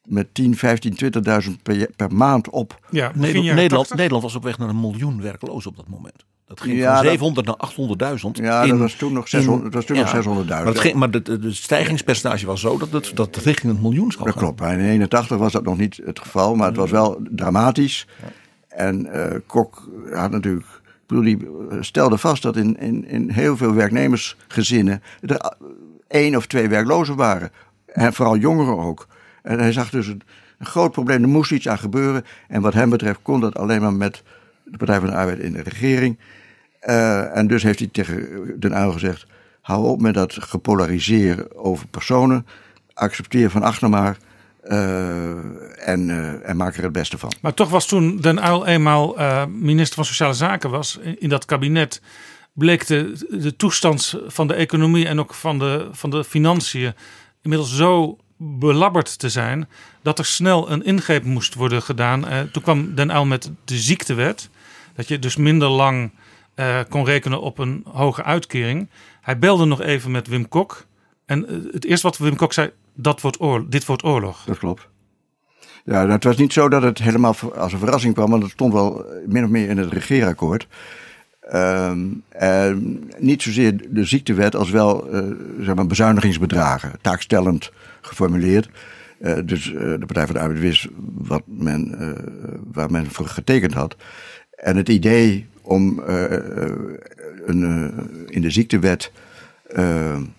met 0.03 0.33
10, 0.33 0.55
15, 0.57 0.93
20.000 0.95 1.61
per, 1.63 1.75
ja- 1.75 1.87
per 1.95 2.13
maand 2.13 2.49
op. 2.49 2.79
Ja, 2.89 3.11
Nederland, 3.15 3.45
Nederland, 3.45 3.69
80. 3.71 3.95
Nederland 3.95 4.23
was 4.23 4.35
op 4.35 4.43
weg 4.43 4.57
naar 4.57 4.69
een 4.69 4.79
miljoen 4.79 5.21
werklozen 5.21 5.69
op 5.69 5.77
dat 5.77 5.87
moment. 5.87 6.25
Dat 6.47 6.61
ging 6.61 6.77
Ja, 6.77 6.85
van 6.85 6.93
dat- 6.95 7.03
700 7.11 7.47
naar 7.47 7.55
800.000. 7.55 8.37
Ja, 8.37 8.65
dat 8.67 8.77
was 8.77 8.93
toen 8.93 9.13
nog 9.13 9.27
600 9.27 9.63
dat 9.63 9.73
was 9.73 9.85
toen 9.85 9.97
nog 9.97 10.09
600.000. 10.09 10.47
Maar, 10.65 10.65
het 10.73 10.79
ging, 10.79 10.95
maar 10.95 11.11
de, 11.11 11.51
stijgingspercentage 11.53 12.45
was 12.45 12.61
zo 12.61 12.77
dat 12.77 12.91
het, 12.91 13.11
dat 13.15 13.35
het 13.35 13.45
richting 13.45 13.71
het 13.73 13.81
miljoen 13.81 14.11
zou 14.11 14.23
Dat 14.23 14.33
gaan. 14.33 14.43
klopt. 14.43 14.59
Maar 14.59 14.73
in 14.79 14.85
81 14.85 15.37
was 15.37 15.51
dat 15.51 15.63
nog 15.63 15.77
niet 15.77 15.99
het 16.05 16.19
geval, 16.19 16.55
maar 16.55 16.67
het 16.67 16.77
was 16.77 16.91
wel 16.91 17.21
dramatisch. 17.29 18.07
En 18.67 19.05
eh, 19.13 19.39
Kok 19.47 19.89
had 20.13 20.31
natuurlijk. 20.31 20.65
Ik 20.83 21.07
bedoel, 21.07 21.23
die 21.23 21.47
eh, 21.69 21.77
stelde 21.81 22.17
vast 22.17 22.41
dat 22.43 22.55
in, 22.57 22.77
in, 22.79 23.07
in 23.07 23.29
heel 23.29 23.57
veel 23.57 23.73
werknemersgezinnen 23.73 25.01
er 25.21 25.35
eh, 25.35 25.49
één 26.07 26.35
of 26.35 26.47
twee 26.47 26.67
werklozen 26.69 27.15
waren. 27.15 27.51
En 27.85 28.13
vooral 28.13 28.37
jongeren 28.37 28.77
ook. 28.77 29.07
En 29.41 29.59
hij 29.59 29.71
zag 29.71 29.89
dus 29.89 30.07
een, 30.07 30.21
groot 30.59 30.91
probleem. 30.91 31.21
Er 31.21 31.29
moest 31.29 31.51
iets 31.51 31.67
aan 31.67 31.77
gebeuren. 31.77 32.25
En 32.47 32.61
wat 32.61 32.73
hem 32.73 32.89
betreft 32.89 33.19
kon 33.21 33.39
dat 33.39 33.57
alleen 33.57 33.81
maar 33.81 33.93
met 33.93 34.23
de 34.63 34.77
Partij 34.77 34.99
van 34.99 35.09
de 35.09 35.15
Arbeid 35.15 35.39
in 35.39 35.53
de 35.53 35.61
regering. 35.61 36.17
Eh, 36.79 37.37
en 37.37 37.47
dus 37.47 37.63
heeft 37.63 37.79
hij 37.79 37.87
tegen 37.91 38.27
Den 38.59 38.71
Uyl 38.71 38.91
gezegd: 38.91 39.25
hou 39.61 39.85
op 39.85 40.01
met 40.01 40.13
dat 40.13 40.33
gepolariseer 40.33 41.55
over 41.55 41.87
personen. 41.87 42.45
Accepteer 42.93 43.49
van 43.49 43.63
achter 43.63 43.89
maar. 43.89 44.17
eh, 44.61 45.29
en, 45.87 46.09
eh, 46.09 46.49
en 46.49 46.57
maak 46.57 46.75
er 46.75 46.83
het 46.83 46.91
beste 46.91 47.17
van. 47.17 47.31
Maar 47.41 47.53
toch 47.53 47.69
was 47.69 47.87
toen 47.87 48.17
Den 48.17 48.47
Uyl 48.47 48.65
eenmaal 48.65 49.15
minister 49.47 49.95
van 49.95 50.05
Sociale 50.05 50.33
Zaken 50.33 50.69
was 50.69 50.97
in, 51.01 51.19
in 51.19 51.29
dat 51.29 51.45
kabinet, 51.45 52.01
bleek 52.53 52.87
de, 52.87 53.27
de 53.29 53.55
toestand 53.55 54.15
van 54.27 54.47
de 54.47 54.53
economie 54.53 55.07
en 55.07 55.19
ook 55.19 55.33
van 55.33 55.59
de, 55.59 55.87
van 55.91 56.09
de 56.09 56.23
financiën 56.23 56.93
inmiddels 57.41 57.75
zo 57.75 58.17
belabberd 58.43 59.19
te 59.19 59.29
zijn 59.29 59.67
dat 60.01 60.19
er 60.19 60.25
snel 60.25 60.71
een 60.71 60.83
ingreep 60.83 61.23
moest 61.23 61.53
worden 61.53 61.81
gedaan. 61.81 62.27
Eh, 62.27 62.39
toen 62.41 62.63
kwam 62.63 62.95
Den 62.95 63.09
Uyl 63.09 63.25
met 63.25 63.51
de 63.65 63.77
ziektewet, 63.77 64.49
dat 64.95 65.07
je 65.07 65.19
dus 65.19 65.35
minder 65.35 65.69
lang 65.69 66.11
eh, 66.53 66.79
kon 66.89 67.05
rekenen 67.05 67.41
op 67.41 67.57
een 67.57 67.83
hoge 67.87 68.23
uitkering. 68.23 68.89
Hij 69.21 69.39
belde 69.39 69.65
nog 69.65 69.81
even 69.81 70.11
met 70.11 70.27
Wim 70.27 70.47
Kok 70.47 70.85
en 71.25 71.47
eh, 71.47 71.55
het 71.71 71.85
eerste 71.85 72.07
wat 72.07 72.17
Wim 72.17 72.35
Kok 72.35 72.53
zei, 72.53 72.71
dat 72.93 73.21
wordt 73.21 73.41
oorlog, 73.41 73.67
dit 73.67 73.85
wordt 73.85 74.03
oorlog. 74.03 74.43
Dat 74.45 74.57
klopt. 74.57 74.89
Ja, 75.85 76.07
het 76.07 76.23
was 76.23 76.37
niet 76.37 76.53
zo 76.53 76.69
dat 76.69 76.81
het 76.81 76.99
helemaal 76.99 77.35
als 77.55 77.73
een 77.73 77.79
verrassing 77.79 78.13
kwam, 78.13 78.29
want 78.29 78.43
het 78.43 78.51
stond 78.51 78.73
wel 78.73 79.05
min 79.25 79.43
of 79.43 79.49
meer 79.49 79.69
in 79.69 79.77
het 79.77 79.93
regeerakkoord. 79.93 80.67
Ehm, 81.41 82.07
niet 83.17 83.41
zozeer 83.41 83.77
de 83.89 84.05
ziektewet 84.05 84.55
als 84.55 84.69
wel 84.69 85.07
zeg 85.59 85.75
maar 85.75 85.87
bezuinigingsbedragen, 85.87 86.91
taakstellend 87.01 87.71
geformuleerd. 88.01 88.69
Eh, 89.21 89.37
dus 89.45 89.73
eh, 89.73 89.79
de 89.79 90.05
Partij 90.05 90.25
van 90.25 90.35
de 90.35 90.41
Arbeid 90.41 90.59
wist 90.59 90.87
wat 91.13 91.43
men, 91.45 91.99
eh, 91.99 92.23
waar 92.71 92.91
men 92.91 93.11
voor 93.11 93.25
getekend 93.25 93.73
had. 93.73 93.95
En 94.55 94.77
het 94.77 94.89
idee 94.89 95.47
om 95.61 96.01
een, 97.45 97.93
in 98.27 98.41
de 98.41 98.51
ziektewet 98.51 99.11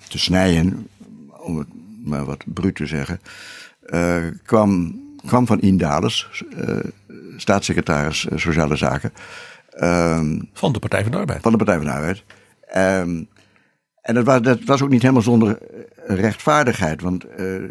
te 0.09 0.19
snijden, 0.19 0.87
om 1.39 1.59
het 1.59 1.69
maar 2.05 2.25
wat 2.25 2.45
bruut 2.47 2.75
te 2.75 2.87
zeggen, 2.87 3.21
kwam, 4.45 5.01
kwam 5.27 5.47
van 5.47 5.61
Indales, 5.61 6.45
staatssecretaris 7.37 8.27
Sociale 8.35 8.77
Zaken. 8.77 9.13
ehm, 9.71 10.41
Van 10.53 10.73
de 10.73 10.79
Partij 10.79 11.03
van 11.03 11.11
de 11.11 11.19
Arbeid. 11.19 11.43
van 11.43 11.53
de 11.53 11.59
Partij 11.59 11.77
van 11.77 11.85
de 11.85 11.93
Arbeid. 11.93 12.25
En 14.03 14.15
dat 14.15 14.25
was, 14.25 14.43
dat 14.43 14.65
was 14.65 14.83
ook 14.83 14.89
niet 14.91 15.01
helemaal 15.03 15.23
zonder 15.23 15.59
eh, 15.63 16.17
rechtvaardigheid. 16.17 17.01
Want 17.01 17.25
eh, 17.25 17.55
eh, 17.57 17.71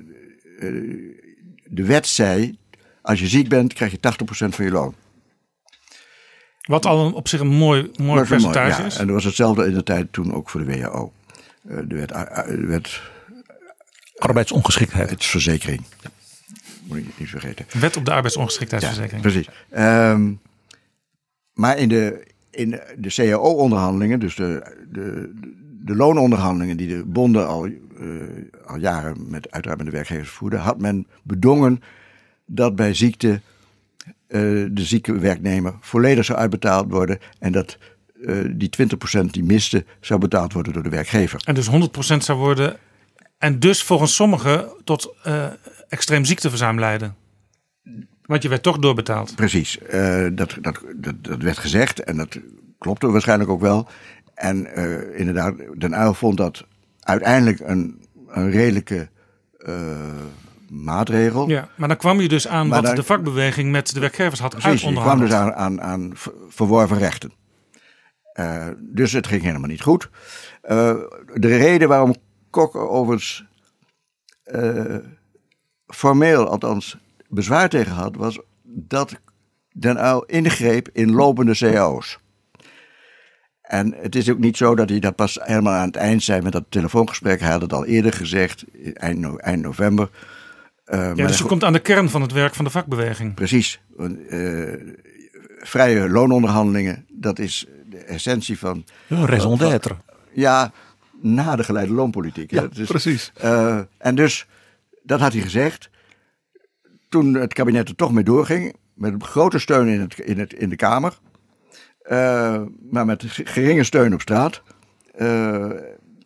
de 1.66 1.86
wet 1.86 2.08
zei, 2.08 2.58
als 3.02 3.20
je 3.20 3.28
ziek 3.28 3.50
bent, 3.50 3.74
krijg 3.74 3.92
je 3.92 3.98
80% 3.98 4.56
van 4.56 4.66
je 4.66 4.72
loon. 4.72 4.96
Wat 6.62 6.86
al 6.86 7.06
een- 7.06 7.14
op 7.14 7.28
zich 7.28 7.40
een 7.40 7.48
mooi, 7.48 7.82
mooi 7.82 7.90
Dat 7.92 7.98
wel 8.04 8.10
mooi, 8.16 8.24
percentage 8.28 8.82
ja. 8.82 8.88
is. 8.88 8.98
En 8.98 9.06
dat 9.06 9.16
was 9.16 9.24
hetzelfde 9.24 9.66
in 9.66 9.74
de 9.74 9.84
tijd 9.84 10.14
toen 10.14 10.34
ook 10.34 10.50
voor 10.50 10.66
de 10.66 10.78
WHO. 10.80 11.14
Eh, 11.68 11.78
de 11.88 11.96
wet, 11.96 12.08
de 12.48 12.66
wet 12.66 13.02
Arbeidsongeschiktheid. 14.18 15.26
verzekering. 15.26 15.82
Moet 16.84 16.98
ik 16.98 17.06
niet 17.18 17.30
vergeten. 17.30 17.66
Wet 17.80 17.98
op 17.98 18.06
de 18.06 18.12
arbeidsongeschiktheidsverzekering. 18.12 19.22
Precies. 19.22 19.48
Ehm, 19.70 20.32
maar 21.54 21.78
in 21.78 21.90
de, 21.90 22.28
in 22.52 22.80
de 22.98 23.10
CAO-onderhandelingen, 23.10 24.20
dus 24.20 24.36
de, 24.36 24.76
de, 24.92 25.34
de 25.84 25.96
loononderhandelingen 25.96 26.78
die 26.78 26.88
de 26.88 27.04
bonden 27.06 27.48
al, 27.48 27.66
eh, 27.66 27.74
al 28.66 28.78
jaren 28.78 29.30
met, 29.30 29.52
uiteraard 29.52 29.78
met 29.78 29.92
de 29.92 29.98
werkgevers 29.98 30.30
voerden, 30.30 30.60
had 30.60 30.80
men 30.80 31.08
bedongen 31.24 31.82
dat 32.46 32.76
bij 32.76 32.94
ziekte 32.94 33.42
eh, 34.28 34.40
de 34.72 34.72
zieke 34.74 35.20
werknemer 35.20 35.74
volledig 35.80 36.26
zou 36.26 36.40
uitbetaald 36.40 36.92
worden 36.92 37.20
en 37.40 37.52
dat 37.52 37.78
eh, 38.26 38.36
die 38.52 38.70
20% 39.18 39.26
die 39.26 39.44
miste 39.44 39.86
zou 40.00 40.20
betaald 40.20 40.54
worden 40.54 40.74
door 40.74 40.84
de 40.84 40.90
werkgever. 40.90 41.42
En 41.46 41.56
dus 41.56 41.70
100% 41.70 42.18
zou 42.18 42.38
worden. 42.38 42.78
En 43.38 43.60
dus 43.60 43.84
volgens 43.84 44.16
sommigen 44.16 44.70
tot 44.84 45.16
extreem 45.90 46.26
ziekteverzuim 46.26 46.80
leiden. 46.80 47.16
Want 48.26 48.44
je 48.44 48.50
werd 48.50 48.64
toch 48.64 48.78
doorbetaald. 48.78 49.36
Precies, 49.36 49.78
dat, 50.34 50.58
dat, 50.62 50.82
dat, 50.96 51.14
dat 51.22 51.42
werd 51.42 51.58
gezegd 51.58 52.04
en 52.04 52.18
dat 52.18 52.40
klopte 52.82 53.12
waarschijnlijk 53.12 53.50
ook 53.50 53.62
wel. 53.62 53.90
En 54.42 54.66
eh, 54.76 55.20
inderdaad, 55.20 55.54
Den 55.78 55.94
Uyl 55.94 56.14
vond 56.14 56.38
dat 56.38 56.66
uiteindelijk 57.00 57.60
een, 57.60 58.06
een 58.28 58.52
redelijke 58.52 59.10
eh, 59.58 60.00
maatregel. 60.70 61.50
Ja, 61.50 61.70
maar 61.78 61.88
dan 61.88 61.98
kwam 61.98 62.22
je 62.22 62.28
dus 62.28 62.48
aan 62.48 62.68
Maar 62.68 62.76
wat 62.78 62.86
dan- 62.86 62.96
de 62.96 63.04
vakbeweging 63.04 63.72
met 63.72 63.94
de 63.94 64.00
werkgevers 64.00 64.40
had 64.40 64.50
Precies, 64.50 64.82
je 64.82 64.92
kwam 64.92 64.98
uitonderhandeld. 65.08 65.30
dus 65.30 65.40
aan, 65.64 65.82
aan, 65.82 65.82
aan 65.82 66.12
ver- 66.16 66.34
verworven 66.50 66.98
rechten. 66.98 67.32
Eh, 68.34 68.68
dus 68.80 69.12
het 69.12 69.28
ging 69.28 69.42
helemaal 69.42 69.70
niet 69.70 69.82
goed. 69.82 70.10
De 71.34 71.58
reden 71.58 71.88
waarom 71.88 72.16
Kok 72.50 72.76
er 72.76 72.88
overigens 72.90 73.46
formeel 75.88 76.48
althans 76.50 76.98
bezwaar 77.30 77.70
tegen 77.70 77.92
had, 77.92 78.16
was 78.16 78.40
dat 78.64 79.20
Den 79.72 79.98
Uyl 79.98 80.24
ingreep 80.26 80.90
in 80.94 81.12
lopende 81.12 81.56
cao's. 81.58 82.20
En 83.72 83.94
het 84.02 84.16
is 84.16 84.30
ook 84.30 84.38
niet 84.40 84.58
zo 84.58 84.76
dat 84.76 84.90
hij 84.90 85.00
dat 85.00 85.16
pas 85.16 85.38
helemaal 85.42 85.74
aan 85.74 85.88
het 85.88 85.96
eind 85.96 86.24
zei 86.24 86.42
met 86.42 86.52
dat 86.52 86.64
telefoongesprek. 86.70 87.40
Hij 87.40 87.52
had 87.52 87.62
het 87.62 87.74
al 87.74 87.86
eerder 87.86 88.14
gezegd, 88.14 88.64
eind, 88.94 89.20
no- 89.20 89.38
eind 89.38 89.62
november. 89.62 90.10
Eh, 90.86 90.98
maar 91.00 91.08
Ja, 91.08 91.14
dus 91.16 91.26
dat- 91.28 91.38
je 91.38 91.44
komt 91.46 91.64
aan 91.64 91.74
de 91.74 91.80
kern 91.80 92.10
van 92.10 92.22
het 92.22 92.32
werk 92.32 92.56
van 92.56 92.66
de 92.66 92.72
vakbeweging. 92.72 93.34
Precies. 93.34 93.80
Eh, 93.98 94.74
vrije 95.60 96.10
loononderhandelingen, 96.10 97.06
dat 97.10 97.40
is 97.40 97.66
de 97.90 97.98
essentie 97.98 98.60
van. 98.60 98.84
Ja, 99.08 99.26
raison 99.26 99.58
d'être. 99.58 99.96
Ja, 100.34 100.72
na 101.22 101.56
de 101.56 101.64
geleide 101.64 101.94
loonpolitiek. 101.94 102.52
Ja, 102.52 102.62
Dat 102.62 102.78
is- 102.78 102.88
precies. 102.88 103.32
eh, 103.36 103.80
en 103.98 104.16
dus, 104.16 104.48
dat 105.04 105.20
had 105.20 105.34
hij 105.34 105.42
gezegd. 105.42 105.90
Toen 107.10 107.34
het 107.34 107.54
kabinet 107.54 107.90
er 107.90 107.96
toch 107.96 108.12
mee 108.12 108.24
doorging, 108.24 108.76
met 108.94 109.24
grote 109.24 109.60
steun 109.60 109.88
in, 109.88 110.00
het, 110.02 110.20
in, 110.20 110.40
het, 110.40 110.54
in 110.54 110.70
de 110.70 110.76
Kamer, 110.76 111.18
uh, 112.10 112.62
maar 112.90 113.06
met 113.06 113.24
geringe 113.28 113.84
steun 113.84 114.14
op 114.14 114.22
straat. 114.22 114.62
Uh, 115.20 115.70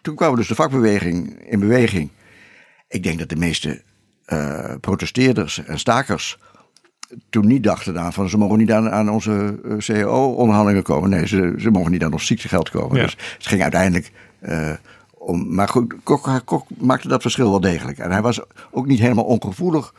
toen 0.02 0.15
kwam 0.15 0.35
dus 0.35 0.47
de 0.47 0.56
vakbeweging 0.56 1.49
in 1.49 1.60
beweging. 1.60 2.10
Ik 2.88 3.03
denk 3.03 3.19
dat 3.19 3.30
de 3.30 3.35
meeste 3.35 3.81
uh, 4.27 4.73
protesteerders 4.81 5.64
en 5.65 5.80
stakers 5.80 6.39
toen 7.30 7.47
niet 7.47 7.64
dachten 7.64 7.99
aan 7.99 8.14
van 8.14 8.30
ze 8.30 8.38
mogen 8.38 8.57
niet 8.57 8.72
aan, 8.72 8.91
aan 8.91 9.10
onze 9.10 9.60
CEO-onderhandelingen 9.77 10.84
komen. 10.84 11.10
Nee, 11.10 11.27
ze, 11.27 11.53
ze 11.57 11.72
mogen 11.72 11.91
niet 11.91 12.03
aan 12.03 12.14
ons 12.14 12.26
ziektegeld 12.26 12.69
komen. 12.69 13.02
Dus 13.02 13.18
het 13.38 13.47
ging 13.47 13.61
uiteindelijk 13.61 14.11
om. 15.14 15.56
Maar 15.56 15.68
goed, 15.68 15.95
Kok, 16.03 16.41
Kok 16.45 16.68
maakte 16.77 17.07
dat 17.07 17.22
verschil 17.22 17.49
wel 17.49 17.60
degelijk. 17.60 17.97
En 17.97 18.11
hij 18.11 18.22
was 18.22 18.41
ook 18.72 18.85
niet 18.85 18.99
helemaal 18.99 19.23
ongevoelig 19.23 19.93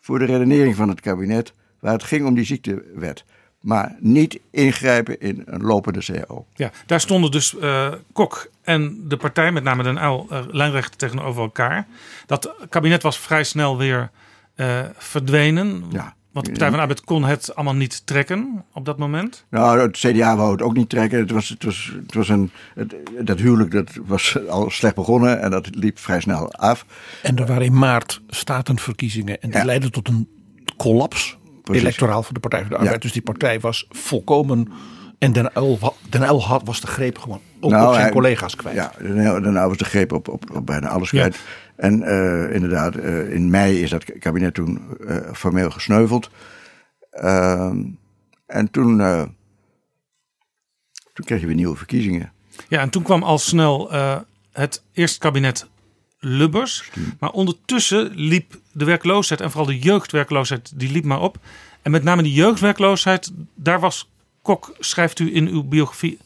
voor 0.00 0.18
de 0.18 0.24
redenering 0.24 0.76
van 0.76 0.88
het 0.88 1.00
kabinet 1.00 1.52
waar 1.80 1.92
het 1.92 2.02
ging 2.02 2.26
om 2.26 2.34
die 2.34 2.44
ziektewet. 2.44 3.24
Maar 3.60 3.96
niet 4.00 4.40
ingrijpen 4.50 5.20
in 5.20 5.42
een 5.46 5.62
lopende 5.62 6.00
CAO. 6.00 6.46
Ja, 6.54 6.70
daar 6.86 7.00
stonden 7.00 7.30
dus 7.30 7.54
uh, 7.54 7.92
Kok 8.12 8.50
en 8.62 9.08
de 9.08 9.16
partij, 9.16 9.52
met 9.52 9.62
name 9.62 9.82
Den 9.82 9.96
Uyl, 9.96 10.26
uh, 10.30 10.40
lijnrecht 10.50 10.98
tegenover 10.98 11.42
elkaar. 11.42 11.86
Dat 12.26 12.54
kabinet 12.68 13.02
was 13.02 13.18
vrij 13.18 13.44
snel 13.44 13.76
weer 13.76 14.10
uh, 14.56 14.80
verdwenen. 14.96 15.84
Ja. 15.90 16.16
Want 16.32 16.44
de 16.46 16.50
Partij 16.50 16.68
van 16.68 16.76
de 16.76 16.82
Arbeid 16.82 17.04
kon 17.04 17.24
het 17.24 17.54
allemaal 17.54 17.74
niet 17.74 18.06
trekken 18.06 18.64
op 18.72 18.84
dat 18.84 18.98
moment. 18.98 19.44
Nou, 19.48 19.80
het 19.80 19.96
CDA 19.96 20.36
wou 20.36 20.52
het 20.52 20.62
ook 20.62 20.74
niet 20.74 20.88
trekken. 20.88 21.18
Het 21.18 21.30
was, 21.30 21.48
het 21.48 21.64
was, 21.64 21.92
het 22.02 22.14
was 22.14 22.28
een, 22.28 22.50
het, 22.74 22.94
dat 23.20 23.38
huwelijk 23.38 23.70
dat 23.70 23.98
was 24.06 24.38
al 24.48 24.70
slecht 24.70 24.94
begonnen 24.94 25.40
en 25.40 25.50
dat 25.50 25.74
liep 25.74 25.98
vrij 25.98 26.20
snel 26.20 26.52
af. 26.52 26.86
En 27.22 27.36
er 27.36 27.46
waren 27.46 27.64
in 27.64 27.78
maart 27.78 28.20
statenverkiezingen 28.28 29.40
en 29.40 29.50
die 29.50 29.58
ja. 29.58 29.64
leidden 29.64 29.92
tot 29.92 30.08
een 30.08 30.28
collaps 30.76 31.38
Precies. 31.70 31.88
electoraal 31.88 32.22
voor 32.22 32.34
de 32.34 32.40
Partij 32.40 32.60
van 32.60 32.68
de 32.68 32.74
Arbeid. 32.74 32.94
Ja. 32.94 33.00
Dus 33.00 33.12
die 33.12 33.22
partij 33.22 33.60
was 33.60 33.86
volkomen. 33.90 34.68
En 35.18 35.32
Den 35.32 35.50
Uyl, 35.54 35.94
Den 36.08 36.22
Uyl 36.22 36.44
had, 36.44 36.62
was 36.64 36.80
de 36.80 36.86
greep 36.86 37.18
gewoon 37.18 37.40
ook 37.60 37.70
nou, 37.70 37.86
op 37.86 37.92
zijn 37.92 38.04
hij, 38.04 38.12
collega's 38.12 38.56
kwijt. 38.56 38.76
Ja, 38.76 38.92
Den 38.98 39.18
Uyl 39.18 39.68
was 39.68 39.76
de 39.76 39.84
greep 39.84 40.12
op, 40.12 40.28
op, 40.28 40.50
op 40.54 40.66
bijna 40.66 40.88
alles 40.88 41.08
kwijt. 41.08 41.34
Ja. 41.34 41.40
En 41.76 42.00
uh, 42.00 42.54
inderdaad, 42.54 42.96
uh, 42.96 43.32
in 43.32 43.50
mei 43.50 43.82
is 43.82 43.90
dat 43.90 44.18
kabinet 44.18 44.54
toen 44.54 44.80
uh, 45.00 45.16
formeel 45.32 45.70
gesneuveld. 45.70 46.30
Ehm, 47.10 47.82
en 48.46 48.70
toen, 48.70 48.98
toen 51.12 51.24
kregen 51.24 51.48
we 51.48 51.54
nieuwe 51.54 51.76
verkiezingen. 51.76 52.32
Ja, 52.68 52.80
en 52.80 52.90
toen 52.90 53.02
kwam 53.02 53.22
al 53.22 53.38
snel 53.38 53.92
het 54.52 54.82
eerste 54.92 55.18
kabinet 55.18 55.66
Lubbers. 56.20 56.90
Maar 57.18 57.30
ondertussen 57.30 58.10
liep 58.14 58.58
de 58.78 58.84
werkloosheid 58.84 59.40
en 59.40 59.50
vooral 59.50 59.68
de 59.68 59.78
jeugdwerkloosheid, 59.78 60.72
die 60.74 60.90
liep 60.90 61.04
maar 61.04 61.20
op. 61.20 61.38
En 61.82 61.90
met 61.90 62.02
name 62.02 62.22
die 62.22 62.32
jeugdwerkloosheid, 62.32 63.32
daar 63.54 63.80
was 63.80 64.08
Kok, 64.42 64.74
schrijft 64.78 65.18
u 65.18 65.34
in 65.34 65.48
uw 65.48 65.62
biografie, 65.62 66.18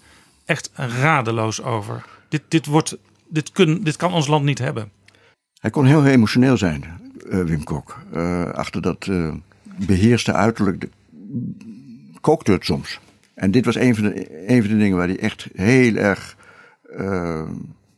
echt 0.44 0.70
radeloos 0.74 1.62
over. 1.62 2.04
Dit, 2.28 2.42
dit, 2.48 2.66
wordt, 2.66 2.96
dit, 3.28 3.52
kun, 3.52 3.82
dit 3.82 3.96
kan 3.96 4.12
ons 4.12 4.26
land 4.26 4.44
niet 4.44 4.58
hebben. 4.58 4.90
Hij 5.60 5.70
kon 5.70 5.86
heel 5.86 6.06
emotioneel 6.06 6.56
zijn, 6.56 7.00
uh, 7.26 7.44
Wim 7.44 7.64
Kok. 7.64 7.98
Uh, 8.14 8.50
achter 8.50 8.82
dat 8.82 9.06
uh, 9.06 9.34
beheerste 9.62 10.32
uiterlijk 10.32 10.80
de, 10.80 10.88
kookte 12.20 12.52
het 12.52 12.64
soms. 12.64 13.00
En 13.34 13.50
dit 13.50 13.64
was 13.64 13.74
een 13.74 13.94
van, 13.94 14.04
de, 14.04 14.48
een 14.50 14.62
van 14.62 14.70
de 14.70 14.78
dingen 14.78 14.96
waar 14.96 15.08
hij 15.08 15.18
echt 15.18 15.48
heel 15.54 15.94
erg 15.94 16.36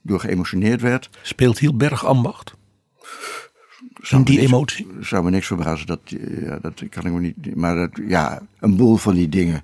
door 0.02 0.20
geëmotioneerd 0.20 0.80
werd. 0.80 1.10
Speelt 1.22 1.58
heel 1.58 1.76
Bergambacht? 1.76 2.54
In 4.10 4.22
die 4.22 4.38
niks, 4.38 4.50
emotie? 4.50 4.86
Zou 5.00 5.24
me 5.24 5.30
niks 5.30 5.46
verbazen, 5.46 5.86
dat, 5.86 6.00
ja, 6.40 6.58
dat 6.62 6.82
kan 6.88 7.06
ik 7.06 7.12
me 7.12 7.20
niet. 7.20 7.56
Maar 7.56 7.74
dat, 7.74 7.90
ja, 8.06 8.42
een 8.60 8.76
boel 8.76 8.96
van 8.96 9.14
die 9.14 9.28
dingen 9.28 9.62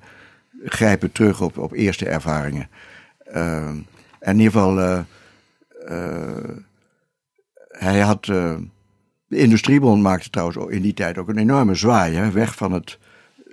grijpen 0.64 1.12
terug 1.12 1.40
op, 1.40 1.58
op 1.58 1.72
eerste 1.72 2.08
ervaringen. 2.08 2.68
Uh, 3.34 3.68
en 3.68 3.86
in 4.20 4.38
ieder 4.38 4.52
geval, 4.52 4.78
uh, 4.78 5.00
uh, 5.88 6.56
hij 7.68 8.00
had. 8.00 8.24
De 8.24 9.38
Industriebond 9.38 10.02
maakte 10.02 10.30
trouwens 10.30 10.74
in 10.74 10.82
die 10.82 10.94
tijd 10.94 11.18
ook 11.18 11.28
een 11.28 11.38
enorme 11.38 11.74
zwaai. 11.74 12.14
Hè, 12.16 12.30
weg 12.30 12.54
van 12.54 12.72
het, 12.72 12.98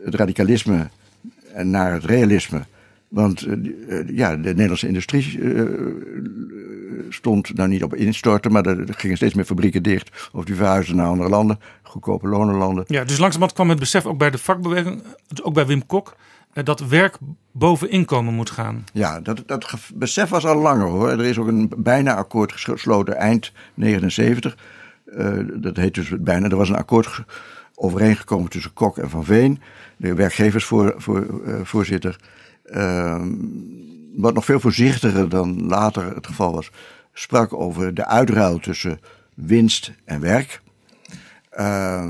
het 0.04 0.16
radicalisme 0.16 0.90
en 1.54 1.70
naar 1.70 1.94
het 1.94 2.06
realisme. 2.06 2.66
Want 3.08 3.48
uh, 3.48 4.04
ja, 4.08 4.36
de 4.36 4.50
Nederlandse 4.50 4.88
industrie 4.88 5.38
uh, 5.38 5.70
stond 7.10 7.54
nou 7.54 7.70
niet 7.70 7.84
op 7.84 7.96
instorten, 7.96 8.52
maar 8.52 8.66
er 8.66 8.94
gingen 8.94 9.18
steeds 9.18 9.34
meer 9.34 9.46
fabrieken 9.46 9.84
dicht. 9.84 10.30
Of 10.32 10.46
die 10.46 10.56
verhuisden 10.56 10.96
naar 10.96 11.08
andere 11.08 11.30
landen, 11.30 11.60
goedkope 11.84 12.28
lonenlanden. 12.28 12.84
Ja, 12.88 13.04
dus 13.04 13.18
langzamerhand 13.18 13.54
kwam 13.54 13.70
het 13.70 13.80
besef 13.80 14.06
ook 14.06 14.18
bij 14.18 14.30
de 14.30 14.38
vakbeweging, 14.38 15.04
ook 15.42 15.54
bij 15.54 15.66
Wim 15.66 15.86
Kok, 15.86 16.16
dat 16.54 16.80
werk 16.80 17.18
boven 17.52 17.90
inkomen 17.90 18.34
moet 18.34 18.50
gaan. 18.50 18.84
Ja, 18.94 19.20
dat, 19.20 19.44
dat 19.46 19.76
besef 19.94 20.30
was 20.30 20.46
al 20.46 20.62
langer 20.62 20.88
hoor. 20.88 21.10
Er 21.10 21.26
is 21.26 21.38
ook 21.38 21.48
een 21.48 21.72
bijna 21.78 22.16
akkoord 22.16 22.52
gesloten 22.52 23.16
eind 23.16 23.52
79. 23.74 24.58
dat 25.54 25.78
heet 25.78 25.94
dus 25.94 26.10
bijna, 26.20 26.50
er 26.50 26.58
was 26.58 26.70
een 26.70 26.76
akkoord 26.76 27.24
overeengekomen 27.76 28.50
tussen 28.50 28.74
Kok 28.74 28.98
en 28.98 29.10
Van 29.10 29.26
Veen, 29.26 29.62
de 29.98 30.14
werkgeversvoorzitter. 30.14 31.02
Voor, 31.66 31.86
uh, 31.88 32.36
wat 34.16 34.34
nog 34.34 34.46
veel 34.46 34.60
voorzichtiger 34.60 35.30
dan 35.30 35.68
later 35.68 36.16
het 36.16 36.28
geval 36.28 36.54
was, 36.54 36.72
sprak 37.14 37.54
over 37.54 37.94
de 37.94 38.06
uitruil 38.06 38.60
tussen 38.60 39.00
winst 39.36 39.94
en 40.06 40.20
werk. 40.20 40.62
Uh, 41.60 42.06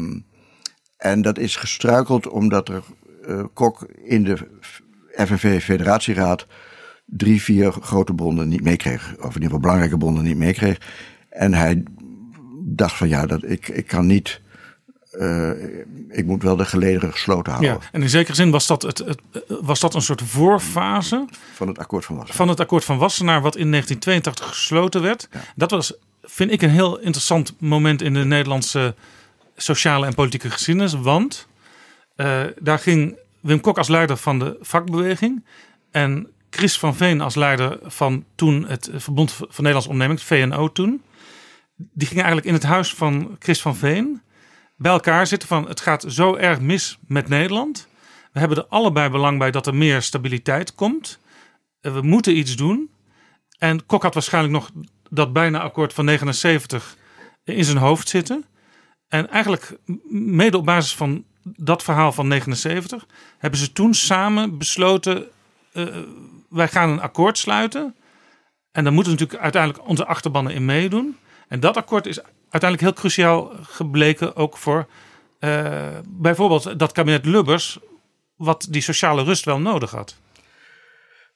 en 0.98 1.22
dat 1.22 1.38
is 1.38 1.56
gestruikeld 1.56 2.28
omdat 2.28 2.70
er 2.70 2.84
uh, 3.28 3.44
Kok 3.54 3.88
in 4.04 4.24
de 4.24 4.48
FNV-federatieraad 5.26 6.48
drie, 7.06 7.42
vier 7.42 7.72
grote 7.72 8.14
bonden 8.14 8.48
niet 8.48 8.64
meekreeg. 8.64 9.16
Of 9.18 9.18
in 9.18 9.26
ieder 9.26 9.42
geval 9.42 9.60
belangrijke 9.60 9.98
bonden 9.98 10.24
niet 10.24 10.38
meekreeg. 10.38 10.82
En 11.30 11.54
hij 11.54 11.84
dacht 12.64 12.96
van 12.96 13.08
ja, 13.08 13.26
dat, 13.26 13.44
ik, 13.44 13.68
ik 13.68 13.88
kan 13.88 14.06
niet 14.06 14.42
uh, 15.18 15.50
ik 16.10 16.26
moet 16.26 16.44
wel 16.44 16.56
de 16.56 16.66
gelederen 16.66 17.12
gesloten 17.12 17.52
houden. 17.52 17.74
Ja, 17.74 17.90
en 17.92 18.02
in 18.02 18.10
zekere 18.10 18.36
zin 18.36 18.52
was 18.52 18.68
dat, 18.68 18.82
het, 18.82 18.98
het, 18.98 19.22
was 19.48 19.80
dat 19.80 19.94
een 19.94 20.02
soort 20.02 20.22
voorfase. 20.22 21.26
Van 21.54 21.68
het 21.68 21.80
akkoord 21.80 22.06
van 22.06 22.16
Wassenaar. 22.16 22.38
Van 22.38 22.48
het 22.50 22.60
akkoord 22.60 22.86
van 22.86 22.98
Wassenaar, 22.98 23.42
wat 23.42 23.56
in 23.56 23.72
1982 23.72 24.48
gesloten 24.48 25.02
werd. 25.02 25.28
Ja. 25.32 25.40
Dat 25.56 25.72
was, 25.72 25.94
vind 26.24 26.52
ik, 26.52 26.62
een 26.62 26.70
heel 26.70 27.00
interessant 27.00 27.54
moment 27.60 28.02
in 28.02 28.14
de 28.14 28.26
Nederlandse 28.26 28.96
sociale 29.56 30.06
en 30.06 30.14
politieke 30.14 30.50
geschiedenis. 30.50 30.94
Want 30.94 31.48
uh, 32.16 32.42
daar 32.60 32.80
ging 32.80 33.18
Wim 33.40 33.62
Kok 33.62 33.78
als 33.78 33.88
leider 33.88 34.18
van 34.18 34.40
de 34.40 34.58
vakbeweging. 34.62 35.46
En 35.92 36.28
Chris 36.50 36.80
van 36.80 36.96
Veen 36.96 37.22
als 37.22 37.36
leider 37.36 37.80
van 37.84 38.26
toen 38.36 38.66
het 38.68 38.90
Verbond 38.94 39.32
van 39.32 39.48
Nederlandse 39.56 39.90
Onderneming, 39.90 40.22
VNO 40.22 40.72
toen. 40.72 41.02
Die 41.76 42.08
gingen 42.08 42.24
eigenlijk 42.24 42.48
in 42.48 42.62
het 42.62 42.72
huis 42.72 42.94
van 42.94 43.36
Chris 43.40 43.62
van 43.62 43.76
Veen 43.76 44.22
bij 44.78 44.92
elkaar 44.92 45.28
zitten 45.28 45.48
van 45.48 45.68
het 45.68 45.82
gaat 45.82 46.06
zo 46.08 46.36
erg 46.36 46.60
mis 46.60 46.98
met 47.08 47.28
Nederland. 47.28 47.88
We 48.32 48.40
hebben 48.40 48.58
er 48.58 48.66
allebei 48.70 49.10
belang 49.10 49.40
bij 49.40 49.52
dat 49.52 49.68
er 49.68 49.76
meer 49.76 50.02
stabiliteit 50.02 50.76
komt. 50.76 51.20
Eh, 51.82 51.94
we 51.94 52.02
moeten 52.02 52.38
iets 52.38 52.56
doen. 52.56 52.90
En 53.58 53.86
Kok 53.86 54.04
had 54.04 54.14
waarschijnlijk 54.14 54.54
nog 54.54 54.70
dat 55.10 55.34
bijna 55.34 55.60
akkoord 55.60 55.94
van 55.94 56.06
79 56.06 56.96
in 57.44 57.64
zijn 57.64 57.78
hoofd 57.78 58.10
zitten. 58.10 58.46
En 59.08 59.30
eigenlijk 59.30 59.78
mede 60.10 60.58
op 60.58 60.66
basis 60.66 60.96
van 60.96 61.26
dat 61.44 61.84
verhaal 61.84 62.12
van 62.12 62.28
79 62.28 63.06
hebben 63.38 63.60
ze 63.60 63.72
toen 63.72 63.94
samen 63.94 64.58
besloten: 64.58 65.26
uh, 65.74 65.98
wij 66.50 66.68
gaan 66.68 66.90
een 66.90 67.02
akkoord 67.02 67.38
sluiten. 67.38 67.96
En 68.72 68.84
dan 68.84 68.94
moeten 68.94 69.12
natuurlijk 69.12 69.42
uiteindelijk 69.42 69.88
onze 69.88 70.06
achterbannen 70.06 70.54
in 70.54 70.66
meedoen. 70.66 71.18
En 71.48 71.60
dat 71.60 71.78
akkoord 71.78 72.06
is 72.06 72.20
uiteindelijk 72.62 72.82
heel 72.82 73.02
cruciaal 73.02 73.52
gebleken 73.62 74.36
ook 74.36 74.58
voor 74.58 74.88
uh, 75.40 75.88
bijvoorbeeld 76.08 76.80
dat 76.80 76.92
kabinet 76.92 77.26
Lubbers, 77.26 77.80
wat 78.36 78.68
die 78.70 78.82
sociale 78.82 79.24
rust 79.24 79.46
wel 79.46 79.60
nodig 79.60 79.92
had. 79.92 80.16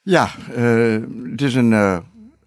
Ja, 0.02 0.30
uh, 0.57 1.02
het 1.31 1.41
is 1.41 1.56
een. 1.56 1.72
Uh, 1.72 1.98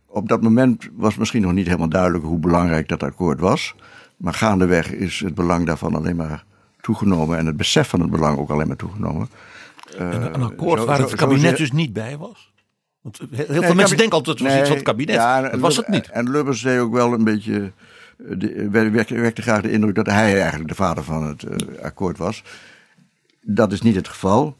op 0.07 0.29
dat 0.29 0.43
moment 0.43 0.89
was 0.93 1.17
misschien 1.17 1.43
nog 1.43 1.53
niet 1.53 1.67
helemaal 1.67 1.89
duidelijk 1.89 2.25
hoe 2.25 2.39
belangrijk 2.39 2.89
dat 2.89 3.03
akkoord 3.03 3.41
was. 3.41 3.75
Maar 4.17 4.35
gaandeweg 4.35 4.93
is 4.93 5.21
het 5.21 5.35
belang 5.35 5.67
daarvan 5.67 5.95
alleen 5.95 6.17
maar 6.17 6.45
toegenomen 6.81 7.39
en 7.39 7.47
het 7.47 7.57
besef 7.57 7.89
van 7.89 8.01
het 8.01 8.11
belang 8.11 8.39
ook 8.39 8.51
alleen 8.51 8.67
maar 8.67 8.77
toegenomen. 8.77 9.29
een 9.97 10.43
akkoord 10.43 10.81
zo, 10.81 10.87
waar 10.87 10.99
het 10.99 11.15
kabinet 11.15 11.51
zo, 11.51 11.57
dus 11.57 11.73
niet 11.73 11.93
bij 11.93 12.17
was? 12.17 12.53
Want 13.01 13.19
heel 13.19 13.45
veel 13.47 13.61
nee, 13.61 13.75
mensen 13.75 13.97
denken 13.97 14.17
altijd 14.17 14.39
dat 14.39 14.39
het 14.39 14.39
was 14.39 14.49
nee, 14.49 14.59
iets 14.59 14.69
van 14.69 14.77
het 14.77 14.87
kabinet. 14.87 15.15
Ja, 15.15 15.49
dat 15.51 15.61
was 15.61 15.77
het 15.77 15.89
niet. 15.89 16.09
En 16.09 16.31
Lubbers 16.31 16.63
deed 16.63 16.79
ook 16.79 16.93
wel 16.93 17.13
een 17.13 17.25
beetje 17.25 17.73
wekte, 18.70 19.15
wekte 19.15 19.43
graag 19.43 19.62
de 19.62 19.70
indruk 19.70 19.95
dat 19.95 20.07
hij 20.07 20.41
eigenlijk 20.41 20.69
de 20.69 20.74
vader 20.74 21.05
van 21.05 21.27
het 21.27 21.43
uh, 21.43 21.82
akkoord 21.82 22.19
was. 22.19 22.45
Dat 23.41 23.73
is 23.73 23.82
niet 23.82 23.95
het 23.95 24.09
geval. 24.09 24.57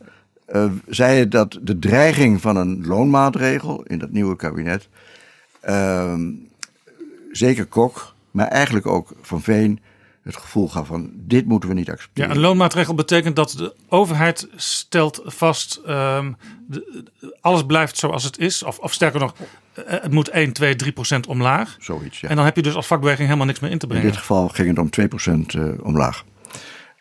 Uh, 0.49 0.73
zei 0.89 1.29
dat 1.29 1.59
de 1.63 1.79
dreiging 1.79 2.41
van 2.41 2.57
een 2.57 2.87
loonmaatregel 2.87 3.83
in 3.83 3.99
dat 3.99 4.11
nieuwe 4.11 4.37
kabinet. 4.37 4.89
Uh, 5.69 6.19
zeker 7.31 7.67
Kok, 7.67 8.15
maar 8.31 8.47
eigenlijk 8.49 8.87
ook 8.87 9.13
Van 9.21 9.43
Veen. 9.43 9.81
Het 10.25 10.37
gevoel 10.37 10.69
gaf 10.69 10.87
van 10.87 11.11
dit 11.15 11.47
moeten 11.47 11.69
we 11.69 11.75
niet 11.75 11.91
accepteren. 11.91 12.31
Ja, 12.31 12.37
een 12.37 12.41
loonmaatregel 12.41 12.95
betekent 12.95 13.37
dat 13.37 13.51
de 13.51 13.75
overheid 13.89 14.49
stelt 14.57 15.23
vast, 15.25 15.81
ehm, 15.87 16.33
de, 16.67 17.05
alles 17.41 17.67
blijft 17.67 17.99
zoals 17.99 18.25
het 18.25 18.39
is. 18.39 18.63
Of, 18.63 18.79
of 18.79 18.93
sterker 18.93 19.21
nog, 19.21 19.35
eh, 19.73 19.85
het 19.87 20.13
moet 20.13 20.29
1, 20.29 20.53
2, 20.53 20.77
3 20.77 20.93
procent 20.93 21.27
omlaag. 21.27 21.77
Zoiets, 21.79 22.21
ja. 22.21 22.29
En 22.29 22.37
dan 22.37 22.45
heb 22.45 22.57
je 22.57 22.63
dus 22.63 22.75
als 22.75 22.87
vakbeweging 22.87 23.27
helemaal 23.27 23.47
niks 23.47 23.61
meer 23.61 23.71
in 23.71 23.79
te 23.79 23.87
In 23.87 23.91
brengen. 23.91 24.11
dit 24.11 24.19
geval 24.19 24.49
ging 24.49 24.69
het 24.69 24.79
om 24.79 24.91
2% 24.91 25.55
eh, 25.55 25.63
omlaag. 25.83 26.25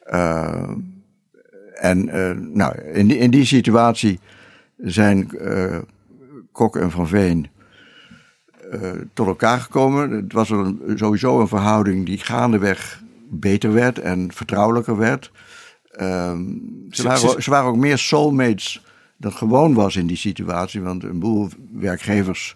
Eh, 0.03 0.69
en 1.73 2.05
nou, 2.53 2.81
in, 2.81 3.07
die, 3.07 3.17
in 3.17 3.31
die 3.31 3.45
situatie 3.45 4.19
zijn 4.77 5.31
Kok 6.51 6.75
en 6.75 6.91
Van 6.91 7.07
Veen 7.07 7.47
tot 9.13 9.27
elkaar 9.27 9.59
gekomen. 9.59 10.11
Het 10.11 10.33
was 10.33 10.49
een, 10.49 10.81
sowieso 10.95 11.39
een 11.39 11.47
verhouding 11.47 12.05
die 12.05 12.17
gaandeweg 12.17 13.02
beter 13.39 13.73
werd 13.73 13.99
en 13.99 14.31
vertrouwelijker 14.34 14.97
werd. 14.97 15.31
Ehm, 15.91 16.43
ze, 16.89 17.03
waren, 17.03 17.19
ze- 17.19 17.41
ze 17.41 17.49
waren 17.49 17.69
ook 17.69 17.77
meer 17.77 17.97
soulmates 17.97 18.85
dan 19.18 19.31
gewoon 19.34 19.73
was 19.73 19.95
in 19.95 20.07
die 20.07 20.18
situatie. 20.18 20.81
Want 20.81 21.03
een 21.03 21.19
boel 21.19 21.49
werkgevers 21.72 22.55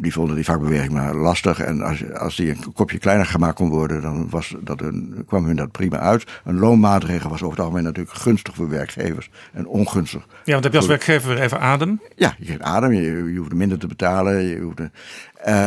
die 0.00 0.12
vonden 0.12 0.34
die 0.36 0.44
vakbeweging 0.44 0.92
maar 0.92 1.14
lastig. 1.14 1.60
En 1.60 1.80
als, 1.82 2.12
als 2.12 2.36
die 2.36 2.50
een 2.50 2.72
kopje 2.72 2.98
kleiner 2.98 3.26
gemaakt 3.26 3.54
kon 3.54 3.68
worden, 3.68 4.02
dan 4.02 4.30
was 4.30 4.54
dat 4.60 4.80
een, 4.80 5.22
kwam 5.26 5.44
hun 5.44 5.56
dat 5.56 5.70
prima 5.72 5.98
uit. 5.98 6.24
Een 6.44 6.58
loonmaatregel 6.58 7.30
was 7.30 7.40
over 7.42 7.56
het 7.56 7.60
algemeen 7.64 7.84
natuurlijk 7.84 8.16
gunstig 8.16 8.54
voor 8.54 8.68
werkgevers 8.68 9.30
en 9.52 9.66
ongunstig. 9.66 10.26
Ja, 10.44 10.52
want 10.52 10.64
heb 10.64 10.72
je 10.72 10.78
als 10.78 10.86
werkgever 10.88 11.28
weer 11.34 11.40
even 11.42 11.60
adem. 11.60 12.00
Ja, 12.16 12.34
je 12.38 12.44
geeft 12.46 12.60
adem, 12.60 12.92
je, 12.92 13.32
je 13.32 13.38
hoeft 13.38 13.54
minder 13.54 13.78
te 13.78 13.86
betalen. 13.86 14.42
Je 14.44 14.58
hoeft, 14.60 14.80
eh, 14.80 14.86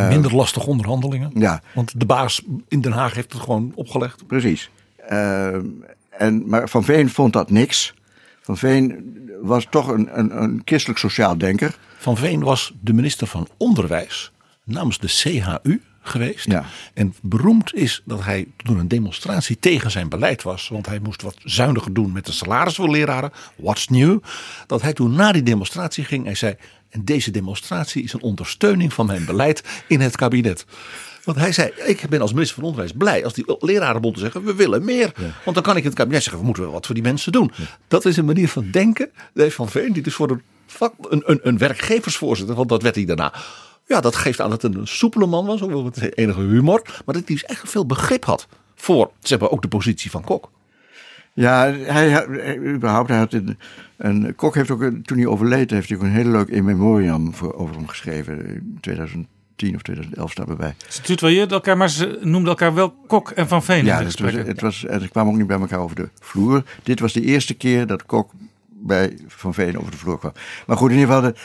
Minder 0.09 0.35
lastige 0.35 0.67
onderhandelingen. 0.67 1.31
Ja, 1.33 1.61
Want 1.73 1.99
de 1.99 2.05
baas 2.05 2.41
in 2.67 2.81
Den 2.81 2.91
Haag 2.91 3.13
heeft 3.13 3.33
het 3.33 3.41
gewoon 3.41 3.71
opgelegd. 3.75 4.27
precies. 4.27 4.69
Ehm, 5.07 5.65
en, 6.09 6.49
maar 6.49 6.69
Van 6.69 6.83
Veen 6.83 7.09
vond 7.09 7.33
dat 7.33 7.49
niks. 7.49 7.93
Van 8.41 8.57
Veen 8.57 9.13
was 9.41 9.67
toch 9.69 9.87
een, 9.87 10.19
een, 10.19 10.41
een 10.41 10.61
christelijk 10.65 10.99
sociaal 10.99 11.37
denker. 11.37 11.77
Van 11.97 12.17
Veen 12.17 12.43
was 12.43 12.73
de 12.81 12.93
minister 12.93 13.27
van 13.27 13.47
Onderwijs 13.57 14.31
namens 14.63 14.97
de 14.99 15.07
CHU 15.07 15.81
geweest. 16.01 16.45
Ja. 16.45 16.65
En 16.93 17.13
beroemd 17.21 17.73
is 17.73 18.01
dat 18.05 18.23
hij 18.23 18.47
toen 18.57 18.79
een 18.79 18.87
demonstratie 18.87 19.59
tegen 19.59 19.91
zijn 19.91 20.09
beleid 20.09 20.43
was. 20.43 20.67
Want 20.67 20.85
hij 20.85 20.99
moest 20.99 21.21
wat 21.21 21.35
zuiniger 21.43 21.93
doen 21.93 22.11
met 22.11 22.25
de 22.25 22.31
salarissen 22.31 22.83
voor 22.83 22.93
leraren. 22.93 23.31
What's 23.55 23.87
new? 23.87 24.19
Dat 24.67 24.81
hij 24.81 24.93
toen 24.93 25.11
na 25.11 25.31
die 25.31 25.43
demonstratie 25.43 26.03
ging 26.03 26.25
en 26.27 26.37
zei... 26.37 26.55
En 26.91 27.05
deze 27.05 27.31
demonstratie 27.31 28.03
is 28.03 28.13
een 28.13 28.21
ondersteuning 28.21 28.93
van 28.93 29.05
mijn 29.05 29.25
beleid 29.25 29.63
in 29.87 30.01
het 30.01 30.15
kabinet. 30.15 30.65
Want 31.23 31.37
hij 31.37 31.51
zei, 31.51 31.71
ik 31.85 32.09
ben 32.09 32.21
als 32.21 32.31
minister 32.33 32.55
van 32.55 32.65
Onderwijs 32.65 32.91
blij 32.97 33.23
als 33.23 33.33
die 33.33 33.55
lerarenbonden 33.59 34.21
zeggen, 34.21 34.43
we 34.43 34.55
willen 34.55 34.85
meer. 34.85 35.11
Want 35.43 35.55
dan 35.55 35.63
kan 35.63 35.75
ik 35.75 35.83
in 35.83 35.89
het 35.89 35.97
kabinet 35.97 36.21
zeggen, 36.21 36.39
we 36.39 36.45
moeten 36.45 36.63
wel 36.63 36.71
wat 36.71 36.85
voor 36.85 36.95
die 36.95 37.03
mensen 37.03 37.31
doen. 37.31 37.51
Dat 37.87 38.05
is 38.05 38.17
een 38.17 38.25
manier 38.25 38.49
van 38.49 38.71
denken. 38.71 39.11
Deze 39.33 39.55
Van 39.55 39.69
Veen, 39.69 39.93
die 39.93 40.03
dus 40.03 40.13
voor 40.13 40.29
een, 40.29 40.41
vak, 40.67 40.93
een, 41.09 41.23
een, 41.25 41.39
een 41.43 41.57
werkgeversvoorzitter, 41.57 42.55
want 42.55 42.69
dat 42.69 42.81
werd 42.81 42.95
hij 42.95 43.05
daarna. 43.05 43.33
Ja, 43.87 44.01
dat 44.01 44.15
geeft 44.15 44.41
aan 44.41 44.49
dat 44.49 44.61
het 44.61 44.75
een 44.75 44.87
soepele 44.87 45.25
man 45.25 45.45
was, 45.45 45.61
ook 45.61 45.69
wel 45.69 45.83
met 45.83 46.17
enige 46.17 46.39
humor. 46.39 46.81
Maar 46.85 47.15
dat 47.15 47.27
hij 47.27 47.35
dus 47.35 47.43
echt 47.43 47.69
veel 47.69 47.85
begrip 47.85 48.25
had 48.25 48.47
voor, 48.75 49.11
zeg 49.21 49.39
maar, 49.39 49.49
ook 49.49 49.61
de 49.61 49.67
positie 49.67 50.11
van 50.11 50.23
Kok. 50.23 50.49
Ja, 51.33 51.73
hij, 51.73 52.09
hij, 52.09 52.57
überhaupt, 52.57 53.09
hij 53.09 53.17
had 53.17 53.33
een, 53.33 53.57
een 53.97 54.35
Kok 54.35 54.55
heeft 54.55 54.71
ook, 54.71 54.79
toen 55.03 55.17
hij 55.17 55.27
overleed, 55.27 55.71
heeft 55.71 55.89
hij 55.89 55.97
ook 55.97 56.03
een 56.03 56.11
hele 56.11 56.29
leuk 56.29 56.47
in 56.47 56.63
memoriam 56.63 57.33
voor, 57.33 57.53
over 57.53 57.75
hem 57.75 57.87
geschreven. 57.87 58.45
In 58.45 58.77
2010 58.81 59.75
of 59.75 59.81
2011 59.81 60.31
staat 60.31 60.49
erbij. 60.49 60.75
Ze 60.87 61.01
tutoyeerden 61.01 61.53
elkaar, 61.53 61.77
maar 61.77 61.89
ze 61.89 62.19
noemden 62.21 62.49
elkaar 62.49 62.73
wel 62.73 62.95
Kok 63.07 63.29
en 63.29 63.47
Van 63.47 63.63
Veen 63.63 63.85
Ja, 63.85 64.03
het 64.03 64.19
was, 64.19 64.33
het 64.33 64.61
was, 64.61 64.85
en 64.85 65.01
ze 65.01 65.09
kwamen 65.09 65.31
ook 65.31 65.37
niet 65.37 65.47
bij 65.47 65.59
elkaar 65.59 65.79
over 65.79 65.95
de 65.95 66.09
vloer. 66.19 66.63
Dit 66.83 66.99
was 66.99 67.13
de 67.13 67.21
eerste 67.21 67.53
keer 67.53 67.87
dat 67.87 68.05
Kok 68.05 68.31
bij 68.67 69.17
Van 69.27 69.53
Veen 69.53 69.79
over 69.79 69.91
de 69.91 69.97
vloer 69.97 70.19
kwam. 70.19 70.31
Maar 70.67 70.77
goed, 70.77 70.91
in 70.91 70.97
ieder 70.97 71.15
geval, 71.15 71.31
de, 71.31 71.39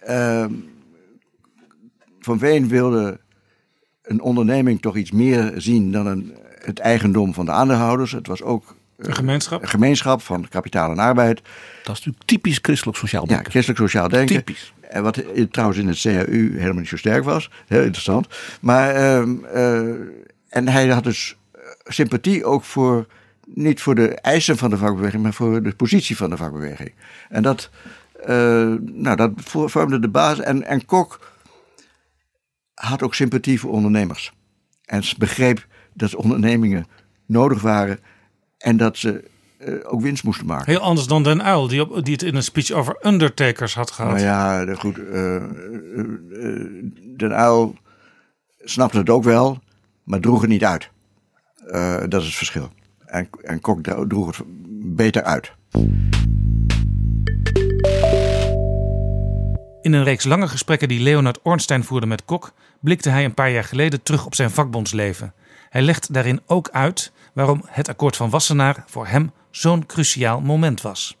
ehm, 0.00 0.52
Van 2.20 2.38
Veen 2.38 2.68
wilde 2.68 3.20
een 4.02 4.20
onderneming 4.20 4.80
toch 4.80 4.96
iets 4.96 5.10
meer 5.10 5.52
zien 5.56 5.92
dan 5.92 6.06
een, 6.06 6.34
het 6.58 6.78
eigendom 6.78 7.34
van 7.34 7.44
de 7.44 7.50
aandeelhouders. 7.50 8.12
Het 8.12 8.26
was 8.26 8.42
ook 8.42 8.76
Een 8.98 9.14
gemeenschap. 9.14 9.62
een 9.62 9.68
gemeenschap 9.68 10.22
van 10.22 10.48
kapitaal 10.48 10.90
en 10.90 10.98
arbeid. 10.98 11.36
Dat 11.82 11.98
is 11.98 12.04
natuurlijk 12.04 12.24
typisch 12.24 12.58
christelijk 12.62 12.98
sociaal 12.98 13.22
Ja, 13.22 13.28
denken. 13.28 13.50
christelijk 13.50 13.80
sociaal 13.80 14.08
denken. 14.08 14.36
Typisch. 14.36 14.72
En 14.80 15.02
wat 15.02 15.22
trouwens 15.50 15.78
in 15.80 15.88
het 15.88 16.00
CAU 16.00 16.52
helemaal 16.58 16.74
niet 16.80 16.88
zo 16.88 16.96
sterk 16.96 17.24
was. 17.24 17.50
Heel 17.66 17.82
interessant. 17.82 18.26
Maar, 18.60 18.90
ehm, 18.94 19.44
eh, 19.44 19.88
en 20.48 20.68
hij 20.68 20.88
had 20.88 21.04
dus 21.04 21.36
eh, 21.52 21.60
sympathie 21.84 22.44
ook 22.44 22.64
voor, 22.64 23.06
niet 23.46 23.80
voor 23.80 23.94
de 23.94 24.08
eisen 24.14 24.56
van 24.56 24.70
de 24.70 24.76
vakbeweging, 24.76 25.22
maar 25.22 25.32
voor 25.34 25.62
de 25.62 25.74
positie 25.74 26.16
van 26.16 26.30
de 26.30 26.36
vakbeweging. 26.36 26.92
En 27.28 27.42
dat, 27.42 27.70
eh, 28.24 28.74
nou, 28.80 29.16
dat 29.16 29.30
vo- 29.36 29.68
vormde 29.68 29.98
de 29.98 30.08
basis. 30.08 30.44
En, 30.44 30.64
en 30.64 30.84
Kok 30.84 31.30
had 32.74 33.02
ook 33.02 33.14
sympathie 33.14 33.60
voor 33.60 33.70
ondernemers. 33.72 34.32
En 34.84 35.04
ze 35.04 35.14
begreep 35.18 35.66
dat 35.94 36.14
ondernemingen 36.14 36.86
nodig 37.26 37.60
waren 37.62 37.98
en 38.58 38.76
dat 38.76 38.96
ze 38.96 39.24
eh, 39.58 39.74
ook 39.82 40.00
winst 40.00 40.24
moesten 40.24 40.46
maken. 40.46 40.72
Heel 40.72 40.80
anders 40.80 41.06
dan 41.06 41.22
Den 41.22 41.42
Uil, 41.42 41.68
die, 41.68 41.80
op, 41.90 42.04
die 42.04 42.12
het 42.12 42.22
in 42.22 42.36
een 42.36 42.42
speech 42.42 42.70
over 42.70 42.96
undertakers 43.06 43.74
had 43.74 43.90
gehad. 43.90 44.10
Nou 44.12 44.24
ja, 44.24 44.64
de- 44.64 44.76
goed. 44.76 44.98
eh, 44.98 45.36
eh, 45.36 45.42
Den 47.16 47.34
Uil 47.34 47.74
snapte 48.58 48.98
het 48.98 49.10
ook 49.10 49.24
wel, 49.24 49.58
maar 50.04 50.20
droeg 50.20 50.40
het 50.40 50.50
niet 50.50 50.64
uit. 50.64 50.90
Dat 52.08 52.20
is 52.20 52.26
het 52.26 52.34
verschil. 52.36 52.70
En, 53.06 53.28
en 53.42 53.60
Kok 53.60 53.82
dro- 53.82 54.06
droeg 54.06 54.36
het 54.36 54.46
beter 54.96 55.22
uit. 55.22 55.52
In 59.80 59.92
een 59.92 60.04
reeks 60.04 60.24
lange 60.24 60.48
gesprekken 60.48 60.88
die 60.88 61.00
Leonard 61.00 61.38
Ornstein 61.42 61.84
voerde 61.84 62.06
met 62.06 62.24
Kok, 62.24 62.52
blikte 62.80 63.10
hij 63.10 63.24
een 63.24 63.34
paar 63.34 63.50
jaar 63.50 63.64
geleden 63.64 64.02
terug 64.02 64.26
op 64.26 64.34
zijn 64.34 64.50
vakbondsleven. 64.50 65.32
Hij 65.68 65.82
legt 65.82 66.12
daarin 66.14 66.40
ook 66.46 66.68
uit 66.70 67.12
waarom 67.38 67.62
het 67.66 67.88
akkoord 67.88 68.16
van 68.16 68.30
Wassenaar 68.30 68.84
voor 68.86 69.06
hem 69.06 69.30
zo'n 69.50 69.86
cruciaal 69.86 70.40
moment 70.40 70.80
was. 70.80 71.16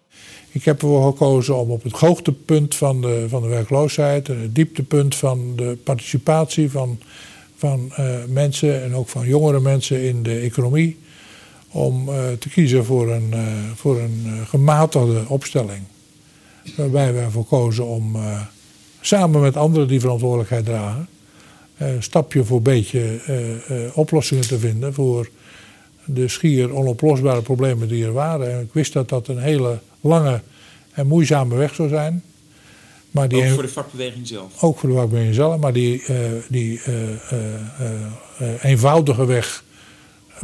Ik 0.50 0.64
heb 0.64 0.82
ervoor 0.82 1.12
gekozen 1.12 1.56
om 1.56 1.70
op 1.70 1.82
het 1.82 1.92
hoogtepunt 1.92 2.74
van 2.74 3.00
de, 3.00 3.26
van 3.28 3.42
de 3.42 3.48
werkloosheid 3.48 4.28
en 4.28 4.40
het 4.40 4.54
dieptepunt 4.54 5.14
van 5.14 5.52
de 5.56 5.78
participatie 5.84 6.70
van, 6.70 6.98
van 7.56 7.92
eh, 7.96 8.06
mensen 8.28 8.82
en 8.82 8.94
ook 8.94 9.08
van 9.08 9.26
jongere 9.26 9.60
mensen 9.60 10.02
in 10.02 10.22
de 10.22 10.38
economie, 10.38 10.98
om 11.68 12.08
eh, 12.08 12.32
te 12.38 12.48
kiezen 12.48 12.84
voor 12.84 13.12
een, 13.12 13.32
eh, 13.32 13.40
voor 13.74 13.98
een 13.98 14.26
gematigde 14.46 15.24
opstelling. 15.28 15.82
Waarbij 16.76 17.12
wij 17.12 17.22
ervoor 17.22 17.46
kozen 17.46 17.86
om 17.86 18.16
samen 19.00 19.40
met 19.40 19.56
anderen 19.56 19.88
die 19.88 20.00
verantwoordelijkheid 20.00 20.64
dragen, 20.64 21.08
stapje 21.98 22.44
voor 22.44 22.62
beetje 22.62 23.20
oplossingen 23.94 24.48
te 24.48 24.58
vinden 24.58 24.94
voor 24.94 25.28
de 26.08 26.28
schier 26.28 26.74
onoplosbare 26.74 27.42
problemen 27.42 27.88
die 27.88 28.04
er 28.04 28.12
waren. 28.12 28.52
En 28.52 28.60
ik 28.60 28.72
wist 28.72 28.92
dat 28.92 29.08
dat 29.08 29.28
een 29.28 29.38
hele 29.38 29.78
lange 30.00 30.40
en 30.92 31.06
moeizame 31.06 31.56
weg 31.56 31.74
zou 31.74 31.88
zijn. 31.88 32.22
Maar 33.10 33.28
die 33.28 33.44
Ook 33.44 33.54
voor 33.54 33.62
de 33.62 33.68
vakbeweging 33.68 34.26
zelf. 34.26 34.62
ook 34.62 34.78
voor 34.78 34.88
de 34.88 34.94
vakbeweging 34.94 35.34
zelf, 35.34 35.60
maar 35.60 35.72
die, 35.72 36.02
eh, 36.06 36.16
die 36.48 36.80
eh, 36.82 38.64
eenvoudige 38.64 39.24
weg 39.24 39.64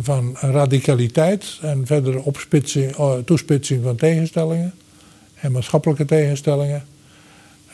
van 0.01 0.37
radicaliteit 0.41 1.59
en 1.63 1.87
verdere 1.87 2.23
opspitsing, 2.23 2.95
toespitsing 3.25 3.83
van 3.83 3.97
tegenstellingen 3.97 4.75
en 5.35 5.53
maatschappelijke 5.53 6.05
tegenstellingen 6.05 6.85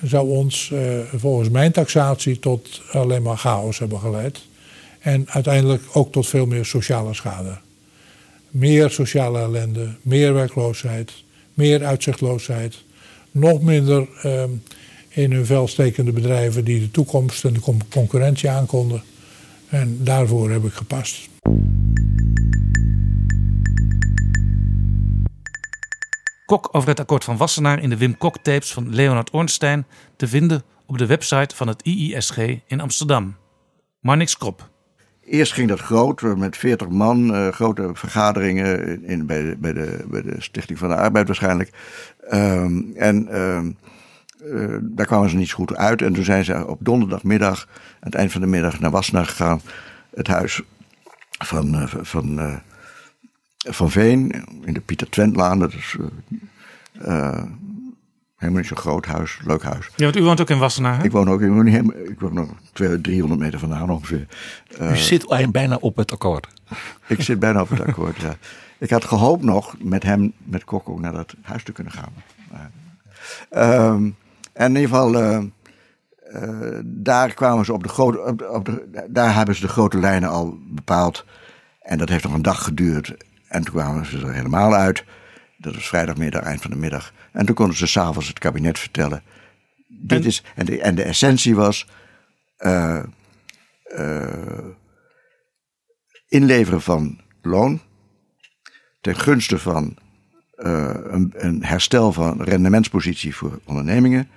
zou 0.02 0.28
ons 0.28 0.70
eh, 0.70 0.80
volgens 1.14 1.48
mijn 1.48 1.72
taxatie 1.72 2.38
tot 2.38 2.82
alleen 2.90 3.22
maar 3.22 3.36
chaos 3.36 3.78
hebben 3.78 3.98
geleid. 3.98 4.40
En 4.98 5.24
uiteindelijk 5.28 5.82
ook 5.92 6.12
tot 6.12 6.26
veel 6.26 6.46
meer 6.46 6.64
sociale 6.64 7.14
schade. 7.14 7.58
Meer 8.50 8.90
sociale 8.90 9.38
ellende, 9.38 9.96
meer 10.02 10.34
werkloosheid, 10.34 11.12
meer 11.54 11.84
uitzichtloosheid. 11.84 12.84
Nog 13.30 13.62
minder 13.62 14.08
ehm, 14.22 14.50
in 15.08 15.32
hun 15.32 15.46
vel 15.46 15.68
stekende 15.68 16.12
bedrijven 16.12 16.64
die 16.64 16.80
de 16.80 16.90
toekomst 16.90 17.44
en 17.44 17.52
de 17.52 17.60
con- 17.60 17.88
concurrentie 17.88 18.50
aankonden. 18.50 19.02
En 19.68 20.04
daarvoor 20.04 20.50
heb 20.50 20.64
ik 20.64 20.72
gepast. 20.72 21.28
Kok 26.46 26.68
over 26.72 26.88
het 26.88 27.00
akkoord 27.00 27.24
van 27.24 27.36
Wassenaar 27.36 27.82
in 27.82 27.90
de 27.90 27.96
Wim 27.96 28.18
Kok 28.18 28.36
tapes 28.36 28.72
van 28.72 28.94
Leonard 28.94 29.30
Ornstein 29.30 29.86
te 30.16 30.28
vinden 30.28 30.62
op 30.86 30.98
de 30.98 31.06
website 31.06 31.56
van 31.56 31.68
het 31.68 31.82
IISG 31.82 32.38
in 32.66 32.80
Amsterdam. 32.80 33.36
Marnix 34.00 34.36
Krop. 34.36 34.69
Eerst 35.30 35.52
ging 35.52 35.68
dat 35.68 35.80
groot, 35.80 36.22
met 36.22 36.56
40 36.56 36.88
man, 36.88 37.34
eh, 37.34 37.48
grote 37.48 37.90
vergaderingen 37.92 39.04
in, 39.04 39.26
bij, 39.26 39.42
de, 39.42 39.56
bij, 39.58 39.72
de, 39.72 40.04
bij 40.08 40.22
de 40.22 40.34
Stichting 40.38 40.78
van 40.78 40.88
de 40.88 40.94
Arbeid 40.96 41.26
waarschijnlijk. 41.26 41.70
Ehm, 42.28 42.82
en 42.94 43.28
ehm, 43.28 43.70
eh, 44.52 44.76
daar 44.82 45.06
kwamen 45.06 45.30
ze 45.30 45.36
niet 45.36 45.48
zo 45.48 45.56
goed 45.56 45.76
uit. 45.76 46.02
En 46.02 46.12
toen 46.12 46.24
zijn 46.24 46.44
ze 46.44 46.66
op 46.66 46.78
donderdagmiddag, 46.80 47.66
aan 47.68 47.96
het 48.00 48.14
eind 48.14 48.32
van 48.32 48.40
de 48.40 48.46
middag, 48.46 48.80
naar 48.80 48.90
Wassenaar 48.90 49.26
gegaan. 49.26 49.60
Het 50.14 50.26
huis 50.26 50.62
van, 51.38 51.74
eh, 51.74 51.86
van, 51.86 52.60
van 53.56 53.90
Veen 53.90 54.44
in 54.64 54.72
de 54.72 54.80
Pieter 54.80 55.10
Twentlaan. 55.10 55.58
Dat 55.58 55.72
is 55.72 55.96
helemaal 58.40 58.60
niet 58.60 58.68
zo'n 58.68 58.76
groot 58.76 59.06
huis, 59.06 59.38
leuk 59.44 59.62
huis. 59.62 59.90
Ja, 59.96 60.04
want 60.04 60.16
u 60.16 60.22
woont 60.22 60.40
ook 60.40 60.50
in 60.50 60.58
Wassenaar, 60.58 60.96
hè? 60.98 61.04
Ik 61.04 61.10
woon 61.12 61.30
ook 61.30 61.40
helemaal, 61.40 61.94
ik 62.08 62.20
woon 62.20 62.34
nog 62.34 62.48
200, 62.72 63.04
300 63.08 63.40
meter 63.40 63.58
vandaan 63.58 63.90
ongeveer. 63.90 64.26
Eh, 64.78 64.90
U 64.92 64.96
zit 64.96 65.30
eind- 65.30 65.52
bijna 65.52 65.76
op 65.80 65.96
het 65.96 66.12
akkoord. 66.12 66.46
ik 67.06 67.22
zit 67.22 67.38
bijna 67.38 67.60
op 67.60 67.68
het 67.68 67.80
akkoord, 67.86 68.16
ja. 68.20 68.36
Ik 68.78 68.90
had 68.90 69.04
gehoopt 69.04 69.42
nog 69.42 69.74
met 69.82 70.02
hem, 70.02 70.32
met 70.44 70.64
Kok 70.64 70.88
ook 70.88 71.00
naar 71.00 71.12
dat 71.12 71.34
huis 71.42 71.64
te 71.64 71.72
kunnen 71.72 71.92
gaan. 71.92 72.12
Ehm, 73.50 74.10
en 74.52 74.74
in 74.74 74.80
ieder 74.80 74.88
geval, 74.88 75.14
eh, 75.14 75.36
eh, 76.32 76.78
daar 76.84 77.34
kwamen 77.34 77.64
ze 77.64 77.72
op 77.72 77.82
de 77.82 77.88
grote, 77.88 78.18
op 78.20 78.38
de, 78.38 78.48
op 78.50 78.64
de- 78.64 79.06
daar 79.08 79.34
hebben 79.34 79.54
ze 79.54 79.60
de 79.60 79.68
grote 79.68 79.98
lijnen 79.98 80.28
al 80.28 80.58
bepaald. 80.68 81.24
En 81.82 81.98
dat 81.98 82.08
heeft 82.08 82.24
nog 82.24 82.32
een 82.34 82.42
dag 82.42 82.64
geduurd. 82.64 83.14
En 83.48 83.64
toen 83.64 83.74
kwamen 83.74 84.06
ze 84.06 84.18
er 84.18 84.32
helemaal 84.32 84.74
uit. 84.74 85.04
Dat 85.60 85.74
was 85.74 85.88
vrijdagmiddag, 85.88 86.42
eind 86.42 86.62
van 86.62 86.70
de 86.70 86.76
middag. 86.76 87.12
En 87.32 87.46
toen 87.46 87.54
konden 87.54 87.76
ze 87.76 87.86
s'avonds 87.86 88.28
het 88.28 88.38
kabinet 88.38 88.78
vertellen. 88.78 89.22
Dit 89.88 90.20
En- 90.20 90.26
is, 90.26 90.42
en, 90.54 90.66
de, 90.66 90.80
en 90.80 90.94
de 90.94 91.02
essentie 91.02 91.54
was. 91.54 91.86
eh, 92.56 93.02
eh, 93.82 94.66
inleveren 96.28 96.80
van 96.82 97.20
loon 97.42 97.80
ten 99.00 99.16
gunste 99.16 99.58
van 99.58 99.96
eh, 100.54 100.94
een, 101.02 101.32
een 101.36 101.64
herstel 101.64 102.12
van 102.12 102.42
rendementspositie 102.42 103.36
voor 103.36 103.60
ondernemingen. 103.64 104.28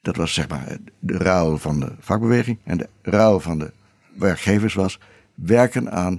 Dat 0.00 0.16
was 0.16 0.34
zeg 0.34 0.48
maar 0.48 0.76
de 0.98 1.16
ruil 1.16 1.58
van 1.58 1.80
de 1.80 1.92
vakbeweging. 1.98 2.58
En 2.64 2.78
de 2.78 2.88
ruil 3.02 3.40
van 3.40 3.58
de 3.58 3.72
werkgevers 4.16 4.74
was 4.74 4.98
werken 5.34 5.92
aan 5.92 6.18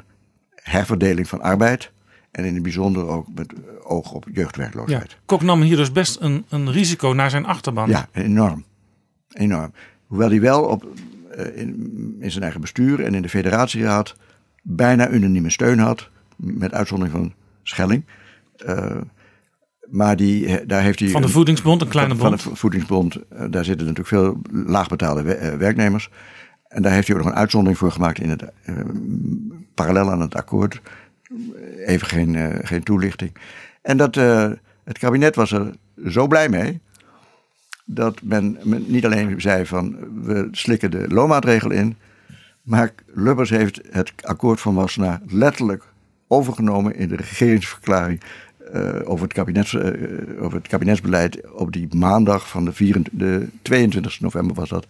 herverdeling 0.56 1.28
van 1.28 1.41
arbeid. 1.41 1.91
En 2.34 2.46
in 2.46 2.54
het 2.54 2.64
bijzonder 2.64 3.08
ook 3.08 3.28
met 3.36 3.54
oog 3.84 4.12
op 4.12 4.26
Ja. 4.26 4.32
jeugdwerkloosheid. 4.34 5.18
Kok 5.26 5.42
nam 5.42 5.62
hier 5.62 5.76
dus 5.78 5.92
best 5.92 6.18
een, 6.22 6.46
een 6.50 6.72
risico 6.72 7.10
naar 7.14 7.30
zijn 7.30 7.46
achterban. 7.46 7.90
Ja, 7.90 8.08
enorm. 8.12 8.64
Enorm. 9.34 9.72
Hoewel 10.06 10.30
hij 10.30 10.42
wel 10.42 10.64
op, 10.64 10.88
eh, 11.32 11.58
in, 11.58 12.16
in 12.20 12.32
zijn 12.32 12.44
eigen 12.44 12.62
bestuur 12.62 13.04
en 13.04 13.14
in 13.16 13.22
de 13.22 13.30
federatieraad 13.30 14.16
bijna 14.64 15.10
unanieme 15.10 15.50
steun 15.50 15.80
had. 15.80 16.10
Met 16.36 16.74
uitzondering 16.74 17.16
van 17.18 17.34
Schelling. 17.64 18.06
Eh, 18.66 18.96
maar 19.90 20.16
die, 20.16 20.66
daar 20.66 20.82
heeft 20.82 21.00
hij. 21.00 21.10
Van 21.10 21.22
de 21.22 21.28
Voedingsbond, 21.30 21.82
een 21.82 21.88
kleine 21.88 22.16
bond. 22.16 22.42
Van 22.42 22.52
de 22.54 22.58
Voedingsbond. 22.60 23.16
eh, 23.16 23.46
daar 23.50 23.66
zitten 23.66 23.88
natuurlijk 23.88 24.16
veel 24.16 24.42
laagbetaalde 24.52 25.22
we- 25.22 25.58
werknemers. 25.58 26.10
En 26.68 26.82
daar 26.82 26.92
heeft 26.92 27.08
hij 27.08 27.16
ook 27.18 27.24
nog 27.24 27.32
een 27.32 27.38
uitzondering 27.38 27.78
voor 27.78 27.92
gemaakt 27.92 28.20
in 28.20 28.30
het, 28.30 28.44
parallel 29.74 30.12
aan 30.12 30.22
het 30.22 30.36
akkoord. 30.36 30.82
Even 31.86 32.08
geen, 32.08 32.36
eh, 32.36 32.50
geen 32.62 32.84
toelichting. 32.84 33.32
En 33.82 33.98
dat, 33.98 34.18
eh, 34.18 34.52
het 34.84 34.98
kabinet 34.98 35.36
was 35.36 35.52
er 35.52 35.72
zo 36.08 36.28
blij 36.28 36.50
mee. 36.50 36.80
Dat 37.86 38.22
men, 38.22 38.58
niet 38.88 39.06
alleen 39.06 39.42
zei 39.42 39.66
van 39.66 39.96
we 40.24 40.48
slikken 40.52 40.92
de 40.92 41.08
loonmaatregel 41.08 41.72
in. 41.72 41.96
Maar 42.62 42.94
Lubbers 43.14 43.50
heeft 43.50 43.82
het 43.90 44.14
akkoord 44.22 44.62
van 44.62 44.76
Wassenaar 44.76 45.22
letterlijk 45.28 45.84
overgenomen 46.28 46.96
in 46.96 47.08
de 47.08 47.16
regeringsverklaring 47.16 48.22
eh, 48.72 49.00
over, 49.04 49.24
het 49.24 49.34
kabinets, 49.34 49.74
eh, 49.76 49.92
over 50.40 50.58
het 50.58 50.68
kabinetsbeleid 50.68 51.52
op 51.52 51.72
die 51.72 51.88
maandag 51.96 52.50
van 52.50 52.66
de, 52.66 52.74
24, 52.74 53.14
de 53.14 53.48
22 53.62 54.20
november 54.20 54.56
was 54.56 54.70
dat, 54.70 54.86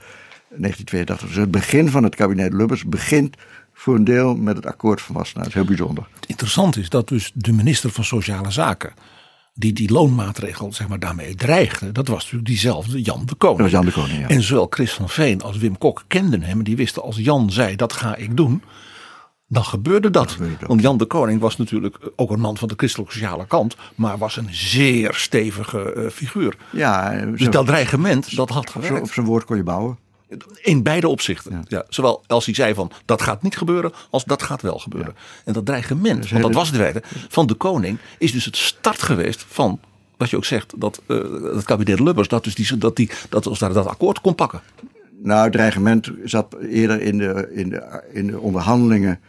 1982. 0.48 1.28
Dus 1.28 1.38
het 1.38 1.52
begin 1.52 1.90
van 1.90 2.04
het 2.04 2.16
kabinet 2.16 2.54
Lubbers 2.54 2.86
begint 2.86 3.36
voor 3.84 3.96
een 3.96 4.04
deel 4.04 4.36
met 4.36 4.56
het 4.56 4.66
akkoord 4.66 5.02
van 5.02 5.16
Wassenaar. 5.16 5.44
Dat 5.44 5.54
is 5.54 5.60
heel 5.60 5.76
bijzonder. 5.76 6.08
Het 6.16 6.26
interessante 6.26 6.80
is 6.80 6.90
dat 6.90 7.08
dus 7.08 7.32
de 7.34 7.54
minister 7.54 7.90
van 7.90 8.04
Sociale 8.04 8.52
Zaken, 8.52 8.94
die 9.54 9.74
die 9.74 9.92
loonmaatregel 9.92 10.74
zeg 10.74 10.88
maar, 10.88 11.00
daarmee 11.00 11.36
dreigde, 11.36 11.92
dat 11.92 12.08
was 12.08 12.22
natuurlijk 12.24 12.46
diezelfde 12.46 13.02
Jan 13.02 13.26
de 13.26 13.36
Koning. 13.36 13.60
Dat 13.62 13.72
was 13.72 13.72
Jan 13.72 13.86
de 13.86 13.92
Koning, 13.92 14.20
ja. 14.20 14.28
En 14.36 14.42
zowel 14.42 14.68
Chris 14.70 14.94
van 14.94 15.10
Veen 15.10 15.42
als 15.42 15.58
Wim 15.58 15.78
Kok 15.78 16.04
kenden 16.08 16.42
hem 16.42 16.58
en 16.58 16.64
die 16.64 16.76
wisten 16.76 17.02
als 17.02 17.18
Jan 17.18 17.52
zei 17.52 17.76
dat 17.76 17.94
ga 17.94 18.16
ik 18.16 18.38
doen, 18.38 18.64
dan 19.48 19.64
gebeurde 19.66 20.10
dat. 20.10 20.38
Want 20.68 20.82
Jan 20.82 20.98
de 20.98 21.06
Koning 21.06 21.40
was 21.40 21.58
natuurlijk 21.58 21.98
ook 22.16 22.32
een 22.32 22.40
man 22.40 22.58
van 22.58 22.68
de 22.68 22.74
christelijke 22.78 23.14
sociale 23.14 23.48
kant, 23.48 23.76
maar 23.96 24.18
was 24.18 24.38
een 24.38 24.50
zeer 24.52 25.14
stevige 25.14 25.94
eh, 25.94 26.10
figuur. 26.10 26.58
Ja, 26.72 27.26
Dus 27.26 27.50
dat 27.50 27.66
dreigement, 27.66 28.36
dat 28.36 28.50
had 28.50 28.70
gewerkt. 28.70 29.02
op 29.02 29.14
zijn 29.14 29.26
woord 29.26 29.46
kon 29.46 29.58
je 29.58 29.64
bouwen. 29.64 29.98
In 30.62 30.84
beide 30.84 31.08
opzichten. 31.08 31.66
Ja. 31.68 31.86
zowel 31.90 32.24
als 32.28 32.46
hij 32.46 32.54
zei 32.54 32.74
van 32.74 32.92
dat 33.06 33.22
gaat 33.22 33.42
niet 33.42 33.58
gebeuren, 33.58 33.92
als 34.10 34.24
dat 34.24 34.44
gaat 34.44 34.62
wel 34.62 34.80
gebeuren. 34.80 35.16
En 35.46 35.54
dat 35.54 35.66
dreigement, 35.66 36.30
want 36.30 36.44
dat 36.44 36.54
was 36.54 36.68
het 36.68 36.78
weten, 36.78 37.02
van 37.30 37.48
de 37.48 37.54
koning, 37.54 37.98
is 38.18 38.32
dus 38.32 38.46
het 38.46 38.58
start 38.58 39.02
geweest 39.02 39.46
van, 39.48 39.80
wat 40.18 40.30
je 40.30 40.36
ook 40.36 40.46
zegt, 40.46 40.74
dat 40.78 41.02
eh, 41.08 41.18
het 41.54 41.64
kabinet 41.64 42.00
Lubbers, 42.00 42.28
dat, 42.28 42.44
dus 42.44 42.56
die, 42.56 42.78
dat, 42.78 42.96
die, 42.96 43.10
dat 43.30 43.48
ons 43.48 43.60
daar 43.60 43.74
dat 43.74 43.88
akkoord 43.88 44.22
kon 44.22 44.36
pakken. 44.36 44.62
Nou, 45.22 45.44
het 45.44 45.52
dreigement 45.52 46.12
zat 46.24 46.56
eerder 46.62 47.02
in 47.02 47.18
de, 47.18 47.50
in 47.54 47.70
de, 47.70 48.04
in 48.12 48.28
de 48.28 48.40
onderhandelingen 48.40 49.20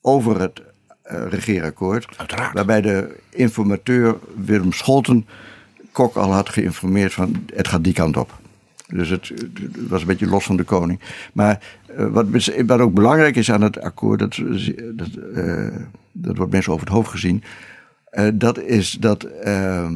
over 0.00 0.40
het 0.40 0.62
eh, 1.02 1.22
regeerakkoord. 1.28 2.06
Uiteraard. 2.16 2.54
Waarbij 2.54 2.80
de 2.80 3.16
informateur 3.30 4.18
Willem 4.34 4.72
Scholten 4.72 5.26
Kok 5.92 6.16
al 6.16 6.32
had 6.32 6.48
geïnformeerd 6.48 7.12
van 7.12 7.44
het 7.54 7.68
gaat 7.68 7.84
die 7.84 7.92
kant 7.92 8.16
op. 8.16 8.39
Dus 8.92 9.08
het, 9.08 9.28
het 9.28 9.88
was 9.88 10.00
een 10.00 10.06
beetje 10.06 10.26
los 10.26 10.44
van 10.44 10.56
de 10.56 10.62
koning. 10.64 11.00
Maar 11.32 11.62
eh, 11.96 12.06
wat, 12.06 12.26
wat 12.66 12.80
ook 12.80 12.94
belangrijk 12.94 13.36
is 13.36 13.50
aan 13.50 13.62
het 13.62 13.80
akkoord, 13.80 14.18
dat, 14.18 14.34
dat, 14.94 15.08
eh, 15.34 15.66
dat 16.12 16.36
wordt 16.36 16.52
mensen 16.52 16.72
over 16.72 16.84
het 16.86 16.94
hoofd 16.94 17.10
gezien. 17.10 17.42
eh, 18.10 18.28
dat 18.34 18.58
is 18.58 18.90
dat 19.00 19.22
eh, 19.24 19.90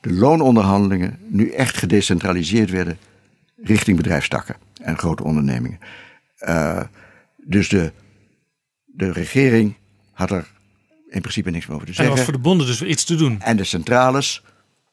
de 0.00 0.12
loononderhandelingen 0.12 1.18
nu 1.26 1.50
echt 1.50 1.76
gedecentraliseerd 1.76 2.70
werden 2.70 2.98
richting 3.62 3.96
bedrijfstakken 3.96 4.56
en 4.82 4.98
grote 4.98 5.24
ondernemingen. 5.24 5.78
Dus 7.36 7.68
de, 7.68 7.92
de 8.84 9.12
regering 9.12 9.74
had 10.12 10.30
er 10.30 10.46
in 11.08 11.20
principe 11.20 11.50
niks 11.50 11.66
meer 11.66 11.74
over 11.76 11.86
te 11.86 11.92
En 11.92 11.96
zeggen. 11.98 12.14
was 12.16 12.24
voor 12.24 12.34
de 12.34 12.38
bonden 12.42 12.66
dus 12.66 12.82
iets 12.82 13.04
te 13.04 13.14
doen. 13.14 13.40
En 13.40 13.56
de 13.56 13.64
centrales, 13.64 14.42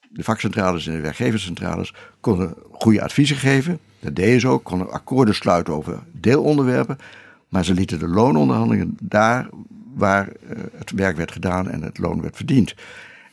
de 0.09 0.23
vakcentrales 0.23 0.87
en 0.87 0.93
de 0.93 1.01
werkgeverscentrales, 1.01 1.93
konden 2.19 2.53
goede 2.71 3.01
adviezen 3.01 3.35
geven. 3.35 3.79
Dat 3.99 4.15
deden 4.15 4.39
ze 4.39 4.47
ook, 4.47 4.63
konden 4.63 4.91
akkoorden 4.91 5.35
sluiten 5.35 5.73
over 5.73 5.99
deelonderwerpen. 6.11 6.97
Maar 7.49 7.65
ze 7.65 7.73
lieten 7.73 7.99
de 7.99 8.07
loononderhandelingen 8.07 8.97
daar 9.01 9.49
waar 9.93 10.27
eh, 10.27 10.57
het 10.77 10.91
werk 10.91 11.17
werd 11.17 11.31
gedaan 11.31 11.69
en 11.69 11.81
het 11.81 11.97
loon 11.97 12.21
werd 12.21 12.35
verdiend. 12.35 12.75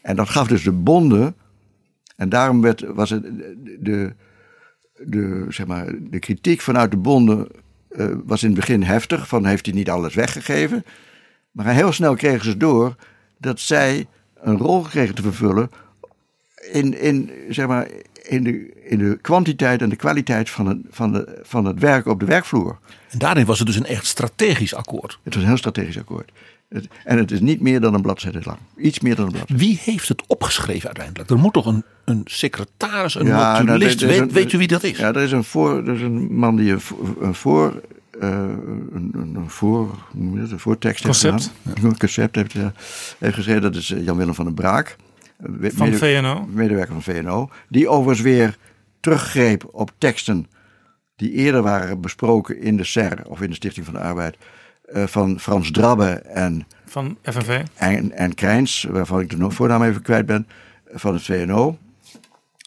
En 0.02 0.16
dat 0.16 0.28
gaf 0.28 0.46
dus 0.46 0.62
de 0.62 0.72
bonden, 0.72 1.34
en 2.16 2.28
daarom 2.28 2.60
werd, 2.60 2.80
was 2.80 3.10
het 3.10 3.22
de, 3.80 4.12
de, 4.96 5.46
zeg 5.48 5.66
maar, 5.66 5.86
de 6.00 6.18
kritiek 6.18 6.60
vanuit 6.60 6.90
de 6.90 6.96
bonden 6.96 7.48
eh, 7.88 8.06
was 8.24 8.42
in 8.42 8.48
het 8.48 8.58
begin 8.58 8.82
heftig, 8.82 9.28
van 9.28 9.46
heeft 9.46 9.66
hij 9.66 9.74
niet 9.74 9.90
alles 9.90 10.14
weggegeven. 10.14 10.84
Maar 11.50 11.66
heel 11.66 11.92
snel 11.92 12.14
kregen 12.14 12.44
ze 12.44 12.56
door 12.56 12.96
dat 13.38 13.60
zij 13.60 14.06
een 14.34 14.58
rol 14.58 14.82
kregen 14.82 15.14
te 15.14 15.22
vervullen 15.22 15.70
in, 16.72 17.00
in, 17.00 17.30
zeg 17.48 17.66
maar, 17.66 17.88
in, 18.22 18.44
de, 18.44 18.72
in 18.84 18.98
de 18.98 19.18
kwantiteit 19.20 19.82
en 19.82 19.88
de 19.88 19.96
kwaliteit 19.96 20.50
van 20.50 20.66
het, 20.66 20.78
van, 20.90 21.12
de, 21.12 21.40
van 21.42 21.64
het 21.64 21.78
werk 21.78 22.06
op 22.06 22.20
de 22.20 22.26
werkvloer. 22.26 22.78
En 23.10 23.18
daarin 23.18 23.44
was 23.46 23.58
het 23.58 23.66
dus 23.66 23.76
een 23.76 23.86
echt 23.86 24.06
strategisch 24.06 24.74
akkoord. 24.74 25.18
Het 25.22 25.34
was 25.34 25.42
een 25.42 25.48
heel 25.48 25.58
strategisch 25.58 25.98
akkoord. 25.98 26.32
Het, 26.68 26.88
en 27.04 27.18
het 27.18 27.30
is 27.30 27.40
niet 27.40 27.60
meer 27.60 27.80
dan 27.80 27.94
een 27.94 28.02
bladzijde 28.02 28.40
lang. 28.44 28.58
Iets 28.76 29.00
meer 29.00 29.14
dan 29.16 29.24
een 29.24 29.30
bladzijde. 29.32 29.64
Wie 29.64 29.80
heeft 29.82 30.08
het 30.08 30.22
opgeschreven 30.26 30.86
uiteindelijk? 30.86 31.30
Er 31.30 31.38
moet 31.38 31.52
toch 31.52 31.66
een, 31.66 31.84
een 32.04 32.20
secretaris, 32.24 33.14
een 33.14 33.26
nou, 33.26 33.64
notulist, 33.64 34.02
er 34.02 34.08
is 34.08 34.18
weet, 34.18 34.28
een- 34.28 34.34
weet 34.34 34.52
u 34.52 34.58
wie 34.58 34.68
dat 34.68 34.82
is? 34.82 34.98
Ja, 34.98 35.08
er 35.08 35.22
is 35.22 35.32
een, 35.32 35.44
voor, 35.44 35.86
er 35.88 35.94
is 35.94 36.00
een 36.00 36.34
man 36.34 36.56
die 36.56 36.72
een, 36.72 36.80
voor- 36.80 37.16
een 37.20 37.34
voor... 37.34 37.80
eh, 38.20 38.28
een, 38.92 39.10
een, 39.14 39.44
voor, 39.46 39.78
hoe 40.10 40.22
noem 40.22 40.34
je 40.34 40.40
dat, 40.40 40.50
een 40.50 40.58
voortekst 40.58 41.04
heeft 41.04 41.20
Concept. 41.20 41.52
gedaan. 41.64 41.84
Een 41.90 41.98
concept 41.98 42.36
heeft, 42.36 42.54
eh, 42.54 42.66
heeft 43.18 43.34
geschreven. 43.34 43.62
Dat 43.62 43.74
is 43.76 43.90
eh, 43.90 44.04
Jan-Willem 44.04 44.34
van 44.34 44.44
den 44.44 44.54
Braak. 44.54 44.96
Van 45.74 45.92
VNO. 45.94 46.46
Medewerker 46.52 46.92
van 46.92 47.02
VNO. 47.02 47.48
Die 47.68 47.88
overigens 47.88 48.20
weer 48.20 48.56
teruggreep 49.00 49.68
op 49.72 49.90
teksten 49.98 50.46
die 51.16 51.30
eerder 51.32 51.62
waren 51.62 52.00
besproken 52.00 52.60
in 52.60 52.76
de 52.76 52.84
SER 52.84 53.18
of 53.26 53.40
in 53.42 53.48
de 53.48 53.54
Stichting 53.54 53.84
van 53.86 53.94
de 53.94 54.00
Arbeid. 54.00 54.36
eh, 54.84 55.06
van 55.06 55.40
Frans 55.40 55.70
Drabbe 55.70 56.10
en 56.12 56.66
Van 56.86 57.16
FNV. 57.22 57.62
en, 57.74 58.12
en 58.12 58.34
Krijns, 58.34 58.86
waarvan 58.90 59.20
ik 59.20 59.30
de 59.38 59.50
voornaam 59.50 59.82
even 59.82 60.02
kwijt 60.02 60.26
ben, 60.26 60.46
van 60.86 61.12
het 61.14 61.22
VNO. 61.22 61.78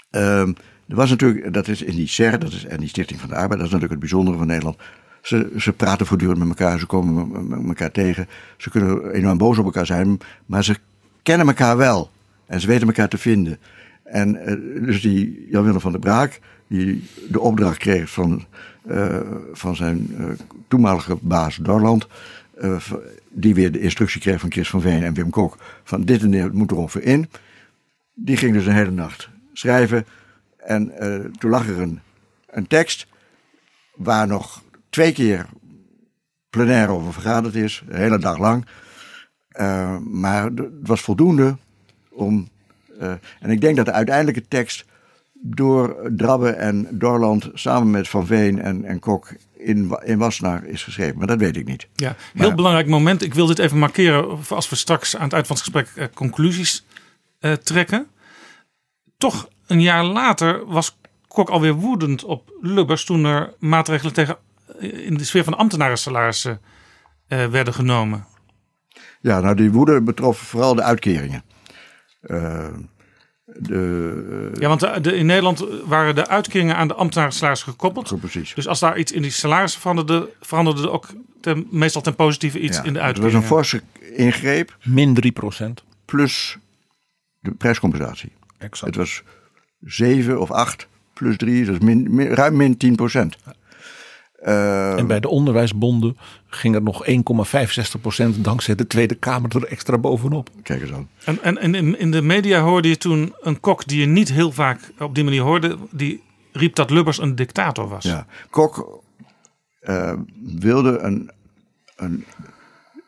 Ehm, 0.10 0.54
er 0.88 0.96
was 0.96 1.10
natuurlijk, 1.10 1.54
dat 1.54 1.68
is 1.68 1.82
in 1.82 1.96
die 1.96 2.08
SER, 2.08 2.40
dat 2.40 2.52
is, 2.52 2.66
en 2.66 2.80
die 2.80 2.90
Stichting 2.90 3.20
van 3.20 3.30
de 3.30 3.36
Arbeid, 3.36 3.60
dat 3.60 3.68
is 3.68 3.74
natuurlijk 3.74 3.92
het 3.92 4.00
bijzondere 4.00 4.38
van 4.38 4.48
Nederland. 4.48 4.78
Ze, 5.22 5.54
ze 5.58 5.74
praten 5.74 6.06
voortdurend 6.06 6.40
met 6.40 6.48
elkaar, 6.48 6.80
ze 6.80 6.86
komen 6.86 7.28
me- 7.32 7.42
me- 7.58 7.68
elkaar 7.68 7.92
tegen. 7.92 8.28
Ze 8.58 8.70
kunnen 8.70 9.12
enorm 9.12 9.38
boos 9.38 9.58
op 9.58 9.66
elkaar 9.66 9.86
zijn, 9.86 10.18
maar 10.46 10.64
ze 10.64 10.76
kennen 11.24 11.48
elkaar 11.48 11.78
wel. 11.78 12.10
En 12.48 12.62
ze 12.62 12.68
weten 12.68 12.88
elkaar 12.88 13.10
te 13.10 13.18
vinden. 13.18 13.60
En 14.04 14.46
eh, 14.46 14.84
dus 14.86 15.02
die 15.02 15.48
Jan-Willem 15.50 15.80
van 15.80 15.92
der 15.92 16.00
Braak, 16.00 16.40
die 16.68 17.10
de 17.30 17.40
opdracht 17.40 17.78
kreeg 17.78 18.10
van, 18.10 18.46
eh, 18.88 19.20
van 19.52 19.76
zijn 19.76 20.16
eh, 20.18 20.26
toenmalige 20.68 21.18
baas 21.22 21.56
Dorland. 21.56 22.08
die 23.30 23.56
weer 23.56 23.72
de 23.72 23.80
instructie 23.80 24.22
kreeg 24.22 24.40
van 24.40 24.52
Chris 24.52 24.70
van 24.70 24.82
Veen 24.82 25.04
en 25.04 25.14
Wim 25.14 25.30
Kok. 25.30 25.58
Van 25.84 26.02
dit 26.02 26.22
en 26.22 26.32
dit 26.32 26.54
moet 26.54 26.72
er 26.72 26.78
ongeveer 26.78 27.04
in. 27.04 27.30
Die 28.14 28.38
ging 28.38 28.54
dus 28.54 28.66
een 28.66 28.74
hele 28.74 28.92
nacht 28.92 29.30
schrijven. 29.54 30.06
En 30.58 30.94
toen 31.40 31.50
lag 31.50 31.68
er 31.68 31.80
een, 31.80 32.00
een 32.50 32.68
tekst 32.68 33.08
waar 33.96 34.28
nog 34.28 34.64
twee 34.90 35.12
keer 35.12 35.46
plenair 36.50 36.90
over 36.90 37.14
vergaderd 37.14 37.56
is. 37.56 37.84
Een 37.88 37.98
hele 37.98 38.20
dag 38.20 38.38
lang. 38.38 38.66
Maar 40.04 40.44
het 40.44 40.70
was 40.82 41.02
voldoende 41.02 41.58
om... 42.18 42.50
eh, 43.00 43.12
en 43.40 43.50
ik 43.50 43.62
denk 43.62 43.76
dat 43.76 43.86
de 43.86 43.92
uiteindelijke 43.92 44.48
tekst 44.48 44.86
door 45.34 46.10
Drabbe 46.16 46.50
en 46.50 46.88
Dorland 46.92 47.50
samen 47.54 47.90
met 47.92 48.08
Van 48.08 48.26
Veen 48.26 48.62
en, 48.62 48.86
en 48.86 49.00
Kok 49.00 49.30
in, 49.58 49.98
in 50.04 50.18
Wassenaar 50.18 50.66
is 50.66 50.84
geschreven. 50.84 51.18
Maar 51.18 51.28
dat 51.28 51.40
weet 51.40 51.58
ik 51.58 51.66
niet. 51.66 51.88
Ja, 51.96 52.16
heel 52.34 52.48
Maar- 52.48 52.56
belangrijk 52.56 52.88
moment. 52.88 53.22
Ik 53.24 53.34
wil 53.34 53.46
dit 53.46 53.60
even 53.60 53.78
markeren 53.78 54.44
voor 54.44 54.56
als 54.56 54.70
we 54.70 54.76
straks 54.76 55.16
aan 55.16 55.24
het 55.24 55.34
eind 55.34 55.48
van 55.48 55.56
het 55.56 55.66
gesprek 55.66 55.90
eh, 55.96 56.06
conclusies 56.14 56.86
eh, 57.40 57.52
trekken. 57.52 58.08
Toch 59.18 59.50
een 59.68 59.82
jaar 59.82 60.04
later 60.06 60.66
was 60.66 60.98
Kok 61.28 61.50
alweer 61.50 61.74
woedend 61.74 62.24
op 62.24 62.52
Lubbers 62.62 63.06
toen 63.06 63.26
er 63.26 63.54
maatregelen 63.60 64.14
tegen 64.14 64.38
in 64.80 65.18
de 65.18 65.24
sfeer 65.24 65.44
van 65.44 65.58
ambtenarensalarissen 65.58 66.60
eh, 67.28 67.46
werden 67.46 67.74
genomen. 67.74 68.26
Ja, 69.22 69.40
nou 69.40 69.56
die 69.56 69.72
woede 69.72 70.02
betrof 70.02 70.38
vooral 70.38 70.76
de 70.76 70.84
uitkeringen. 70.84 71.44
Eh, 72.22 72.68
de, 73.46 74.52
Ja, 74.60 74.68
want 74.68 74.80
de, 74.80 75.02
de- 75.02 75.16
in 75.16 75.26
Nederland 75.26 75.66
waren 75.86 76.16
de 76.16 76.28
uitkeringen 76.28 76.76
aan 76.76 76.88
de 76.88 76.94
ambtenarensalarissen 76.94 77.72
gekoppeld. 77.72 78.20
precies. 78.20 78.54
Dus 78.54 78.68
als 78.68 78.80
daar 78.80 78.98
iets 78.98 79.12
in 79.12 79.22
die 79.22 79.32
salarissen 79.32 79.82
veranderde, 79.82 80.30
veranderde 80.42 80.82
er 80.82 80.92
ook 80.92 81.08
ten, 81.42 81.68
meestal 81.72 82.02
ten 82.02 82.16
positieve 82.16 82.60
iets 82.60 82.78
Ja, 82.78 82.84
in 82.84 82.94
de 82.94 83.00
Het 83.00 83.06
was 83.18 83.24
uitkeringen. 83.26 83.42
een 83.42 83.48
forse 83.48 83.82
ingreep. 84.16 84.78
Min 84.84 85.14
3 85.14 85.32
procent. 85.32 85.84
Plus 86.06 86.58
de 87.40 87.52
prijscompensatie. 87.52 88.32
Exact. 88.58 88.86
Het 88.86 88.96
was 88.96 89.24
7 89.82 90.40
of 90.40 90.52
8 90.52 90.88
plus 91.14 91.38
3, 91.38 91.66
dus 91.66 91.80
min, 91.80 92.16
min- 92.16 92.28
ruim 92.34 92.56
min 92.56 92.78
10 92.78 92.96
procent. 94.38 94.94
Eh, 94.94 94.98
En 94.98 95.08
bij 95.08 95.20
de 95.20 95.28
onderwijsbonden 95.28 96.18
ging 96.48 96.76
er 96.76 96.82
nog 96.82 97.06
1,65 97.06 98.02
procent 98.02 98.44
dankzij 98.44 98.76
de 98.76 98.88
Tweede 98.88 99.16
Kamer 99.16 99.56
er 99.56 99.68
extra 99.68 99.98
bovenop. 99.98 100.50
Kijk 100.64 100.82
eens 100.82 100.92
aan. 100.94 101.10
En, 101.26 101.44
en, 101.44 101.58
en 101.58 101.76
in, 101.76 102.00
in 102.00 102.12
de 102.12 102.22
media 102.22 102.62
hoorde 102.62 102.88
je 102.88 102.98
toen 102.98 103.34
een 103.42 103.60
kok 103.60 103.88
die 103.88 104.00
je 104.00 104.06
niet 104.06 104.32
heel 104.32 104.52
vaak 104.52 104.92
op 105.00 105.16
die 105.16 105.24
manier 105.24 105.42
hoorde. 105.42 105.78
Die 105.92 106.24
riep 106.52 106.76
dat 106.76 106.90
Lubbers 106.90 107.20
een 107.20 107.36
dictator 107.36 107.88
was. 107.88 108.04
Ja, 108.04 108.26
Kok 108.50 109.04
eh, 109.80 110.14
wilde 110.60 110.98
een, 110.98 111.32
een, 111.96 112.26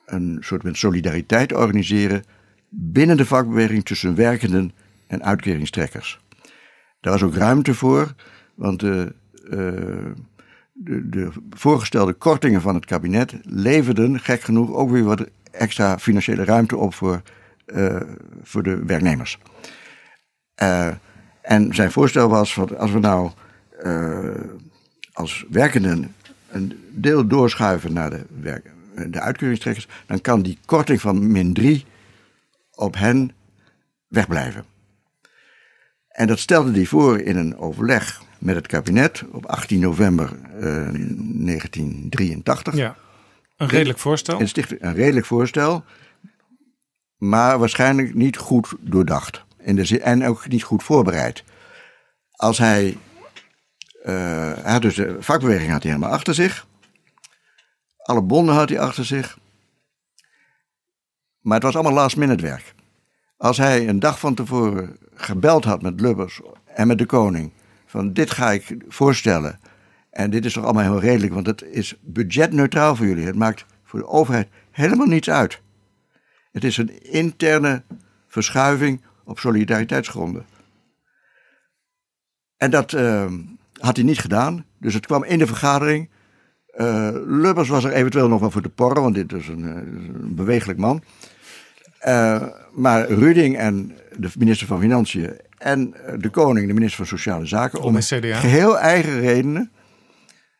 een 0.05 0.37
soort 0.41 0.61
van 0.61 0.75
solidariteit 0.75 1.53
organiseren 1.53 2.23
binnen 2.69 3.17
de 3.17 3.25
vakbeweging 3.25 3.85
tussen 3.85 4.15
werkenden 4.15 4.71
en 5.07 5.23
uitkeringstrekkers. 5.23 6.19
Daar 7.01 7.13
was 7.13 7.23
ook 7.23 7.35
ruimte 7.35 7.73
voor, 7.73 8.13
want 8.55 8.79
de, 8.79 9.13
eh, 9.49 10.11
de, 10.81 11.09
de 11.09 11.31
voorgestelde 11.49 12.13
kortingen 12.13 12.61
van 12.61 12.75
het 12.75 12.85
kabinet 12.85 13.33
leverden, 13.43 14.19
gek 14.19 14.41
genoeg, 14.41 14.71
ook 14.71 14.89
weer 14.89 15.03
wat 15.03 15.29
extra 15.51 15.99
financiële 15.99 16.43
ruimte 16.43 16.77
op 16.77 16.93
voor, 16.93 17.21
eh, 17.65 18.01
voor 18.43 18.63
de 18.63 18.85
werknemers. 18.85 19.39
Eh, 20.55 20.87
en 21.41 21.75
zijn 21.75 21.91
voorstel 21.91 22.29
was: 22.29 22.53
van, 22.53 22.77
als 22.77 22.91
we 22.91 22.99
nou 22.99 23.31
eh, 23.79 24.29
als 25.13 25.45
werkenden 25.49 26.15
een 26.49 26.79
deel 26.91 27.27
doorschuiven 27.27 27.93
naar 27.93 28.09
de, 28.09 28.25
werk, 28.41 28.71
de 29.07 29.19
uitkeringstrekkers, 29.19 29.87
dan 30.07 30.21
kan 30.21 30.41
die 30.41 30.57
korting 30.65 31.01
van 31.01 31.31
min 31.31 31.53
3 31.53 31.85
op 32.71 32.95
hen 32.95 33.31
wegblijven. 34.07 34.65
En 36.07 36.27
dat 36.27 36.39
stelde 36.39 36.71
hij 36.71 36.85
voor 36.85 37.19
in 37.19 37.37
een 37.37 37.57
overleg 37.57 38.21
met 38.39 38.55
het 38.55 38.67
kabinet 38.67 39.23
op 39.31 39.45
18 39.45 39.79
november 39.79 40.39
eh, 40.43 40.61
1983. 40.61 42.75
Ja, 42.75 42.95
een 43.57 43.67
redelijk 43.67 43.99
voorstel. 43.99 44.39
Een, 44.39 44.93
redelijk 44.93 45.25
voorstel, 45.25 45.83
maar 47.17 47.59
waarschijnlijk 47.59 48.13
niet 48.13 48.37
goed 48.37 48.75
doordacht. 48.79 49.43
In 49.57 49.75
de 49.75 49.85
zin, 49.85 50.01
en 50.01 50.25
ook 50.25 50.47
niet 50.47 50.63
goed 50.63 50.83
voorbereid. 50.83 51.43
Als 52.31 52.57
hij, 52.57 52.97
eh, 54.03 54.13
hij 54.53 54.71
had 54.71 54.81
dus 54.81 54.95
de 54.95 55.17
vakbeweging 55.19 55.71
had 55.71 55.83
hij 55.83 55.91
helemaal 55.91 56.13
achter 56.13 56.33
zich. 56.33 56.67
Alle 57.97 58.21
bonden 58.21 58.55
had 58.55 58.69
hij 58.69 58.79
achter 58.79 59.05
zich. 59.05 59.37
Maar 61.39 61.53
het 61.53 61.63
was 61.63 61.75
allemaal 61.75 61.93
last 61.93 62.17
minute 62.17 62.43
werk. 62.43 62.73
Als 63.37 63.57
hij 63.57 63.87
een 63.87 63.99
dag 63.99 64.19
van 64.19 64.35
tevoren 64.35 64.97
gebeld 65.13 65.63
had 65.63 65.81
met 65.81 66.01
Lubbers 66.01 66.41
en 66.65 66.87
met 66.87 66.97
de 66.97 67.05
koning. 67.05 67.51
Van 67.89 68.13
dit 68.13 68.31
ga 68.31 68.51
ik 68.51 68.75
voorstellen. 68.87 69.59
En 70.09 70.29
dit 70.29 70.45
is 70.45 70.53
toch 70.53 70.63
allemaal 70.63 70.83
heel 70.83 70.99
redelijk, 70.99 71.33
want 71.33 71.45
het 71.45 71.63
is 71.63 71.97
budgetneutraal 72.01 72.95
voor 72.95 73.05
jullie. 73.05 73.25
Het 73.25 73.35
maakt 73.35 73.65
voor 73.83 73.99
de 73.99 74.07
overheid 74.07 74.47
helemaal 74.71 75.07
niets 75.07 75.29
uit. 75.29 75.61
Het 76.51 76.63
is 76.63 76.77
een 76.77 77.03
interne 77.03 77.83
verschuiving 78.27 79.01
op 79.23 79.39
solidariteitsgronden. 79.39 80.45
En 82.57 82.71
dat 82.71 82.93
eh, 82.93 83.31
had 83.79 83.95
hij 83.95 84.05
niet 84.05 84.19
gedaan. 84.19 84.65
Dus 84.77 84.93
het 84.93 85.05
kwam 85.05 85.23
in 85.23 85.39
de 85.39 85.47
vergadering. 85.47 86.09
Eh, 86.65 87.09
Lubbers 87.25 87.69
was 87.69 87.83
er 87.83 87.91
eventueel 87.91 88.27
nog 88.27 88.39
wel 88.39 88.51
voor 88.51 88.61
te 88.61 88.69
porren, 88.69 89.01
want 89.01 89.15
dit 89.15 89.33
is 89.33 89.47
een, 89.47 89.63
eh, 89.63 89.75
een 89.75 90.35
bewegelijk 90.35 90.79
man. 90.79 91.03
Eh, 91.99 92.47
maar 92.73 93.11
Ruding 93.11 93.57
en 93.57 93.97
de 94.17 94.29
minister 94.37 94.67
van 94.67 94.79
Financiën 94.79 95.47
en 95.59 95.93
eh, 95.93 96.13
de 96.17 96.29
koning, 96.29 96.67
de 96.67 96.73
minister 96.73 96.97
van 96.97 97.17
Sociale 97.17 97.45
Zaken, 97.45 97.81
om 97.81 98.01
geheel 98.01 98.79
eigen 98.79 99.19
redenen, 99.19 99.71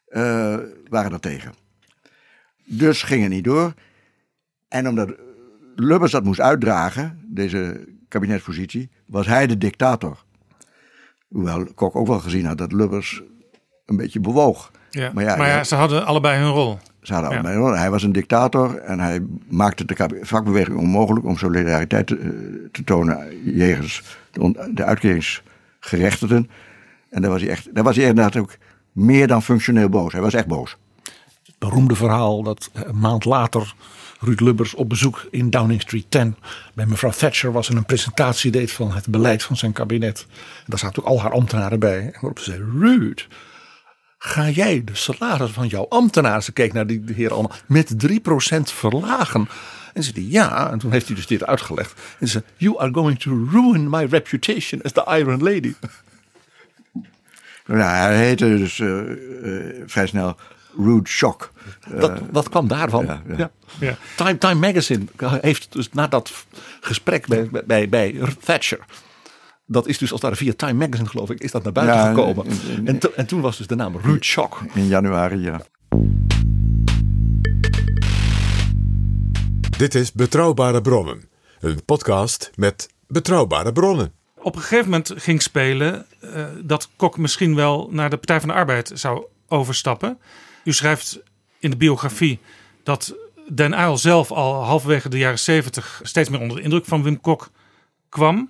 eh, 0.05 0.57
waren 0.89 1.11
er 1.11 1.19
tegen. 1.19 1.53
Dus 2.65 3.03
ging 3.03 3.21
het 3.21 3.31
niet 3.31 3.43
door. 3.43 3.73
En 4.67 4.87
omdat 4.87 5.15
Lubbers 5.75 6.11
dat 6.11 6.23
moest 6.23 6.39
uitdragen, 6.39 7.19
deze 7.27 7.87
kabinetspositie, 8.07 8.89
was 9.05 9.27
hij 9.27 9.47
de 9.47 9.57
dictator. 9.57 10.23
Hoewel 11.27 11.73
Kok 11.73 11.95
ook 11.95 12.07
wel 12.07 12.19
gezien 12.19 12.45
had 12.45 12.57
dat 12.57 12.71
Lubbers 12.71 13.21
een 13.85 13.97
beetje 13.97 14.19
bewoog. 14.19 14.71
Ja. 14.89 15.11
Maar 15.13 15.23
ja, 15.23 15.35
maar 15.35 15.47
ja. 15.47 15.63
ze 15.63 15.75
hadden 15.75 16.05
allebei 16.05 16.39
hun 16.39 16.51
rol. 16.51 16.79
Ja. 17.01 17.73
Hij 17.73 17.89
was 17.89 18.03
een 18.03 18.11
dictator 18.11 18.77
en 18.77 18.99
hij 18.99 19.21
maakte 19.47 19.85
de 19.85 20.19
vakbeweging 20.21 20.77
onmogelijk 20.77 21.25
om 21.25 21.37
solidariteit 21.37 22.07
te, 22.07 22.17
eh, 22.17 22.29
te 22.71 22.83
tonen 22.83 23.43
jegens 23.53 24.03
de, 24.71 24.83
uitkeringsgerechtigden. 24.83 26.49
En 27.09 27.21
daar 27.21 27.31
was, 27.31 27.41
hij 27.41 27.49
echt, 27.49 27.75
daar 27.75 27.83
was 27.83 27.95
hij 27.95 28.05
inderdaad 28.05 28.37
ook 28.37 28.57
meer 28.91 29.27
dan 29.27 29.43
functioneel 29.43 29.89
boos. 29.89 30.11
Hij 30.11 30.21
was 30.21 30.33
echt 30.33 30.47
boos. 30.47 30.77
beroemde 31.57 31.95
verhaal 31.95 32.43
dat 32.43 32.69
een 32.73 32.99
maand 32.99 33.25
later 33.25 33.73
Ruud 34.19 34.39
Lubbers 34.39 34.73
op 34.73 34.89
bezoek 34.89 35.27
in 35.31 35.49
Downing 35.49 35.81
Street 35.81 36.05
10 36.09 36.35
bij 36.73 36.85
mevrouw 36.85 37.11
Thatcher 37.11 37.51
was 37.51 37.69
en 37.69 37.77
een 37.77 37.85
presentatie 37.85 38.51
deed 38.51 38.71
van 38.71 38.91
het 38.91 39.07
beleid 39.07 39.43
van 39.43 39.57
zijn 39.57 39.71
kabinet. 39.71 40.25
En 40.29 40.65
daar 40.65 40.79
zaten 40.79 41.03
ook 41.03 41.09
al 41.09 41.21
haar 41.21 41.31
ambtenaren 41.31 41.79
bij. 41.79 41.99
En 41.99 42.11
waarop 42.11 42.39
ze 42.39 42.51
zei: 42.51 42.63
Ruud, 42.79 43.27
ga 44.19 44.49
jij 44.49 44.83
de 44.83 44.95
salaris 44.95 45.51
van 45.51 45.67
jouw 45.67 45.85
ambtenaren, 45.89 46.43
ze 46.43 46.51
keek 46.51 46.73
naar 46.73 46.87
die 46.87 47.03
heer 47.13 47.31
allemaal, 47.33 47.55
met 47.65 47.95
3% 48.07 48.11
verlagen? 48.63 49.49
En 49.93 50.03
ze 50.03 50.11
zei 50.13 50.31
ja, 50.31 50.71
en 50.71 50.79
toen 50.79 50.91
heeft 50.91 51.07
hij 51.07 51.15
dus 51.15 51.27
dit 51.27 51.45
uitgelegd. 51.45 51.93
En 52.19 52.27
ze 52.27 52.31
zei: 52.31 52.43
You 52.57 52.79
are 52.79 52.93
going 52.93 53.19
to 53.19 53.47
ruin 53.51 53.89
my 53.89 54.03
reputation 54.03 54.81
as 54.81 54.91
the 54.91 55.05
Iron 55.17 55.43
Lady. 55.43 55.73
Nou, 57.65 57.81
hij 57.81 58.17
heette 58.25 58.57
dus 58.57 58.79
eh, 58.79 58.99
eh, 58.99 59.83
vrij 59.85 60.07
snel 60.07 60.35
Rude 60.77 61.09
Shock. 61.09 61.51
Dat, 61.87 62.09
Eh, 62.09 62.17
dat 62.31 62.49
kwam 62.49 62.67
daarvan. 62.67 63.05
ja, 63.05 63.21
ja. 63.27 63.35
Ja. 63.37 63.51
Ja. 63.79 63.97
Time, 64.15 64.37
Time 64.37 64.67
Magazine 64.67 65.05
heeft 65.41 65.71
dus 65.71 65.89
na 65.91 66.07
dat 66.07 66.45
gesprek 66.81 67.27
bij, 67.27 67.49
bij, 67.65 67.89
bij 67.89 68.15
Thatcher. 68.43 68.79
Dat 69.71 69.87
is 69.87 69.97
dus 69.97 70.11
als 70.11 70.21
daar 70.21 70.35
via 70.35 70.53
Time 70.55 70.73
Magazine 70.73 71.09
geloof 71.09 71.29
ik, 71.29 71.39
is 71.39 71.51
dat 71.51 71.63
naar 71.63 71.71
buiten 71.71 71.95
Ja, 71.97 72.07
gekomen. 72.09 72.45
in- 72.45 72.59
in- 72.77 72.87
en, 72.87 72.99
to- 72.99 73.11
en 73.15 73.25
toen 73.25 73.41
was 73.41 73.57
dus 73.57 73.67
de 73.67 73.75
naam 73.75 73.97
Ruud 73.97 74.23
Shock. 74.23 74.61
In 74.73 74.87
januari, 74.87 75.37
ja. 75.41 75.61
Dit 79.77 79.95
is 79.95 80.11
Betrouwbare 80.11 80.81
Bronnen, 80.81 81.23
een 81.59 81.85
podcast 81.85 82.51
met 82.55 82.89
betrouwbare 83.07 83.71
bronnen. 83.71 84.11
Op 84.41 84.55
een 84.55 84.61
gegeven 84.61 84.83
moment 84.89 85.13
ging 85.15 85.41
spelen 85.41 86.05
eh, 86.19 86.45
dat 86.63 86.89
Kok 86.95 87.17
misschien 87.17 87.55
wel 87.55 87.87
naar 87.91 88.09
de 88.09 88.17
Partij 88.17 88.39
van 88.39 88.49
de 88.49 88.55
Arbeid 88.55 88.91
zou 88.93 89.25
overstappen. 89.47 90.17
U 90.63 90.73
schrijft 90.73 91.19
in 91.59 91.69
de 91.69 91.77
biografie 91.77 92.39
dat 92.83 93.15
Den 93.53 93.79
Uyl 93.79 93.97
zelf 93.97 94.31
al 94.31 94.63
halverwege 94.63 95.09
de 95.09 95.17
jaren 95.17 95.39
70 95.39 95.99
steeds 96.03 96.29
meer 96.29 96.39
onder 96.39 96.57
de 96.57 96.63
indruk 96.63 96.85
van 96.85 97.03
Wim 97.03 97.21
Kok 97.21 97.49
kwam. 98.09 98.49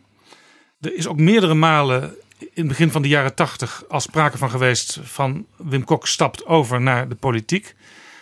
Er 0.80 0.96
is 0.96 1.08
ook 1.08 1.18
meerdere 1.18 1.54
malen 1.54 2.16
in 2.40 2.50
het 2.54 2.68
begin 2.68 2.92
van 2.92 3.02
de 3.02 3.08
jaren 3.08 3.36
80 3.36 3.84
al 3.88 4.00
sprake 4.00 4.38
van 4.38 4.50
geweest 4.50 5.00
van 5.04 5.46
Wim 5.58 5.84
Kok 5.84 6.08
stapt 6.08 6.46
over 6.46 6.82
naar 6.82 7.10
de 7.10 7.16
politiek. 7.16 7.76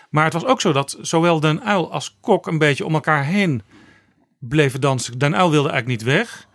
Maar 0.10 0.24
het 0.24 0.34
was 0.34 0.46
ook 0.46 0.62
zo 0.62 0.72
dat 0.72 0.98
zowel 1.02 1.40
Den 1.40 1.68
Uyl 1.68 1.92
als 1.92 2.18
Kok 2.22 2.48
een 2.48 2.58
beetje 2.58 2.86
om 2.86 2.94
elkaar 2.94 3.26
heen 3.26 3.62
bleven 4.40 4.82
dansen. 4.82 5.18
Den 5.18 5.34
Uyl 5.34 5.52
wilde 5.52 5.70
eigenlijk 5.70 6.02
niet 6.02 6.14
weg. 6.14 6.48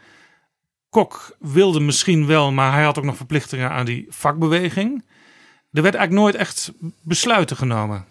Kok 0.90 1.36
wilde 1.38 1.80
misschien 1.80 2.26
wel, 2.26 2.52
maar 2.52 2.72
hij 2.72 2.84
had 2.84 2.98
ook 2.98 3.04
nog 3.04 3.16
verplichtingen 3.16 3.70
aan 3.70 3.84
die 3.84 4.06
vakbeweging. 4.08 5.04
Er 5.72 5.82
werd 5.82 5.94
eigenlijk 5.94 6.24
nooit 6.24 6.34
echt 6.34 6.72
besluiten 7.02 7.56
genomen. 7.56 8.04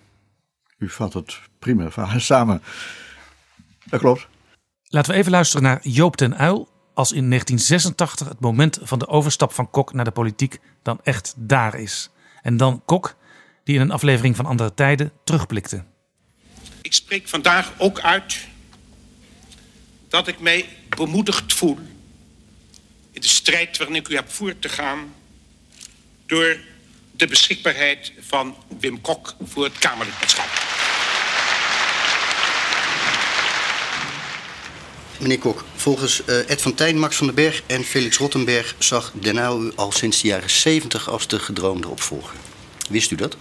U 0.78 0.90
vat 0.90 1.14
het 1.14 1.40
prima 1.60 1.90
samen. 2.18 2.62
Dat 3.86 4.00
klopt. 4.00 4.28
Laten 4.88 5.12
we 5.12 5.18
even 5.18 5.32
luisteren 5.32 5.64
naar 5.64 5.80
Joop 5.88 6.18
den 6.18 6.42
Uyl 6.42 6.71
als 6.94 7.12
in 7.12 7.30
1986 7.30 8.28
het 8.28 8.40
moment 8.40 8.80
van 8.82 9.00
de 9.00 9.08
overstap 9.08 9.54
van 9.54 9.70
Kok 9.70 9.94
naar 9.94 10.06
de 10.06 10.12
politiek 10.12 10.60
dan 10.84 11.00
echt 11.04 11.34
daar 11.38 11.76
is. 11.76 12.10
En 12.42 12.58
dan 12.58 12.82
Kok, 12.86 13.16
die 13.64 13.76
in 13.76 13.82
een 13.82 13.92
aflevering 13.92 14.36
van 14.36 14.46
Andere 14.46 14.74
Tijden 14.74 15.12
terugblikte. 15.24 15.84
Ik 16.82 16.94
spreek 16.94 17.28
vandaag 17.28 17.72
ook 17.78 18.00
uit 18.00 18.48
dat 20.08 20.28
ik 20.28 20.40
mij 20.40 20.70
bemoedigd 20.90 21.54
voel 21.54 21.78
in 23.12 23.22
de 23.22 23.28
strijd 23.28 23.78
waarin 23.78 23.96
ik 23.96 24.08
u 24.08 24.16
heb 24.16 24.32
voort 24.32 24.62
te 24.62 24.70
gaan 24.70 25.14
door 26.26 26.58
de 27.12 27.28
beschikbaarheid 27.28 28.14
van 28.20 28.56
Wim 28.80 29.02
Kok 29.02 29.36
voor 29.44 29.64
het 29.64 29.78
Kamerlidmaatschap. 29.78 30.71
Meneer 35.22 35.40
Kok, 35.40 35.64
volgens 35.76 36.22
uh, 36.30 36.50
Ed 36.50 36.62
van 36.62 36.74
Tijn, 36.74 37.00
Max 37.00 37.16
van 37.16 37.26
den 37.26 37.36
Berg 37.36 37.64
en 37.66 37.84
Felix 37.84 38.18
Rottenberg 38.18 38.76
zag 38.78 39.12
Den 39.14 39.38
Uyl 39.38 39.64
u 39.64 39.72
al 39.76 39.92
sinds 39.92 40.22
de 40.22 40.28
jaren 40.28 40.50
70 40.50 41.10
als 41.10 41.28
de 41.28 41.40
gedroomde 41.40 41.88
opvolger. 41.88 42.34
Wist 42.90 43.12
u 43.12 43.16
dat? 43.16 43.38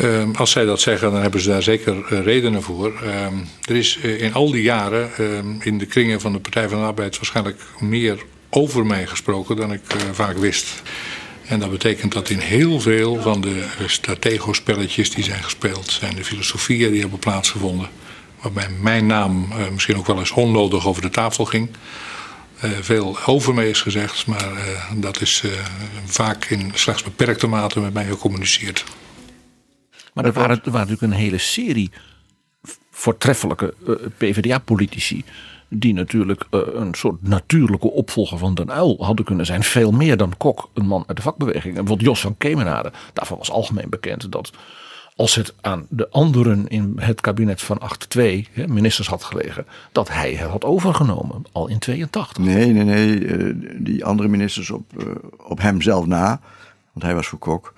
Uh, 0.00 0.28
als 0.34 0.50
zij 0.50 0.64
dat 0.64 0.80
zeggen, 0.80 1.12
dan 1.12 1.20
hebben 1.20 1.40
ze 1.40 1.48
daar 1.48 1.62
zeker 1.62 2.12
uh, 2.12 2.20
redenen 2.20 2.62
voor. 2.62 2.92
Uh, 3.02 3.26
er 3.64 3.76
is 3.76 3.98
uh, 4.02 4.22
in 4.22 4.34
al 4.34 4.50
die 4.50 4.62
jaren 4.62 5.14
ehm, 5.16 5.60
in 5.60 5.78
de 5.78 5.86
kringen 5.86 6.20
van 6.20 6.32
de 6.32 6.38
Partij 6.38 6.68
van 6.68 6.78
de 6.78 6.84
Arbeid 6.84 7.16
waarschijnlijk 7.16 7.62
meer 7.78 8.18
over 8.50 8.86
mij 8.86 9.06
gesproken 9.06 9.56
dan 9.56 9.72
ik 9.72 9.82
vaak 10.12 10.36
wist. 10.36 10.82
En 11.46 11.58
dat 11.58 11.70
betekent 11.70 12.12
dat 12.12 12.30
in 12.30 12.38
heel 12.38 12.80
veel 12.80 13.20
van 13.22 13.40
de 13.40 13.64
stratego-spelletjes 13.86 15.10
die 15.10 15.24
zijn 15.24 15.42
gespeeld, 15.42 15.90
zijn 15.90 16.14
de 16.14 16.24
filosofieën 16.24 16.90
die 16.90 17.00
hebben 17.00 17.18
plaatsgevonden 17.18 17.88
waarbij 18.42 18.68
mijn 18.70 19.06
naam 19.06 19.48
uh, 19.52 19.68
misschien 19.68 19.96
ook 19.96 20.06
wel 20.06 20.18
eens 20.18 20.30
onnodig 20.30 20.86
over 20.86 21.02
de 21.02 21.10
tafel 21.10 21.44
ging. 21.44 21.68
Uh, 22.64 22.70
veel 22.70 23.18
over 23.26 23.54
me 23.54 23.68
is 23.68 23.82
gezegd, 23.82 24.26
maar 24.26 24.52
uh, 24.52 24.90
dat 24.94 25.20
is 25.20 25.44
vaak 26.04 26.44
in 26.44 26.70
slechts 26.74 27.02
beperkte 27.02 27.46
mate 27.46 27.80
met 27.80 27.92
mij 27.92 28.04
gecommuniceerd. 28.04 28.84
Maar 30.12 30.24
er 30.24 30.32
waren, 30.32 30.60
waren 30.64 30.72
natuurlijk 30.72 31.02
een 31.02 31.18
hele 31.18 31.38
serie 31.38 31.90
voortreffelijke 32.90 33.74
PvdA-politici 34.16 35.24
die 35.68 35.94
natuurlijk 35.94 36.44
een 36.50 36.94
soort 36.94 37.22
natuurlijke 37.22 37.90
opvolger 37.90 38.38
van 38.38 38.54
Den 38.54 38.70
Uyl 38.70 39.04
hadden 39.04 39.24
kunnen 39.24 39.46
zijn. 39.46 39.62
Veel 39.62 39.90
meer 39.90 40.16
dan 40.16 40.36
Kok, 40.36 40.70
een 40.74 40.86
man 40.86 41.04
uit 41.06 41.16
de 41.16 41.22
vakbeweging. 41.22 41.76
En 41.76 41.84
bijvoorbeeld 41.84 42.08
Jos 42.08 42.20
van 42.20 42.36
Kemenade, 42.38 42.92
daarvan 43.12 43.38
was 43.38 43.50
algemeen 43.50 43.90
bekend 43.90 44.32
dat 44.32 44.52
als 45.18 45.34
het 45.34 45.54
aan 45.60 45.86
de 45.88 46.08
anderen 46.10 46.68
in 46.68 46.92
het 46.96 47.20
kabinet 47.20 47.62
van 47.62 47.80
8-2 48.16 48.20
ministers 48.66 49.08
had 49.08 49.24
gelegen, 49.24 49.66
dat 49.92 50.08
hij 50.08 50.34
het 50.34 50.50
had 50.50 50.64
overgenomen, 50.64 51.42
al 51.52 51.68
in 51.68 51.78
82. 51.78 52.44
Nee, 52.44 52.72
nee, 52.72 52.84
nee. 52.84 53.26
Eh, 53.26 53.54
die 53.78 54.04
andere 54.04 54.28
ministers 54.28 54.70
op, 54.70 54.98
eh, 54.98 55.06
op 55.46 55.60
hem 55.60 55.82
zelf 55.82 56.06
na, 56.06 56.40
want 56.92 57.04
hij 57.04 57.14
was 57.14 57.26
voor 57.26 57.38
Kok, 57.38 57.74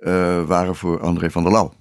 uh, 0.00 0.44
waren 0.44 0.76
voor 0.76 1.00
André 1.00 1.30
van 1.30 1.42
der 1.42 1.52
Lauw. 1.52 1.72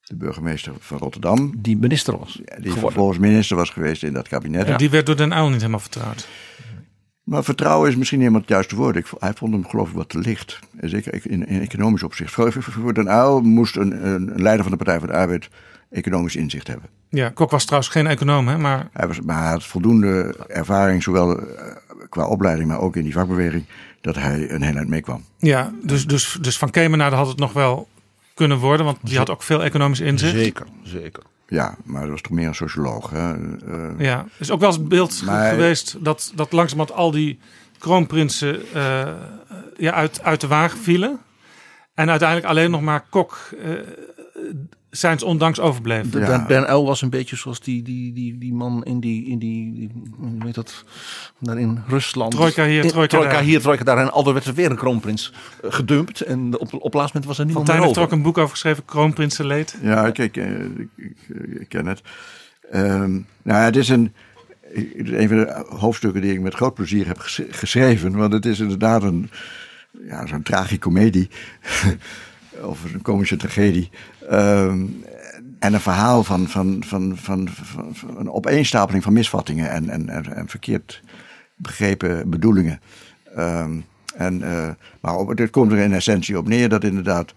De 0.00 0.16
burgemeester 0.16 0.72
van 0.78 0.98
Rotterdam. 0.98 1.52
Die 1.56 1.76
minister 1.76 2.18
was. 2.18 2.32
Die 2.32 2.44
geworden. 2.44 2.80
vervolgens 2.80 3.18
minister 3.18 3.56
was 3.56 3.70
geweest 3.70 4.02
in 4.02 4.12
dat 4.12 4.28
kabinet. 4.28 4.66
Ja, 4.66 4.76
die 4.76 4.90
werd 4.90 5.06
door 5.06 5.16
Den 5.16 5.32
Uyl 5.32 5.48
niet 5.48 5.58
helemaal 5.58 5.80
vertrouwd. 5.80 6.28
Maar 7.22 7.44
vertrouwen 7.44 7.88
is 7.88 7.96
misschien 7.96 8.18
niet 8.18 8.28
helemaal 8.28 8.46
het 8.48 8.56
juiste 8.56 8.76
woord. 8.76 8.96
Ik, 8.96 9.06
hij 9.18 9.32
vond 9.34 9.52
hem 9.52 9.68
geloof 9.68 9.88
ik 9.88 9.94
wat 9.94 10.08
te 10.08 10.18
licht. 10.18 10.58
Zeker 10.80 11.30
in, 11.30 11.46
in 11.46 11.60
economisch 11.60 12.02
opzicht. 12.02 12.32
Voor, 12.32 12.52
voor 12.52 12.94
Den 12.94 13.06
Uyl 13.06 13.40
moest 13.40 13.76
een, 13.76 14.06
een, 14.06 14.32
leider 14.36 14.62
van 14.62 14.70
de 14.70 14.76
Partij 14.76 14.98
van 14.98 15.08
de 15.08 15.14
Arbeid 15.14 15.48
economisch 15.90 16.36
inzicht 16.36 16.66
hebben. 16.66 16.88
Ja, 17.08 17.28
Kok 17.28 17.50
was 17.50 17.64
trouwens 17.64 17.92
geen 17.92 18.06
econoom, 18.06 18.48
hè? 18.48 18.58
Maar... 18.58 18.88
Hij, 18.92 19.06
was, 19.06 19.20
maar 19.20 19.42
hij 19.42 19.50
had 19.50 19.64
voldoende 19.64 20.34
ervaring, 20.48 21.02
zowel 21.02 21.38
eh, 21.38 21.76
qua 22.08 22.26
opleiding, 22.26 22.68
maar 22.68 22.80
ook 22.80 22.96
in 22.96 23.02
die 23.02 23.12
vakbeweging, 23.12 23.64
dat 24.00 24.14
hij 24.14 24.50
een 24.50 24.62
heel 24.62 24.76
eind 24.76 24.88
meekwam. 24.88 25.24
Ja, 25.38 25.72
dus, 25.82 26.06
dus, 26.06 26.38
dus 26.40 26.58
van 26.58 26.70
Kemenade 26.70 27.16
had 27.16 27.26
het 27.26 27.38
nog 27.38 27.52
wel 27.52 27.88
kunnen 28.34 28.58
worden, 28.58 28.86
want 28.86 28.98
die 29.02 29.18
had 29.18 29.30
ook 29.30 29.42
veel 29.42 29.62
economisch 29.62 30.00
inzicht. 30.00 30.32
Zeker, 30.32 30.66
zeker. 30.82 31.22
Ja, 31.50 31.76
maar 31.84 32.00
dat 32.00 32.10
was 32.10 32.20
toch 32.20 32.32
meer 32.32 32.46
een 32.46 32.54
socioloog. 32.54 33.10
Hè? 33.10 33.36
Uh, 33.36 33.90
ja, 33.98 34.26
is 34.38 34.50
ook 34.50 34.60
wel 34.60 34.68
eens 34.68 34.78
het 34.78 34.88
beeld 34.88 35.14
geweest 35.26 36.04
dat, 36.04 36.32
dat 36.34 36.52
langzamerhand 36.52 36.98
al 36.98 37.10
die 37.10 37.38
kroonprinsen 37.78 38.62
uh, 38.74 39.08
ja, 39.76 39.92
uit, 39.92 40.22
uit 40.22 40.40
de 40.40 40.46
wagen 40.46 40.78
vielen. 40.78 41.20
En 41.94 42.10
uiteindelijk 42.10 42.48
alleen 42.48 42.70
nog 42.70 42.80
maar 42.80 43.04
Kok 43.10 43.38
uh, 43.64 43.78
zijn 44.90 45.18
ze 45.18 45.24
ondanks 45.24 45.60
overbleven. 45.60 46.20
Ja. 46.20 46.44
Ben 46.46 46.70
Uyl 46.70 46.84
was 46.84 47.02
een 47.02 47.10
beetje 47.10 47.36
zoals 47.36 47.60
die, 47.60 47.82
die, 47.82 48.12
die, 48.12 48.38
die 48.38 48.52
man 48.52 48.84
in 48.84 49.00
die, 49.00 49.26
in 49.26 49.38
die, 49.38 49.74
die 49.74 49.90
hoe 50.18 50.44
heet 50.44 50.54
dat, 50.54 50.84
daar 51.38 51.58
in 51.58 51.82
Rusland. 51.88 52.32
Trojka 52.32 52.64
hier, 52.64 52.82
trojka, 52.88 53.06
trojka 53.06 53.32
daar. 53.32 53.42
hier, 53.42 53.60
trojka 53.60 53.84
daar. 53.84 53.98
En 53.98 54.12
alweer 54.12 54.32
werd 54.32 54.46
er 54.46 54.54
weer 54.54 54.70
een 54.70 54.76
kroonprins 54.76 55.32
eh, 55.62 55.72
gedumpt. 55.72 56.20
En 56.20 56.58
op, 56.58 56.74
op 56.74 56.94
laatst 56.94 57.14
moment 57.14 57.30
was 57.30 57.38
er 57.38 57.44
niemand 57.44 57.66
meer 57.66 57.76
over. 57.76 57.86
heeft 57.86 57.98
er 57.98 58.04
ook 58.04 58.12
een 58.12 58.22
boek 58.22 58.38
over 58.38 58.50
geschreven, 58.50 58.84
Kroonprinsenleed. 58.84 59.76
Ja, 59.82 60.10
kijk, 60.10 60.36
ik, 60.36 60.44
ik, 60.76 60.88
ik, 60.96 61.16
ik 61.60 61.68
ken 61.68 61.86
het. 61.86 62.02
Um, 62.74 63.26
nou, 63.42 63.64
het 63.64 63.76
is 63.76 63.88
een, 63.88 64.12
een 64.94 65.28
van 65.28 65.36
de 65.36 65.64
hoofdstukken 65.68 66.20
die 66.20 66.32
ik 66.32 66.40
met 66.40 66.54
groot 66.54 66.74
plezier 66.74 67.06
heb 67.06 67.18
geschreven. 67.50 68.16
Want 68.16 68.32
het 68.32 68.46
is 68.46 68.60
inderdaad 68.60 69.02
een, 69.02 69.30
ja, 70.06 70.26
zo'n 70.26 70.42
tragicomedie. 70.42 71.28
of 72.62 72.84
een 72.94 73.02
komische 73.02 73.36
tragedie. 73.36 73.90
Um, 74.32 75.04
en 75.58 75.74
een 75.74 75.80
verhaal 75.80 76.24
van, 76.24 76.48
van, 76.48 76.82
van, 76.86 77.16
van, 77.16 77.48
een 78.16 78.30
opeenstapeling 78.30 79.02
van 79.02 79.12
misvattingen 79.12 79.70
en, 79.70 79.88
en, 79.88 80.08
en, 80.08 80.48
verkeerd 80.48 81.02
begrepen 81.56 82.30
bedoelingen. 82.30 82.80
Um, 83.38 83.84
en, 84.14 84.40
uh, 84.40 84.68
maar 85.00 85.34
dit 85.34 85.50
komt 85.50 85.72
er 85.72 85.78
in 85.78 85.92
essentie 85.92 86.38
op 86.38 86.48
neer 86.48 86.68
dat 86.68 86.84
inderdaad 86.84 87.32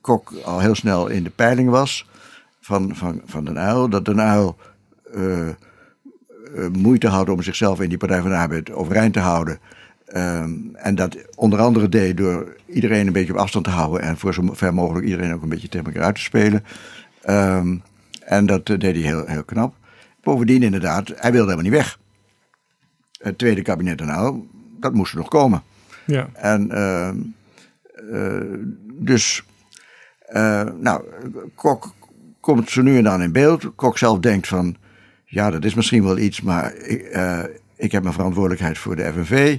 Kok 0.00 0.32
al 0.44 0.60
heel 0.60 0.74
snel 0.74 1.06
in 1.06 1.22
de 1.22 1.30
peiling 1.30 1.70
was 1.70 2.08
van, 2.60 2.96
van, 2.96 3.20
van 3.24 3.44
Den 3.44 3.56
Uyl. 3.56 3.88
Dat 3.88 4.04
Den 4.04 4.18
Uyl 4.18 4.56
uh, 5.14 5.48
uh, 5.48 5.54
moeite 6.72 7.08
had 7.08 7.28
om 7.28 7.42
zichzelf 7.42 7.80
in 7.80 7.88
die 7.88 7.98
Partij 7.98 8.20
van 8.20 8.30
de 8.30 8.36
Arbeid 8.36 8.72
overeind 8.72 9.12
te 9.12 9.20
houden. 9.20 9.58
Um, 10.16 10.70
en 10.74 10.94
dat 10.94 11.16
onder 11.34 11.60
andere 11.60 11.88
deed 11.88 12.16
door 12.16 12.56
iedereen 12.66 13.06
een 13.06 13.12
beetje 13.12 13.32
op 13.32 13.38
afstand 13.38 13.64
te 13.64 13.70
houden 13.70 14.00
en 14.00 14.18
voor 14.18 14.34
zo 14.34 14.42
ver 14.52 14.74
mogelijk 14.74 15.06
iedereen 15.06 15.34
ook 15.34 15.42
een 15.42 15.48
beetje 15.48 15.68
tegen 15.68 15.86
elkaar 15.86 16.02
uit 16.02 16.14
te 16.14 16.20
spelen. 16.20 16.64
Um, 17.28 17.82
en 18.20 18.46
dat 18.46 18.68
uh, 18.68 18.78
deed 18.78 18.94
hij 18.94 19.04
heel, 19.04 19.26
heel 19.26 19.44
knap. 19.44 19.74
Bovendien 20.22 20.62
inderdaad, 20.62 21.08
hij 21.08 21.32
wilde 21.32 21.50
helemaal 21.50 21.70
niet 21.70 21.80
weg. 21.80 21.98
Het 23.18 23.38
tweede 23.38 23.62
kabinet 23.62 24.00
nou, 24.00 24.48
dat 24.80 24.94
moest 24.94 25.12
er 25.12 25.18
nog 25.18 25.28
komen. 25.28 25.62
Ja. 26.06 26.28
En 26.32 26.68
uh, 26.72 27.10
uh, 28.10 28.58
dus, 28.92 29.44
uh, 30.32 30.62
nou, 30.80 31.04
Kok 31.54 31.94
komt 32.40 32.70
zo 32.70 32.82
nu 32.82 32.96
en 32.96 33.04
dan 33.04 33.22
in 33.22 33.32
beeld. 33.32 33.74
Kok 33.74 33.98
zelf 33.98 34.18
denkt 34.18 34.48
van, 34.48 34.76
ja, 35.24 35.50
dat 35.50 35.64
is 35.64 35.74
misschien 35.74 36.04
wel 36.04 36.18
iets, 36.18 36.40
maar 36.40 36.74
ik, 36.74 37.18
ik 37.76 37.92
heb 37.92 38.02
mijn 38.02 38.14
verantwoordelijkheid 38.14 38.78
voor 38.78 38.96
de 38.96 39.12
FNV. 39.12 39.58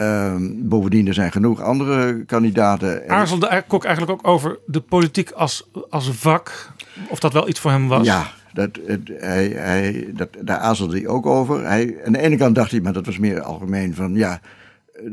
Um, 0.00 0.68
bovendien, 0.68 1.06
er 1.06 1.14
zijn 1.14 1.32
genoeg 1.32 1.60
andere 1.60 2.24
kandidaten. 2.24 3.08
Aarzelde 3.08 3.64
Kok 3.66 3.84
eigenlijk 3.84 4.18
ook 4.18 4.32
over 4.32 4.58
de 4.66 4.80
politiek 4.80 5.30
als, 5.30 5.70
als 5.90 6.10
vak? 6.10 6.70
Of 7.08 7.18
dat 7.18 7.32
wel 7.32 7.48
iets 7.48 7.60
voor 7.60 7.70
hem 7.70 7.88
was? 7.88 8.06
Ja, 8.06 8.30
dat, 8.52 8.70
het, 8.86 9.10
hij, 9.16 9.48
hij, 9.48 10.10
dat, 10.14 10.28
daar 10.40 10.58
aarzelde 10.58 10.98
hij 10.98 11.06
ook 11.06 11.26
over. 11.26 11.66
Hij, 11.66 11.96
aan 12.04 12.12
de 12.12 12.18
ene 12.18 12.36
kant 12.36 12.54
dacht 12.54 12.70
hij, 12.70 12.80
maar 12.80 12.92
dat 12.92 13.06
was 13.06 13.18
meer 13.18 13.40
algemeen, 13.40 13.94
van 13.94 14.14
ja, 14.14 14.40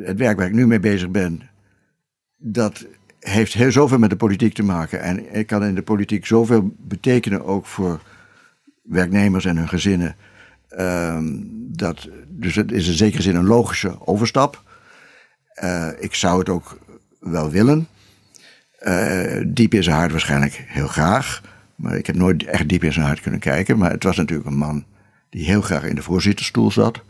het 0.04 0.18
werk 0.18 0.38
waar 0.38 0.48
ik 0.48 0.54
nu 0.54 0.68
mee 0.68 0.80
bezig 0.80 1.10
ben, 1.10 1.42
dat 2.38 2.86
heeft 3.20 3.54
heel 3.54 3.72
zoveel 3.72 4.00
met 4.00 4.10
de 4.10 4.16
politiek 4.16 4.54
te 4.54 4.64
maken. 4.64 5.02
En 5.02 5.36
ik 5.36 5.48
kan 5.48 5.64
in 5.64 5.76
de 5.76 5.84
politiek 5.84 6.26
zoveel 6.26 6.74
betekenen, 6.78 7.46
ook 7.46 7.66
voor 7.66 8.02
werknemers 8.82 9.46
en 9.46 9.58
hun 9.58 9.70
gezinnen. 9.70 10.16
Um, 10.80 11.50
dat, 11.76 12.10
dus 12.28 12.56
het 12.56 12.72
is 12.72 12.88
in 12.88 12.94
zekere 12.94 13.22
zin 13.22 13.36
een 13.36 13.46
logische 13.46 14.08
overstap. 14.08 14.64
Uh, 15.64 15.88
ik 16.00 16.16
zou 16.16 16.40
het 16.40 16.50
ook 16.50 16.78
wel 17.20 17.50
willen. 17.50 17.88
Uh, 18.82 19.44
diep 19.48 19.74
in 19.74 19.84
zijn 19.84 19.96
hart 19.96 20.12
waarschijnlijk 20.12 20.64
heel 20.68 20.88
graag. 20.88 21.42
Maar 21.76 21.98
ik 21.98 22.06
heb 22.06 22.16
nooit 22.16 22.44
echt 22.46 22.70
diep 22.70 22.84
in 22.84 22.94
zijn 22.94 23.06
hart 23.06 23.22
kunnen 23.22 23.40
kijken. 23.40 23.78
Maar 23.78 23.92
het 23.92 24.04
was 24.04 24.18
natuurlijk 24.18 24.50
een 24.50 24.58
man 24.58 24.86
die 25.30 25.46
heel 25.46 25.62
graag 25.62 25.84
in 25.84 25.96
de 25.96 26.02
voorzitterstoel 26.02 26.72
zat. 26.72 27.02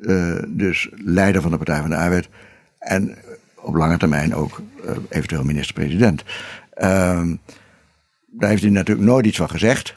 Uh, 0.00 0.42
dus 0.48 0.88
leider 0.92 1.42
van 1.42 1.50
de 1.50 1.56
Partij 1.56 1.80
van 1.80 1.90
de 1.90 1.96
Arbeid. 1.96 2.28
En 2.78 3.16
op 3.54 3.74
lange 3.74 3.96
termijn 3.96 4.34
ook 4.34 4.62
eventueel 5.08 5.44
minister-president. 5.44 6.24
Ehm, 6.74 7.36
daar 8.26 8.50
heeft 8.50 8.62
hij 8.62 8.70
natuurlijk 8.70 9.06
nooit 9.06 9.26
iets 9.26 9.36
van 9.36 9.50
gezegd. 9.50 9.96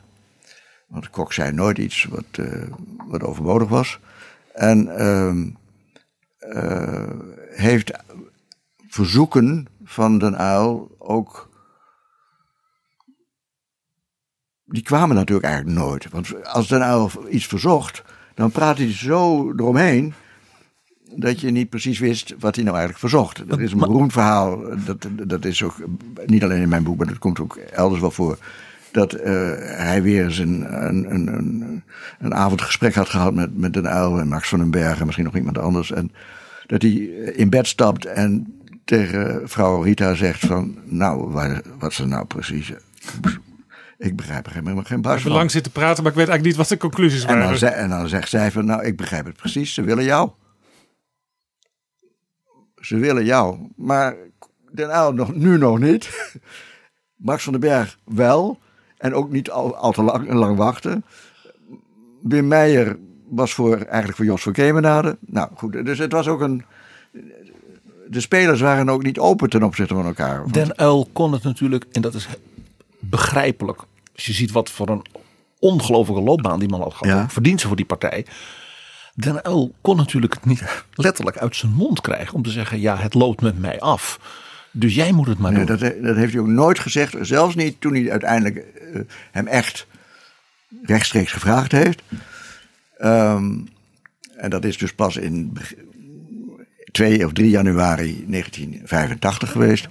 Want 0.87 1.09
Kok 1.09 1.33
zei 1.33 1.51
nooit 1.51 1.77
iets 1.77 2.07
wat, 2.09 2.45
wat 3.07 3.23
overbodig 3.23 3.67
was. 3.67 3.99
En 4.53 4.89
uh, 6.39 7.09
heeft 7.55 7.91
verzoeken 8.87 9.67
van 9.83 10.17
Den 10.17 10.37
Uil 10.37 10.95
ook. 10.97 11.49
Die 14.65 14.83
kwamen 14.83 15.15
natuurlijk 15.15 15.47
eigenlijk 15.47 15.77
nooit. 15.77 16.09
Want 16.09 16.45
als 16.45 16.67
Den 16.67 16.83
Uil 16.83 17.11
iets 17.29 17.45
verzocht, 17.45 18.03
dan 18.33 18.51
praatte 18.51 18.83
hij 18.83 18.93
zo 18.93 19.51
eromheen 19.51 20.13
dat 21.15 21.41
je 21.41 21.51
niet 21.51 21.69
precies 21.69 21.99
wist 21.99 22.35
wat 22.39 22.55
hij 22.55 22.63
nou 22.63 22.77
eigenlijk 22.77 23.09
verzocht. 23.09 23.49
Dat 23.49 23.59
is 23.59 23.71
een 23.71 23.77
beroemd 23.77 24.11
verhaal. 24.11 24.63
Dat, 24.85 25.07
dat 25.27 25.45
is 25.45 25.63
ook 25.63 25.75
niet 26.25 26.43
alleen 26.43 26.61
in 26.61 26.69
mijn 26.69 26.83
boek, 26.83 26.97
maar 26.97 27.07
dat 27.07 27.17
komt 27.17 27.39
ook 27.39 27.55
elders 27.55 28.01
wel 28.01 28.11
voor. 28.11 28.37
Dat 28.91 29.13
uh, 29.13 29.21
hij 29.57 30.01
weer 30.01 30.23
eens 30.23 30.37
een, 30.37 30.85
een, 30.87 31.13
een, 31.13 31.83
een, 32.19 32.33
avondgesprek 32.33 32.95
had 32.95 33.09
gehad 33.09 33.33
met, 33.33 33.57
met 33.57 33.73
Den 33.73 33.85
Uyl 33.85 34.19
en 34.19 34.27
Max 34.27 34.49
van 34.49 34.59
den 34.59 34.71
Berg 34.71 34.99
en 34.99 35.05
misschien 35.05 35.25
nog 35.25 35.35
iemand 35.35 35.57
anders. 35.57 35.91
En 35.91 36.11
dat 36.65 36.81
hij 36.81 36.91
in 36.91 37.49
bed 37.49 37.67
stapt 37.67 38.05
en 38.05 38.61
tegen 38.85 39.49
vrouw 39.49 39.81
Rita 39.81 40.13
zegt 40.13 40.45
van... 40.45 40.77
Nou, 40.83 41.31
wat 41.79 41.91
is 41.91 41.99
er 41.99 42.07
nou 42.07 42.25
precies? 42.25 42.71
Ik 43.97 44.15
begrijp 44.15 44.45
er 44.45 44.53
helemaal 44.53 44.83
geen 44.83 45.01
bas 45.01 45.21
van. 45.21 45.31
lang 45.31 45.51
zitten 45.51 45.71
praten, 45.71 46.03
maar 46.03 46.11
ik 46.11 46.17
weet 46.17 46.27
eigenlijk 46.27 46.57
niet 46.57 46.69
wat 46.69 46.79
de 46.79 46.87
conclusies 46.87 47.25
en 47.25 47.37
waren. 47.37 47.59
Dan, 47.59 47.69
en 47.69 47.89
dan 47.89 48.09
zegt 48.09 48.29
zij 48.29 48.51
van, 48.51 48.65
nou, 48.65 48.83
ik 48.83 48.97
begrijp 48.97 49.25
het 49.25 49.35
precies. 49.35 49.73
Ze 49.73 49.81
willen 49.81 50.03
jou. 50.03 50.29
Ze 52.81 52.97
willen 52.97 53.25
jou. 53.25 53.57
Maar 53.75 54.15
Den 54.71 54.89
Uyl 54.89 55.11
nog, 55.11 55.35
nu 55.35 55.57
nog 55.57 55.79
niet. 55.79 56.33
Max 57.15 57.43
van 57.43 57.51
den 57.51 57.61
Berg 57.61 57.97
wel. 58.05 58.59
En 58.97 59.13
ook 59.13 59.31
niet 59.31 59.49
al, 59.49 59.75
al 59.75 59.91
te 59.91 60.03
lang, 60.03 60.31
lang 60.31 60.57
wachten. 60.57 61.05
Wim 62.21 62.47
Meijer 62.47 62.97
was 63.35 63.53
voor, 63.53 63.77
eigenlijk 63.77 64.15
voor 64.15 64.25
Jos 64.25 64.41
van 64.41 64.53
Kemenade. 64.53 65.17
Nou 65.19 65.49
goed, 65.55 65.85
dus 65.85 65.97
het 65.97 66.11
was 66.11 66.27
ook 66.27 66.41
een... 66.41 66.63
De 68.09 68.21
spelers 68.21 68.61
waren 68.61 68.89
ook 68.89 69.03
niet 69.03 69.19
open 69.19 69.49
ten 69.49 69.63
opzichte 69.63 69.93
van 69.93 70.05
elkaar. 70.05 70.51
Den 70.51 70.77
Uil 70.77 71.09
kon 71.13 71.31
het 71.33 71.43
natuurlijk, 71.43 71.85
en 71.91 72.01
dat 72.01 72.13
is 72.13 72.27
begrijpelijk. 72.99 73.79
Als 74.15 74.25
je 74.25 74.33
ziet 74.33 74.51
wat 74.51 74.69
voor 74.69 74.89
een 74.89 75.05
ongelofelijke 75.59 76.25
loopbaan 76.25 76.59
die 76.59 76.69
man 76.69 76.81
had 76.81 76.93
gehad. 76.93 77.17
Ja. 77.17 77.29
Verdient 77.29 77.61
ze 77.61 77.67
voor 77.67 77.75
die 77.75 77.85
partij. 77.85 78.25
Den 79.15 79.43
Uil 79.43 79.73
kon 79.81 79.97
natuurlijk 79.97 80.33
het 80.33 80.45
niet 80.45 80.83
letterlijk 80.93 81.37
uit 81.37 81.55
zijn 81.55 81.71
mond 81.71 82.01
krijgen 82.01 82.33
om 82.33 82.43
te 82.43 82.49
zeggen: 82.49 82.79
ja, 82.79 82.97
het 82.97 83.13
loopt 83.13 83.41
met 83.41 83.59
mij 83.59 83.79
af. 83.79 84.19
Dus 84.71 84.95
jij 84.95 85.11
moet 85.11 85.27
het 85.27 85.37
maar 85.37 85.51
nee, 85.51 85.65
doen. 85.65 85.77
Dat, 85.77 86.03
dat, 86.03 86.15
heeft 86.15 86.33
hij 86.33 86.41
ook 86.41 86.47
nooit 86.47 86.79
gezegd. 86.79 87.15
Zelfs 87.21 87.55
niet 87.55 87.81
toen 87.81 87.93
hij 87.93 88.11
uiteindelijk 88.11 88.65
uh, 88.93 89.01
hem 89.31 89.47
echt 89.47 89.87
rechtstreeks 90.83 91.31
gevraagd 91.31 91.71
heeft. 91.71 92.01
Um, 93.03 93.67
en 94.35 94.49
dat 94.49 94.65
is 94.65 94.77
dus 94.77 94.93
pas 94.93 95.17
in 95.17 95.57
2 96.91 97.25
of 97.25 97.33
3 97.33 97.49
januari 97.49 98.25
1985 98.27 99.51
geweest. 99.51 99.87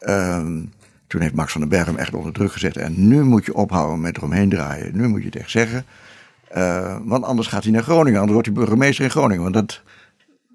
Um, 0.00 0.72
toen 1.06 1.20
heeft 1.20 1.34
Max 1.34 1.52
van 1.52 1.60
den 1.60 1.70
Berg 1.70 1.86
hem 1.86 1.96
echt 1.96 2.14
onder 2.14 2.32
druk 2.32 2.52
gezet. 2.52 2.76
En 2.76 3.08
nu 3.08 3.22
moet 3.22 3.44
je 3.44 3.54
ophouden 3.54 4.00
met 4.00 4.16
eromheen 4.16 4.48
draaien. 4.48 4.96
Nu 4.96 5.08
moet 5.08 5.20
je 5.20 5.26
het 5.26 5.36
echt 5.36 5.50
zeggen. 5.50 5.84
Uh, 6.56 6.96
want 7.02 7.24
anders 7.24 7.48
gaat 7.48 7.62
hij 7.62 7.72
naar 7.72 7.82
Groningen. 7.82 8.20
Anders 8.20 8.32
wordt 8.32 8.46
hij 8.46 8.56
burgemeester 8.56 9.04
in 9.04 9.10
Groningen. 9.10 9.42
Want 9.42 9.54
dat, 9.54 9.82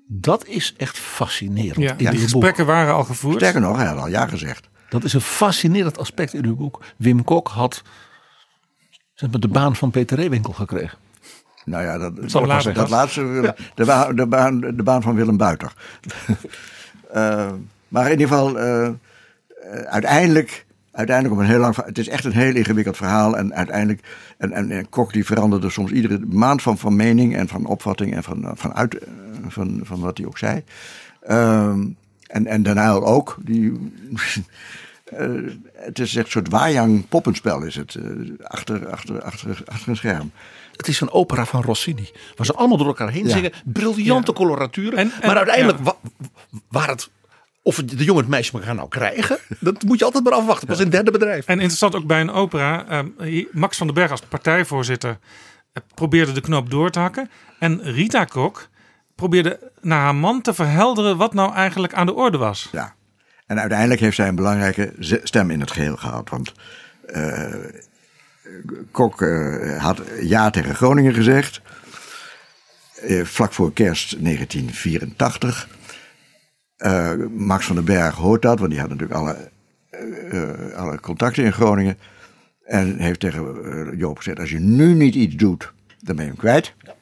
dat 0.07 0.47
is 0.47 0.73
echt 0.77 0.97
fascinerend. 0.97 1.99
Ja, 1.99 2.11
die 2.11 2.19
gesprekken 2.19 2.65
boek. 2.65 2.73
waren 2.73 2.93
al 2.93 3.03
gevoerd. 3.03 3.35
Sterker 3.35 3.61
nog, 3.61 3.77
hij 3.77 3.85
had 3.85 3.97
al 3.97 4.07
ja 4.07 4.27
gezegd. 4.27 4.69
Dat 4.89 5.03
is 5.03 5.13
een 5.13 5.21
fascinerend 5.21 5.97
aspect 5.97 6.34
in 6.34 6.45
uw 6.45 6.55
boek. 6.55 6.84
Wim 6.97 7.23
Kok 7.23 7.47
had 7.47 7.84
zeg 9.13 9.30
maar, 9.30 9.39
de 9.39 9.47
baan 9.47 9.76
van 9.76 9.91
Peter 9.91 10.17
Reewinkel 10.17 10.53
gekregen. 10.53 10.97
Nou 11.69 11.83
ja, 11.83 11.97
dat, 11.97 12.15
dat, 12.15 12.63
dat, 12.63 12.75
dat 12.75 12.89
laatste, 12.89 13.21
ja. 13.21 13.55
de, 13.75 13.85
baan, 13.85 14.15
de, 14.15 14.25
baan, 14.25 14.59
de 14.59 14.83
baan 14.83 15.01
van 15.01 15.15
Willem 15.15 15.37
Buiter. 15.37 15.73
uh, 17.15 17.49
maar 17.87 18.05
in 18.05 18.19
ieder 18.19 18.27
geval, 18.27 18.59
uh, 18.59 18.89
uiteindelijk 19.85 20.67
uiteindelijk 20.91 21.35
op 21.35 21.41
een 21.41 21.51
heel 21.51 21.59
lang 21.59 21.75
Het 21.75 21.97
is 21.97 22.07
echt 22.07 22.25
een 22.25 22.31
heel 22.31 22.55
ingewikkeld 22.55 22.97
verhaal. 22.97 23.37
En 23.37 23.53
uiteindelijk. 23.53 24.01
En, 24.37 24.51
en, 24.51 24.71
en 24.71 24.89
Kok 24.89 25.13
die 25.13 25.25
veranderde 25.25 25.69
soms 25.69 25.91
iedere 25.91 26.19
maand 26.25 26.61
van, 26.61 26.77
van 26.77 26.95
mening 26.95 27.35
en 27.35 27.47
van 27.47 27.65
opvatting 27.65 28.15
en 28.15 28.23
van, 28.23 28.51
van, 28.53 28.73
uit, 28.73 28.97
van, 29.47 29.79
van 29.83 29.99
wat 29.99 30.17
hij 30.17 30.27
ook 30.27 30.37
zei. 30.37 30.63
Um, 31.29 31.97
en, 32.27 32.47
en 32.47 32.63
daarna 32.63 32.91
ook. 32.91 33.37
Die, 33.41 33.91
uh, 35.19 35.51
het 35.87 35.99
is 35.99 36.15
echt 36.15 36.25
een 36.25 36.31
soort 36.31 36.49
wajang 36.49 37.07
poppenspel 37.07 37.61
is 37.61 37.75
het. 37.75 37.93
Uh, 37.93 38.31
achter, 38.43 38.89
achter, 38.89 39.21
achter, 39.21 39.61
achter 39.65 39.89
een 39.89 39.95
scherm. 39.95 40.31
Het 40.80 40.88
is 40.88 41.01
een 41.01 41.11
opera 41.11 41.45
van 41.45 41.61
Rossini. 41.61 42.10
Waar 42.35 42.45
ze 42.45 42.53
allemaal 42.53 42.77
door 42.77 42.88
elkaar 42.88 43.10
heen 43.10 43.27
ja. 43.27 43.31
zingen. 43.31 43.51
Briljante 43.65 44.31
ja. 44.31 44.38
coloraturen. 44.38 44.97
En, 44.97 45.11
en, 45.22 45.27
maar 45.27 45.38
uiteindelijk, 45.38 45.80
ja. 45.84 45.95
waar 46.68 46.88
het 46.88 47.10
of 47.61 47.76
de 47.76 48.03
jongen 48.03 48.22
het 48.22 48.31
meisje 48.31 48.61
gaan 48.61 48.76
nou 48.76 48.88
krijgen, 48.88 49.38
dat 49.60 49.84
moet 49.84 49.99
je 49.99 50.06
altijd 50.06 50.23
maar 50.23 50.34
afwachten. 50.34 50.68
Pas 50.68 50.77
in 50.77 50.84
het 50.84 50.91
derde 50.91 51.11
bedrijf. 51.11 51.45
En 51.45 51.60
interessant 51.60 51.95
ook 51.95 52.06
bij 52.06 52.22
een 52.22 52.31
opera. 52.31 53.03
Uh, 53.19 53.45
Max 53.51 53.77
van 53.77 53.88
den 53.88 53.95
Berg 53.95 54.11
als 54.11 54.22
partijvoorzitter 54.22 55.10
uh, 55.10 55.84
probeerde 55.93 56.31
de 56.31 56.41
knoop 56.41 56.69
door 56.69 56.89
te 56.89 56.99
hakken. 56.99 57.30
En 57.60 57.81
Rita 57.84 58.26
Kok 58.26 58.69
probeerde 59.15 59.72
naar 59.81 59.99
haar 59.99 60.15
man 60.15 60.41
te 60.41 60.53
verhelderen 60.53 61.18
wat 61.18 61.34
nou 61.34 61.53
eigenlijk 61.53 61.93
aan 61.93 62.06
de 62.06 62.14
orde 62.14 62.38
was. 62.38 62.69
Ja, 62.72 62.95
en 63.45 63.60
uiteindelijk 63.60 63.99
heeft 63.99 64.15
zij 64.15 64.27
een 64.27 64.35
belangrijke 64.35 64.93
stem 65.23 65.51
in 65.51 65.60
het 65.60 65.72
geheel 65.72 65.95
gehad. 65.95 66.30
Want 66.30 66.53
uh, 67.07 67.56
Kok 68.91 69.19
had 69.77 70.01
ja 70.21 70.49
tegen 70.49 70.76
Groningen 70.76 71.13
gezegd. 71.13 71.61
vlak 73.23 73.53
voor 73.53 73.73
kerst 73.73 74.23
1984. 74.23 75.77
Uh, 76.77 77.13
Max 77.30 77.65
van 77.65 77.76
den 77.76 77.85
Berg 77.85 78.15
hoort 78.15 78.41
dat, 78.41 78.59
want 78.59 78.71
die 78.71 78.80
had 78.80 78.89
natuurlijk 78.89 79.19
alle, 79.19 79.51
alle 80.76 80.99
contacten 80.99 81.43
in 81.43 81.53
Groningen. 81.53 81.97
En 82.63 82.97
heeft 82.97 83.19
tegen 83.19 83.97
Joop 83.97 84.17
gezegd: 84.17 84.39
Als 84.39 84.49
je 84.49 84.59
nu 84.59 84.93
niet 84.93 85.15
iets 85.15 85.35
doet, 85.35 85.73
dan 85.99 86.15
ben 86.15 86.26
je 86.26 86.31
hem 86.31 86.39
kwijt. 86.39 86.73
Ja. 86.81 86.95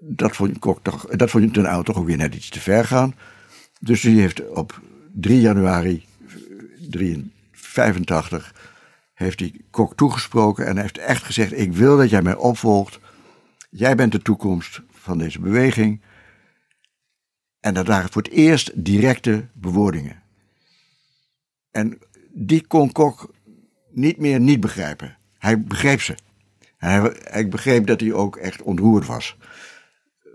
Dat 0.00 0.36
vond 0.36 0.58
Kok 0.58 0.82
toch, 0.82 1.06
dat 1.06 1.30
vond 1.30 1.54
ten 1.54 1.66
oude 1.66 1.84
toch 1.84 1.96
ook 1.96 2.06
weer 2.06 2.16
net 2.16 2.34
iets 2.34 2.48
te 2.48 2.60
ver 2.60 2.84
gaan. 2.84 3.14
Dus 3.80 4.00
die 4.00 4.20
heeft 4.20 4.48
op 4.48 4.80
3 5.12 5.40
januari 5.40 6.04
1985 7.74 8.54
heeft 9.14 9.40
hij 9.40 9.60
Kok 9.70 9.96
toegesproken 9.96 10.66
en 10.66 10.78
heeft 10.78 10.98
echt 10.98 11.24
gezegd: 11.24 11.58
Ik 11.58 11.72
wil 11.72 11.96
dat 11.96 12.10
jij 12.10 12.22
mij 12.22 12.34
opvolgt. 12.34 12.98
Jij 13.70 13.94
bent 13.94 14.12
de 14.12 14.22
toekomst 14.22 14.82
van 14.90 15.18
deze 15.18 15.40
beweging. 15.40 16.02
En 17.60 17.74
dat 17.74 17.86
waren 17.86 18.10
voor 18.10 18.22
het 18.22 18.32
eerst 18.32 18.84
directe 18.84 19.48
bewoordingen. 19.52 20.22
En 21.70 21.98
die 22.32 22.66
kon 22.66 22.92
Kok 22.92 23.34
niet 23.90 24.18
meer 24.18 24.40
niet 24.40 24.60
begrijpen. 24.60 25.16
Hij 25.38 25.62
begreep 25.62 26.00
ze. 26.00 26.14
Hij, 26.76 27.16
hij 27.22 27.48
begreep 27.48 27.86
dat 27.86 28.00
hij 28.00 28.12
ook 28.12 28.36
echt 28.36 28.62
ontroerd 28.62 29.06
was. 29.06 29.36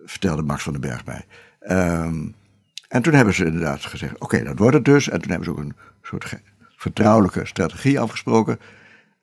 Vertelde 0.06 0.42
Max 0.42 0.64
van 0.64 0.72
den 0.74 0.82
Berg 0.82 1.06
mij. 1.06 1.26
Um, 1.60 2.36
en 2.88 3.02
toen 3.02 3.14
hebben 3.14 3.34
ze 3.34 3.46
inderdaad 3.46 3.86
gezegd: 3.86 4.20
oké, 4.20 4.44
dat 4.44 4.58
wordt 4.58 4.76
het 4.76 4.86
dus. 4.86 5.10
En 5.10 5.22
toen 5.22 5.30
hebben 5.30 5.46
ze 5.48 5.52
ook 5.52 5.66
een 5.66 5.76
soort 6.02 6.26
vertrouwelijke 6.76 7.46
strategie 7.46 8.00
afgesproken. 8.00 8.60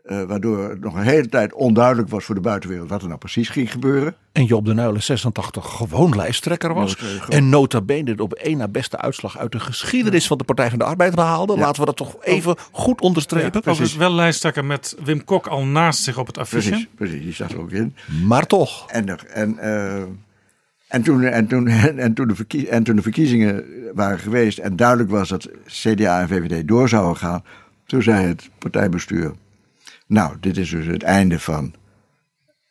Uh, 0.04 0.22
waardoor 0.22 0.68
het 0.68 0.80
nog 0.80 0.94
een 0.94 1.02
hele 1.02 1.28
tijd 1.28 1.52
onduidelijk 1.52 2.08
was 2.08 2.24
voor 2.24 2.34
de 2.34 2.40
buitenwereld 2.40 2.88
wat 2.88 3.02
er 3.02 3.08
nou 3.08 3.18
precies 3.18 3.48
ging 3.48 3.70
gebeuren. 3.70 4.14
En 4.32 4.44
Job 4.44 4.64
de 4.64 4.74
Nuilen 4.74 5.02
86 5.02 5.66
gewoon 5.66 6.16
lijsttrekker 6.16 6.74
was. 6.74 6.96
Ja, 6.98 7.28
en 7.28 7.48
nota 7.48 7.80
bene 7.80 8.22
op 8.22 8.32
één 8.32 8.56
na 8.56 8.68
beste 8.68 8.98
uitslag 8.98 9.38
uit 9.38 9.52
de 9.52 9.60
geschiedenis 9.60 10.26
van 10.26 10.38
de 10.38 10.44
Partij 10.44 10.70
van 10.70 10.78
de 10.78 10.84
Arbeid 10.84 11.14
behaalde. 11.14 11.54
Ja. 11.54 11.60
Laten 11.60 11.80
we 11.80 11.86
dat 11.86 11.96
toch 11.96 12.16
even 12.20 12.56
goed 12.72 13.00
onderstrepen. 13.00 13.60
Ja, 13.64 13.74
was 13.74 13.96
wel 13.96 14.12
lijsttrekker 14.12 14.64
met 14.64 14.96
Wim 15.04 15.24
Kok 15.24 15.46
al 15.46 15.64
naast 15.64 16.02
zich 16.02 16.18
op 16.18 16.26
het 16.26 16.38
affiche. 16.38 16.68
Precies, 16.68 16.88
precies 16.94 17.22
die 17.22 17.34
zat 17.34 17.52
er 17.52 17.60
ook 17.60 17.72
in. 17.72 17.96
Maar 18.24 18.46
toch. 18.46 18.90
En, 18.90 19.28
en, 19.28 19.58
uh, 19.62 20.02
en, 20.93 21.02
toen, 21.02 21.23
en, 21.23 21.47
toen, 21.47 21.66
en, 22.06 22.14
toen 22.14 22.28
de 22.28 22.69
en 22.69 22.82
toen 22.82 22.97
de 22.97 23.02
verkiezingen 23.02 23.64
waren 23.94 24.19
geweest 24.19 24.59
en 24.59 24.77
duidelijk 24.77 25.10
was 25.10 25.28
dat 25.28 25.51
CDA 25.66 26.20
en 26.20 26.28
VVD 26.28 26.69
door 26.69 26.89
zouden 26.89 27.16
gaan. 27.16 27.44
Toen 27.86 28.02
zei 28.02 28.27
het 28.27 28.51
partijbestuur 28.59 29.32
nou, 30.12 30.36
dit 30.40 30.56
is 30.56 30.70
dus 30.70 30.86
het 30.86 31.02
einde 31.02 31.40
van 31.40 31.74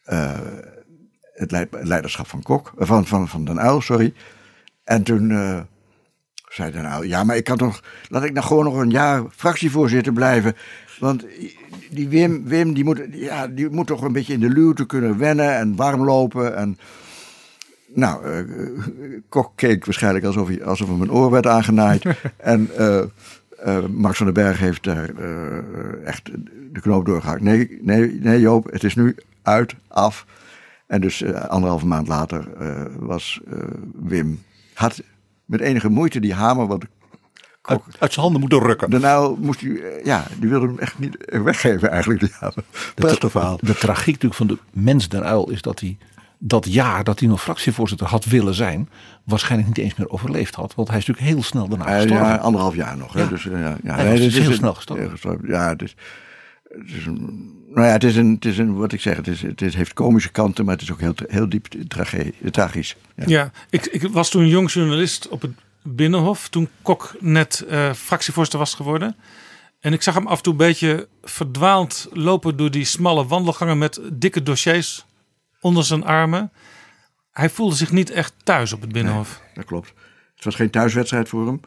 uh, 0.05 0.39
het 1.33 1.51
leiderschap 1.71 2.27
van 2.27 2.41
Kok, 2.41 2.73
van, 2.77 3.05
van, 3.05 3.27
van 3.27 3.45
Den 3.45 3.57
Uyl, 3.57 3.81
sorry. 3.81 4.13
En 4.83 5.03
toen 5.03 5.29
uh, 5.29 5.59
zei 6.47 6.71
Den 6.71 6.85
Uyl, 6.85 7.03
ja, 7.03 7.23
maar 7.23 7.35
ik 7.35 7.43
kan 7.43 7.57
toch, 7.57 7.83
laat 8.07 8.23
ik 8.23 8.33
nou 8.33 8.45
gewoon 8.45 8.63
nog 8.63 8.77
een 8.77 8.89
jaar 8.89 9.23
fractievoorzitter 9.35 10.13
blijven. 10.13 10.55
Want 10.99 11.25
die 11.89 12.09
Wim, 12.09 12.43
Wim 12.47 12.73
die, 12.73 12.83
moet, 12.83 13.01
ja, 13.11 13.47
die 13.47 13.69
moet 13.69 13.87
toch 13.87 14.01
een 14.01 14.13
beetje 14.13 14.33
in 14.33 14.39
de 14.39 14.49
luwte 14.49 14.85
kunnen 14.85 15.17
wennen 15.17 15.55
en 15.55 15.75
warm 15.75 16.03
lopen. 16.03 16.55
En, 16.55 16.77
nou, 17.93 18.27
uh, 18.27 19.19
Kok 19.29 19.51
keek 19.55 19.85
waarschijnlijk 19.85 20.25
alsof, 20.25 20.47
hij, 20.47 20.63
alsof 20.63 20.87
hem 20.87 21.01
een 21.01 21.11
oor 21.11 21.31
werd 21.31 21.47
aangenaaid. 21.47 22.05
en 22.37 22.69
Uh, 23.65 23.85
Max 23.85 24.17
van 24.17 24.25
den 24.25 24.35
Berg 24.35 24.59
heeft 24.59 24.83
daar 24.83 25.09
uh, 25.09 26.07
echt 26.07 26.31
de 26.71 26.81
knoop 26.81 27.05
doorgehakt. 27.05 27.41
Nee, 27.41 27.79
nee, 27.81 28.19
nee 28.21 28.39
Joop, 28.39 28.71
het 28.71 28.83
is 28.83 28.95
nu 28.95 29.15
uit, 29.41 29.75
af. 29.87 30.25
En 30.87 31.01
dus 31.01 31.21
uh, 31.21 31.45
anderhalve 31.45 31.85
maand 31.85 32.07
later 32.07 32.47
was 32.99 33.39
Wim, 33.93 34.43
had 34.73 35.03
met 35.45 35.59
enige 35.59 35.89
moeite 35.89 36.19
die 36.19 36.33
hamer, 36.33 36.67
wat 36.67 36.85
uit, 37.61 37.81
uit, 37.99 38.13
zijn 38.13 38.25
handen 38.25 38.39
moeten 38.41 38.59
rukken. 38.59 38.89
Daarna 38.89 39.27
moest 39.27 39.61
hij, 39.61 40.01
ja, 40.03 40.25
die 40.39 40.49
wilde 40.49 40.67
hem 40.67 40.79
echt 40.79 40.99
niet 40.99 41.17
weggeven 41.43 41.89
eigenlijk. 41.89 42.19
Die 42.19 42.31
hamer. 42.39 42.63
Prachtig 42.95 43.31
verhaal. 43.31 43.57
De 43.61 43.75
tragiek 43.75 44.13
natuurlijk 44.13 44.33
van 44.33 44.47
de 44.47 44.57
mens 44.71 45.09
den 45.09 45.23
uil 45.23 45.49
is 45.49 45.61
dat 45.61 45.79
hij 45.79 45.97
dat 46.43 46.73
jaar 46.73 47.03
dat 47.03 47.19
hij 47.19 47.27
nog 47.27 47.41
fractievoorzitter 47.41 48.07
had 48.07 48.25
willen 48.25 48.53
zijn, 48.53 48.89
waarschijnlijk 49.23 49.69
niet 49.69 49.85
eens 49.85 49.95
meer 49.95 50.09
overleefd 50.09 50.55
had. 50.55 50.75
Want 50.75 50.87
hij 50.87 50.97
is 50.97 51.05
natuurlijk 51.05 51.33
heel 51.33 51.43
snel 51.43 51.67
daarna 51.67 51.85
gestorven. 51.85 52.27
Ja, 52.27 52.35
anderhalf 52.35 52.75
jaar 52.75 52.97
nog. 52.97 53.13
Hè? 53.13 53.27
Dus, 53.27 53.43
ja, 53.43 53.77
ja. 53.83 53.95
Hij 53.95 54.03
nee, 54.03 54.25
is 54.25 54.37
heel 54.37 54.53
snel 54.53 54.73
gestorven. 54.73 55.39
Ja, 55.47 55.69
het 55.69 55.81
is, 55.81 55.95
het 56.69 56.91
is 56.97 57.05
een, 57.05 57.51
nou 57.73 57.87
ja, 57.87 57.93
het 57.93 58.03
is 58.03 58.15
een, 58.15 58.33
het 58.33 58.45
is 58.45 58.57
een, 58.57 58.75
wat 58.75 58.91
ik 58.91 59.01
zeg, 59.01 59.15
het, 59.15 59.27
is, 59.27 59.41
het 59.41 59.61
is, 59.61 59.75
heeft 59.75 59.93
komische 59.93 60.31
kanten, 60.31 60.65
maar 60.65 60.73
het 60.73 60.83
is 60.83 60.91
ook 60.91 60.99
heel, 60.99 61.13
heel 61.27 61.49
diep 61.49 61.67
tragisch. 62.49 62.95
Ja, 63.15 63.23
ja 63.27 63.51
ik, 63.69 63.85
ik 63.85 64.07
was 64.11 64.29
toen 64.29 64.47
jong 64.47 64.71
journalist 64.71 65.27
op 65.27 65.41
het 65.41 65.51
Binnenhof, 65.83 66.49
toen 66.49 66.69
Kok 66.81 67.15
net 67.19 67.65
uh, 67.69 67.93
fractievoorzitter 67.93 68.59
was 68.59 68.73
geworden. 68.73 69.15
En 69.79 69.93
ik 69.93 70.01
zag 70.01 70.13
hem 70.13 70.27
af 70.27 70.37
en 70.37 70.43
toe 70.43 70.51
een 70.51 70.57
beetje 70.57 71.07
verdwaald 71.23 72.07
lopen 72.11 72.57
door 72.57 72.71
die 72.71 72.85
smalle 72.85 73.25
wandelgangen 73.25 73.77
met 73.77 73.99
dikke 74.13 74.43
dossiers 74.43 75.05
onder 75.61 75.83
zijn 75.83 76.03
armen. 76.03 76.51
Hij 77.31 77.49
voelde 77.49 77.75
zich 77.75 77.91
niet 77.91 78.09
echt 78.09 78.33
thuis 78.43 78.73
op 78.73 78.81
het 78.81 78.91
Binnenhof. 78.91 79.41
dat 79.53 79.65
klopt. 79.65 79.93
Het 80.35 80.43
was 80.43 80.55
geen 80.55 80.69
thuiswedstrijd 80.69 81.29
voor 81.29 81.45
hem. 81.45 81.59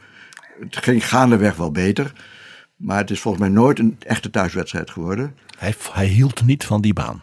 Het 0.60 0.76
ging 0.76 1.08
gaandeweg 1.08 1.56
wel 1.56 1.70
beter. 1.70 2.12
Maar 2.76 2.98
het 2.98 3.10
is 3.10 3.20
volgens 3.20 3.42
mij 3.44 3.52
nooit 3.52 3.78
een 3.78 3.96
echte 3.98 4.30
thuiswedstrijd 4.30 4.90
geworden. 4.90 5.36
Hij, 5.58 5.74
hij 5.92 6.06
hield 6.06 6.44
niet 6.44 6.64
van 6.64 6.80
die 6.80 6.92
baan. 6.92 7.22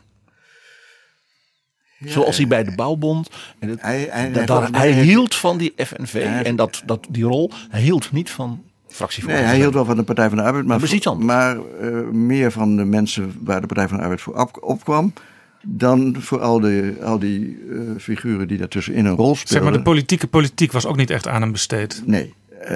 Zoals 2.00 2.38
hij 2.38 2.48
bij 2.48 2.64
de 2.64 2.76
bouwbond. 2.76 3.30
En 3.60 3.70
het, 3.70 3.82
hij, 3.82 4.08
hij, 4.12 4.32
hij 4.72 4.92
hield 4.92 5.36
van 5.36 5.58
die 5.58 5.74
FNV 5.78 6.16
en 6.44 6.56
dat, 6.56 6.82
dat, 6.86 7.08
die 7.10 7.24
rol. 7.24 7.52
Hij 7.70 7.82
hield 7.82 8.12
niet 8.12 8.30
van 8.30 8.64
fractievoorzitter. 8.88 9.46
Nee, 9.46 9.54
hij 9.54 9.62
hield 9.62 9.74
wel 9.74 9.86
van 9.86 9.96
de 9.96 10.04
Partij 10.04 10.28
van 10.28 10.38
de 10.38 10.44
Arbeid. 10.44 10.66
Maar, 10.66 10.80
maar 11.18 11.58
uh, 11.82 12.08
meer 12.08 12.52
van 12.52 12.76
de 12.76 12.86
mensen 12.86 13.36
waar 13.40 13.62
de 13.62 13.68
Partij 13.68 13.88
van 13.88 13.98
de 13.98 14.04
Arbeid 14.04 14.22
voor 14.22 14.48
opkwam 14.62 15.14
dan 15.62 16.16
voor 16.20 16.40
al 16.40 16.60
die, 16.60 17.04
al 17.04 17.20
die 17.20 17.58
uh, 17.68 17.82
figuren 17.98 18.48
die 18.48 18.58
daartussenin 18.58 19.06
een 19.06 19.16
rol 19.16 19.36
speelden. 19.36 19.48
Zeg 19.48 19.62
maar, 19.62 19.72
de 19.72 19.82
politieke 19.82 20.28
politiek 20.28 20.72
was 20.72 20.86
ook 20.86 20.98
niet 20.98 21.10
echt 21.10 21.28
aan 21.28 21.42
hem 21.42 21.52
besteed. 21.52 22.04
Nee, 22.06 22.34
uh, 22.62 22.68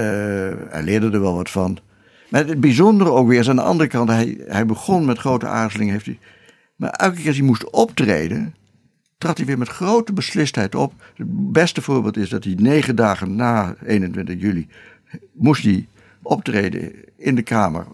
hij 0.69 0.83
leerde 0.83 1.11
er 1.11 1.21
wel 1.21 1.35
wat 1.35 1.49
van. 1.49 1.77
Maar 2.29 2.47
het 2.47 2.59
bijzondere 2.59 3.09
ook 3.09 3.27
weer 3.27 3.39
is 3.39 3.49
aan 3.49 3.55
de 3.55 3.61
andere 3.61 3.89
kant, 3.89 4.09
hij, 4.09 4.37
hij 4.47 4.65
begon 4.65 5.05
met 5.05 5.17
grote 5.17 5.47
aarzeling. 5.47 5.91
Heeft 5.91 6.05
hij, 6.05 6.19
maar 6.75 6.89
elke 6.89 7.15
keer 7.15 7.27
als 7.27 7.37
hij 7.37 7.45
moest 7.45 7.69
optreden, 7.69 8.55
trad 9.17 9.37
hij 9.37 9.45
weer 9.45 9.57
met 9.57 9.67
grote 9.67 10.13
beslistheid 10.13 10.75
op. 10.75 10.93
Het 11.15 11.51
beste 11.51 11.81
voorbeeld 11.81 12.17
is 12.17 12.29
dat 12.29 12.43
hij 12.43 12.53
negen 12.57 12.95
dagen 12.95 13.35
na 13.35 13.75
21 13.85 14.41
juli 14.41 14.67
moest 15.33 15.63
hij 15.63 15.87
optreden 16.21 16.91
in 17.17 17.35
de 17.35 17.41
Kamer. 17.41 17.85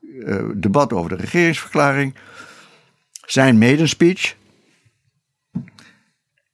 Uh, 0.00 0.44
debat 0.54 0.92
over 0.92 1.10
de 1.10 1.16
regeringsverklaring 1.16 2.14
zijn 3.26 3.58
medenspeech. 3.58 4.36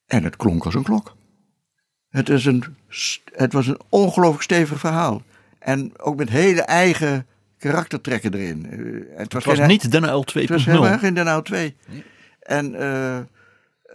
En 0.07 0.25
het 0.25 0.37
klonk 0.37 0.65
als 0.65 0.75
een 0.75 0.83
klok. 0.83 1.17
Het, 2.09 2.29
is 2.29 2.45
een, 2.45 2.65
het 3.33 3.53
was 3.53 3.67
een 3.67 3.81
ongelooflijk 3.89 4.43
stevig 4.43 4.79
verhaal. 4.79 5.23
En 5.59 5.93
ook 5.99 6.17
met 6.17 6.29
hele 6.29 6.63
eigen 6.63 7.27
karaktertrekken 7.59 8.35
erin. 8.35 8.67
Eh, 8.71 9.19
het 9.19 9.33
was, 9.33 9.45
het 9.45 9.59
was 9.59 9.69
niet 9.69 9.91
Den 9.91 10.15
L 10.15 10.25
2.0. 10.31 10.41
Het 10.41 10.49
was 10.49 10.65
helemaal 10.65 10.99
geen 10.99 11.15
Den 11.15 11.37
L 11.37 11.43
2. 11.43 11.77
En 12.41 12.73
uh, 12.73 13.19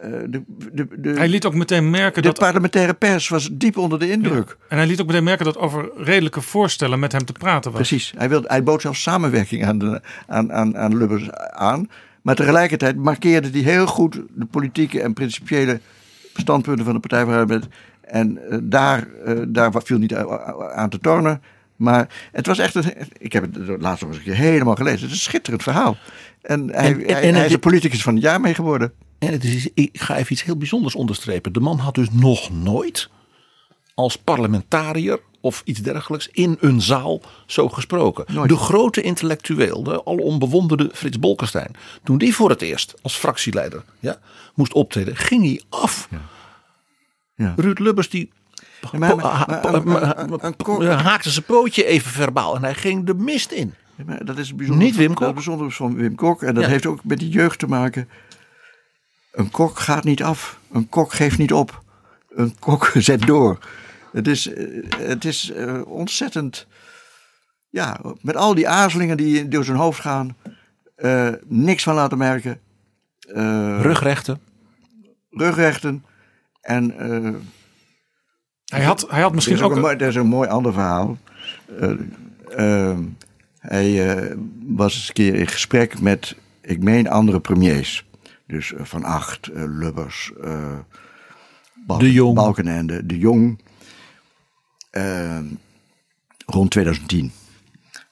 de, 0.02 0.44
de, 0.72 0.88
de, 0.98 1.10
hij 1.10 1.28
liet 1.28 1.46
ook 1.46 1.54
meteen 1.54 1.90
merken 1.90 2.22
de 2.22 2.28
dat. 2.28 2.38
De 2.38 2.42
parlementaire 2.42 2.94
pers 2.94 3.28
was 3.28 3.50
diep 3.52 3.78
onder 3.78 4.00
de 4.00 4.10
indruk. 4.10 4.48
Ja. 4.48 4.66
En 4.70 4.78
hij 4.78 4.88
liet 4.88 5.02
ook 5.02 5.08
meteen 5.08 5.24
merken 5.24 5.46
dat 5.46 5.58
over 5.58 5.92
redelijke 5.98 6.42
voorstellen 6.42 7.00
met 7.00 7.12
hem 7.12 7.26
te 7.26 7.34
praten 7.34 7.72
was. 7.72 7.88
Precies. 7.88 8.14
Hij, 8.18 8.30
wilde, 8.30 8.48
hij 8.48 8.64
bood 8.64 8.82
zelfs 8.82 9.02
samenwerking 9.02 9.66
aan, 9.66 9.78
de, 9.78 10.02
aan, 10.28 10.54
aan, 10.54 10.78
aan 10.78 10.98
Lubbers 10.98 11.32
aan. 11.52 11.90
Maar 12.28 12.36
tegelijkertijd 12.36 12.96
markeerde 12.96 13.50
hij 13.50 13.60
heel 13.60 13.88
goed 13.88 14.22
de 14.36 14.46
politieke 14.46 15.02
en 15.02 15.14
principiële 15.14 15.80
standpunten 16.34 16.86
van 16.86 16.94
de 16.94 17.00
Partij 17.00 17.24
van 17.24 17.34
de 17.34 17.40
Arbeid. 17.40 17.68
En 18.02 18.40
uh, 18.50 18.58
daar, 18.64 19.08
uh, 19.26 19.42
daar 19.48 19.72
viel 19.84 19.98
niet 19.98 20.16
aan 20.76 20.90
te 20.90 21.00
tornen. 21.00 21.42
Maar 21.76 22.30
het 22.32 22.48
was 22.48 22.58
echt 22.58 22.76
een. 22.76 22.84
Ik 23.18 23.34
heb 23.34 23.44
het 23.54 23.82
laatst 23.82 24.02
nog 24.02 24.10
eens 24.10 24.20
een 24.20 24.26
keer 24.26 24.36
helemaal 24.36 24.76
gelezen. 24.76 25.00
Het 25.00 25.10
is 25.10 25.16
een 25.16 25.18
schitterend 25.18 25.64
verhaal. 25.64 25.98
En 26.42 26.70
hij, 26.70 26.92
en, 26.92 27.06
en, 27.06 27.16
hij, 27.16 27.32
hij 27.32 27.46
is 27.46 27.54
er 27.54 27.60
politicus 27.60 28.02
van 28.02 28.14
het 28.14 28.24
jaar 28.24 28.42
mee 28.42 28.54
geworden. 28.54 28.94
En 29.20 29.32
het 29.32 29.44
is, 29.44 29.70
ik 29.74 30.00
ga 30.02 30.16
even 30.16 30.32
iets 30.32 30.44
heel 30.44 30.58
bijzonders 30.58 30.96
onderstrepen. 30.96 31.54
De 31.54 31.60
man 31.60 31.78
had 31.78 31.96
dus 31.96 32.12
nog 32.12 32.52
nooit 32.52 33.10
als 33.98 34.16
parlementariër 34.16 35.20
of 35.42 35.62
iets 35.66 35.82
dergelijks 35.82 36.30
in 36.32 36.58
een 36.60 36.82
zaal 36.82 37.22
zo 37.46 37.70
gesproken. 37.70 38.48
De 38.48 38.58
grote 38.58 39.02
intellectueel, 39.02 39.84
de 39.84 40.06
alom 40.06 40.40
bewonderde 40.40 40.90
Frits 40.94 41.20
Bolkestein, 41.20 41.72
toen 42.04 42.18
die 42.18 42.36
voor 42.36 42.50
het 42.50 42.62
eerst 42.62 42.94
als 43.02 43.16
fractieleider 43.16 43.84
ja, 44.00 44.20
moest 44.56 44.74
optreden, 44.74 45.16
ging 45.16 45.44
hij 45.44 45.62
af. 45.70 46.08
Ja. 46.12 46.22
Ja. 47.36 47.54
Ruud 47.58 47.80
Lubbers 47.80 48.10
die 48.10 48.32
haakte 50.82 51.30
zijn 51.30 51.46
pootje 51.46 51.86
even 51.86 52.12
verbaal 52.12 52.56
en 52.56 52.64
hij 52.64 52.76
ging 52.76 53.06
de 53.06 53.14
mist 53.14 53.52
in. 53.52 53.74
maar 54.06 54.26
dat 54.26 54.38
is 54.38 54.56
bijzonder, 54.56 54.86
Niet 54.86 54.96
Wim 54.96 55.14
Kok. 55.14 55.20
Dat 55.20 55.28
is 55.28 55.34
bijzonder 55.34 55.72
van 55.72 55.96
Wim 55.96 56.16
Kok 56.16 56.42
en 56.44 56.54
dat 56.54 56.66
heeft 56.66 56.86
ook 56.86 57.04
met 57.04 57.20
die 57.20 57.30
jeugd 57.30 57.60
te 57.60 57.68
maken. 57.68 58.10
Een 59.32 59.52
kok 59.52 59.80
gaat 59.80 60.04
niet 60.04 60.24
af. 60.24 60.60
Een 60.72 60.90
kok 60.90 61.14
geeft 61.14 61.38
niet 61.38 61.54
op. 61.54 61.84
Een 62.30 62.56
kok 62.60 62.92
zet 62.96 63.22
door. 63.22 63.58
Het 64.12 64.28
is, 64.28 64.54
eh, 64.54 64.84
het 64.98 65.26
is 65.26 65.52
uh, 65.52 65.82
ontzettend. 65.88 66.68
Ja, 67.70 68.00
met 68.22 68.36
al 68.36 68.56
die 68.56 68.68
aarzelingen 68.68 69.18
die 69.18 69.48
door 69.48 69.64
zijn 69.64 69.78
hoofd 69.78 70.00
gaan. 70.00 70.36
Uh, 70.98 71.30
niks 71.46 71.84
van 71.84 71.96
laten 71.96 72.18
merken. 72.18 72.60
rugrechten. 73.82 74.40
Rugrechten. 75.30 76.06
En. 76.62 76.94
hij, 78.66 78.84
had, 78.84 79.06
hij 79.10 79.22
had 79.22 79.34
misschien 79.34 79.62
ook. 79.62 79.72
ook 79.72 79.78
een, 79.78 79.98
dat 79.98 80.08
is 80.08 80.16
een 80.16 80.28
mooi 80.28 80.50
ander 80.50 80.74
verhaal. 80.74 81.18
Ehm, 82.50 83.04
hij 83.60 84.36
was 84.66 84.94
eens 84.94 85.08
een 85.08 85.14
keer 85.14 85.36
in 85.36 85.48
gesprek 85.48 86.00
met, 86.00 86.36
ik 86.62 86.84
meen, 86.84 87.10
andere 87.10 87.40
premiers. 87.40 88.06
Dus 88.48 88.74
Van 88.78 89.04
Acht, 89.04 89.50
Lubbers, 89.54 90.32
Balken, 91.86 92.06
de 92.06 92.14
Jong. 92.14 92.36
Balkenende, 92.36 93.06
De 93.06 93.18
Jong. 93.18 93.60
Uh, 94.98 95.40
rond 96.46 96.72
2010. 96.72 97.32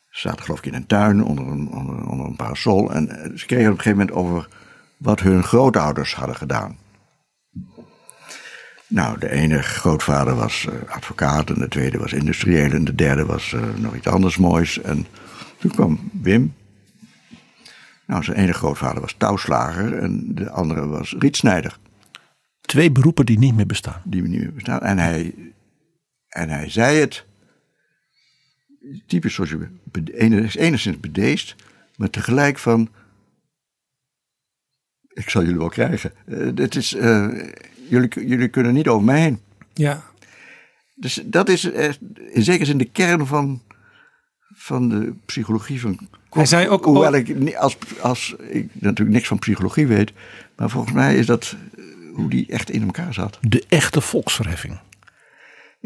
Ze 0.10 0.22
zaten 0.28 0.44
geloof 0.44 0.60
ik 0.60 0.66
in 0.66 0.74
een 0.74 0.88
tuin 0.88 1.24
onder 1.24 1.48
een, 1.48 1.68
onder, 1.68 2.10
onder 2.10 2.26
een 2.26 2.36
parasol. 2.36 2.94
En 2.94 3.10
eh, 3.10 3.38
ze 3.38 3.46
kregen 3.46 3.72
op 3.72 3.78
een 3.78 3.84
gegeven 3.84 3.98
moment 3.98 4.18
over 4.18 4.48
wat 4.98 5.20
hun 5.20 5.44
grootouders 5.44 6.16
hadden 6.16 6.36
gedaan. 6.36 6.78
Nou, 8.88 9.20
de 9.20 9.30
ene 9.30 9.62
grootvader 9.62 10.36
was 10.36 10.68
uh, 10.70 10.90
advocaat 10.90 11.50
en 11.50 11.60
de 11.60 11.68
tweede 11.68 11.98
was 11.98 12.14
industrieel 12.14 12.72
en 12.72 12.84
de 12.84 12.96
derde 12.96 13.26
was 13.26 13.52
uh, 13.52 13.62
nog 13.76 13.96
iets 13.96 14.08
anders 14.08 14.38
moois. 14.38 14.82
En 14.82 15.06
toen 15.60 15.72
kwam 15.72 16.10
Wim. 16.22 16.54
Nou, 18.08 18.24
zijn 18.24 18.38
ene 18.38 18.54
grootvader 18.54 19.02
was 19.02 19.16
touwslager 19.18 19.98
en 19.98 20.36
de 20.36 20.50
andere 20.50 20.88
was 20.88 21.16
rietsnijder. 21.20 21.78
Twee 22.62 22.92
beroepen 22.92 23.26
die 23.26 23.40
niet 23.40 23.56
meer 23.56 23.66
bestaan. 23.66 24.02
Die 24.04 24.22
niet 24.22 24.40
meer 24.40 24.54
bestaan. 24.54 24.80
En 24.80 24.98
hij 24.98 25.34
en 26.36 26.50
hij 26.50 26.70
zei 26.70 26.98
het, 26.98 27.26
typisch 29.06 29.34
zoals 29.34 29.50
je 29.50 29.70
enigszins 30.58 31.00
bedeesd, 31.00 31.56
maar 31.96 32.10
tegelijk 32.10 32.58
van, 32.58 32.90
ik 35.14 35.30
zal 35.30 35.42
jullie 35.42 35.58
wel 35.58 35.70
krijgen. 35.70 36.12
Uh, 36.26 36.52
het 36.56 36.76
is, 36.76 36.94
uh, 36.94 37.28
jullie, 37.90 38.28
jullie 38.28 38.48
kunnen 38.48 38.74
niet 38.74 38.88
over 38.88 39.06
mij 39.06 39.22
heen. 39.22 39.40
Ja. 39.74 40.04
Dus 40.96 41.22
dat 41.26 41.50
is 41.50 41.66
uh, 41.66 41.90
in 42.32 42.44
zekere 42.44 42.66
zin 42.66 42.78
de 42.78 42.90
kern 42.92 43.26
van, 43.26 43.62
van 44.56 44.90
de 44.90 45.14
psychologie 45.26 45.82
van. 45.82 46.00
Hij 46.30 46.46
zei 46.46 46.70
ook, 46.70 46.86
Hoewel 46.86 47.14
ik, 47.14 47.56
als, 47.56 47.78
als 48.02 48.36
ik 48.50 48.70
natuurlijk 48.74 49.16
niks 49.16 49.28
van 49.28 49.40
psychologie 49.40 49.88
weet, 49.88 50.12
maar 50.56 50.70
volgens 50.70 50.94
mij 50.94 51.16
is 51.16 51.26
dat 51.26 51.56
hoe 52.14 52.30
die 52.30 52.48
echt 52.48 52.70
in 52.70 52.84
elkaar 52.84 53.14
zat. 53.14 53.38
De 53.42 53.64
echte 53.68 54.02
volksverheffing. 54.02 54.80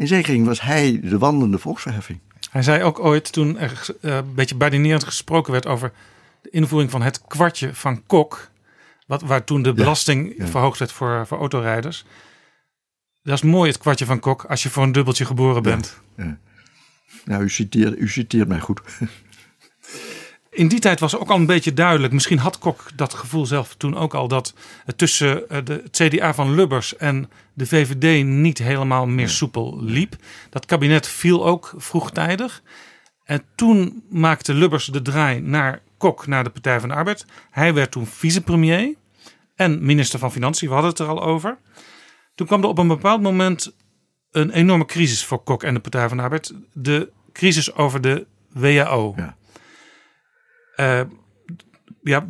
In 0.00 0.06
zekering 0.06 0.46
was 0.46 0.60
hij 0.60 1.00
de 1.02 1.18
wandelende 1.18 1.58
volksverheffing. 1.58 2.20
Hij 2.50 2.62
zei 2.62 2.82
ook 2.82 2.98
ooit, 2.98 3.32
toen 3.32 3.58
er 3.58 3.86
uh, 4.00 4.16
een 4.16 4.34
beetje 4.34 4.54
badinerend 4.54 5.04
gesproken 5.04 5.52
werd 5.52 5.66
over 5.66 5.92
de 6.42 6.50
invoering 6.50 6.90
van 6.90 7.02
het 7.02 7.22
kwartje 7.26 7.74
van 7.74 8.06
Kok. 8.06 8.50
Wat, 9.06 9.22
waar 9.22 9.44
toen 9.44 9.62
de 9.62 9.72
belasting 9.72 10.28
ja, 10.28 10.44
ja. 10.44 10.50
verhoogd 10.50 10.78
werd 10.78 10.92
voor, 10.92 11.26
voor 11.26 11.38
autorijders. 11.38 12.04
Dat 13.22 13.34
is 13.34 13.42
mooi, 13.42 13.70
het 13.70 13.78
kwartje 13.78 14.04
van 14.04 14.20
Kok, 14.20 14.44
als 14.44 14.62
je 14.62 14.70
voor 14.70 14.82
een 14.82 14.92
dubbeltje 14.92 15.24
geboren 15.24 15.62
bent. 15.62 16.00
Ja, 16.16 16.38
Nou, 17.24 17.42
u 17.42 17.50
citeert, 17.50 17.98
u 17.98 18.08
citeert 18.08 18.48
mij 18.48 18.60
goed. 18.60 18.80
In 20.50 20.68
die 20.68 20.78
tijd 20.78 21.00
was 21.00 21.16
ook 21.16 21.28
al 21.28 21.36
een 21.36 21.46
beetje 21.46 21.74
duidelijk, 21.74 22.12
misschien 22.12 22.38
had 22.38 22.58
Kok 22.58 22.84
dat 22.94 23.14
gevoel 23.14 23.46
zelf 23.46 23.74
toen 23.74 23.96
ook 23.96 24.14
al, 24.14 24.28
dat 24.28 24.54
het 24.84 24.98
tussen 24.98 25.48
eh, 25.48 25.58
de, 25.64 25.80
het 25.82 25.96
CDA 25.96 26.34
van 26.34 26.54
Lubbers 26.54 26.96
en 26.96 27.30
de 27.54 27.66
VVD 27.66 28.24
niet 28.24 28.58
helemaal 28.58 29.06
meer 29.06 29.28
soepel 29.28 29.82
liep. 29.82 30.16
Dat 30.50 30.66
kabinet 30.66 31.08
viel 31.08 31.46
ook 31.46 31.74
vroegtijdig. 31.76 32.62
En 33.24 33.42
toen 33.54 34.02
maakte 34.08 34.54
Lubbers 34.54 34.84
de 34.84 35.02
draai 35.02 35.40
naar 35.40 35.82
Kok, 35.98 36.26
naar 36.26 36.44
de 36.44 36.50
Partij 36.50 36.80
van 36.80 36.88
de 36.88 36.94
Arbeid. 36.94 37.26
Hij 37.50 37.74
werd 37.74 37.90
toen 37.90 38.06
vicepremier 38.06 38.94
en 39.54 39.84
minister 39.84 40.18
van 40.18 40.32
Financiën, 40.32 40.68
we 40.68 40.74
hadden 40.74 40.90
het 40.90 41.00
er 41.00 41.06
al 41.08 41.22
over. 41.22 41.58
Toen 42.34 42.46
kwam 42.46 42.62
er 42.62 42.68
op 42.68 42.78
een 42.78 42.88
bepaald 42.88 43.22
moment 43.22 43.74
een 44.30 44.50
enorme 44.50 44.84
crisis 44.84 45.24
voor 45.24 45.42
Kok 45.42 45.62
en 45.62 45.74
de 45.74 45.80
Partij 45.80 46.08
van 46.08 46.16
de 46.16 46.22
Arbeid. 46.22 46.54
De 46.72 47.10
crisis 47.32 47.74
over 47.74 48.00
de 48.00 48.26
WHO. 48.52 49.12
Ja. 49.16 49.36
Eh, 50.80 51.00
ja, 52.02 52.26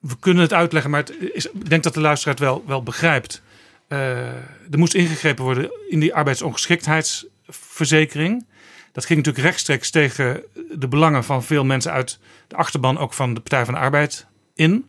we 0.00 0.16
kunnen 0.20 0.42
het 0.42 0.52
uitleggen, 0.52 0.90
maar 0.90 1.04
ik 1.20 1.68
denk 1.68 1.82
dat 1.82 1.94
de 1.94 2.00
luisteraar 2.00 2.34
het 2.34 2.44
wel, 2.44 2.64
wel 2.66 2.82
begrijpt. 2.82 3.42
Eh, 3.88 4.26
er 4.70 4.78
moest 4.78 4.94
ingegrepen 4.94 5.44
worden 5.44 5.70
in 5.88 6.00
die 6.00 6.14
arbeidsongeschiktheidsverzekering. 6.14 8.46
Dat 8.92 9.04
ging 9.04 9.18
natuurlijk 9.18 9.46
rechtstreeks 9.46 9.90
tegen 9.90 10.42
de 10.70 10.88
belangen 10.88 11.24
van 11.24 11.44
veel 11.44 11.64
mensen 11.64 11.92
uit 11.92 12.18
de 12.48 12.56
achterban, 12.56 12.98
ook 12.98 13.12
van 13.12 13.34
de 13.34 13.40
Partij 13.40 13.64
van 13.64 13.74
de 13.74 13.80
Arbeid, 13.80 14.26
in. 14.54 14.86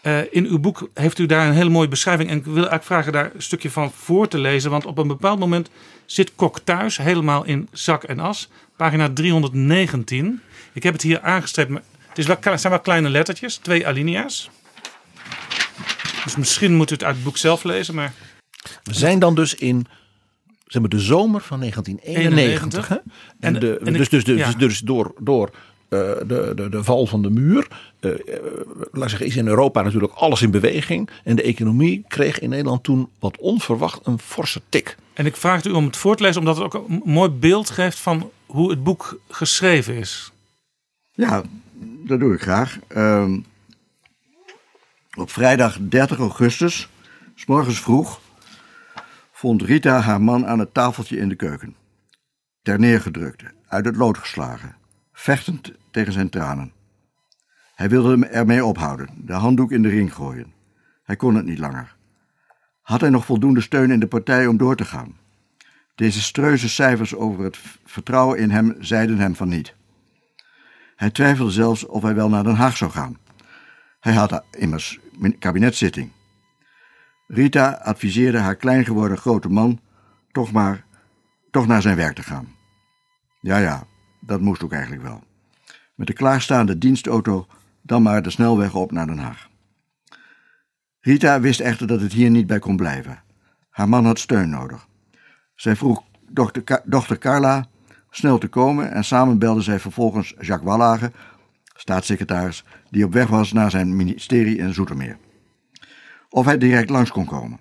Eh, 0.00 0.20
in 0.30 0.46
uw 0.46 0.58
boek 0.58 0.90
heeft 0.94 1.18
u 1.18 1.26
daar 1.26 1.46
een 1.46 1.54
hele 1.54 1.70
mooie 1.70 1.88
beschrijving. 1.88 2.30
En 2.30 2.36
ik 2.36 2.44
wil 2.44 2.54
eigenlijk 2.54 2.84
vragen 2.84 3.12
daar 3.12 3.30
een 3.34 3.42
stukje 3.42 3.70
van 3.70 3.92
voor 3.92 4.28
te 4.28 4.38
lezen. 4.38 4.70
Want 4.70 4.86
op 4.86 4.98
een 4.98 5.08
bepaald 5.08 5.38
moment 5.38 5.70
zit 6.04 6.32
Kok 6.36 6.58
thuis, 6.58 6.96
helemaal 6.96 7.44
in 7.44 7.68
zak 7.72 8.04
en 8.04 8.20
as. 8.20 8.48
Pagina 8.76 9.10
319. 9.10 10.40
Ik 10.72 10.82
heb 10.82 10.92
het 10.92 11.02
hier 11.02 11.20
aangestreept, 11.20 11.70
maar 11.70 11.82
is 12.18 12.26
wel, 12.26 12.36
het 12.40 12.60
zijn 12.60 12.72
wel 12.72 12.82
kleine 12.82 13.08
lettertjes, 13.08 13.56
twee 13.56 13.86
alinea's. 13.86 14.50
Dus 16.24 16.36
misschien 16.36 16.74
moet 16.74 16.90
u 16.90 16.94
het 16.94 17.04
uit 17.04 17.14
het 17.14 17.24
boek 17.24 17.36
zelf 17.36 17.64
lezen, 17.64 17.94
maar... 17.94 18.12
We 18.82 18.94
zijn 18.94 19.18
dan 19.18 19.34
dus 19.34 19.54
in 19.54 19.86
zeg 20.66 20.80
maar, 20.80 20.90
de 20.90 21.00
zomer 21.00 21.40
van 21.40 21.58
1991. 21.60 22.88
Hè? 22.88 22.94
En, 22.94 23.02
En- 23.40 23.60
de, 23.60 23.78
en 23.78 23.86
ik- 23.86 23.96
dus, 23.96 24.08
dus, 24.08 24.24
dus, 24.24 24.38
ja. 24.38 24.52
dus 24.52 24.78
door, 24.80 25.14
door 25.18 25.50
eh, 25.88 25.98
de, 26.26 26.52
de, 26.56 26.68
de 26.70 26.84
val 26.84 27.06
van 27.06 27.22
de 27.22 27.30
muur. 27.30 27.66
eh, 28.00 28.10
eh, 28.10 28.18
laat 28.92 29.02
ik 29.02 29.08
zeggen, 29.08 29.26
is 29.26 29.36
in 29.36 29.46
Europa 29.46 29.82
natuurlijk 29.82 30.12
alles 30.12 30.42
in 30.42 30.50
beweging. 30.50 31.10
En 31.24 31.36
de 31.36 31.42
economie 31.42 32.04
kreeg 32.08 32.38
in 32.38 32.48
Nederland 32.48 32.82
toen 32.82 33.08
wat 33.18 33.38
onverwacht 33.38 34.00
een 34.06 34.18
forse 34.18 34.60
tik. 34.68 34.96
En 35.14 35.26
ik 35.26 35.36
vraag 35.36 35.64
u 35.64 35.70
om 35.70 35.84
het 35.86 35.96
voor 35.96 36.16
te 36.16 36.22
lezen, 36.22 36.38
omdat 36.40 36.56
het 36.56 36.64
ook 36.64 36.88
een 36.88 37.02
mooi 37.04 37.30
beeld 37.30 37.70
geeft 37.70 37.98
van 37.98 38.30
hoe 38.46 38.70
het 38.70 38.84
boek 38.84 39.18
geschreven 39.28 39.94
is. 39.94 40.30
Ja, 41.12 41.42
dat 42.06 42.20
doe 42.20 42.34
ik 42.34 42.40
graag. 42.40 42.78
Ehm, 42.88 43.40
op 45.16 45.30
vrijdag 45.30 45.78
30 45.80 46.18
augustus, 46.18 46.88
s 47.34 47.46
morgens 47.46 47.80
vroeg, 47.80 48.20
vond 49.32 49.62
Rita 49.62 50.00
haar 50.00 50.20
man 50.20 50.46
aan 50.46 50.58
het 50.58 50.74
tafeltje 50.74 51.16
in 51.16 51.28
de 51.28 51.34
keuken. 51.34 51.76
Ter 52.62 52.78
neergedrukt, 52.78 53.44
uit 53.66 53.84
het 53.84 53.96
lood 53.96 54.18
geslagen, 54.18 54.76
vechtend 55.12 55.72
tegen 55.90 56.12
zijn 56.12 56.28
tranen. 56.28 56.72
Hij 57.74 57.88
wilde 57.88 58.10
hem 58.10 58.22
ermee 58.22 58.64
ophouden, 58.64 59.08
de 59.16 59.32
handdoek 59.32 59.72
in 59.72 59.82
de 59.82 59.88
ring 59.88 60.14
gooien. 60.14 60.52
Hij 61.02 61.16
kon 61.16 61.34
het 61.34 61.44
niet 61.44 61.58
langer. 61.58 61.96
Had 62.82 63.00
hij 63.00 63.10
nog 63.10 63.24
voldoende 63.24 63.60
steun 63.60 63.90
in 63.90 64.00
de 64.00 64.06
partij 64.06 64.46
om 64.46 64.56
door 64.56 64.76
te 64.76 64.84
gaan? 64.84 65.16
Deze 65.94 66.22
streuze 66.22 66.68
cijfers 66.68 67.14
over 67.14 67.44
het 67.44 67.58
vertrouwen 67.84 68.38
in 68.38 68.50
hem 68.50 68.76
zeiden 68.78 69.18
hem 69.18 69.34
van 69.34 69.48
niet. 69.48 69.74
Hij 70.96 71.10
twijfelde 71.10 71.50
zelfs 71.50 71.86
of 71.86 72.02
hij 72.02 72.14
wel 72.14 72.28
naar 72.28 72.44
Den 72.44 72.54
Haag 72.54 72.76
zou 72.76 72.90
gaan. 72.90 73.18
Hij 74.00 74.14
had 74.14 74.44
immers 74.50 74.98
kabinetszitting. 75.38 76.10
Rita 77.26 77.70
adviseerde 77.70 78.38
haar 78.38 78.56
klein 78.56 78.84
geworden 78.84 79.18
grote 79.18 79.48
man 79.48 79.80
toch 80.32 80.52
maar 80.52 80.84
toch 81.50 81.66
naar 81.66 81.82
zijn 81.82 81.96
werk 81.96 82.14
te 82.14 82.22
gaan. 82.22 82.54
Ja, 83.40 83.58
ja, 83.58 83.86
dat 84.20 84.40
moest 84.40 84.64
ook 84.64 84.72
eigenlijk 84.72 85.02
wel. 85.02 85.22
Met 85.94 86.06
de 86.06 86.12
klaarstaande 86.12 86.78
dienstauto 86.78 87.46
dan 87.82 88.02
maar 88.02 88.22
de 88.22 88.30
snelweg 88.30 88.74
op 88.74 88.92
naar 88.92 89.06
Den 89.06 89.18
Haag. 89.18 89.48
Rita 91.00 91.40
wist 91.40 91.60
echter 91.60 91.86
dat 91.86 92.00
het 92.00 92.12
hier 92.12 92.30
niet 92.30 92.46
bij 92.46 92.58
kon 92.58 92.76
blijven. 92.76 93.22
Haar 93.70 93.88
man 93.88 94.04
had 94.04 94.18
steun 94.18 94.50
nodig. 94.50 94.86
Zij 95.54 95.76
vroeg 95.76 96.02
dochter, 96.28 96.82
dochter 96.84 97.18
Carla 97.18 97.66
snel 98.10 98.38
te 98.38 98.48
komen 98.48 98.92
en 98.92 99.04
samen 99.04 99.38
belden 99.38 99.62
zij 99.62 99.80
vervolgens 99.80 100.34
Jacques 100.40 100.70
Wallage, 100.70 101.12
staatssecretaris, 101.74 102.64
die 102.90 103.04
op 103.04 103.12
weg 103.12 103.28
was 103.28 103.52
naar 103.52 103.70
zijn 103.70 103.96
ministerie 103.96 104.56
in 104.56 104.74
Zoetermeer. 104.74 105.18
Of 106.28 106.44
hij 106.44 106.58
direct 106.58 106.90
langs 106.90 107.10
kon 107.10 107.24
komen. 107.24 107.60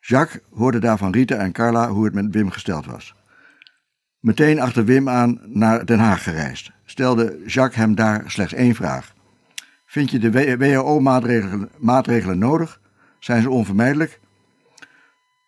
Jacques 0.00 0.42
hoorde 0.50 0.78
daar 0.78 0.98
van 0.98 1.12
Rita 1.12 1.34
en 1.34 1.52
Carla 1.52 1.88
hoe 1.88 2.04
het 2.04 2.14
met 2.14 2.34
Wim 2.34 2.50
gesteld 2.50 2.86
was. 2.86 3.14
Meteen 4.20 4.60
achter 4.60 4.84
Wim 4.84 5.08
aan 5.08 5.40
naar 5.44 5.84
Den 5.84 5.98
Haag 5.98 6.22
gereisd, 6.22 6.70
stelde 6.84 7.42
Jacques 7.46 7.76
hem 7.76 7.94
daar 7.94 8.30
slechts 8.30 8.52
één 8.52 8.74
vraag. 8.74 9.14
Vind 9.86 10.10
je 10.10 10.18
de 10.18 10.58
WHO-maatregelen 10.58 11.70
maatregelen 11.78 12.38
nodig? 12.38 12.80
Zijn 13.18 13.42
ze 13.42 13.50
onvermijdelijk? 13.50 14.20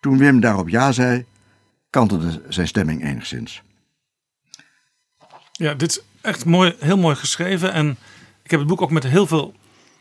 Toen 0.00 0.18
Wim 0.18 0.40
daarop 0.40 0.68
ja 0.68 0.92
zei, 0.92 1.26
kantelde 1.90 2.42
zijn 2.48 2.68
stemming 2.68 3.04
enigszins. 3.04 3.62
Ja, 5.58 5.74
dit 5.74 5.90
is 5.90 6.00
echt 6.20 6.44
mooi, 6.44 6.74
heel 6.78 6.98
mooi 6.98 7.16
geschreven. 7.16 7.72
En 7.72 7.96
ik 8.42 8.50
heb 8.50 8.60
het 8.60 8.68
boek 8.68 8.82
ook 8.82 8.90
met 8.90 9.04
heel 9.04 9.26
veel 9.26 9.54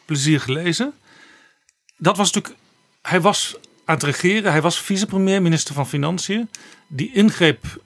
plezier 0.06 0.40
gelezen. 0.40 0.94
Dat 1.98 2.18
was 2.18 2.32
natuurlijk. 2.32 2.62
Hij 3.02 3.22
was 3.22 3.56
aan 3.86 3.96
het 3.96 4.04
regeren. 4.04 4.52
Hij 4.52 4.62
was 4.62 4.82
vicepremier, 4.82 5.42
minister 5.42 5.74
van 5.74 5.88
Financiën. 5.88 6.50
Die 6.88 7.14
ingreep, 7.14 7.82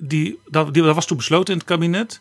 die, 0.00 0.38
dat, 0.46 0.76
was 0.76 1.06
toen 1.06 1.16
besloten 1.16 1.52
in 1.52 1.58
het 1.58 1.68
kabinet. 1.68 2.20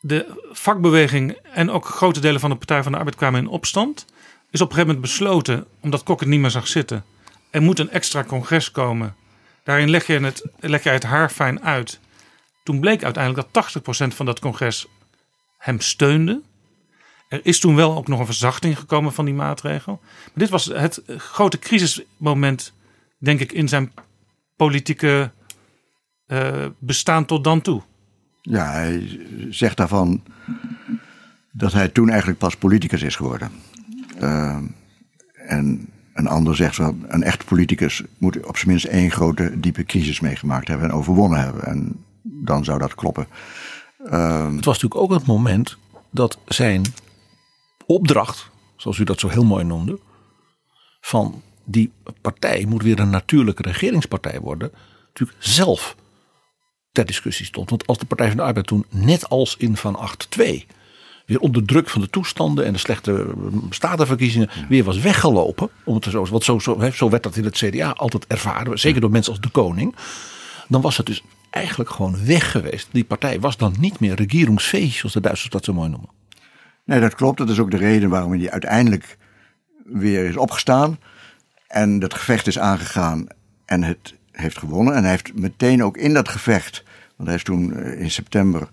De 0.00 0.26
vakbeweging 0.52 1.38
en 1.52 1.70
ook 1.70 1.86
grote 1.86 2.20
delen 2.20 2.40
van 2.40 2.50
de 2.50 2.56
Partij 2.56 2.82
van 2.82 2.92
de 2.92 2.98
Arbeid 2.98 3.16
kwamen 3.16 3.40
in 3.40 3.48
opstand. 3.48 4.04
Is 4.50 4.60
op 4.60 4.68
een 4.68 4.74
gegeven 4.74 4.94
moment 4.94 5.00
besloten, 5.00 5.66
omdat 5.80 6.02
Kok 6.02 6.20
het 6.20 6.28
niet 6.28 6.40
meer 6.40 6.50
zag 6.50 6.68
zitten. 6.68 7.04
Er 7.50 7.62
moet 7.62 7.78
een 7.78 7.90
extra 7.90 8.24
congres 8.24 8.70
komen. 8.70 9.16
Daarin 9.64 9.90
leg 9.90 10.06
je 10.06 10.20
het, 10.20 10.48
leg 10.60 10.82
je 10.82 10.90
het 10.90 11.02
haar 11.02 11.30
fijn 11.30 11.62
uit. 11.62 12.00
Toen 12.68 12.80
bleek 12.80 13.04
uiteindelijk 13.04 13.48
dat 13.52 13.74
80% 14.12 14.14
van 14.14 14.26
dat 14.26 14.38
congres 14.38 14.86
hem 15.58 15.80
steunde. 15.80 16.42
Er 17.28 17.40
is 17.42 17.60
toen 17.60 17.74
wel 17.74 17.96
ook 17.96 18.08
nog 18.08 18.18
een 18.18 18.26
verzachting 18.26 18.78
gekomen 18.78 19.12
van 19.12 19.24
die 19.24 19.34
maatregel. 19.34 20.00
Maar 20.02 20.30
dit 20.34 20.48
was 20.48 20.64
het 20.64 21.02
grote 21.06 21.58
crisismoment, 21.58 22.72
denk 23.18 23.40
ik, 23.40 23.52
in 23.52 23.68
zijn 23.68 23.92
politieke 24.56 25.30
eh, 26.26 26.66
bestaan 26.78 27.24
tot 27.24 27.44
dan 27.44 27.60
toe. 27.60 27.82
Ja, 28.42 28.70
hij 28.70 29.20
zegt 29.50 29.76
daarvan 29.76 30.22
dat 31.52 31.72
hij 31.72 31.88
toen 31.88 32.08
eigenlijk 32.08 32.38
pas 32.38 32.56
politicus 32.56 33.02
is 33.02 33.16
geworden. 33.16 33.50
Uh, 34.20 34.56
en 35.34 35.88
een 36.12 36.26
ander 36.26 36.56
zegt 36.56 36.74
van 36.74 37.04
een 37.08 37.22
echt 37.22 37.44
politicus 37.44 38.02
moet 38.18 38.46
op 38.46 38.56
zijn 38.56 38.70
minst 38.70 38.84
één 38.84 39.10
grote 39.10 39.60
diepe 39.60 39.84
crisis 39.84 40.20
meegemaakt 40.20 40.68
hebben 40.68 40.88
en 40.88 40.94
overwonnen 40.94 41.40
hebben. 41.40 41.64
En 41.64 42.06
dan 42.22 42.64
zou 42.64 42.78
dat 42.78 42.94
kloppen. 42.94 43.26
Uh, 44.04 44.54
het 44.54 44.64
was 44.64 44.80
natuurlijk 44.80 45.00
ook 45.00 45.10
het 45.10 45.26
moment 45.26 45.76
dat 46.10 46.38
zijn 46.46 46.82
opdracht, 47.86 48.50
zoals 48.76 48.98
u 48.98 49.04
dat 49.04 49.20
zo 49.20 49.28
heel 49.28 49.44
mooi 49.44 49.64
noemde, 49.64 49.98
van 51.00 51.42
die 51.64 51.92
partij 52.20 52.64
moet 52.68 52.82
weer 52.82 52.98
een 52.98 53.10
natuurlijke 53.10 53.62
regeringspartij 53.62 54.40
worden, 54.40 54.70
natuurlijk 55.06 55.38
zelf 55.44 55.96
ter 56.92 57.06
discussie 57.06 57.46
stond. 57.46 57.70
Want 57.70 57.86
als 57.86 57.98
de 57.98 58.06
Partij 58.06 58.28
van 58.28 58.36
de 58.36 58.42
Arbeid 58.42 58.66
toen, 58.66 58.84
net 58.90 59.28
als 59.28 59.56
in 59.56 59.76
Van 59.76 60.10
8-2, 60.38 60.42
weer 61.26 61.40
onder 61.40 61.64
druk 61.64 61.88
van 61.88 62.00
de 62.00 62.10
toestanden 62.10 62.64
en 62.64 62.72
de 62.72 62.78
slechte 62.78 63.34
statenverkiezingen 63.70 64.50
weer 64.68 64.84
was 64.84 64.98
weggelopen. 64.98 65.68
Om 65.84 65.94
het 65.94 66.04
zo, 66.04 66.24
want 66.24 66.44
zo, 66.44 66.58
zo, 66.58 66.90
zo 66.94 67.10
werd 67.10 67.22
dat 67.22 67.36
in 67.36 67.44
het 67.44 67.56
CDA 67.56 67.90
altijd 67.90 68.26
ervaren, 68.26 68.78
zeker 68.78 69.00
door 69.00 69.10
mensen 69.10 69.32
als 69.32 69.40
de 69.40 69.48
koning. 69.48 69.94
Dan 70.68 70.80
was 70.80 70.96
het 70.96 71.06
dus 71.06 71.22
eigenlijk 71.58 71.90
gewoon 71.90 72.26
weg 72.26 72.50
geweest. 72.50 72.88
Die 72.92 73.04
partij 73.04 73.40
was 73.40 73.56
dan 73.56 73.74
niet 73.80 74.00
meer 74.00 74.14
regeringsfähig, 74.14 74.92
zoals 74.92 75.14
de 75.14 75.20
Duitsers 75.20 75.50
dat 75.50 75.64
zo 75.64 75.72
mooi 75.72 75.88
noemen. 75.88 76.10
Nee, 76.84 77.00
dat 77.00 77.14
klopt. 77.14 77.38
Dat 77.38 77.48
is 77.48 77.58
ook 77.58 77.70
de 77.70 77.76
reden 77.76 78.08
waarom 78.08 78.32
hij 78.32 78.50
uiteindelijk 78.50 79.16
weer 79.84 80.24
is 80.24 80.36
opgestaan. 80.36 80.98
En 81.66 81.98
dat 81.98 82.14
gevecht 82.14 82.46
is 82.46 82.58
aangegaan 82.58 83.26
en 83.64 83.82
het 83.82 84.14
heeft 84.32 84.58
gewonnen. 84.58 84.94
En 84.94 85.02
hij 85.02 85.10
heeft 85.10 85.34
meteen 85.34 85.84
ook 85.84 85.96
in 85.96 86.14
dat 86.14 86.28
gevecht, 86.28 86.84
want 87.16 87.28
hij 87.28 87.38
is 87.38 87.44
toen 87.44 87.76
in 87.84 88.10
september 88.10 88.68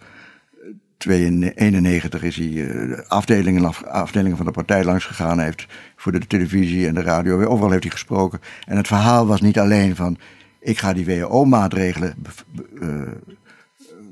91 0.97 2.23
is 2.23 2.35
hij 2.35 3.05
afdelingen, 3.07 3.73
afdelingen 3.85 4.37
van 4.37 4.45
de 4.45 4.51
partij 4.51 4.83
langs 4.83 5.05
gegaan. 5.05 5.37
Hij 5.37 5.45
heeft 5.45 5.65
voor 5.95 6.11
de 6.11 6.27
televisie 6.27 6.87
en 6.87 6.93
de 6.93 7.01
radio, 7.01 7.45
overal 7.45 7.71
heeft 7.71 7.83
hij 7.83 7.91
gesproken. 7.91 8.41
En 8.65 8.77
het 8.77 8.87
verhaal 8.87 9.27
was 9.27 9.41
niet 9.41 9.59
alleen 9.59 9.95
van, 9.95 10.17
ik 10.65 10.79
ga 10.79 10.93
die 10.93 11.05
WHO-maatregelen 11.05 12.15
uh, 12.73 13.11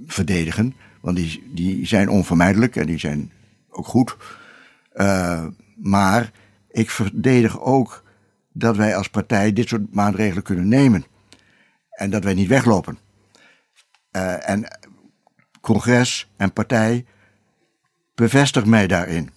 verdedigen, 0.07 0.75
want 1.01 1.17
die, 1.17 1.51
die 1.53 1.85
zijn 1.85 2.09
onvermijdelijk 2.09 2.75
en 2.75 2.85
die 2.85 2.97
zijn 2.97 3.31
ook 3.69 3.85
goed. 3.85 4.15
Uh, 4.93 5.45
maar 5.75 6.31
ik 6.69 6.89
verdedig 6.89 7.61
ook 7.61 8.03
dat 8.51 8.75
wij 8.75 8.95
als 8.95 9.09
partij 9.09 9.53
dit 9.53 9.69
soort 9.69 9.93
maatregelen 9.93 10.43
kunnen 10.43 10.67
nemen. 10.67 11.05
En 11.89 12.09
dat 12.09 12.23
wij 12.23 12.33
niet 12.33 12.47
weglopen. 12.47 12.97
Uh, 14.11 14.49
en 14.49 14.79
congres 15.61 16.31
en 16.37 16.53
partij 16.53 17.05
bevestigt 18.15 18.65
mij 18.65 18.87
daarin. 18.87 19.29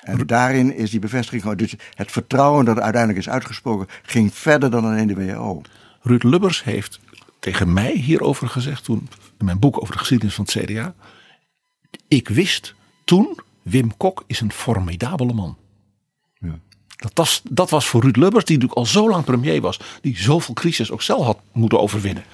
En 0.00 0.18
daarin 0.26 0.74
is 0.74 0.90
die 0.90 1.00
bevestiging. 1.00 1.54
Dus 1.54 1.76
het 1.94 2.12
vertrouwen 2.12 2.64
dat 2.64 2.80
uiteindelijk 2.80 3.26
is 3.26 3.32
uitgesproken. 3.32 3.86
ging 4.02 4.34
verder 4.34 4.70
dan 4.70 4.84
alleen 4.84 5.06
de 5.06 5.14
WHO. 5.14 5.62
Ruud 6.06 6.22
Lubbers 6.22 6.64
heeft 6.64 7.00
tegen 7.38 7.72
mij 7.72 7.92
hierover 7.96 8.48
gezegd. 8.48 8.84
toen 8.84 9.08
in 9.38 9.44
mijn 9.44 9.58
boek 9.58 9.80
over 9.80 9.92
de 9.92 9.98
geschiedenis 9.98 10.34
van 10.34 10.44
het 10.44 10.64
CDA. 10.64 10.94
Ik 12.08 12.28
wist 12.28 12.74
toen. 13.04 13.38
Wim 13.62 13.96
Kok 13.96 14.24
is 14.26 14.40
een 14.40 14.52
formidabele 14.52 15.32
man. 15.32 15.56
Ja. 16.38 16.58
Dat, 16.96 17.10
was, 17.14 17.42
dat 17.50 17.70
was 17.70 17.86
voor 17.86 18.02
Ruud 18.02 18.16
Lubbers, 18.16 18.44
die 18.44 18.54
natuurlijk 18.56 18.80
al 18.80 18.86
zo 18.86 19.08
lang 19.08 19.24
premier 19.24 19.60
was. 19.60 19.80
die 20.00 20.18
zoveel 20.18 20.54
crisis 20.54 20.90
ook 20.90 21.02
zelf 21.02 21.24
had 21.24 21.38
moeten 21.52 21.80
overwinnen. 21.80 22.24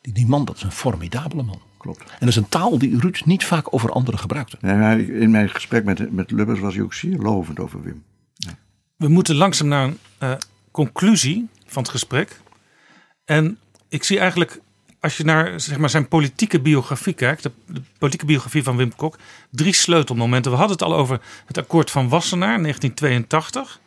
Die, 0.00 0.12
die 0.12 0.26
man, 0.26 0.44
dat 0.44 0.56
is 0.56 0.62
een 0.62 0.72
formidabele 0.72 1.42
man. 1.42 1.60
Klopt. 1.78 2.00
En 2.00 2.16
dat 2.18 2.28
is 2.28 2.36
een 2.36 2.48
taal 2.48 2.78
die 2.78 2.98
Ruud 2.98 3.22
niet 3.24 3.44
vaak 3.44 3.74
over 3.74 3.90
anderen 3.90 4.20
gebruikte. 4.20 4.58
in 5.20 5.30
mijn 5.30 5.48
gesprek 5.48 5.84
met, 5.84 6.12
met 6.12 6.30
Lubbers 6.30 6.60
was 6.60 6.74
hij 6.74 6.82
ook 6.82 6.94
zeer 6.94 7.16
lovend 7.18 7.60
over 7.60 7.82
Wim. 7.82 8.02
Ja. 8.34 8.58
We 8.96 9.08
moeten 9.08 9.34
langzaam 9.34 9.68
naar 9.68 9.84
een 9.84 9.98
uh, 10.22 10.34
conclusie 10.70 11.48
van 11.66 11.82
het 11.82 11.90
gesprek. 11.90 12.40
En 13.24 13.58
ik 13.88 14.04
zie 14.04 14.18
eigenlijk, 14.18 14.60
als 15.00 15.16
je 15.16 15.24
naar 15.24 15.60
zeg 15.60 15.78
maar, 15.78 15.90
zijn 15.90 16.08
politieke 16.08 16.60
biografie 16.60 17.12
kijkt, 17.12 17.42
de, 17.42 17.50
politieke 17.98 18.26
biografie 18.26 18.62
van 18.62 18.76
Wim 18.76 18.94
Kok, 18.96 19.18
drie 19.50 19.74
sleutelmomenten. 19.74 20.50
We 20.50 20.56
hadden 20.56 20.76
het 20.76 20.86
al 20.86 20.94
over 20.94 21.20
het 21.46 21.58
akkoord 21.58 21.90
van 21.90 22.08
Wassenaar 22.08 22.62
1982. 22.62 23.80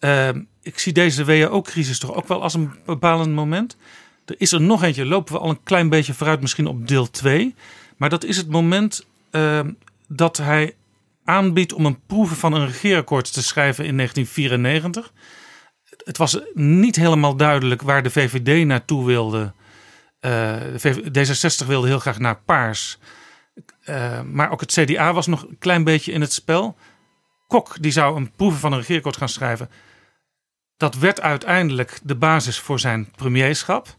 Uh, 0.00 0.28
ik 0.62 0.78
zie 0.78 0.92
deze 0.92 1.24
WHO-crisis 1.24 1.98
toch 1.98 2.14
ook 2.14 2.28
wel 2.28 2.42
als 2.42 2.54
een 2.54 2.70
bepalend 2.86 3.34
moment. 3.34 3.76
Er 4.24 4.34
is 4.38 4.52
er 4.52 4.60
nog 4.60 4.82
eentje, 4.82 5.06
lopen 5.06 5.32
we 5.32 5.40
al 5.40 5.50
een 5.50 5.62
klein 5.62 5.88
beetje 5.88 6.14
vooruit, 6.14 6.40
misschien 6.40 6.66
op 6.66 6.88
deel 6.88 7.10
2. 7.10 7.54
Maar 7.96 8.08
dat 8.08 8.24
is 8.24 8.36
het 8.36 8.48
moment 8.48 9.06
uh, 9.30 9.60
dat 10.08 10.36
hij 10.36 10.74
aanbiedt 11.24 11.72
om 11.72 11.86
een 11.86 12.00
proeven 12.06 12.36
van 12.36 12.52
een 12.52 12.66
regeerakkoord 12.66 13.32
te 13.32 13.42
schrijven 13.42 13.84
in 13.84 13.96
1994. 13.96 15.12
Het 16.04 16.16
was 16.16 16.38
niet 16.54 16.96
helemaal 16.96 17.36
duidelijk 17.36 17.82
waar 17.82 18.02
de 18.02 18.10
VVD 18.10 18.66
naartoe 18.66 19.06
wilde. 19.06 19.52
Uh, 20.20 20.56
D66 20.86 21.66
wilde 21.66 21.86
heel 21.86 21.98
graag 21.98 22.18
naar 22.18 22.40
paars. 22.40 22.98
Uh, 23.84 24.22
maar 24.22 24.50
ook 24.50 24.60
het 24.60 24.72
CDA 24.72 25.12
was 25.12 25.26
nog 25.26 25.42
een 25.42 25.58
klein 25.58 25.84
beetje 25.84 26.12
in 26.12 26.20
het 26.20 26.32
spel. 26.32 26.76
Kok 27.46 27.82
die 27.82 27.92
zou 27.92 28.16
een 28.16 28.30
proeven 28.36 28.60
van 28.60 28.72
een 28.72 28.78
regeerakkoord 28.78 29.16
gaan 29.16 29.28
schrijven. 29.28 29.70
Dat 30.76 30.94
werd 30.94 31.20
uiteindelijk 31.20 32.00
de 32.02 32.16
basis 32.16 32.58
voor 32.58 32.80
zijn 32.80 33.10
premierschap 33.16 33.96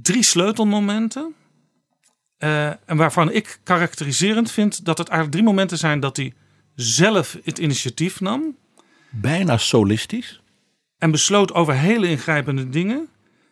drie 0.00 0.22
sleutelmomenten. 0.22 1.34
Uh, 2.38 2.66
en 2.66 2.96
waarvan 2.96 3.32
ik 3.32 3.60
karakteriserend 3.62 4.50
vind 4.50 4.84
dat 4.84 4.98
het 4.98 5.08
eigenlijk 5.08 5.38
drie 5.38 5.48
momenten 5.50 5.78
zijn 5.78 6.00
dat 6.00 6.16
hij 6.16 6.34
zelf 6.74 7.36
het 7.44 7.58
initiatief 7.58 8.20
nam. 8.20 8.56
Bijna 9.12 9.56
solistisch. 9.56 10.42
En 10.98 11.10
besloot 11.10 11.54
over 11.54 11.74
hele 11.74 12.08
ingrijpende 12.08 12.68
dingen. 12.68 13.08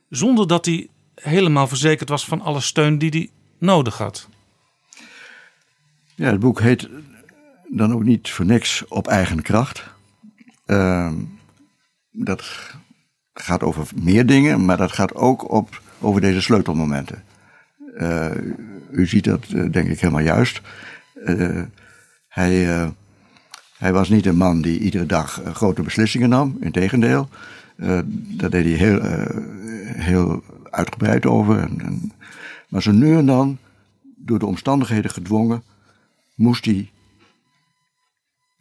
Zonder 0.09 0.47
dat 0.47 0.65
hij 0.65 0.89
helemaal 1.15 1.69
verzekerd 1.69 2.09
was 2.09 2.25
van 2.25 2.41
alle 2.41 2.61
steun 2.61 2.99
die 2.99 3.11
hij 3.11 3.31
nodig 3.59 3.99
had. 3.99 4.29
Ja, 6.15 6.31
het 6.31 6.41
boek 6.41 6.61
heet 6.61 6.89
dan 7.69 7.93
ook 7.93 8.03
niet 8.03 8.31
voor 8.31 8.45
niks 8.45 8.89
op 8.89 9.07
eigen 9.07 9.43
kracht. 9.43 9.85
Uh, 10.67 11.13
dat 12.11 12.71
gaat 13.33 13.63
over 13.63 13.87
meer 13.95 14.27
dingen, 14.27 14.65
maar 14.65 14.77
dat 14.77 14.93
gaat 14.93 15.15
ook 15.15 15.51
op 15.51 15.83
over 16.01 16.21
deze 16.21 16.43
sleutelmomenten. 16.43 17.25
Uh, 17.95 18.31
u 18.91 19.07
ziet 19.07 19.25
dat 19.25 19.47
uh, 19.49 19.73
denk 19.73 19.89
ik 19.89 20.01
helemaal 20.01 20.23
juist. 20.23 20.61
Uh, 21.25 21.63
hij, 22.29 22.93
hij 23.81 23.93
was 23.93 24.09
niet 24.09 24.27
een 24.27 24.37
man 24.37 24.63
die 24.63 24.79
iedere 24.81 25.07
dag 25.07 25.43
grote 25.53 25.83
beslissingen 25.83 26.29
nam, 26.29 26.57
integendeel. 26.61 27.29
daar 27.77 28.51
deed 28.51 28.65
hij 28.65 28.89
heel, 28.89 29.01
heel 29.97 30.43
uitgebreid 30.71 31.27
over. 31.27 31.59
En, 31.59 31.81
en, 31.81 32.13
maar 32.69 32.83
zo 32.83 32.93
nu 32.93 33.17
en 33.17 33.27
dan, 33.27 33.59
door 34.17 34.39
de 34.39 34.47
omstandigheden 34.47 35.11
gedwongen, 35.11 35.63
moest 36.35 36.65
hij 36.65 36.91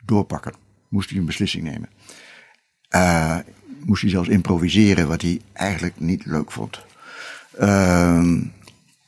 doorpakken. 0.05 0.53
Moest 0.87 1.09
hij 1.09 1.19
een 1.19 1.25
beslissing 1.25 1.63
nemen. 1.63 1.89
moest 3.85 4.01
hij 4.01 4.11
zelfs 4.11 4.29
improviseren, 4.29 5.07
wat 5.07 5.21
hij 5.21 5.41
eigenlijk 5.53 5.99
niet 5.99 6.25
leuk 6.25 6.51
vond. 6.51 6.85
Uh, 7.59 8.23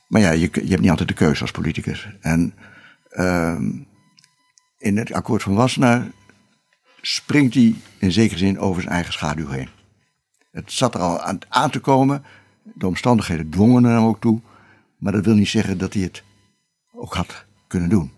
maar 0.06 0.20
ja, 0.20 0.30
je, 0.30 0.50
je 0.52 0.68
hebt 0.68 0.80
niet 0.80 0.90
altijd 0.90 1.08
de 1.08 1.14
keuze 1.14 1.40
als 1.40 1.50
politicus. 1.50 2.08
En 2.20 2.54
uh, 3.12 3.58
in 4.82 4.96
het 4.96 5.12
akkoord 5.12 5.42
van 5.42 5.54
Wassenaar 5.54 6.10
springt 7.00 7.54
hij 7.54 7.74
in 7.98 8.12
zekere 8.12 8.38
zin 8.38 8.58
over 8.58 8.82
zijn 8.82 8.94
eigen 8.94 9.12
schaduw 9.12 9.48
heen. 9.48 9.68
Het 10.50 10.72
zat 10.72 10.94
er 10.94 11.00
al 11.00 11.20
aan, 11.20 11.38
aan 11.48 11.70
te 11.70 11.80
komen. 11.80 12.24
De 12.62 12.86
omstandigheden 12.86 13.50
dwongen 13.50 13.84
hem 13.84 14.04
ook 14.04 14.20
toe. 14.20 14.40
Maar 14.98 15.12
dat 15.12 15.24
wil 15.24 15.34
niet 15.34 15.48
zeggen 15.48 15.78
dat 15.78 15.92
hij 15.92 16.02
het 16.02 16.22
ook 16.92 17.14
had 17.14 17.44
kunnen 17.66 17.88
doen. 17.88 18.12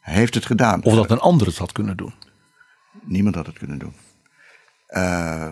Hij 0.00 0.14
heeft 0.14 0.34
het 0.34 0.46
gedaan. 0.46 0.82
Of 0.82 0.94
dat 0.94 1.10
een 1.10 1.18
ander 1.18 1.46
het 1.46 1.58
had 1.58 1.72
kunnen 1.72 1.96
doen. 1.96 2.14
Niemand 3.02 3.34
had 3.34 3.46
het 3.46 3.58
kunnen 3.58 3.78
doen. 3.78 3.94
Uh, 4.88 5.48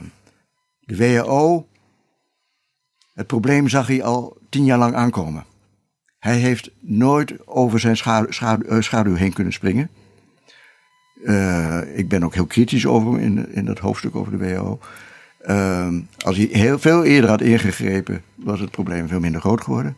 de 0.80 0.96
WHO 0.96 1.66
het 3.14 3.26
probleem 3.26 3.68
zag 3.68 3.86
hij 3.86 4.02
al 4.02 4.36
tien 4.48 4.64
jaar 4.64 4.78
lang 4.78 4.94
aankomen. 4.94 5.44
Hij 6.18 6.36
heeft 6.36 6.70
nooit 6.80 7.46
over 7.46 7.80
zijn 7.80 7.96
schaduw, 7.96 8.68
eh, 8.68 8.80
schaduw, 8.80 9.14
heen 9.14 9.32
kunnen 9.32 9.52
springen. 9.52 9.90
Uh, 11.22 11.98
ik 11.98 12.08
ben 12.08 12.24
ook 12.24 12.34
heel 12.34 12.46
kritisch 12.46 12.86
over 12.86 13.20
in, 13.20 13.52
in 13.52 13.64
dat 13.64 13.78
hoofdstuk 13.78 14.14
over 14.14 14.38
de 14.38 14.38
WHO. 14.38 14.78
Uh, 15.46 15.94
als 16.18 16.36
hij 16.36 16.48
heel 16.50 16.78
veel 16.78 17.04
eerder 17.04 17.30
had 17.30 17.40
ingegrepen, 17.40 18.22
was 18.34 18.60
het 18.60 18.70
probleem 18.70 19.08
veel 19.08 19.20
minder 19.20 19.40
groot 19.40 19.60
geworden. 19.60 19.96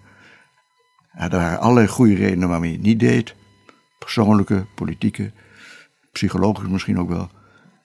er 1.12 1.30
waren 1.30 1.60
allerlei 1.60 1.86
goede 1.86 2.14
redenen 2.14 2.48
waarom 2.48 2.64
hij 2.64 2.74
het 2.74 2.82
niet 2.82 3.01
deed. 3.01 3.34
Persoonlijke, 3.98 4.66
politieke, 4.74 5.32
psychologisch 6.12 6.68
misschien 6.68 6.98
ook 6.98 7.09
wel. 7.09 7.28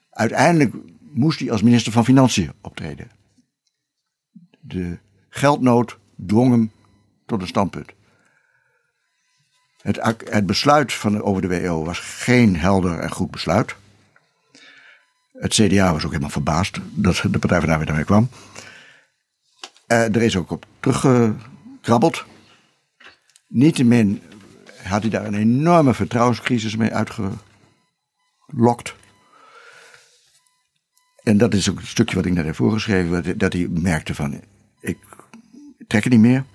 Uiteindelijk 0.09 0.73
moest 1.13 1.39
hij 1.39 1.51
als 1.51 1.61
minister 1.61 1.91
van 1.91 2.05
Financiën 2.05 2.51
optreden. 2.61 3.07
De 4.59 4.97
geldnood 5.29 5.99
dwong 6.25 6.51
hem 6.51 6.71
tot 7.25 7.41
een 7.41 7.47
standpunt. 7.47 7.93
Het, 9.81 10.23
het 10.29 10.45
besluit 10.45 10.93
van, 10.93 11.21
over 11.21 11.41
de 11.41 11.61
WO 11.61 11.83
was 11.83 11.99
geen 11.99 12.57
helder 12.57 12.99
en 12.99 13.11
goed 13.11 13.31
besluit. 13.31 13.75
Het 15.31 15.53
CDA 15.53 15.91
was 15.91 16.03
ook 16.03 16.09
helemaal 16.11 16.29
verbaasd 16.29 16.79
dat 16.91 17.15
de 17.15 17.39
Partij 17.39 17.57
van 17.57 17.65
de 17.67 17.71
Arbeid 17.71 17.87
daarmee 17.87 18.05
kwam. 18.05 18.29
Uh, 19.87 20.15
er 20.15 20.21
is 20.21 20.37
ook 20.37 20.51
op 20.51 20.65
teruggekrabbeld. 20.79 22.25
Niettemin 23.47 24.21
had 24.83 25.01
hij 25.01 25.11
daar 25.11 25.25
een 25.25 25.33
enorme 25.33 25.93
vertrouwenscrisis 25.93 26.75
mee 26.75 26.93
uitgelokt. 26.93 27.37
En 31.23 31.37
dat 31.37 31.53
is 31.53 31.69
ook 31.69 31.77
het 31.79 31.87
stukje 31.87 32.15
wat 32.15 32.25
ik 32.25 32.33
net 32.33 32.45
heb 32.45 32.55
voorgeschreven, 32.55 33.37
dat 33.37 33.53
hij 33.53 33.67
merkte 33.69 34.15
van, 34.15 34.41
ik 34.79 34.97
trekken 35.87 36.11
niet 36.11 36.19
meer. 36.19 36.45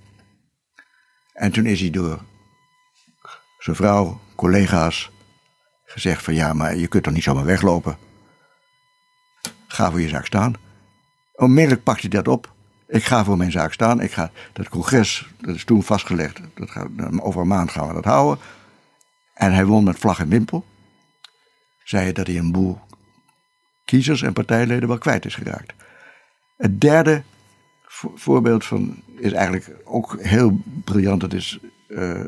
En 1.32 1.52
toen 1.52 1.66
is 1.66 1.80
hij 1.80 1.90
door 1.90 2.20
zijn 3.64 3.76
vrouw, 3.76 4.20
collega's, 4.34 5.10
gezegd 5.84 6.22
van 6.22 6.34
ja, 6.34 6.52
maar 6.52 6.76
je 6.76 6.86
kunt 6.86 7.02
toch 7.02 7.12
niet 7.12 7.22
zomaar 7.22 7.44
weglopen. 7.44 7.98
Ga 9.66 9.90
voor 9.90 10.00
je 10.00 10.08
zaak 10.08 10.26
staan. 10.26 10.54
Onmiddellijk 11.34 11.82
pakt 11.82 12.00
hij 12.00 12.10
dat 12.10 12.28
op. 12.28 12.52
Ik 12.86 13.04
ga 13.04 13.24
voor 13.24 13.36
mijn 13.36 13.50
zaak 13.50 13.72
staan. 13.72 14.00
Ik 14.00 14.12
ga 14.12 14.30
dat 14.52 14.68
congres, 14.68 15.28
dat 15.40 15.54
is 15.54 15.64
toen 15.64 15.82
vastgelegd. 15.82 16.40
Dat 16.54 16.70
gaat, 16.70 16.88
over 17.20 17.40
een 17.40 17.46
maand 17.46 17.70
gaan 17.70 17.88
we 17.88 17.94
dat 17.94 18.04
houden. 18.04 18.44
En 19.34 19.52
hij 19.52 19.66
won 19.66 19.84
met 19.84 19.98
vlag 19.98 20.18
en 20.18 20.28
wimpel. 20.28 20.64
Zei 21.84 22.12
dat 22.12 22.26
hij 22.26 22.38
een 22.38 22.52
boel 22.52 22.80
kiezers 23.84 24.22
en 24.22 24.32
partijleden 24.32 24.88
wel 24.88 24.98
kwijt 24.98 25.24
is 25.24 25.34
geraakt. 25.34 25.72
Het 26.56 26.80
derde 26.80 27.22
voorbeeld 28.14 28.64
van 28.64 29.02
is 29.16 29.32
eigenlijk 29.32 29.70
ook 29.84 30.22
heel 30.22 30.60
briljant. 30.84 31.20
Dat 31.20 31.32
is 31.32 31.58
uh, 31.88 32.24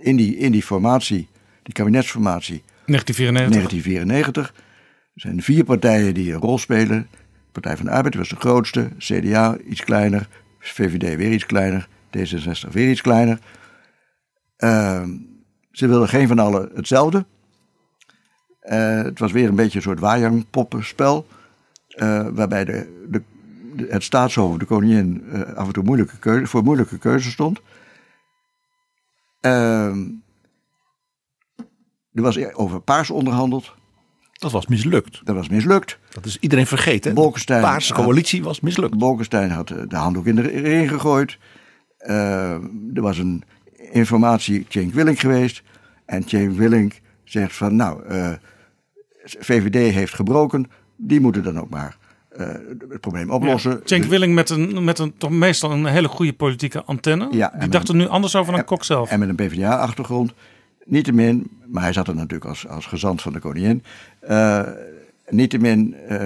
in, 0.00 0.16
die, 0.16 0.36
in 0.36 0.52
die 0.52 0.62
formatie, 0.62 1.28
die 1.62 1.74
kabinetsformatie. 1.74 2.62
1994. 2.86 3.52
1994 3.52 4.54
zijn 5.14 5.42
vier 5.42 5.64
partijen 5.64 6.14
die 6.14 6.32
een 6.32 6.40
rol 6.40 6.58
spelen. 6.58 7.08
Partij 7.52 7.76
van 7.76 7.86
de 7.86 7.92
Arbeid 7.92 8.14
was 8.14 8.28
de 8.28 8.36
grootste, 8.36 8.90
CDA 8.98 9.58
iets 9.58 9.84
kleiner, 9.84 10.28
VVD 10.58 11.16
weer 11.16 11.32
iets 11.32 11.46
kleiner, 11.46 11.88
D66 12.16 12.70
weer 12.70 12.90
iets 12.90 13.00
kleiner. 13.00 13.38
Ehm, 14.56 15.10
ze 15.70 15.86
wilden 15.86 16.08
geen 16.08 16.28
van 16.28 16.38
allen 16.38 16.70
hetzelfde. 16.74 17.24
Eh, 18.60 19.02
het 19.02 19.18
was 19.18 19.32
weer 19.32 19.48
een 19.48 19.54
beetje 19.54 19.76
een 19.76 19.82
soort 19.82 20.00
wajangpoppenspel. 20.00 21.26
eh 21.88 22.26
waarbij 22.32 22.64
de, 22.64 23.06
de, 23.08 23.22
het 23.88 24.02
staatshoofd, 24.02 24.58
de 24.60 24.64
koningin, 24.66 25.24
eh, 25.32 25.40
af 25.40 25.66
en 25.66 25.72
toe 25.72 25.84
moeilijke 25.84 26.18
keuze, 26.18 26.46
voor 26.46 26.62
moeilijke 26.62 26.98
keuze 26.98 27.30
stond. 27.30 27.60
Ehm, 29.40 30.06
er 32.12 32.22
was 32.22 32.52
over 32.52 32.80
paars 32.80 33.10
onderhandeld. 33.10 33.74
Dat 34.32 34.52
was 34.52 34.66
mislukt. 34.66 35.20
Dat 35.24 35.34
was 35.34 35.48
mislukt. 35.48 35.98
Dat 36.10 36.24
is 36.24 36.38
iedereen 36.38 36.66
vergeten. 36.66 37.14
Bolkestein 37.14 37.60
de 37.60 37.66
Paarse 37.66 37.94
had- 37.94 38.02
coalitie 38.04 38.42
was 38.42 38.60
mislukt. 38.60 38.98
Bolkestein 38.98 39.50
had 39.50 39.70
eh, 39.70 39.82
de 39.88 39.96
handdoek 39.96 40.26
in 40.26 40.34
de 40.34 40.42
ring 40.42 40.88
gegooid. 40.88 41.38
Eh, 41.98 42.52
er 42.94 43.02
was 43.02 43.18
een 43.18 43.42
informatie 43.92 44.66
Cenk 44.68 44.92
Willink 44.94 45.18
geweest. 45.18 45.62
En 46.04 46.22
Cenk 46.28 46.56
Willink 46.56 47.00
zegt 47.24 47.56
van 47.56 47.76
nou, 47.76 48.04
eh, 48.04 48.32
VVD 49.24 49.94
heeft 49.94 50.14
gebroken. 50.14 50.70
Die 50.96 51.20
moeten 51.20 51.42
dan 51.42 51.60
ook 51.60 51.70
maar 51.70 51.96
eh, 52.30 52.46
het 52.88 53.00
probleem 53.00 53.30
oplossen. 53.30 53.70
Ja, 53.70 53.80
Cenk 53.84 54.04
Willing 54.04 54.34
met, 54.34 54.50
een, 54.50 54.84
met 54.84 54.98
een, 54.98 55.14
toch 55.16 55.30
meestal 55.30 55.70
een 55.72 55.86
hele 55.86 56.08
goede 56.08 56.32
politieke 56.32 56.82
antenne. 56.84 57.28
Ja, 57.30 57.52
en 57.52 57.60
Die 57.60 57.68
dacht 57.68 57.88
er 57.88 57.94
nu 57.94 58.06
anders 58.06 58.36
over 58.36 58.52
dan 58.52 58.64
Kok 58.64 58.84
zelf. 58.84 59.10
En 59.10 59.18
met 59.18 59.28
een 59.28 59.34
PvdA-achtergrond. 59.34 60.32
Niettemin, 60.84 61.50
maar 61.66 61.82
hij 61.82 61.92
zat 61.92 62.08
er 62.08 62.14
natuurlijk 62.14 62.44
als, 62.44 62.68
als 62.68 62.86
gezant 62.86 63.22
van 63.22 63.32
de 63.32 63.38
koningin. 63.38 63.82
Eh 64.20 64.62
niettemin, 65.28 65.94
eh 66.08 66.18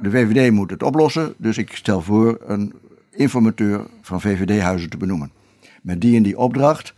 de 0.00 0.10
VVD 0.10 0.50
moet 0.50 0.70
het 0.70 0.82
oplossen. 0.82 1.34
Dus 1.36 1.58
ik 1.58 1.74
stel 1.74 2.00
voor 2.00 2.38
een 2.46 2.72
informateur 3.10 3.86
van 4.02 4.20
VVD-huizen 4.20 4.90
te 4.90 4.96
benoemen. 4.96 5.30
Met 5.82 6.00
die 6.00 6.16
en 6.16 6.22
die 6.22 6.38
opdracht. 6.38 6.94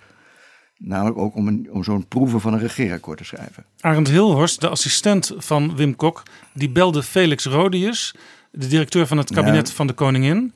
Namelijk 0.84 1.18
ook 1.18 1.34
om, 1.34 1.48
een, 1.48 1.68
om 1.70 1.84
zo'n 1.84 2.06
proeven 2.08 2.40
van 2.40 2.52
een 2.52 2.58
regeerakkoord 2.58 3.18
te 3.18 3.24
schrijven. 3.24 3.64
Arend 3.80 4.08
Hilhorst, 4.08 4.60
de 4.60 4.68
assistent 4.68 5.32
van 5.36 5.76
Wim 5.76 5.96
Kok, 5.96 6.22
die 6.54 6.70
belde 6.70 7.02
Felix 7.02 7.44
Rodius, 7.44 8.14
de 8.50 8.66
directeur 8.66 9.06
van 9.06 9.18
het 9.18 9.32
kabinet 9.32 9.68
Ja. 9.68 9.74
van 9.74 9.86
de 9.86 9.92
koningin, 9.92 10.52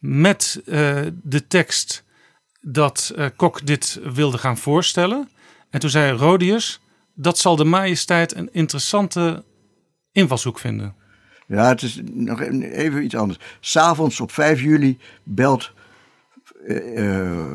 met 0.00 0.62
eh, 0.66 1.00
de 1.22 1.46
tekst 1.46 2.04
dat 2.60 3.12
eh, 3.16 3.26
Kok 3.36 3.66
dit 3.66 4.00
wilde 4.14 4.38
gaan 4.38 4.56
voorstellen. 4.58 5.28
En 5.70 5.80
toen 5.80 5.90
zei 5.90 6.16
Rodius, 6.16 6.80
dat 7.14 7.38
zal 7.38 7.56
de 7.56 7.64
majesteit 7.64 8.36
een 8.36 8.48
interessante 8.52 9.44
invalshoek 10.12 10.58
vinden. 10.58 10.94
Ja, 11.46 11.68
het 11.68 11.82
is 11.82 12.00
nog 12.04 12.40
even 12.40 13.04
iets 13.04 13.14
anders. 13.16 13.38
S'avonds 13.60 14.20
op 14.20 14.32
5 14.32 14.60
juli 14.60 14.98
belt, 15.24 15.72
eh, 16.66 17.54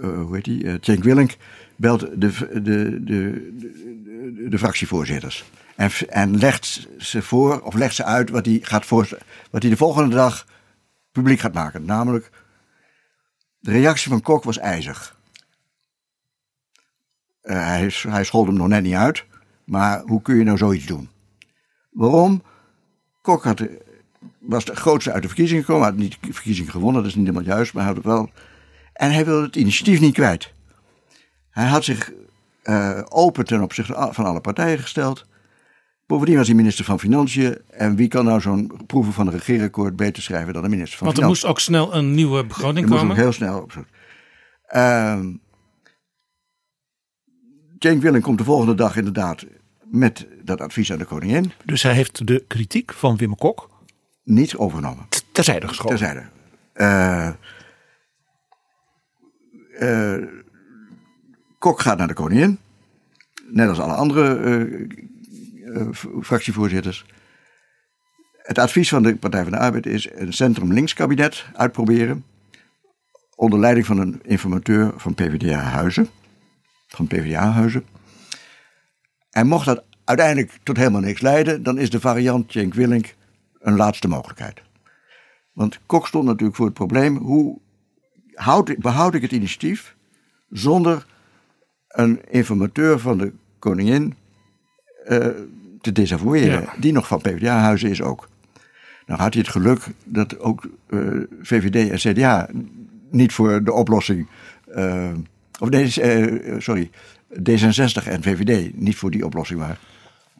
hoe 0.00 0.34
heet 0.34 0.44
die, 0.44 0.66
eh, 0.66 0.74
Cenk 0.80 1.04
Willink, 1.04 1.36
belt 1.76 2.00
de, 2.00 2.16
de, 2.62 2.62
de, 2.62 3.04
de, 3.04 4.48
de 4.48 4.58
fractievoorzitters. 4.58 5.44
En, 5.76 5.90
en 6.08 6.38
legt 6.38 6.88
ze 6.98 7.22
voor, 7.22 7.60
of 7.60 7.74
legt 7.74 7.94
ze 7.94 8.04
uit 8.04 8.30
wat 8.30 8.46
hij, 8.46 8.58
gaat 8.62 8.86
voorstellen, 8.86 9.24
wat 9.50 9.62
hij 9.62 9.70
de 9.70 9.76
volgende 9.76 10.14
dag 10.14 10.46
publiek 11.12 11.40
gaat 11.40 11.54
maken. 11.54 11.84
Namelijk, 11.84 12.30
de 13.58 13.70
reactie 13.70 14.10
van 14.10 14.22
Kok 14.22 14.44
was 14.44 14.58
ijzig. 14.58 15.18
Eh, 17.40 17.66
hij, 17.66 17.92
hij 18.08 18.24
schold 18.24 18.46
hem 18.46 18.56
nog 18.56 18.68
net 18.68 18.82
niet 18.82 18.94
uit, 18.94 19.24
maar 19.64 20.00
hoe 20.00 20.22
kun 20.22 20.36
je 20.36 20.44
nou 20.44 20.56
zoiets 20.56 20.86
doen? 20.86 21.08
Waarom? 21.90 22.42
Kok 23.22 23.44
had, 23.44 23.62
was 24.38 24.64
de 24.64 24.76
grootste 24.76 25.12
uit 25.12 25.22
de 25.22 25.28
verkiezingen 25.28 25.64
gekomen. 25.64 25.86
Had 25.86 25.96
niet 25.96 26.18
de 26.20 26.32
verkiezingen 26.32 26.70
gewonnen, 26.70 27.02
dat 27.02 27.10
is 27.10 27.16
niet 27.16 27.26
helemaal 27.26 27.56
juist, 27.56 27.72
maar 27.72 27.84
hij 27.84 27.94
had 27.94 28.04
wel. 28.04 28.30
En 29.00 29.12
hij 29.12 29.24
wilde 29.24 29.46
het 29.46 29.56
initiatief 29.56 30.00
niet 30.00 30.14
kwijt. 30.14 30.52
Hij 31.50 31.66
had 31.66 31.84
zich 31.84 32.12
eh, 32.62 33.00
open 33.08 33.44
ten 33.44 33.62
opzichte 33.62 34.08
van 34.10 34.24
alle 34.24 34.40
partijen 34.40 34.78
gesteld. 34.78 35.26
Bovendien 36.06 36.36
was 36.36 36.46
hij 36.46 36.56
minister 36.56 36.84
van 36.84 36.98
Financiën. 37.00 37.58
En 37.70 37.96
wie 37.96 38.08
kan 38.08 38.24
nou 38.24 38.40
zo'n 38.40 38.72
proeven 38.86 39.12
van 39.12 39.26
een 39.26 39.32
regeerakkoord 39.32 39.96
beter 39.96 40.22
schrijven 40.22 40.52
dan 40.52 40.62
de 40.62 40.68
minister 40.68 40.98
van 40.98 41.06
Want 41.06 41.18
er 41.18 41.24
Financiën? 41.24 41.48
moest 41.48 41.58
ook 41.58 41.74
snel 41.74 41.94
een 41.94 42.14
nieuwe 42.14 42.44
begroting 42.44 42.84
Er 42.84 42.88
moest 42.88 43.00
komen. 43.00 43.16
ook 43.16 43.22
heel 43.22 43.32
snel 43.32 43.60
op 43.60 43.72
zoek. 43.72 43.84
Ehm 44.66 45.28
Cenk 47.78 48.02
Willem 48.02 48.20
komt 48.20 48.38
de 48.38 48.44
volgende 48.44 48.74
dag 48.74 48.96
inderdaad 48.96 49.46
met 49.84 50.26
dat 50.42 50.60
advies 50.60 50.92
aan 50.92 50.98
de 50.98 51.04
koningin. 51.04 51.52
Dus 51.64 51.82
hij 51.82 51.92
heeft 51.94 52.26
de 52.26 52.44
kritiek 52.48 52.92
van 52.92 53.16
Wim 53.16 53.36
Kok 53.36 53.70
niet 54.24 54.56
overgenomen. 54.56 55.06
Terzijde 55.32 55.68
geschoven. 55.68 55.96
Terzijde. 55.96 56.22
Eh, 56.72 57.28
eh, 59.80 60.28
Kok 61.58 61.80
gaat 61.80 61.98
naar 61.98 62.08
de 62.08 62.14
koningin. 62.14 62.58
Net 63.50 63.68
als 63.68 63.78
alle 63.78 63.92
andere 63.92 64.36
eh, 64.36 65.80
eh, 65.80 65.88
fractievoorzitters. 66.22 67.06
Het 68.36 68.58
advies 68.58 68.88
van 68.88 69.02
de 69.02 69.16
Partij 69.16 69.42
van 69.42 69.52
de 69.52 69.58
Arbeid 69.58 69.86
is 69.86 70.08
een 70.12 70.32
centrum-links 70.32 70.94
kabinet 70.94 71.44
uitproberen. 71.54 72.24
Onder 73.34 73.58
leiding 73.58 73.86
van 73.86 73.98
een 73.98 74.20
informateur 74.22 74.92
van 74.96 75.14
PvdA 75.14 75.58
Huizen. 75.58 76.08
Van 76.88 77.06
PvdA 77.06 77.50
Huizen. 77.50 77.84
En 79.30 79.46
mocht 79.46 79.66
dat 79.66 79.84
uiteindelijk 80.04 80.58
tot 80.62 80.76
helemaal 80.76 81.00
niks 81.00 81.20
leiden, 81.20 81.62
dan 81.62 81.78
is 81.78 81.90
de 81.90 82.00
variant 82.00 82.52
Cenk 82.52 82.74
Willink 82.74 83.14
een 83.58 83.76
laatste 83.76 84.08
mogelijkheid. 84.08 84.62
Want 85.52 85.78
Kok 85.86 86.06
stond 86.06 86.24
natuurlijk 86.24 86.56
voor 86.56 86.66
het 86.66 86.74
probleem: 86.74 87.16
hoe 87.16 87.60
houd, 88.40 88.78
behoud 88.78 89.14
ik 89.14 89.22
het 89.22 89.32
initiatief 89.32 89.96
zonder 90.50 91.06
een 91.88 92.20
informateur 92.30 92.98
van 92.98 93.18
de 93.18 93.32
koningin 93.58 94.14
eh, 95.04 95.26
te 95.80 95.92
desavoueren, 95.92 96.60
Ja. 96.60 96.72
die 96.78 96.92
nog 96.92 97.06
van 97.06 97.20
PvdA-huizen 97.20 97.90
is 97.90 98.02
ook. 98.02 98.28
Nou 99.06 99.20
had 99.20 99.32
hij 99.34 99.42
het 99.42 99.50
geluk 99.52 99.86
dat 100.04 100.38
ook 100.40 100.68
eh, 100.86 100.98
VVD 101.42 101.90
en 101.90 102.12
CDA 102.12 102.48
niet 103.10 103.32
voor 103.32 103.64
de 103.64 103.72
oplossing. 103.72 104.26
eh, 104.74 105.10
of 105.60 105.68
nee, 105.68 105.90
sorry, 106.60 106.90
D66 107.32 108.04
en 108.08 108.22
VVD 108.22 108.76
niet 108.76 108.96
voor 108.96 109.10
die 109.10 109.24
oplossing 109.24 109.60
waren. 109.60 109.78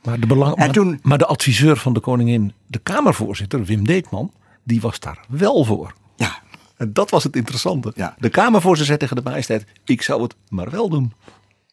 Maar 0.02 0.20
de, 0.20 0.26
belang, 0.26 0.56
maar, 0.56 0.98
maar 1.02 1.18
de 1.18 1.26
adviseur 1.26 1.76
van 1.76 1.92
de 1.92 2.00
koningin, 2.00 2.52
de 2.66 2.78
Kamervoorzitter, 2.78 3.64
Wim 3.64 3.86
Deetman, 3.86 4.32
die 4.64 4.80
was 4.80 5.00
daar 5.00 5.18
wel 5.28 5.64
voor. 5.64 5.92
Ja. 6.80 6.86
En 6.86 6.92
dat 6.92 7.10
was 7.10 7.24
het 7.24 7.36
interessante. 7.36 7.92
De 8.18 8.28
Kamervoorzitter 8.28 8.86
zei 8.86 8.98
tegen 8.98 9.16
de 9.16 9.30
majesteit, 9.30 9.64
ik 9.84 10.02
zou 10.02 10.22
het 10.22 10.34
maar 10.48 10.70
wel 10.70 10.88
doen. 10.88 11.12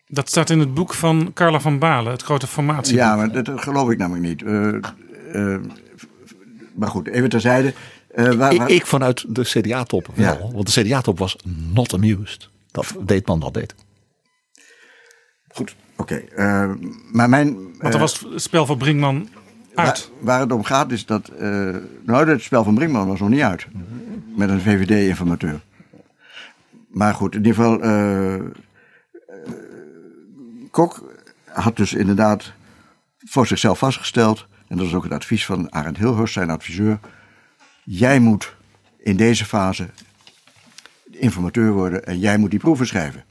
Dat 0.08 0.30
staat 0.30 0.50
in 0.50 0.60
het 0.60 0.74
boek 0.74 0.94
van 0.94 1.32
Carla 1.34 1.60
van 1.60 1.80
Balen, 1.80 2.12
het 2.12 2.22
grote 2.22 2.48
formatieboek. 2.48 3.02
Ja, 3.02 3.16
maar 3.16 3.32
dat, 3.32 3.46
dat 3.46 3.62
geloof 3.62 3.90
ik 3.90 3.98
namelijk 3.98 4.26
niet. 4.26 4.42
Eh, 4.44 5.54
eh, 5.54 5.62
maar 6.76 6.90
goed, 6.90 7.08
even 7.08 7.30
terzijde. 7.30 7.74
Eh, 8.12 8.32
waar, 8.32 8.52
Ik, 8.54 8.58
waar- 8.60 8.70
ik 8.70 8.86
vanuit 8.86 9.36
de 9.36 9.42
CDA-top 9.44 10.08
wel. 10.16 10.26
Ja. 10.26 10.52
Want 10.54 10.74
de 10.74 10.82
CDA-top 10.82 11.18
was 11.20 11.36
not 11.74 11.94
amused. 11.94 12.50
Dat 12.72 12.94
Deetman 13.02 13.40
dat 13.40 13.54
deed. 13.54 13.76
Goed, 15.48 15.76
oké. 15.98 16.16
eh, 16.16 16.72
maar 17.12 17.30
mijn... 17.30 17.54
Want 17.56 17.82
er 17.84 17.94
eh, 17.94 18.00
was 18.00 18.20
het 18.20 18.42
spel 18.42 18.66
van 18.66 18.78
Brinkman 18.78 19.30
uit. 19.78 20.12
Waar, 20.12 20.26
waar 20.26 20.40
het 20.40 20.52
om 20.52 20.64
gaat 20.64 20.92
is 20.92 21.06
dat... 21.06 21.28
eh, 21.28 21.76
nou, 22.06 22.30
het 22.30 22.42
spel 22.42 22.64
van 22.64 22.76
Brinkman 22.76 23.08
was 23.08 23.20
nog 23.20 23.30
niet 23.30 23.42
uit. 23.42 23.68
Met 24.36 24.50
een 24.50 24.62
VVD-informateur. 24.62 25.60
Maar 26.88 27.14
goed, 27.14 27.36
in 27.36 27.46
ieder 27.46 27.54
geval... 27.56 27.82
eh, 27.82 28.36
eh, 28.36 28.42
Kok 30.72 31.14
had 31.46 31.76
dus 31.76 31.94
inderdaad 31.94 32.54
voor 33.18 33.48
zichzelf 33.48 33.78
vastgesteld... 33.80 34.48
en 34.68 34.78
dat 34.78 34.86
is 34.86 34.94
ook 34.94 35.04
het 35.04 35.14
advies 35.14 35.46
van 35.46 35.72
Arend 35.74 35.98
Hilhorst, 35.98 36.34
zijn 36.34 36.50
adviseur... 36.50 37.00
jij 37.84 38.20
moet 38.20 38.56
in 38.98 39.18
deze 39.18 39.46
fase 39.46 39.90
informateur 41.12 41.72
worden... 41.72 42.06
en 42.06 42.20
jij 42.20 42.38
moet 42.38 42.52
die 42.52 42.60
proeven 42.60 42.88
schrijven. 42.88 43.26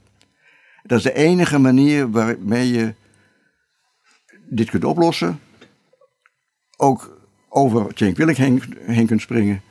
Dat 0.83 0.97
is 0.97 1.03
de 1.03 1.13
enige 1.13 1.57
manier 1.59 2.11
waarmee 2.11 2.71
je 2.71 2.93
dit 4.49 4.69
kunt 4.69 4.83
oplossen 4.83 5.39
ook 6.77 7.17
over 7.49 7.85
Cenk 7.93 8.17
Willink 8.17 8.37
heen, 8.37 8.63
heen 8.85 9.05
kunt 9.07 9.21
springen. 9.21 9.61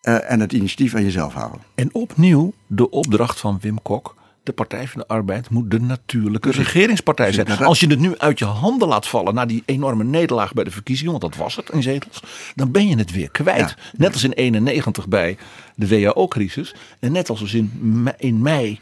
eh, 0.00 0.30
en 0.30 0.40
het 0.40 0.52
initiatief 0.52 0.94
aan 0.94 1.02
jezelf 1.04 1.34
houden. 1.34 1.60
En 1.74 1.94
opnieuw 1.94 2.52
de 2.66 2.90
opdracht 2.90 3.40
van 3.40 3.58
Wim 3.60 3.82
Kok. 3.82 4.14
De 4.42 4.52
Partij 4.52 4.88
van 4.88 5.00
de 5.00 5.06
Arbeid 5.08 5.50
moet 5.50 5.70
de 5.70 5.80
natuurlijke 5.80 6.50
regeringspartij 6.50 7.32
zijn. 7.32 7.46
Als 7.66 7.80
je 7.80 7.86
het 7.86 7.98
nu 7.98 8.18
uit 8.18 8.38
je 8.38 8.44
handen 8.44 8.88
laat 8.88 9.06
vallen 9.06 9.34
na 9.34 9.46
die 9.46 9.62
enorme 9.66 10.04
nederlaag 10.04 10.52
bij 10.52 10.64
de 10.64 10.70
verkiezingen, 10.70 11.10
want 11.10 11.22
dat 11.22 11.36
was 11.36 11.56
het 11.56 11.70
in 11.70 11.82
zetels, 11.82 12.22
dan 12.54 12.70
ben 12.70 12.88
je 12.88 12.96
het 12.96 13.10
weer 13.12 13.30
kwijt. 13.30 13.76
Net 13.96 14.12
als 14.12 14.24
in 14.24 14.32
91 14.32 15.08
bij 15.08 15.36
de 15.74 15.88
WHO-crisis 15.88 16.74
en 17.00 17.12
net 17.12 17.28
als 17.30 17.54
in, 17.54 17.72
me- 18.02 18.14
in 18.18 18.42
mei 18.42 18.78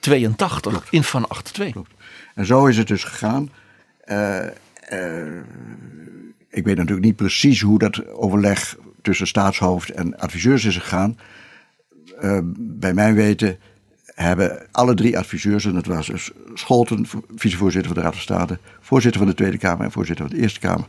82 0.00 0.86
in 0.90 1.02
Van 1.04 1.26
82. 1.42 1.82
En 2.34 2.46
zo 2.46 2.66
is 2.66 2.76
het 2.76 2.88
dus 2.88 3.04
gegaan. 3.04 3.50
Eh, 4.00 4.46
eh, 4.46 5.42
ik 6.54 6.64
weet 6.64 6.76
natuurlijk 6.76 7.06
niet 7.06 7.16
precies 7.16 7.60
hoe 7.60 7.78
dat 7.78 8.06
overleg 8.12 8.76
tussen 9.02 9.26
staatshoofd 9.26 9.90
en 9.90 10.18
adviseurs 10.18 10.64
is 10.64 10.76
gegaan. 10.76 11.18
Eh, 12.20 12.38
bij 12.56 12.94
mijn 12.94 13.14
weten 13.14 13.58
hebben 14.04 14.66
alle 14.70 14.94
drie 14.94 15.18
adviseurs, 15.18 15.64
en 15.64 15.74
dat 15.74 15.86
was 15.86 16.06
dus 16.06 16.30
Scholten, 16.54 17.06
vicevoorzitter 17.34 17.92
van 17.92 18.02
de 18.02 18.06
Raad 18.06 18.14
van 18.14 18.22
State, 18.22 18.58
voorzitter 18.80 19.20
van 19.20 19.30
de 19.30 19.36
Tweede 19.36 19.58
Kamer 19.58 19.84
en 19.84 19.92
voorzitter 19.92 20.26
van 20.26 20.36
de 20.36 20.42
Eerste 20.42 20.60
Kamer, 20.60 20.86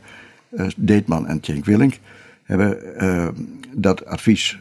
uh, 0.50 0.66
Deetman 0.76 1.26
en 1.26 1.40
Tjenk 1.40 1.64
Willink, 1.64 1.98
hebben 2.42 2.78
uh, 3.04 3.28
dat 3.72 4.04
advies, 4.04 4.58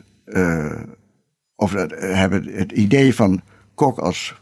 of 1.55 1.71
hebben 1.95 2.43
het 2.43 2.71
idee 2.71 3.15
van 3.15 3.41
Kok 3.75 3.99
als, 3.99 4.35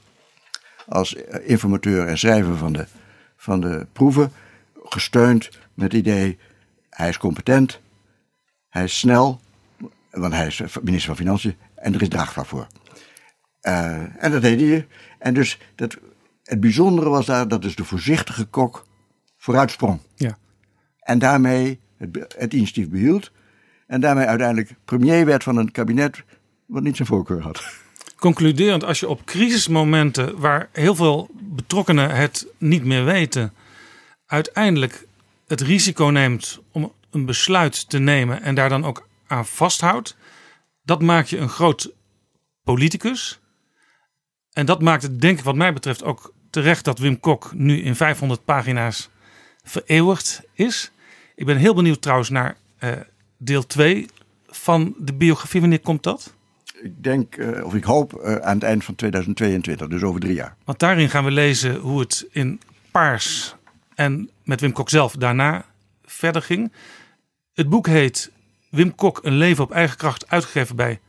als 0.88 1.16
informateur 1.46 2.08
en 2.08 2.18
schrijver 2.18 2.58
van 2.58 2.74
de, 2.74 2.86
van 3.38 3.62
de 3.62 3.88
proeven 3.94 4.32
gesteund 4.84 5.50
met 5.74 5.92
het 5.92 6.02
idee, 6.02 6.38
hij 6.94 7.10
is 7.10 7.18
competent, 7.18 7.80
hij 8.70 8.84
is 8.84 9.00
snel, 9.00 9.42
want 10.12 10.34
hij 10.34 10.48
is 10.48 10.62
minister 10.82 11.08
van 11.08 11.16
Financiën 11.16 11.56
en 11.76 11.94
er 11.94 12.02
is 12.02 12.10
draagvlak 12.10 12.46
voor. 12.46 12.68
Uh, 13.62 14.24
en 14.24 14.32
dat 14.32 14.42
deed 14.42 14.60
hij. 14.60 14.88
En 15.20 15.34
dus 15.34 15.60
dat, 15.76 15.98
het 16.44 16.60
bijzondere 16.60 17.10
was 17.10 17.26
daar 17.26 17.48
dat 17.48 17.62
dus 17.62 17.76
de 17.76 17.84
voorzichtige 17.84 18.46
kok 18.46 18.88
vooruitsprong. 19.38 20.00
Ja. 20.16 20.38
En 21.00 21.20
daarmee 21.20 21.80
het, 21.98 22.36
het 22.38 22.54
initiatief 22.54 22.90
behield. 22.90 23.32
En 23.88 24.02
daarmee 24.02 24.26
uiteindelijk 24.26 24.76
premier 24.86 25.26
werd 25.26 25.44
van 25.44 25.58
een 25.58 25.72
kabinet 25.72 26.24
wat 26.66 26.84
niet 26.84 26.96
zijn 26.96 27.08
voorkeur 27.08 27.42
had. 27.42 27.64
Concluderend, 28.16 28.84
als 28.84 29.00
je 29.00 29.10
op 29.10 29.26
crisismomenten 29.26 30.40
waar 30.40 30.70
heel 30.72 30.96
veel 30.96 31.30
betrokkenen 31.34 32.16
het 32.16 32.48
niet 32.58 32.84
meer 32.84 33.06
weten, 33.06 33.54
uiteindelijk 34.26 35.08
het 35.48 35.62
risico 35.62 36.06
neemt 36.06 36.60
om 36.72 36.94
een 37.12 37.26
besluit 37.26 37.90
te 37.90 38.00
nemen 38.00 38.42
en 38.42 38.56
daar 38.56 38.70
dan 38.70 38.86
ook 38.86 39.08
aan 39.28 39.46
vasthoudt, 39.46 40.18
dat 40.84 41.02
maakt 41.02 41.30
je 41.30 41.38
een 41.38 41.50
groot 41.50 41.92
politicus. 42.64 43.40
En 44.54 44.66
dat 44.66 44.82
maakt 44.82 45.04
het, 45.04 45.22
denk 45.22 45.38
ik, 45.38 45.44
wat 45.44 45.56
mij 45.56 45.74
betreft 45.74 46.04
ook 46.04 46.34
terecht 46.50 46.86
dat 46.86 47.00
Wim 47.00 47.20
Kok 47.20 47.54
nu 47.54 47.82
in 47.82 47.96
500 47.96 48.46
pagina's 48.46 49.10
vereeuwigd 49.64 50.44
is. 50.54 50.92
Ik 51.36 51.46
ben 51.46 51.58
heel 51.58 51.74
benieuwd 51.74 52.02
trouwens 52.02 52.30
naar 52.30 52.58
uh, 52.80 52.92
deel 53.38 53.66
2 53.66 54.08
van 54.48 54.96
de 54.98 55.14
biografie. 55.14 55.62
Wanneer 55.62 55.80
komt 55.80 56.04
dat? 56.04 56.34
Ik 56.82 57.04
denk, 57.04 57.38
uh, 57.38 57.66
of 57.66 57.74
ik 57.76 57.84
hoop, 57.84 58.14
uh, 58.14 58.36
aan 58.36 58.54
het 58.54 58.64
eind 58.64 58.84
van 58.84 58.96
2022, 58.96 59.88
dus 59.88 60.04
over 60.04 60.20
drie 60.20 60.34
jaar. 60.34 60.56
Want 60.64 60.80
daarin 60.80 61.10
gaan 61.10 61.24
we 61.24 61.32
lezen 61.32 61.76
hoe 61.76 62.00
het 62.00 62.28
in 62.32 62.62
Paars 62.92 63.56
en 63.96 64.30
met 64.44 64.62
Wim 64.62 64.72
Kok 64.72 64.90
zelf 64.90 65.16
daarna 65.16 65.66
verder 66.06 66.42
ging. 66.42 66.72
Het 67.54 67.70
boek 67.70 67.88
heet 67.88 68.32
Wim 68.70 68.96
Kok, 68.96 69.20
een 69.24 69.38
leven 69.38 69.64
op 69.64 69.72
eigen 69.72 69.98
kracht, 69.98 70.30
uitgegeven 70.30 70.76
bij 70.76 71.00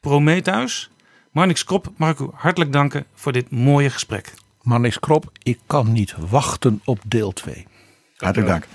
Prometheus. 0.00 0.90
Marnix 1.30 1.64
Krop, 1.64 1.92
mag 1.96 2.10
ik 2.10 2.18
u 2.18 2.28
hartelijk 2.32 2.72
danken 2.72 3.04
voor 3.14 3.32
dit 3.32 3.50
mooie 3.50 3.90
gesprek. 3.90 4.32
Marnix 4.62 4.98
Krop, 4.98 5.32
ik 5.42 5.58
kan 5.66 5.92
niet 5.92 6.14
wachten 6.30 6.80
op 6.84 7.00
deel 7.06 7.32
2. 7.32 7.66
Hartelijk 8.16 8.48
dank. 8.48 8.66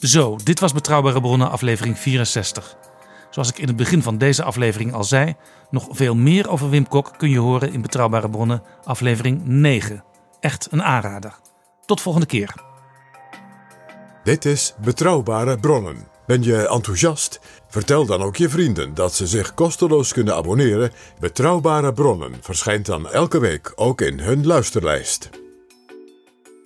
Zo, 0.00 0.36
dit 0.44 0.60
was 0.60 0.72
Betrouwbare 0.72 1.20
Bronnen, 1.20 1.50
aflevering 1.50 1.98
64. 1.98 2.76
Zoals 3.30 3.48
ik 3.48 3.58
in 3.58 3.66
het 3.66 3.76
begin 3.76 4.02
van 4.02 4.18
deze 4.18 4.42
aflevering 4.42 4.92
al 4.92 5.04
zei, 5.04 5.34
nog 5.70 5.88
veel 5.90 6.14
meer 6.14 6.50
over 6.50 6.70
Wim 6.70 6.88
Kok 6.88 7.12
kun 7.16 7.30
je 7.30 7.38
horen 7.38 7.72
in 7.72 7.82
Betrouwbare 7.82 8.30
Bronnen, 8.30 8.62
aflevering 8.84 9.40
9. 9.44 10.04
Echt 10.40 10.68
een 10.70 10.82
aanrader. 10.82 11.34
Tot 11.86 12.00
volgende 12.00 12.26
keer. 12.26 12.54
Dit 14.24 14.44
is 14.44 14.74
Betrouwbare 14.80 15.58
Bronnen. 15.58 16.08
Ben 16.26 16.42
je 16.42 16.68
enthousiast? 16.68 17.40
Vertel 17.68 18.06
dan 18.06 18.22
ook 18.22 18.36
je 18.36 18.48
vrienden 18.48 18.94
dat 18.94 19.14
ze 19.14 19.26
zich 19.26 19.54
kosteloos 19.54 20.12
kunnen 20.12 20.34
abonneren. 20.34 20.92
Betrouwbare 21.18 21.92
Bronnen 21.92 22.34
verschijnt 22.40 22.86
dan 22.86 23.10
elke 23.10 23.40
week 23.40 23.72
ook 23.74 24.00
in 24.00 24.20
hun 24.20 24.46
luisterlijst. 24.46 25.30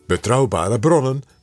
Betrouwbare 0.07 0.79
Bronnen 0.79 1.23